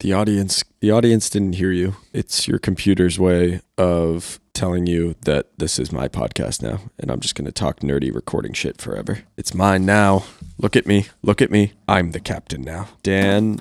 the 0.01 0.14
audience, 0.14 0.64
the 0.80 0.90
audience 0.90 1.28
didn't 1.28 1.56
hear 1.56 1.72
you. 1.72 1.97
It's 2.14 2.48
your 2.48 2.59
computer's 2.59 3.18
way 3.18 3.60
of 3.76 4.40
telling 4.57 4.87
you 4.87 5.15
that 5.20 5.47
this 5.59 5.78
is 5.78 5.93
my 5.93 6.09
podcast 6.09 6.62
now, 6.62 6.81
and 6.99 7.11
I'm 7.11 7.20
just 7.20 7.35
gonna 7.35 7.53
talk 7.53 7.81
nerdy 7.81 8.12
recording 8.12 8.55
shit 8.55 8.81
forever. 8.81 9.19
It's 9.37 9.55
mine 9.55 9.85
now. 9.85 10.24
Look 10.57 10.74
at 10.74 10.87
me. 10.87 11.07
Look 11.23 11.43
at 11.43 11.51
me. 11.51 11.74
I'm 11.87 12.12
the 12.12 12.20
captain 12.20 12.62
now. 12.62 12.89
Dan, 13.03 13.61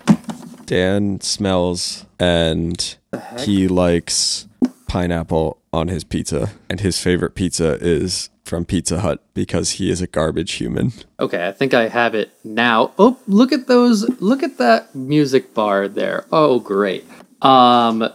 Dan 0.65 1.19
smells, 1.19 2.05
and 2.17 2.95
he 3.39 3.67
likes 3.67 4.47
pineapple 4.87 5.59
on 5.73 5.89
his 5.89 6.05
pizza, 6.05 6.51
and 6.69 6.79
his 6.79 6.97
favorite 6.97 7.35
pizza 7.35 7.77
is 7.81 8.29
from 8.45 8.63
Pizza 8.63 9.01
Hut 9.01 9.21
because 9.33 9.71
he 9.71 9.91
is 9.91 10.01
a 10.01 10.07
garbage 10.07 10.53
human. 10.53 10.93
Okay, 11.19 11.45
I 11.45 11.51
think 11.51 11.73
I 11.73 11.89
have 11.89 12.15
it 12.15 12.31
now. 12.45 12.93
Oh, 12.97 13.19
look 13.27 13.51
at 13.51 13.67
those! 13.67 14.07
Look 14.21 14.43
at 14.43 14.57
that 14.59 14.95
music 14.95 15.53
bar 15.53 15.89
there. 15.89 16.25
Oh, 16.31 16.61
great. 16.61 17.03
Um, 17.41 18.09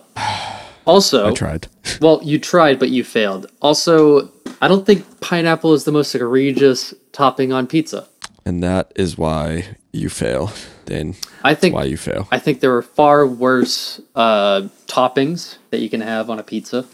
also, 0.91 1.29
I 1.29 1.33
tried. 1.33 1.69
well, 2.01 2.21
you 2.23 2.39
tried, 2.39 2.79
but 2.79 2.91
you 2.91 3.05
failed. 3.05 3.47
Also, 3.63 4.31
I 4.61 4.69
don't 4.69 4.85
think 4.85 5.21
pineapple 5.21 5.73
is 5.73 5.85
the 5.85 5.93
most 5.93 6.15
egregious 6.15 6.93
topping 7.13 7.53
on 7.53 7.67
pizza. 7.67 8.09
And 8.45 8.63
that 8.63 8.93
is 8.97 9.17
why 9.17 9.77
you 9.93 10.09
fail, 10.09 10.53
Dan. 10.87 11.15
I 11.45 11.55
think 11.55 11.75
Why 11.75 11.85
you 11.85 11.97
fail. 11.97 12.29
I 12.33 12.39
think 12.39 12.61
there 12.61 12.75
are 12.77 12.83
far 12.83 13.27
worse 13.27 14.01
uh, 14.15 14.69
toppings 14.87 15.57
that 15.71 15.81
you 15.81 15.91
can 15.91 16.01
have 16.01 16.31
on 16.31 16.39
a 16.39 16.43
pizza. 16.43 16.87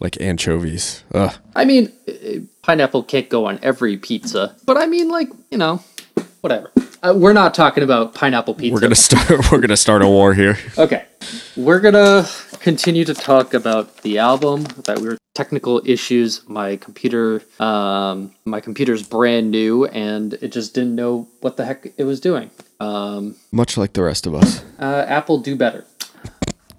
Like 0.00 0.20
anchovies. 0.20 1.04
Ugh. 1.14 1.34
I 1.54 1.64
mean, 1.64 1.92
uh, 2.08 2.40
pineapple 2.62 3.04
can't 3.04 3.28
go 3.28 3.46
on 3.46 3.60
every 3.62 3.96
pizza, 3.96 4.56
but 4.66 4.76
I 4.76 4.86
mean, 4.86 5.08
like 5.08 5.28
you 5.50 5.58
know, 5.58 5.82
whatever. 6.42 6.70
Uh, 7.02 7.14
we're 7.16 7.32
not 7.32 7.54
talking 7.54 7.82
about 7.82 8.14
pineapple 8.14 8.54
pizza. 8.54 8.74
We're 8.74 8.80
gonna 8.80 8.94
start. 8.94 9.30
We're 9.50 9.60
gonna 9.60 9.76
start 9.76 10.02
a 10.02 10.06
war 10.06 10.34
here. 10.34 10.58
Okay, 10.78 11.04
we're 11.56 11.80
gonna 11.80 12.26
continue 12.60 13.04
to 13.06 13.14
talk 13.14 13.54
about 13.54 14.02
the 14.02 14.18
album. 14.18 14.64
That 14.84 14.98
we 15.00 15.08
were 15.08 15.18
technical 15.34 15.80
issues. 15.84 16.46
My 16.48 16.76
computer, 16.76 17.42
um, 17.58 18.34
my 18.44 18.60
computer's 18.60 19.02
brand 19.02 19.50
new, 19.50 19.86
and 19.86 20.34
it 20.34 20.52
just 20.52 20.74
didn't 20.74 20.94
know 20.94 21.26
what 21.40 21.56
the 21.56 21.64
heck 21.64 21.86
it 21.96 22.04
was 22.04 22.20
doing. 22.20 22.50
Um, 22.78 23.34
Much 23.50 23.76
like 23.76 23.94
the 23.94 24.02
rest 24.02 24.26
of 24.26 24.34
us. 24.34 24.62
uh, 24.78 25.04
Apple 25.08 25.38
do 25.38 25.56
better. 25.56 25.84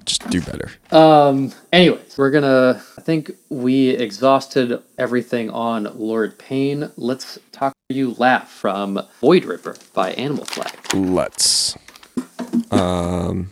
Just 0.06 0.30
do 0.30 0.42
better. 0.42 0.70
Um. 0.92 1.52
Anyways, 1.72 2.18
we're 2.18 2.32
gonna. 2.32 2.82
I 3.04 3.06
think 3.06 3.32
we 3.50 3.90
exhausted 3.90 4.82
everything 4.98 5.50
on 5.50 5.92
Lord 6.00 6.40
Pain. 6.40 6.90
Let's 6.96 7.38
talk 7.52 7.74
to 7.90 7.96
you. 7.98 8.14
Laugh 8.14 8.50
from 8.50 8.98
Void 9.20 9.44
Ripper 9.44 9.76
by 9.94 10.14
Animal 10.14 10.46
Flag. 10.46 10.74
Let's. 10.94 11.78
Um. 12.72 13.52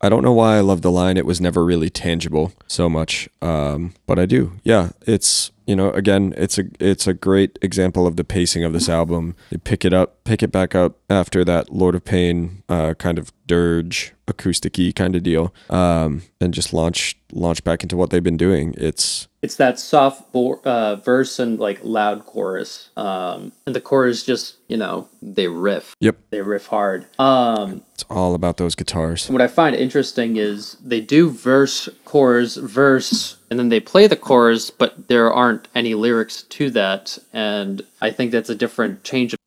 I 0.00 0.08
don't 0.08 0.24
know 0.24 0.32
why 0.32 0.56
I 0.56 0.60
love 0.62 0.82
the 0.82 0.90
line. 0.90 1.16
It 1.16 1.26
was 1.26 1.40
never 1.40 1.64
really 1.64 1.90
tangible 1.90 2.52
so 2.66 2.88
much, 2.88 3.28
um, 3.40 3.94
but 4.08 4.18
I 4.18 4.26
do. 4.26 4.50
Yeah, 4.64 4.90
it's 5.06 5.52
you 5.68 5.76
know 5.76 5.90
again, 5.92 6.34
it's 6.36 6.58
a 6.58 6.64
it's 6.80 7.06
a 7.06 7.12
great 7.14 7.58
example 7.62 8.06
of 8.06 8.16
the 8.16 8.24
pacing 8.24 8.64
of 8.64 8.72
this 8.72 8.88
album. 8.88 9.36
You 9.50 9.58
pick 9.58 9.84
it 9.84 9.92
up, 9.92 10.24
pick 10.24 10.42
it 10.42 10.50
back 10.50 10.74
up 10.74 10.96
after 11.10 11.44
that 11.44 11.70
Lord 11.70 11.94
of 11.94 12.04
Pain 12.04 12.62
uh, 12.68 12.94
kind 12.94 13.18
of 13.18 13.30
dirge 13.46 14.14
acousticy 14.26 14.94
kind 14.94 15.14
of 15.16 15.22
deal, 15.22 15.54
um, 15.70 16.22
and 16.40 16.52
just 16.54 16.72
launch 16.72 17.16
launch 17.32 17.62
back 17.64 17.82
into 17.82 17.96
what 17.96 18.10
they've 18.10 18.22
been 18.24 18.36
doing. 18.38 18.74
It's 18.78 19.28
It's 19.42 19.56
that 19.56 19.78
soft 19.78 20.32
bo- 20.32 20.60
uh, 20.64 20.96
verse 20.96 21.38
and 21.38 21.58
like 21.60 21.80
loud 21.82 22.24
chorus. 22.24 22.88
Um, 22.96 23.52
and 23.66 23.74
the 23.76 23.80
chorus 23.80 24.22
just 24.24 24.56
you 24.68 24.76
know 24.78 25.08
they 25.20 25.48
riff. 25.48 25.94
yep, 26.00 26.16
They 26.30 26.40
riff 26.40 26.66
hard. 26.66 27.06
Um, 27.18 27.82
it's 27.94 28.04
all 28.08 28.34
about 28.34 28.56
those 28.56 28.74
guitars. 28.74 29.28
what 29.28 29.42
I 29.42 29.48
find 29.48 29.76
interesting 29.76 30.36
is 30.36 30.76
they 30.82 31.00
do 31.00 31.30
verse, 31.30 31.88
chorus, 32.04 32.56
verse, 32.56 33.37
and 33.50 33.58
then 33.58 33.68
they 33.68 33.80
play 33.80 34.06
the 34.06 34.16
chorus, 34.16 34.70
but 34.70 35.08
there 35.08 35.32
aren't 35.32 35.68
any 35.74 35.94
lyrics 35.94 36.42
to 36.42 36.70
that. 36.70 37.18
And 37.32 37.82
I 38.00 38.10
think 38.10 38.32
that's 38.32 38.50
a 38.50 38.54
different 38.54 39.04
change 39.04 39.34
of 39.34 39.38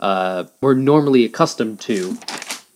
uh, 0.00 0.44
we're 0.60 0.74
normally 0.74 1.24
accustomed 1.24 1.80
to. 1.80 2.18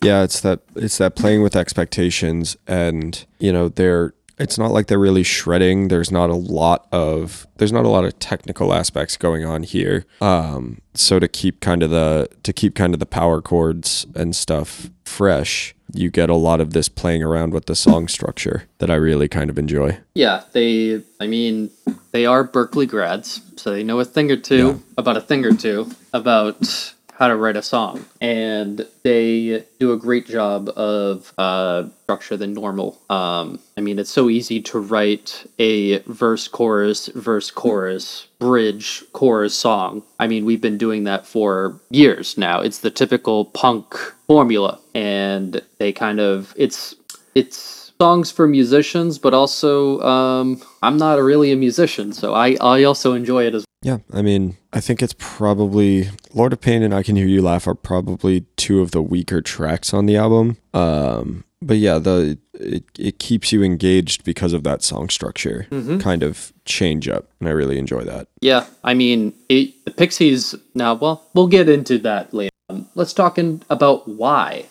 Yeah, 0.03 0.23
it's 0.23 0.41
that 0.41 0.61
it's 0.77 0.99
that 0.99 1.17
playing 1.17 1.43
with 1.43 1.57
expectations 1.57 2.57
and 2.67 3.25
you 3.39 3.53
know, 3.53 3.69
they're 3.69 4.15
it's 4.41 4.59
not 4.59 4.71
like 4.73 4.87
they're 4.89 4.99
really 4.99 5.23
shredding. 5.23 5.89
There's 5.89 6.11
not 6.11 6.31
a 6.31 6.35
lot 6.35 6.87
of 6.93 7.47
there's 7.59 7.73
not 7.73 7.85
a 7.85 7.89
lot 7.89 8.05
of 8.05 8.19
technical 8.19 8.73
aspects 8.75 9.17
going 9.17 9.45
on 9.45 9.63
here. 9.63 10.05
Um 10.21 10.81
so 10.95 11.19
to 11.19 11.29
keep 11.29 11.61
kind 11.61 11.83
of 11.83 11.91
the 11.91 12.29
to 12.43 12.53
keep 12.53 12.75
kind 12.75 12.95
of 12.95 13.01
the 13.01 13.07
power 13.07 13.41
chords 13.41 14.07
and 14.15 14.35
stuff 14.35 14.91
fresh, 15.05 15.75
you 15.93 16.11
get 16.11 16.31
a 16.31 16.35
lot 16.35 16.61
of 16.61 16.73
this 16.73 16.89
playing 16.89 17.23
around 17.23 17.53
with 17.53 17.67
the 17.67 17.75
song 17.77 18.09
structure 18.09 18.65
that 18.79 18.91
I 18.91 18.95
really 18.95 19.29
kind 19.29 19.51
of 19.51 19.59
enjoy. 19.59 19.99
Yeah, 20.15 20.45
they, 20.53 21.03
I 21.21 21.27
mean, 21.27 21.71
they 22.13 22.27
are 22.27 22.47
Berklee 22.47 22.89
grads, 22.89 23.41
so 23.57 23.73
they 23.73 23.83
know 23.83 23.99
a 23.99 24.05
thing 24.05 24.31
or 24.31 24.37
two 24.37 24.57
Yeah. 24.67 24.75
about 24.99 25.17
a 25.17 25.21
thing 25.21 25.45
or 25.45 25.53
two 25.53 25.91
about 26.13 26.95
how 27.21 27.29
to 27.29 27.37
write 27.37 27.57
a 27.57 27.63
song. 27.63 28.07
And 28.23 28.87
they 29.03 29.67
do 29.79 29.93
a 29.93 29.99
great 29.99 30.27
job 30.27 30.71
of 30.71 31.35
uh, 31.37 31.85
structure 32.05 32.39
than 32.39 32.55
normal. 32.55 32.99
Um, 33.11 33.61
I 33.77 33.83
mean, 33.83 33.99
it's 33.99 34.11
so 34.11 34.31
easy 34.31 34.63
to 34.63 34.81
write 34.81 35.47
a 35.59 35.99
verse, 35.99 36.49
chorus, 36.49 37.09
verse, 37.09 37.51
chorus, 37.51 38.27
bridge, 38.39 39.05
chorus 39.13 39.55
song. 39.55 40.03
I 40.19 40.27
mean, 40.27 40.47
we've 40.47 40.63
been 40.63 40.79
doing 40.79 41.05
that 41.05 41.27
for 41.27 41.79
years 41.91 42.39
now. 42.39 42.63
It's 42.63 42.79
the 42.79 42.91
typical 42.91 43.45
punk 43.45 43.95
formula. 44.27 44.81
And 44.95 45.61
they 45.77 45.93
kind 45.93 46.21
of, 46.21 46.55
it's, 46.57 46.95
it's 47.35 47.93
songs 48.01 48.31
for 48.31 48.49
musicians, 48.49 49.19
but 49.19 49.35
also 49.35 50.01
um, 50.01 50.63
I'm 50.83 50.97
not 50.97 51.21
really 51.21 51.53
a 51.53 51.57
musician, 51.57 52.15
so 52.15 52.33
I, 52.33 52.57
I 52.59 52.85
also 52.85 53.13
enjoy 53.13 53.45
it 53.45 53.55
as 53.55 53.67
Yeah, 53.83 53.99
I 54.13 54.21
mean, 54.21 54.59
I 54.75 54.81
think 54.81 55.03
it's 55.03 55.15
probably 55.19 56.11
Lord 56.35 56.53
of 56.53 56.61
Pain 56.61 56.83
and 56.83 56.95
I 56.95 57.03
Can 57.03 57.17
Hear 57.17 57.27
You 57.27 57.41
Laugh 57.41 57.67
are 57.67 57.75
probably 57.75 58.43
two 58.57 58.83
of 58.83 58.91
the 58.91 59.01
weaker 59.01 59.41
tracks 59.41 59.95
on 59.95 60.05
the 60.05 60.17
album. 60.17 60.59
Um, 60.75 61.45
but 61.63 61.79
yeah, 61.79 61.99
the 61.99 62.39
it, 62.55 62.85
it 62.99 63.19
keeps 63.19 63.53
you 63.53 63.63
engaged 63.63 64.25
because 64.25 64.53
of 64.53 64.65
that 64.65 64.83
song 64.83 65.09
structure 65.09 65.67
kind 65.99 66.23
of 66.23 66.53
change 66.65 67.09
up, 67.09 67.31
and 67.41 67.49
I 67.49 67.53
really 67.53 67.79
enjoy 67.79 68.05
that. 68.05 68.29
Yeah, 68.41 68.67
I 68.85 68.95
mean, 68.95 69.35
it, 69.49 69.85
the 69.85 69.91
Pixies. 69.91 70.55
Now, 70.75 70.95
well, 70.95 71.27
we'll 71.35 71.49
get 71.49 71.69
into 71.69 71.99
that 71.99 72.35
later. 72.35 72.51
Um, 72.69 72.89
let's 72.95 73.15
talk 73.15 73.39
in, 73.39 73.63
about 73.71 74.07
why. 74.09 74.67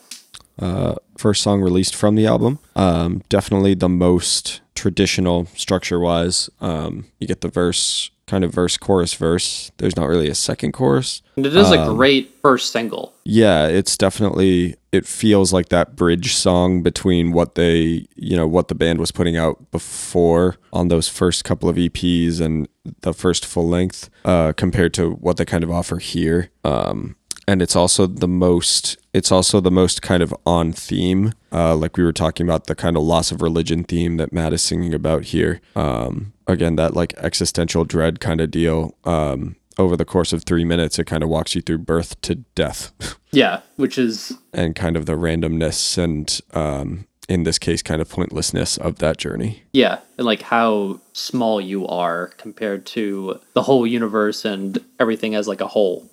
Uh, 0.57 0.95
first 1.17 1.41
song 1.41 1.61
released 1.61 1.95
from 1.95 2.15
the 2.15 2.27
album, 2.27 2.59
um, 2.75 3.23
definitely 3.29 3.73
the 3.73 3.89
most 3.89 4.61
traditional 4.75 5.45
structure 5.55 5.99
wise. 5.99 6.49
Um, 6.59 7.05
you 7.19 7.27
get 7.27 7.41
the 7.41 7.49
verse, 7.49 8.11
kind 8.29 8.43
of 8.43 8.53
verse, 8.53 8.77
chorus, 8.77 9.15
verse. 9.15 9.71
There's 9.77 9.95
not 9.95 10.07
really 10.07 10.29
a 10.29 10.35
second 10.35 10.71
chorus. 10.71 11.23
And 11.35 11.45
it 11.45 11.55
is 11.55 11.71
a 11.71 11.85
great 11.85 12.31
first 12.41 12.71
single. 12.71 13.13
Yeah, 13.23 13.67
it's 13.67 13.97
definitely 13.97 14.75
it 14.91 15.05
feels 15.05 15.51
like 15.51 15.69
that 15.69 15.95
bridge 15.95 16.35
song 16.35 16.83
between 16.83 17.31
what 17.31 17.55
they, 17.55 18.07
you 18.15 18.35
know, 18.35 18.47
what 18.47 18.67
the 18.67 18.75
band 18.75 18.99
was 18.99 19.11
putting 19.11 19.35
out 19.35 19.71
before 19.71 20.57
on 20.71 20.87
those 20.89 21.07
first 21.09 21.43
couple 21.43 21.69
of 21.69 21.75
EPs 21.75 22.39
and 22.39 22.67
the 23.01 23.13
first 23.13 23.45
full 23.45 23.67
length 23.67 24.09
uh 24.25 24.53
compared 24.53 24.93
to 24.93 25.11
what 25.11 25.37
they 25.37 25.45
kind 25.45 25.63
of 25.63 25.71
offer 25.71 25.97
here. 25.97 26.49
Um 26.63 27.15
and 27.49 27.61
it's 27.63 27.75
also 27.75 28.05
the 28.05 28.27
most 28.27 28.97
it's 29.11 29.31
also 29.31 29.59
the 29.59 29.71
most 29.71 30.01
kind 30.03 30.21
of 30.21 30.31
on 30.45 30.71
theme 30.71 31.33
uh 31.51 31.75
like 31.75 31.97
we 31.97 32.03
were 32.03 32.13
talking 32.13 32.45
about 32.45 32.67
the 32.67 32.75
kind 32.75 32.95
of 32.95 33.03
loss 33.03 33.31
of 33.31 33.41
religion 33.41 33.83
theme 33.83 34.17
that 34.17 34.31
Matt 34.31 34.53
is 34.53 34.61
singing 34.61 34.93
about 34.93 35.23
here. 35.33 35.59
Um 35.75 36.33
again 36.47 36.75
that 36.75 36.93
like 36.93 37.13
existential 37.17 37.83
dread 37.85 38.19
kind 38.19 38.39
of 38.41 38.51
deal. 38.51 38.93
Um 39.03 39.55
over 39.79 39.95
the 39.97 40.05
course 40.05 40.33
of 40.33 40.43
three 40.43 40.65
minutes, 40.65 40.99
it 40.99 41.05
kind 41.05 41.23
of 41.23 41.29
walks 41.29 41.55
you 41.55 41.61
through 41.61 41.79
birth 41.79 42.19
to 42.21 42.35
death 42.35 42.91
Yeah, 43.31 43.61
which 43.77 43.97
is 43.97 44.37
and 44.53 44.75
kind 44.75 44.95
of 44.97 45.05
the 45.05 45.13
randomness 45.13 45.97
and, 45.97 46.39
um, 46.53 47.05
in 47.29 47.43
this 47.43 47.59
case, 47.59 47.83
kind 47.83 48.01
of 48.01 48.09
pointlessness 48.09 48.75
of 48.77 48.97
that 48.97 49.17
journey. 49.17 49.61
yeah, 49.71 49.99
and 50.17 50.25
like 50.25 50.41
how 50.41 50.99
small 51.13 51.61
you 51.61 51.87
are 51.87 52.27
compared 52.37 52.87
to 52.87 53.39
the 53.53 53.61
whole 53.61 53.85
universe 53.85 54.45
and 54.45 54.83
everything 54.99 55.35
as 55.35 55.47
like 55.47 55.61
a 55.61 55.67
whole. 55.67 56.09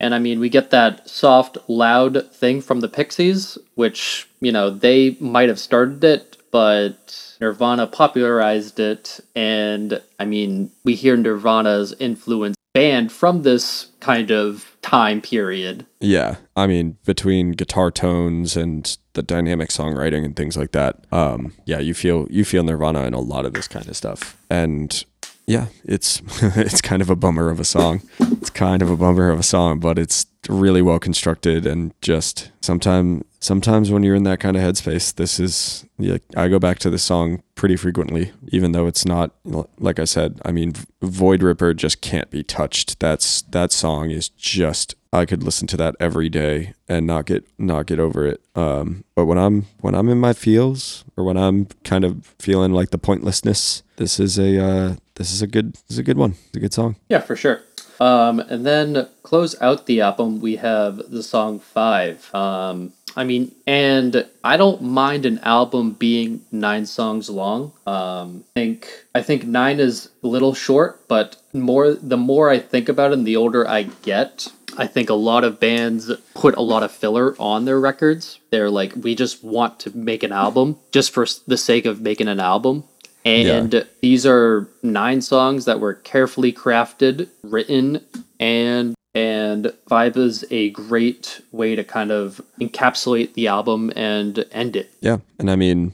And 0.00 0.14
I 0.14 0.18
mean, 0.18 0.38
we 0.40 0.48
get 0.48 0.70
that 0.70 1.08
soft, 1.08 1.58
loud 1.68 2.30
thing 2.32 2.60
from 2.60 2.80
the 2.80 2.88
Pixies, 2.88 3.58
which, 3.74 4.28
you 4.40 4.52
know, 4.52 4.70
they 4.70 5.16
might 5.20 5.48
have 5.48 5.58
started 5.58 6.02
it, 6.04 6.36
but 6.50 7.36
Nirvana 7.40 7.86
popularized 7.86 8.78
it. 8.78 9.20
And 9.34 10.00
I 10.18 10.24
mean, 10.24 10.70
we 10.84 10.94
hear 10.94 11.16
Nirvana's 11.16 11.94
influence 11.98 12.56
banned 12.74 13.10
from 13.10 13.42
this 13.42 13.88
kind 14.00 14.30
of 14.30 14.76
time 14.82 15.20
period. 15.20 15.84
Yeah, 16.00 16.36
I 16.56 16.66
mean, 16.66 16.96
between 17.04 17.52
guitar 17.52 17.90
tones 17.90 18.56
and 18.56 18.96
the 19.14 19.22
dynamic 19.22 19.70
songwriting 19.70 20.24
and 20.24 20.36
things 20.36 20.56
like 20.56 20.72
that, 20.72 21.04
um, 21.12 21.54
yeah, 21.64 21.78
you 21.78 21.92
feel 21.92 22.26
you 22.30 22.44
feel 22.44 22.62
Nirvana 22.62 23.02
in 23.04 23.14
a 23.14 23.20
lot 23.20 23.44
of 23.44 23.52
this 23.52 23.68
kind 23.68 23.88
of 23.88 23.96
stuff, 23.96 24.36
and 24.48 25.04
yeah, 25.48 25.68
it's 25.82 26.20
it's 26.42 26.82
kind 26.82 27.00
of 27.00 27.08
a 27.08 27.16
bummer 27.16 27.48
of 27.48 27.58
a 27.58 27.64
song. 27.64 28.02
It's 28.20 28.50
kind 28.50 28.82
of 28.82 28.90
a 28.90 28.96
bummer 28.96 29.30
of 29.30 29.40
a 29.40 29.42
song, 29.42 29.80
but 29.80 29.98
it's 29.98 30.26
really 30.48 30.82
well 30.82 30.98
constructed 30.98 31.66
and 31.66 31.92
just 32.00 32.52
sometimes 32.60 33.24
sometimes 33.40 33.90
when 33.90 34.02
you're 34.02 34.14
in 34.14 34.24
that 34.24 34.40
kind 34.40 34.56
of 34.56 34.62
headspace, 34.62 35.14
this 35.14 35.40
is 35.40 35.86
yeah. 35.98 36.18
I 36.36 36.48
go 36.48 36.58
back 36.58 36.78
to 36.80 36.90
the 36.90 36.98
song 36.98 37.42
pretty 37.54 37.76
frequently, 37.76 38.32
even 38.48 38.72
though 38.72 38.86
it's 38.86 39.06
not 39.06 39.32
like 39.78 39.98
I 39.98 40.04
said. 40.04 40.38
I 40.44 40.52
mean, 40.52 40.74
Void 41.00 41.42
Ripper 41.42 41.72
just 41.72 42.02
can't 42.02 42.30
be 42.30 42.42
touched. 42.42 43.00
That's 43.00 43.40
that 43.42 43.72
song 43.72 44.10
is 44.10 44.28
just 44.28 44.96
I 45.12 45.24
could 45.24 45.42
listen 45.42 45.66
to 45.68 45.76
that 45.78 45.96
every 45.98 46.28
day 46.28 46.74
and 46.88 47.06
not 47.06 47.24
get 47.24 47.46
not 47.58 47.86
get 47.86 47.98
over 47.98 48.26
it. 48.26 48.42
Um, 48.54 49.04
but 49.14 49.24
when 49.24 49.38
I'm 49.38 49.66
when 49.80 49.94
I'm 49.94 50.10
in 50.10 50.18
my 50.18 50.34
feels 50.34 51.04
or 51.16 51.24
when 51.24 51.38
I'm 51.38 51.68
kind 51.84 52.04
of 52.04 52.34
feeling 52.38 52.72
like 52.72 52.90
the 52.90 52.98
pointlessness, 52.98 53.82
this 53.96 54.20
is 54.20 54.38
a 54.38 54.62
uh, 54.62 54.96
this 55.18 55.32
is 55.32 55.42
a 55.42 55.46
good 55.46 55.74
this 55.74 55.90
is 55.90 55.98
a 55.98 56.02
good 56.02 56.16
one. 56.16 56.30
It's 56.30 56.56
a 56.56 56.60
good 56.60 56.72
song. 56.72 56.96
Yeah, 57.08 57.20
for 57.20 57.36
sure. 57.36 57.60
Um, 58.00 58.38
and 58.38 58.64
then 58.64 59.08
close 59.24 59.60
out 59.60 59.86
the 59.86 60.00
album, 60.00 60.40
we 60.40 60.56
have 60.56 61.10
the 61.10 61.22
song 61.22 61.58
Five. 61.58 62.32
Um, 62.34 62.92
I 63.16 63.24
mean, 63.24 63.52
and 63.66 64.26
I 64.44 64.56
don't 64.56 64.80
mind 64.80 65.26
an 65.26 65.40
album 65.40 65.92
being 65.92 66.44
nine 66.52 66.86
songs 66.86 67.28
long. 67.28 67.72
Um, 67.86 68.44
I 68.56 68.60
think 68.60 68.88
I 69.14 69.22
think 69.22 69.44
nine 69.44 69.80
is 69.80 70.08
a 70.22 70.28
little 70.28 70.54
short, 70.54 71.06
but 71.08 71.36
more 71.52 71.92
the 71.92 72.16
more 72.16 72.48
I 72.48 72.58
think 72.60 72.88
about 72.88 73.10
it, 73.10 73.18
and 73.18 73.26
the 73.26 73.36
older 73.36 73.66
I 73.66 73.84
get, 74.02 74.46
I 74.76 74.86
think 74.86 75.10
a 75.10 75.14
lot 75.14 75.42
of 75.42 75.58
bands 75.58 76.12
put 76.34 76.56
a 76.56 76.62
lot 76.62 76.84
of 76.84 76.92
filler 76.92 77.34
on 77.40 77.64
their 77.64 77.80
records. 77.80 78.38
They're 78.50 78.70
like, 78.70 78.92
we 78.94 79.16
just 79.16 79.42
want 79.42 79.80
to 79.80 79.96
make 79.96 80.22
an 80.22 80.30
album 80.30 80.78
just 80.92 81.10
for 81.10 81.26
the 81.48 81.56
sake 81.56 81.86
of 81.86 82.00
making 82.00 82.28
an 82.28 82.38
album. 82.38 82.84
And 83.28 83.74
Yeah. 83.74 83.82
these 84.00 84.24
are 84.26 84.68
nine 84.82 85.20
songs 85.20 85.64
that 85.66 85.80
were 85.80 85.94
carefully 85.94 86.52
crafted, 86.52 87.28
written, 87.42 88.00
and 88.40 88.94
and 89.14 89.72
Five 89.88 90.16
is 90.16 90.44
a 90.50 90.70
great 90.70 91.40
way 91.50 91.74
to 91.74 91.82
kind 91.82 92.12
of 92.12 92.40
encapsulate 92.60 93.32
the 93.34 93.48
album 93.48 93.90
and 93.96 94.44
end 94.52 94.76
it. 94.76 94.90
Yeah, 95.00 95.18
and 95.38 95.50
I 95.50 95.56
mean, 95.56 95.92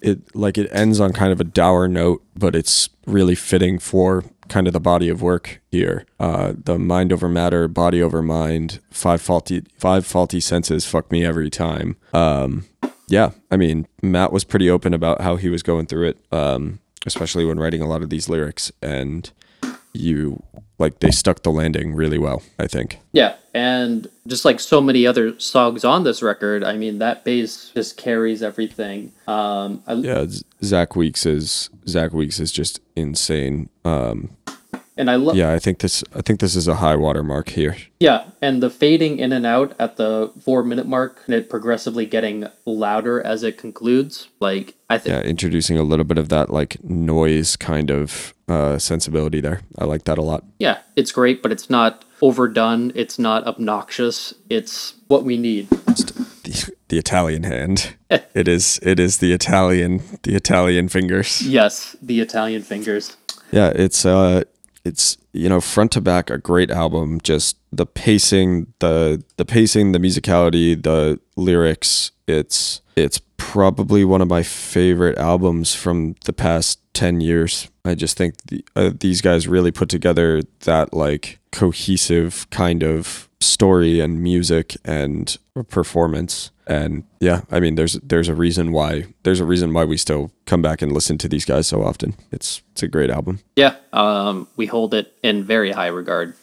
it 0.00 0.34
like 0.34 0.58
it 0.58 0.68
ends 0.72 0.98
on 0.98 1.12
kind 1.12 1.30
of 1.32 1.40
a 1.40 1.44
dour 1.44 1.86
note, 1.88 2.22
but 2.36 2.56
it's 2.56 2.88
really 3.06 3.34
fitting 3.34 3.78
for 3.78 4.24
kind 4.48 4.66
of 4.66 4.72
the 4.72 4.80
body 4.80 5.08
of 5.08 5.22
work 5.22 5.60
here. 5.70 6.04
Uh, 6.18 6.54
the 6.64 6.78
mind 6.78 7.12
over 7.12 7.28
matter, 7.28 7.68
body 7.68 8.02
over 8.02 8.22
mind, 8.22 8.80
five 8.90 9.20
faulty 9.22 9.62
five 9.78 10.04
faulty 10.04 10.40
senses. 10.40 10.84
Fuck 10.84 11.12
me 11.12 11.24
every 11.24 11.50
time. 11.50 11.96
Um, 12.12 12.64
yeah, 13.08 13.30
I 13.50 13.56
mean, 13.56 13.86
Matt 14.02 14.32
was 14.32 14.44
pretty 14.44 14.70
open 14.70 14.94
about 14.94 15.20
how 15.20 15.36
he 15.36 15.48
was 15.48 15.62
going 15.62 15.86
through 15.86 16.08
it, 16.08 16.18
um, 16.32 16.80
especially 17.06 17.44
when 17.44 17.58
writing 17.58 17.82
a 17.82 17.86
lot 17.86 18.02
of 18.02 18.10
these 18.10 18.28
lyrics, 18.28 18.72
and 18.82 19.30
you 19.92 20.42
like 20.78 20.98
they 20.98 21.10
stuck 21.10 21.42
the 21.42 21.50
landing 21.50 21.94
really 21.94 22.18
well. 22.18 22.42
I 22.58 22.66
think. 22.66 22.98
Yeah, 23.12 23.36
and 23.52 24.08
just 24.26 24.44
like 24.44 24.58
so 24.58 24.80
many 24.80 25.06
other 25.06 25.38
songs 25.38 25.84
on 25.84 26.04
this 26.04 26.22
record, 26.22 26.64
I 26.64 26.76
mean 26.76 26.98
that 26.98 27.24
bass 27.24 27.70
just 27.74 27.96
carries 27.96 28.42
everything. 28.42 29.12
Um, 29.26 29.82
I, 29.86 29.94
Yeah, 29.94 30.26
Zach 30.62 30.96
Weeks 30.96 31.26
is 31.26 31.70
Zach 31.88 32.12
Weeks 32.12 32.40
is 32.40 32.50
just 32.50 32.80
insane. 32.96 33.68
Um, 33.84 34.30
and 34.96 35.10
I 35.10 35.16
love 35.16 35.36
yeah, 35.36 35.52
I 35.52 35.58
think 35.58 35.78
this 35.78 36.04
I 36.14 36.22
think 36.22 36.40
this 36.40 36.54
is 36.56 36.68
a 36.68 36.76
high 36.76 36.96
water 36.96 37.22
mark 37.22 37.50
here. 37.50 37.76
Yeah, 38.00 38.26
and 38.42 38.62
the 38.62 38.70
fading 38.70 39.18
in 39.18 39.32
and 39.32 39.46
out 39.46 39.74
at 39.78 39.96
the 39.96 40.32
four 40.42 40.62
minute 40.62 40.86
mark, 40.86 41.22
and 41.26 41.34
it 41.34 41.48
progressively 41.50 42.06
getting 42.06 42.46
louder 42.64 43.20
as 43.20 43.42
it 43.42 43.58
concludes. 43.58 44.28
Like 44.40 44.74
I 44.90 44.98
think, 44.98 45.14
Yeah, 45.14 45.22
introducing 45.22 45.78
a 45.78 45.82
little 45.82 46.04
bit 46.04 46.18
of 46.18 46.28
that 46.28 46.50
like 46.50 46.82
noise 46.84 47.56
kind 47.56 47.90
of 47.90 48.34
uh, 48.48 48.78
sensibility 48.78 49.40
there. 49.40 49.62
I 49.78 49.84
like 49.84 50.04
that 50.04 50.18
a 50.18 50.22
lot. 50.22 50.44
yeah, 50.58 50.78
it's 50.96 51.12
great, 51.12 51.42
but 51.42 51.50
it's 51.52 51.70
not 51.70 52.04
overdone. 52.20 52.92
It's 52.94 53.18
not 53.18 53.46
obnoxious. 53.46 54.34
It's 54.48 54.94
what 55.08 55.24
we 55.24 55.36
need. 55.36 55.68
The, 55.70 56.72
the 56.88 56.98
Italian 56.98 57.44
hand. 57.44 57.96
it 58.10 58.46
is 58.48 58.78
it 58.82 59.00
is 59.00 59.18
the 59.18 59.32
Italian 59.32 60.02
the 60.22 60.34
Italian 60.34 60.88
fingers. 60.88 61.40
Yes, 61.42 61.96
the 62.02 62.20
Italian 62.20 62.62
fingers. 62.62 63.16
Yeah, 63.50 63.72
it's 63.74 64.04
uh 64.04 64.44
it's 64.84 65.16
you 65.32 65.48
know 65.48 65.60
front 65.60 65.92
to 65.92 66.00
back 66.00 66.30
a 66.30 66.38
great 66.38 66.70
album. 66.70 67.20
Just 67.22 67.56
the 67.72 67.86
pacing 67.86 68.72
the 68.78 69.22
the 69.36 69.44
pacing 69.44 69.92
the 69.92 69.98
musicality 69.98 70.80
the 70.80 71.20
lyrics 71.36 72.12
it's 72.26 72.80
it's 72.96 73.20
probably 73.36 74.04
one 74.04 74.22
of 74.22 74.28
my 74.28 74.42
favorite 74.42 75.18
albums 75.18 75.74
from 75.74 76.14
the 76.24 76.32
past 76.32 76.80
10 76.94 77.20
years. 77.20 77.68
I 77.84 77.94
just 77.94 78.16
think 78.16 78.36
the, 78.46 78.64
uh, 78.76 78.90
these 78.98 79.20
guys 79.20 79.48
really 79.48 79.72
put 79.72 79.88
together 79.88 80.42
that 80.60 80.94
like 80.94 81.40
cohesive 81.52 82.48
kind 82.50 82.82
of 82.82 83.28
story 83.40 84.00
and 84.00 84.22
music 84.22 84.76
and 84.84 85.36
performance 85.68 86.50
and 86.66 87.04
yeah 87.20 87.42
i 87.50 87.60
mean 87.60 87.74
there's 87.74 87.94
there's 88.02 88.28
a 88.28 88.34
reason 88.34 88.72
why 88.72 89.04
there's 89.22 89.40
a 89.40 89.44
reason 89.44 89.72
why 89.74 89.84
we 89.84 89.96
still 89.96 90.30
come 90.46 90.62
back 90.62 90.80
and 90.82 90.92
listen 90.92 91.18
to 91.18 91.28
these 91.28 91.44
guys 91.44 91.66
so 91.66 91.82
often 91.82 92.14
it's 92.32 92.62
it's 92.72 92.82
a 92.82 92.88
great 92.88 93.10
album 93.10 93.40
Yeah, 93.56 93.76
um, 93.92 94.48
we 94.56 94.66
hold 94.66 94.94
it 94.94 95.12
in 95.22 95.44
very 95.44 95.72
high 95.72 95.88
regard. 95.88 96.34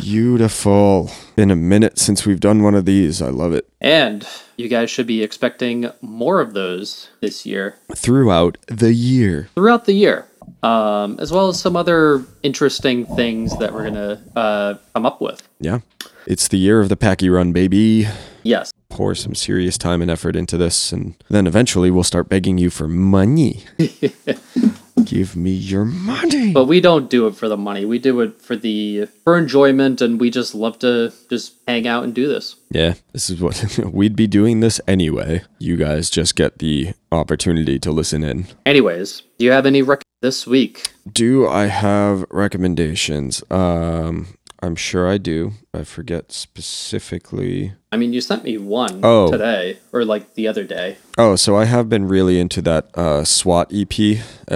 Beautiful. 0.00 1.10
Been 1.36 1.50
a 1.50 1.56
minute 1.56 1.98
since 1.98 2.24
we've 2.26 2.40
done 2.40 2.62
one 2.62 2.74
of 2.74 2.84
these. 2.84 3.20
I 3.20 3.28
love 3.28 3.52
it. 3.52 3.68
And 3.80 4.26
you 4.56 4.68
guys 4.68 4.90
should 4.90 5.06
be 5.06 5.22
expecting 5.22 5.90
more 6.00 6.40
of 6.40 6.54
those 6.54 7.08
this 7.20 7.44
year. 7.44 7.76
Throughout 7.94 8.56
the 8.66 8.92
year. 8.92 9.48
throughout 9.54 9.84
the 9.86 9.92
year, 9.94 10.26
um, 10.62 11.18
as 11.20 11.32
well 11.32 11.48
as 11.48 11.60
some 11.60 11.76
other 11.76 12.22
interesting 12.42 13.06
things 13.16 13.56
that 13.58 13.72
we're 13.72 13.84
gonna 13.84 14.22
uh, 14.36 14.74
come 14.94 15.06
up 15.06 15.20
with. 15.20 15.46
Yeah. 15.60 15.80
It's 16.26 16.48
the 16.48 16.58
year 16.58 16.80
of 16.80 16.88
the 16.88 16.96
Packie 16.96 17.32
Run, 17.32 17.52
baby. 17.52 18.06
Yes, 18.42 18.72
Pour 18.88 19.14
some 19.14 19.34
serious 19.34 19.76
time 19.76 20.00
and 20.02 20.10
effort 20.10 20.36
into 20.36 20.56
this, 20.56 20.92
and 20.92 21.14
then 21.28 21.46
eventually 21.46 21.90
we'll 21.90 22.04
start 22.04 22.28
begging 22.28 22.58
you 22.58 22.70
for 22.70 22.86
money. 22.86 23.64
Give 25.04 25.34
me 25.36 25.50
your 25.50 25.84
money. 25.84 26.52
but 26.52 26.66
we 26.66 26.80
don't 26.80 27.10
do 27.10 27.26
it 27.26 27.34
for 27.34 27.48
the 27.48 27.56
money. 27.56 27.84
We 27.84 27.98
do 27.98 28.20
it 28.20 28.40
for 28.40 28.54
the 28.56 29.06
for 29.24 29.36
enjoyment, 29.36 30.00
and 30.00 30.20
we 30.20 30.30
just 30.30 30.54
love 30.54 30.78
to 30.80 31.12
just 31.28 31.54
hang 31.66 31.86
out 31.88 32.04
and 32.04 32.14
do 32.14 32.28
this. 32.28 32.56
Yeah, 32.70 32.94
this 33.12 33.28
is 33.28 33.40
what 33.40 33.78
we'd 33.92 34.14
be 34.16 34.26
doing 34.28 34.60
this 34.60 34.80
anyway. 34.86 35.42
You 35.58 35.76
guys 35.76 36.08
just 36.08 36.36
get 36.36 36.58
the 36.58 36.94
opportunity 37.10 37.78
to 37.80 37.90
listen 37.90 38.22
in. 38.22 38.46
Anyways, 38.64 39.22
do 39.38 39.44
you 39.44 39.50
have 39.50 39.66
any 39.66 39.82
rec 39.82 40.02
this 40.22 40.46
week? 40.46 40.92
Do 41.12 41.48
I 41.48 41.66
have 41.66 42.24
recommendations? 42.30 43.42
Um, 43.50 44.28
I'm 44.64 44.76
sure 44.76 45.06
I 45.08 45.18
do. 45.18 45.52
I 45.74 45.84
forget 45.84 46.32
specifically. 46.32 47.74
I 47.92 47.96
mean, 47.96 48.12
you 48.12 48.20
sent 48.20 48.44
me 48.44 48.56
one 48.58 49.00
Oh. 49.02 49.30
today, 49.30 49.78
or 49.92 50.04
like 50.04 50.34
the 50.34 50.48
other 50.48 50.64
day. 50.64 50.96
Oh, 51.18 51.36
so 51.36 51.54
I 51.56 51.66
have 51.66 51.88
been 51.88 52.08
really 52.08 52.40
into 52.40 52.62
that 52.62 52.88
uh, 52.96 53.24
SWAT 53.24 53.70
EP, 53.72 53.92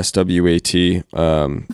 SWAT. 0.03 0.75
Um, 1.13 1.69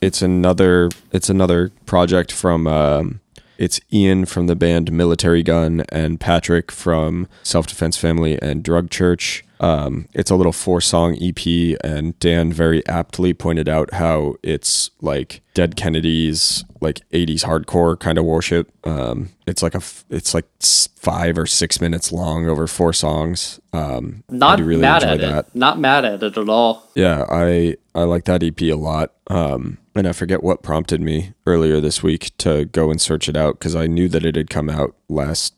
it's 0.00 0.22
another 0.22 0.88
it's 1.12 1.28
another 1.30 1.70
project 1.86 2.32
from 2.32 2.66
um, 2.66 3.20
it's 3.58 3.80
Ian 3.92 4.26
from 4.26 4.46
the 4.48 4.56
band 4.56 4.90
Military 4.92 5.42
Gun 5.42 5.84
and 5.90 6.18
Patrick 6.20 6.70
from 6.72 7.28
Self 7.42 7.66
Defense 7.68 7.96
Family 7.96 8.40
and 8.42 8.62
Drug 8.62 8.90
Church. 8.90 9.44
Um, 9.60 10.06
it's 10.14 10.30
a 10.30 10.36
little 10.36 10.52
four 10.52 10.80
song 10.80 11.16
EP, 11.20 11.76
and 11.82 12.18
Dan 12.20 12.52
very 12.52 12.86
aptly 12.86 13.34
pointed 13.34 13.68
out 13.68 13.94
how 13.94 14.36
it's 14.42 14.90
like 15.00 15.40
Dead 15.58 15.74
Kennedys, 15.74 16.64
like 16.80 17.00
80s 17.10 17.42
hardcore 17.42 17.98
kind 17.98 18.16
of 18.16 18.24
worship. 18.24 18.70
Um, 18.86 19.30
it's 19.44 19.60
like 19.60 19.74
a 19.74 19.82
it's 20.08 20.32
like 20.32 20.46
five 20.60 21.36
or 21.36 21.46
six 21.46 21.80
minutes 21.80 22.12
long 22.12 22.48
over 22.48 22.68
four 22.68 22.92
songs. 22.92 23.58
Um, 23.72 24.22
Not 24.28 24.60
really 24.60 24.82
mad 24.82 25.02
at 25.02 25.18
that. 25.18 25.46
it. 25.46 25.54
Not 25.56 25.80
mad 25.80 26.04
at 26.04 26.22
it 26.22 26.38
at 26.38 26.48
all. 26.48 26.88
Yeah, 26.94 27.24
I 27.28 27.76
I 27.92 28.04
like 28.04 28.24
that 28.26 28.44
EP 28.44 28.60
a 28.62 28.74
lot. 28.74 29.14
Um, 29.26 29.78
and 29.96 30.06
I 30.06 30.12
forget 30.12 30.44
what 30.44 30.62
prompted 30.62 31.00
me 31.00 31.32
earlier 31.44 31.80
this 31.80 32.04
week 32.04 32.30
to 32.38 32.66
go 32.66 32.92
and 32.92 33.00
search 33.00 33.28
it 33.28 33.36
out 33.36 33.58
because 33.58 33.74
I 33.74 33.88
knew 33.88 34.08
that 34.10 34.24
it 34.24 34.36
had 34.36 34.50
come 34.50 34.70
out 34.70 34.94
last 35.08 35.54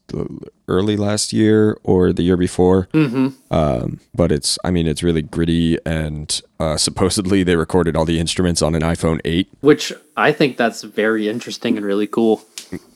early 0.67 0.97
last 0.97 1.35
year 1.35 1.77
or 1.83 2.11
the 2.11 2.23
year 2.23 2.39
before. 2.39 2.89
Mm-hmm. 2.95 3.29
Um, 3.55 4.01
but 4.15 4.33
it's 4.33 4.59
I 4.65 4.71
mean 4.71 4.87
it's 4.87 5.03
really 5.03 5.21
gritty 5.21 5.77
and 5.85 6.41
uh, 6.61 6.77
supposedly 6.77 7.43
they 7.43 7.57
recorded 7.57 7.97
all 7.97 8.05
the 8.05 8.21
instruments 8.21 8.61
on 8.61 8.75
an 8.75 8.83
iPhone 8.83 9.21
8. 9.25 9.49
Which 9.61 9.93
I 10.17 10.31
think 10.33 10.59
that's 10.59 10.83
very 10.83 11.29
interesting 11.29 11.77
and 11.77 11.87
really 11.87 12.07
cool. 12.07 12.43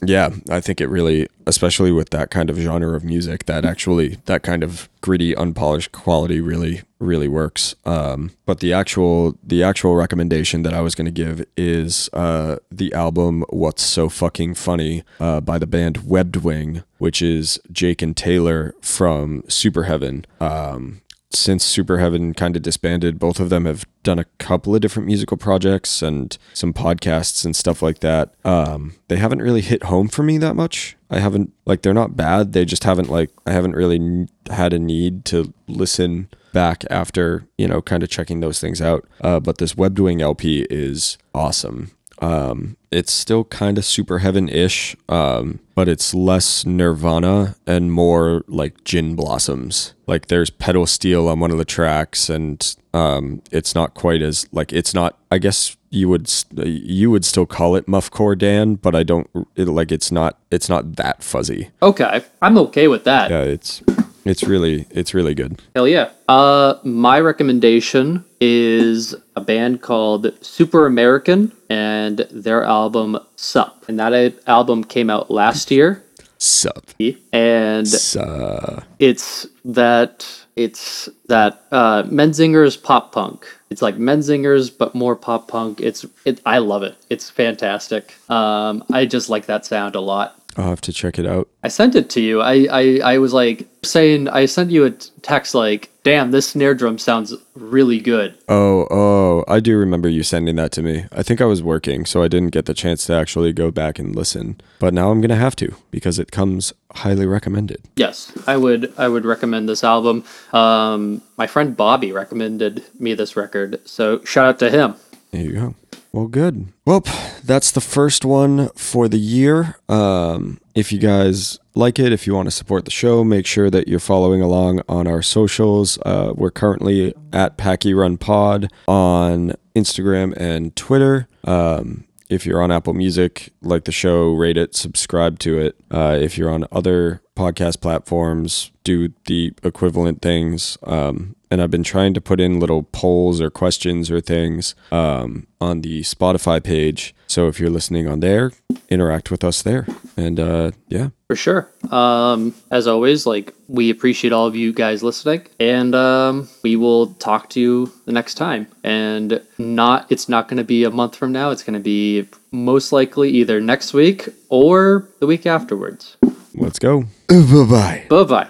Yeah, 0.05 0.31
I 0.51 0.61
think 0.61 0.81
it 0.81 0.89
really, 0.89 1.27
especially 1.47 1.91
with 1.91 2.11
that 2.11 2.31
kind 2.31 2.49
of 2.49 2.57
genre 2.57 2.95
of 2.95 3.03
music, 3.03 3.47
that 3.47 3.65
actually 3.65 4.19
that 4.27 4.43
kind 4.43 4.63
of 4.63 4.89
gritty, 5.01 5.35
unpolished 5.35 5.91
quality 5.91 6.41
really, 6.41 6.83
really 7.01 7.27
works. 7.27 7.75
Um, 7.85 8.31
but 8.47 8.61
the 8.61 8.73
actual, 8.73 9.37
the 9.43 9.65
actual 9.65 9.97
recommendation 9.97 10.63
that 10.63 10.75
I 10.75 10.81
was 10.81 10.95
going 10.95 11.07
to 11.07 11.11
give 11.11 11.45
is 11.57 12.09
uh, 12.13 12.59
the 12.71 12.93
album 12.93 13.45
"What's 13.49 13.83
So 13.83 14.09
Fucking 14.09 14.55
Funny" 14.55 15.03
uh, 15.19 15.41
by 15.41 15.59
the 15.59 15.67
band 15.67 16.07
Webbed 16.07 16.37
Wing, 16.37 16.85
which 16.99 17.21
is 17.21 17.59
Jake 17.73 18.01
and 18.01 18.17
Taylor 18.17 18.75
from 18.81 19.43
Super 19.49 19.85
Heaven. 19.85 20.25
Um, 20.41 21.01
since 21.35 21.65
Super 21.65 21.99
Heaven 21.99 22.35
kind 22.35 22.57
of 22.57 22.63
disbanded, 22.63 23.19
both 23.19 23.41
of 23.41 23.51
them 23.51 23.65
have 23.65 23.85
done 24.03 24.19
a 24.19 24.25
couple 24.39 24.75
of 24.75 24.81
different 24.81 25.07
musical 25.07 25.37
projects 25.37 26.03
and 26.03 26.37
some 26.53 26.73
podcasts 26.73 27.45
and 27.45 27.55
stuff 27.55 27.83
like 27.83 28.01
that. 28.01 28.35
Um, 28.45 28.95
they 29.09 29.17
haven't 29.17 29.43
really 29.43 29.61
hit 29.61 29.85
home 29.85 30.09
for 30.09 30.23
me 30.23 30.39
that 30.39 30.55
much. 30.55 30.97
I 31.11 31.19
haven't 31.19 31.53
like 31.65 31.83
they're 31.83 31.95
not 31.95 32.17
bad. 32.17 32.53
They 32.53 32.65
just 32.65 32.85
haven't 32.85 33.09
like 33.09 33.31
I 33.47 33.53
haven't 33.53 33.77
really 33.77 34.29
had 34.51 34.73
a 34.73 34.79
need 34.79 35.25
to 35.27 35.53
listen 35.69 36.29
back 36.53 36.85
after 36.91 37.47
you 37.59 37.69
know 37.69 37.83
kind 37.83 38.03
of 38.03 38.09
checking 38.09 38.41
those 38.41 38.61
things 38.61 38.81
out. 38.81 39.07
Uh, 39.21 39.41
but 39.41 39.59
this 39.59 39.77
Webbed 39.77 39.99
Wing 39.99 40.23
LP 40.23 40.67
is 40.71 41.19
awesome. 41.35 41.93
Um, 42.25 42.79
it's 42.91 43.13
still 43.13 43.45
kind 43.45 43.77
of 43.77 43.85
super 43.85 44.21
heaven 44.21 44.49
ish, 44.49 44.97
um, 45.11 45.61
but 45.75 45.89
it's 45.89 46.15
less 46.15 46.65
Nirvana 46.65 47.57
and 47.67 47.93
more 47.93 48.45
like 48.49 48.83
gin 48.85 49.15
blossoms. 49.15 49.93
Like 50.07 50.29
there's 50.29 50.49
pedal 50.49 50.87
steel 50.87 51.29
on 51.29 51.39
one 51.39 51.51
of 51.51 51.59
the 51.59 51.67
tracks, 51.67 52.31
and 52.31 52.75
um, 52.95 53.43
it's 53.53 53.75
not 53.75 53.93
quite 53.93 54.23
as 54.23 54.47
like 54.53 54.73
it's 54.73 54.95
not. 54.95 55.19
I 55.31 55.37
guess 55.37 55.77
you 55.91 56.09
would 56.09 56.33
you 56.65 57.11
would 57.11 57.27
still 57.27 57.45
call 57.45 57.77
it 57.77 57.87
muffcore 57.87 58.39
Dan, 58.39 58.77
but 58.77 58.95
I 58.95 59.03
don't 59.03 59.29
it, 59.55 59.69
like 59.69 59.93
it's 59.93 60.11
not 60.11 60.39
it's 60.51 60.71
not 60.71 60.97
that 60.97 61.23
fuzzy. 61.23 61.73
Okay, 61.83 62.25
I'm 62.41 62.57
okay 62.57 62.89
with 62.89 63.05
that. 63.05 63.31
Yeah, 63.31 63.43
it's 63.43 63.83
it's 64.25 64.45
really 64.45 64.87
it's 64.91 65.13
really 65.13 65.35
good. 65.35 65.61
Hell 65.75 65.87
yeah. 65.87 66.11
Uh, 66.27 66.79
my 66.85 67.21
recommendation 67.21 68.25
is 68.45 69.15
a 69.37 69.41
band 69.41 69.81
called 69.81 70.33
Super 70.45 70.87
American 70.87 71.53
and 71.71 72.19
their 72.31 72.63
album 72.63 73.19
Sup. 73.37 73.85
And 73.89 73.99
that 73.99 74.35
album 74.47 74.85
came 74.85 75.09
out 75.09 75.31
last 75.31 75.71
year. 75.71 76.03
Sup? 76.39 76.85
And 77.33 77.87
Uh, 78.17 78.81
it's 78.99 79.47
that 79.65 80.27
it's 80.57 81.09
that 81.29 81.63
uh 81.73 82.03
Menzinger's 82.05 82.77
pop 82.77 83.13
punk. 83.13 83.47
It's 83.71 83.81
like 83.83 83.97
Menzinger's 83.97 84.69
but 84.71 84.95
more 84.95 85.17
pop 85.17 85.49
punk. 85.49 85.81
It's 85.81 86.05
it 86.25 86.41
I 86.45 86.59
love 86.59 86.83
it. 86.83 86.97
It's 87.09 87.31
fantastic. 87.31 88.15
Um 88.29 88.85
I 88.93 89.07
just 89.07 89.29
like 89.31 89.47
that 89.47 89.65
sound 89.65 89.95
a 89.95 90.01
lot. 90.01 90.39
I'll 90.57 90.69
have 90.69 90.81
to 90.83 90.93
check 90.93 91.19
it 91.19 91.27
out. 91.27 91.49
I 91.63 91.69
sent 91.69 91.95
it 91.95 92.11
to 92.11 92.21
you. 92.21 92.41
I, 92.41 92.67
I, 92.71 93.01
I 93.05 93.19
was 93.19 93.33
like 93.33 93.67
saying, 93.83 94.29
I 94.29 94.47
sent 94.47 94.71
you 94.71 94.85
a 94.85 94.91
text 94.91 95.55
like, 95.55 95.91
damn, 96.05 96.31
this 96.31 96.49
snare 96.49 96.75
drum 96.75 96.99
sounds 96.99 97.35
really 97.55 97.99
good. 97.99 98.37
Oh, 98.49 98.87
oh, 98.91 99.45
I 99.49 99.61
do 99.61 99.77
remember 99.77 100.09
you 100.09 100.23
sending 100.23 100.57
that 100.57 100.73
to 100.73 100.83
me. 100.83 101.07
I 101.11 101.23
think 101.23 101.41
I 101.41 101.47
was 101.47 101.63
working, 101.63 102.05
so 102.05 102.23
I 102.23 102.29
didn't 102.29 102.51
get 102.53 102.67
the 102.67 102.75
chance 102.75 103.07
to 103.07 103.15
actually 103.15 103.53
go 103.53 103.71
back 103.71 103.99
and 103.99 104.15
listen. 104.15 104.61
But 104.79 104.95
now 104.95 105.11
I'm 105.11 105.21
going 105.21 105.31
to 105.31 105.37
have 105.37 105.57
to 105.57 105.75
because 105.91 106.19
it 106.19 106.31
comes 106.31 106.73
highly 106.93 107.27
recommended. 107.27 107.83
Yes, 107.97 108.33
I 108.47 108.57
would, 108.57 108.93
I 108.97 109.09
would 109.09 109.25
recommend 109.25 109.69
this 109.69 109.83
album. 109.83 110.25
Um, 110.53 111.23
my 111.37 111.47
friend 111.47 111.77
Bobby 111.77 112.13
recommended 112.13 112.85
me 112.99 113.15
this 113.15 113.37
record, 113.37 113.81
so 113.89 114.23
shout 114.25 114.47
out 114.47 114.59
to 114.61 114.71
him. 114.71 114.97
There 115.31 115.43
you 115.43 115.53
go. 115.53 115.75
Well, 116.15 116.29
good. 116.29 116.73
Well, 116.87 117.03
that's 117.43 117.73
the 117.73 117.81
first 117.81 118.25
one 118.25 118.69
for 118.77 119.09
the 119.09 119.19
year. 119.19 119.81
Um, 119.89 120.61
if 120.77 120.93
you 120.93 121.01
guys 121.01 121.59
like 121.75 121.99
it, 121.99 122.13
if 122.13 122.25
you 122.25 122.37
want 122.37 122.47
to 122.47 122.53
support 122.53 122.85
the 122.85 122.93
show, 122.93 123.25
make 123.25 123.47
sure 123.47 123.69
that 123.69 123.89
you're 123.89 123.99
following 123.99 124.41
along 124.41 124.83
on 124.89 125.09
our 125.09 125.23
socials. 125.23 125.99
Uh, 126.07 126.33
we're 126.37 126.53
currently 126.53 127.15
at 127.33 127.59
Packie 127.59 127.97
Run 127.97 128.17
Pod 128.17 128.71
on 128.87 129.55
Instagram 129.75 130.33
and 130.37 130.77
Twitter. 130.77 131.27
Um, 131.43 132.05
if 132.29 132.47
you're 132.47 132.63
on 132.63 132.71
Apple 132.71 132.95
Music, 132.95 133.53
like 133.61 133.83
the 133.83 133.91
show, 133.91 134.35
rate 134.35 134.57
it, 134.57 134.77
subscribe 134.77 135.41
to 135.41 135.59
it. 135.59 135.75
Uh, 135.91 136.17
if 136.21 136.39
you're 136.39 136.51
on 136.51 136.65
other 136.71 137.23
podcast 137.35 137.81
platforms, 137.81 138.71
do 138.85 139.13
the 139.27 139.53
equivalent 139.65 140.23
things. 140.23 140.79
Um, 140.85 141.35
and 141.55 141.63
I've 141.63 141.71
been 141.71 141.85
trying 141.85 142.15
to 142.15 142.21
put 142.21 142.41
in 142.41 142.59
little 142.59 142.83
polls 142.83 143.41
or 143.41 143.49
questions 143.49 144.11
or 144.11 144.21
things 144.21 144.75
um, 144.91 145.47
on 145.61 145.83
the 145.83 146.01
Spotify 146.01 146.61
page. 146.61 147.15
So 147.29 147.47
if 147.47 147.61
you're 147.61 147.71
listening 147.71 148.09
on 148.09 148.19
there, 148.19 148.51
interact 148.89 149.31
with 149.31 149.45
us 149.45 149.63
there. 149.63 149.87
And 150.17 150.41
uh, 150.41 150.73
yeah, 150.89 151.11
For 151.29 151.37
sure. 151.37 151.71
Um, 151.93 152.57
as 152.73 152.89
always, 152.89 153.25
like 153.25 153.55
we 153.69 153.89
appreciate 153.89 154.33
all 154.33 154.49
of 154.49 154.57
you 154.57 154.73
guys 154.73 155.05
listening, 155.05 155.47
and 155.61 155.95
um, 155.95 156.49
we 156.65 156.75
will 156.75 157.15
talk 157.15 157.51
to 157.51 157.61
you 157.61 157.93
the 158.05 158.13
next 158.13 158.35
time. 158.35 158.67
And 158.83 159.41
not, 159.57 160.11
it's 160.11 160.29
not 160.29 160.49
going 160.49 160.59
to 160.59 160.65
be 160.65 160.83
a 160.83 160.91
month 160.91 161.15
from 161.15 161.31
now. 161.31 161.51
It's 161.51 161.63
going 161.63 161.75
to 161.75 161.81
be 161.81 162.27
most 162.51 162.91
likely 162.91 163.31
either 163.31 163.61
next 163.61 163.95
week 163.95 164.29
or 164.49 165.09
the 165.21 165.29
week 165.29 165.47
afterwards. 165.47 166.17
let's 166.57 166.81
go. 166.81 167.05
Bye 167.29 167.67
bye. 167.71 168.07
Bye 168.09 168.25
bye. 168.25 168.49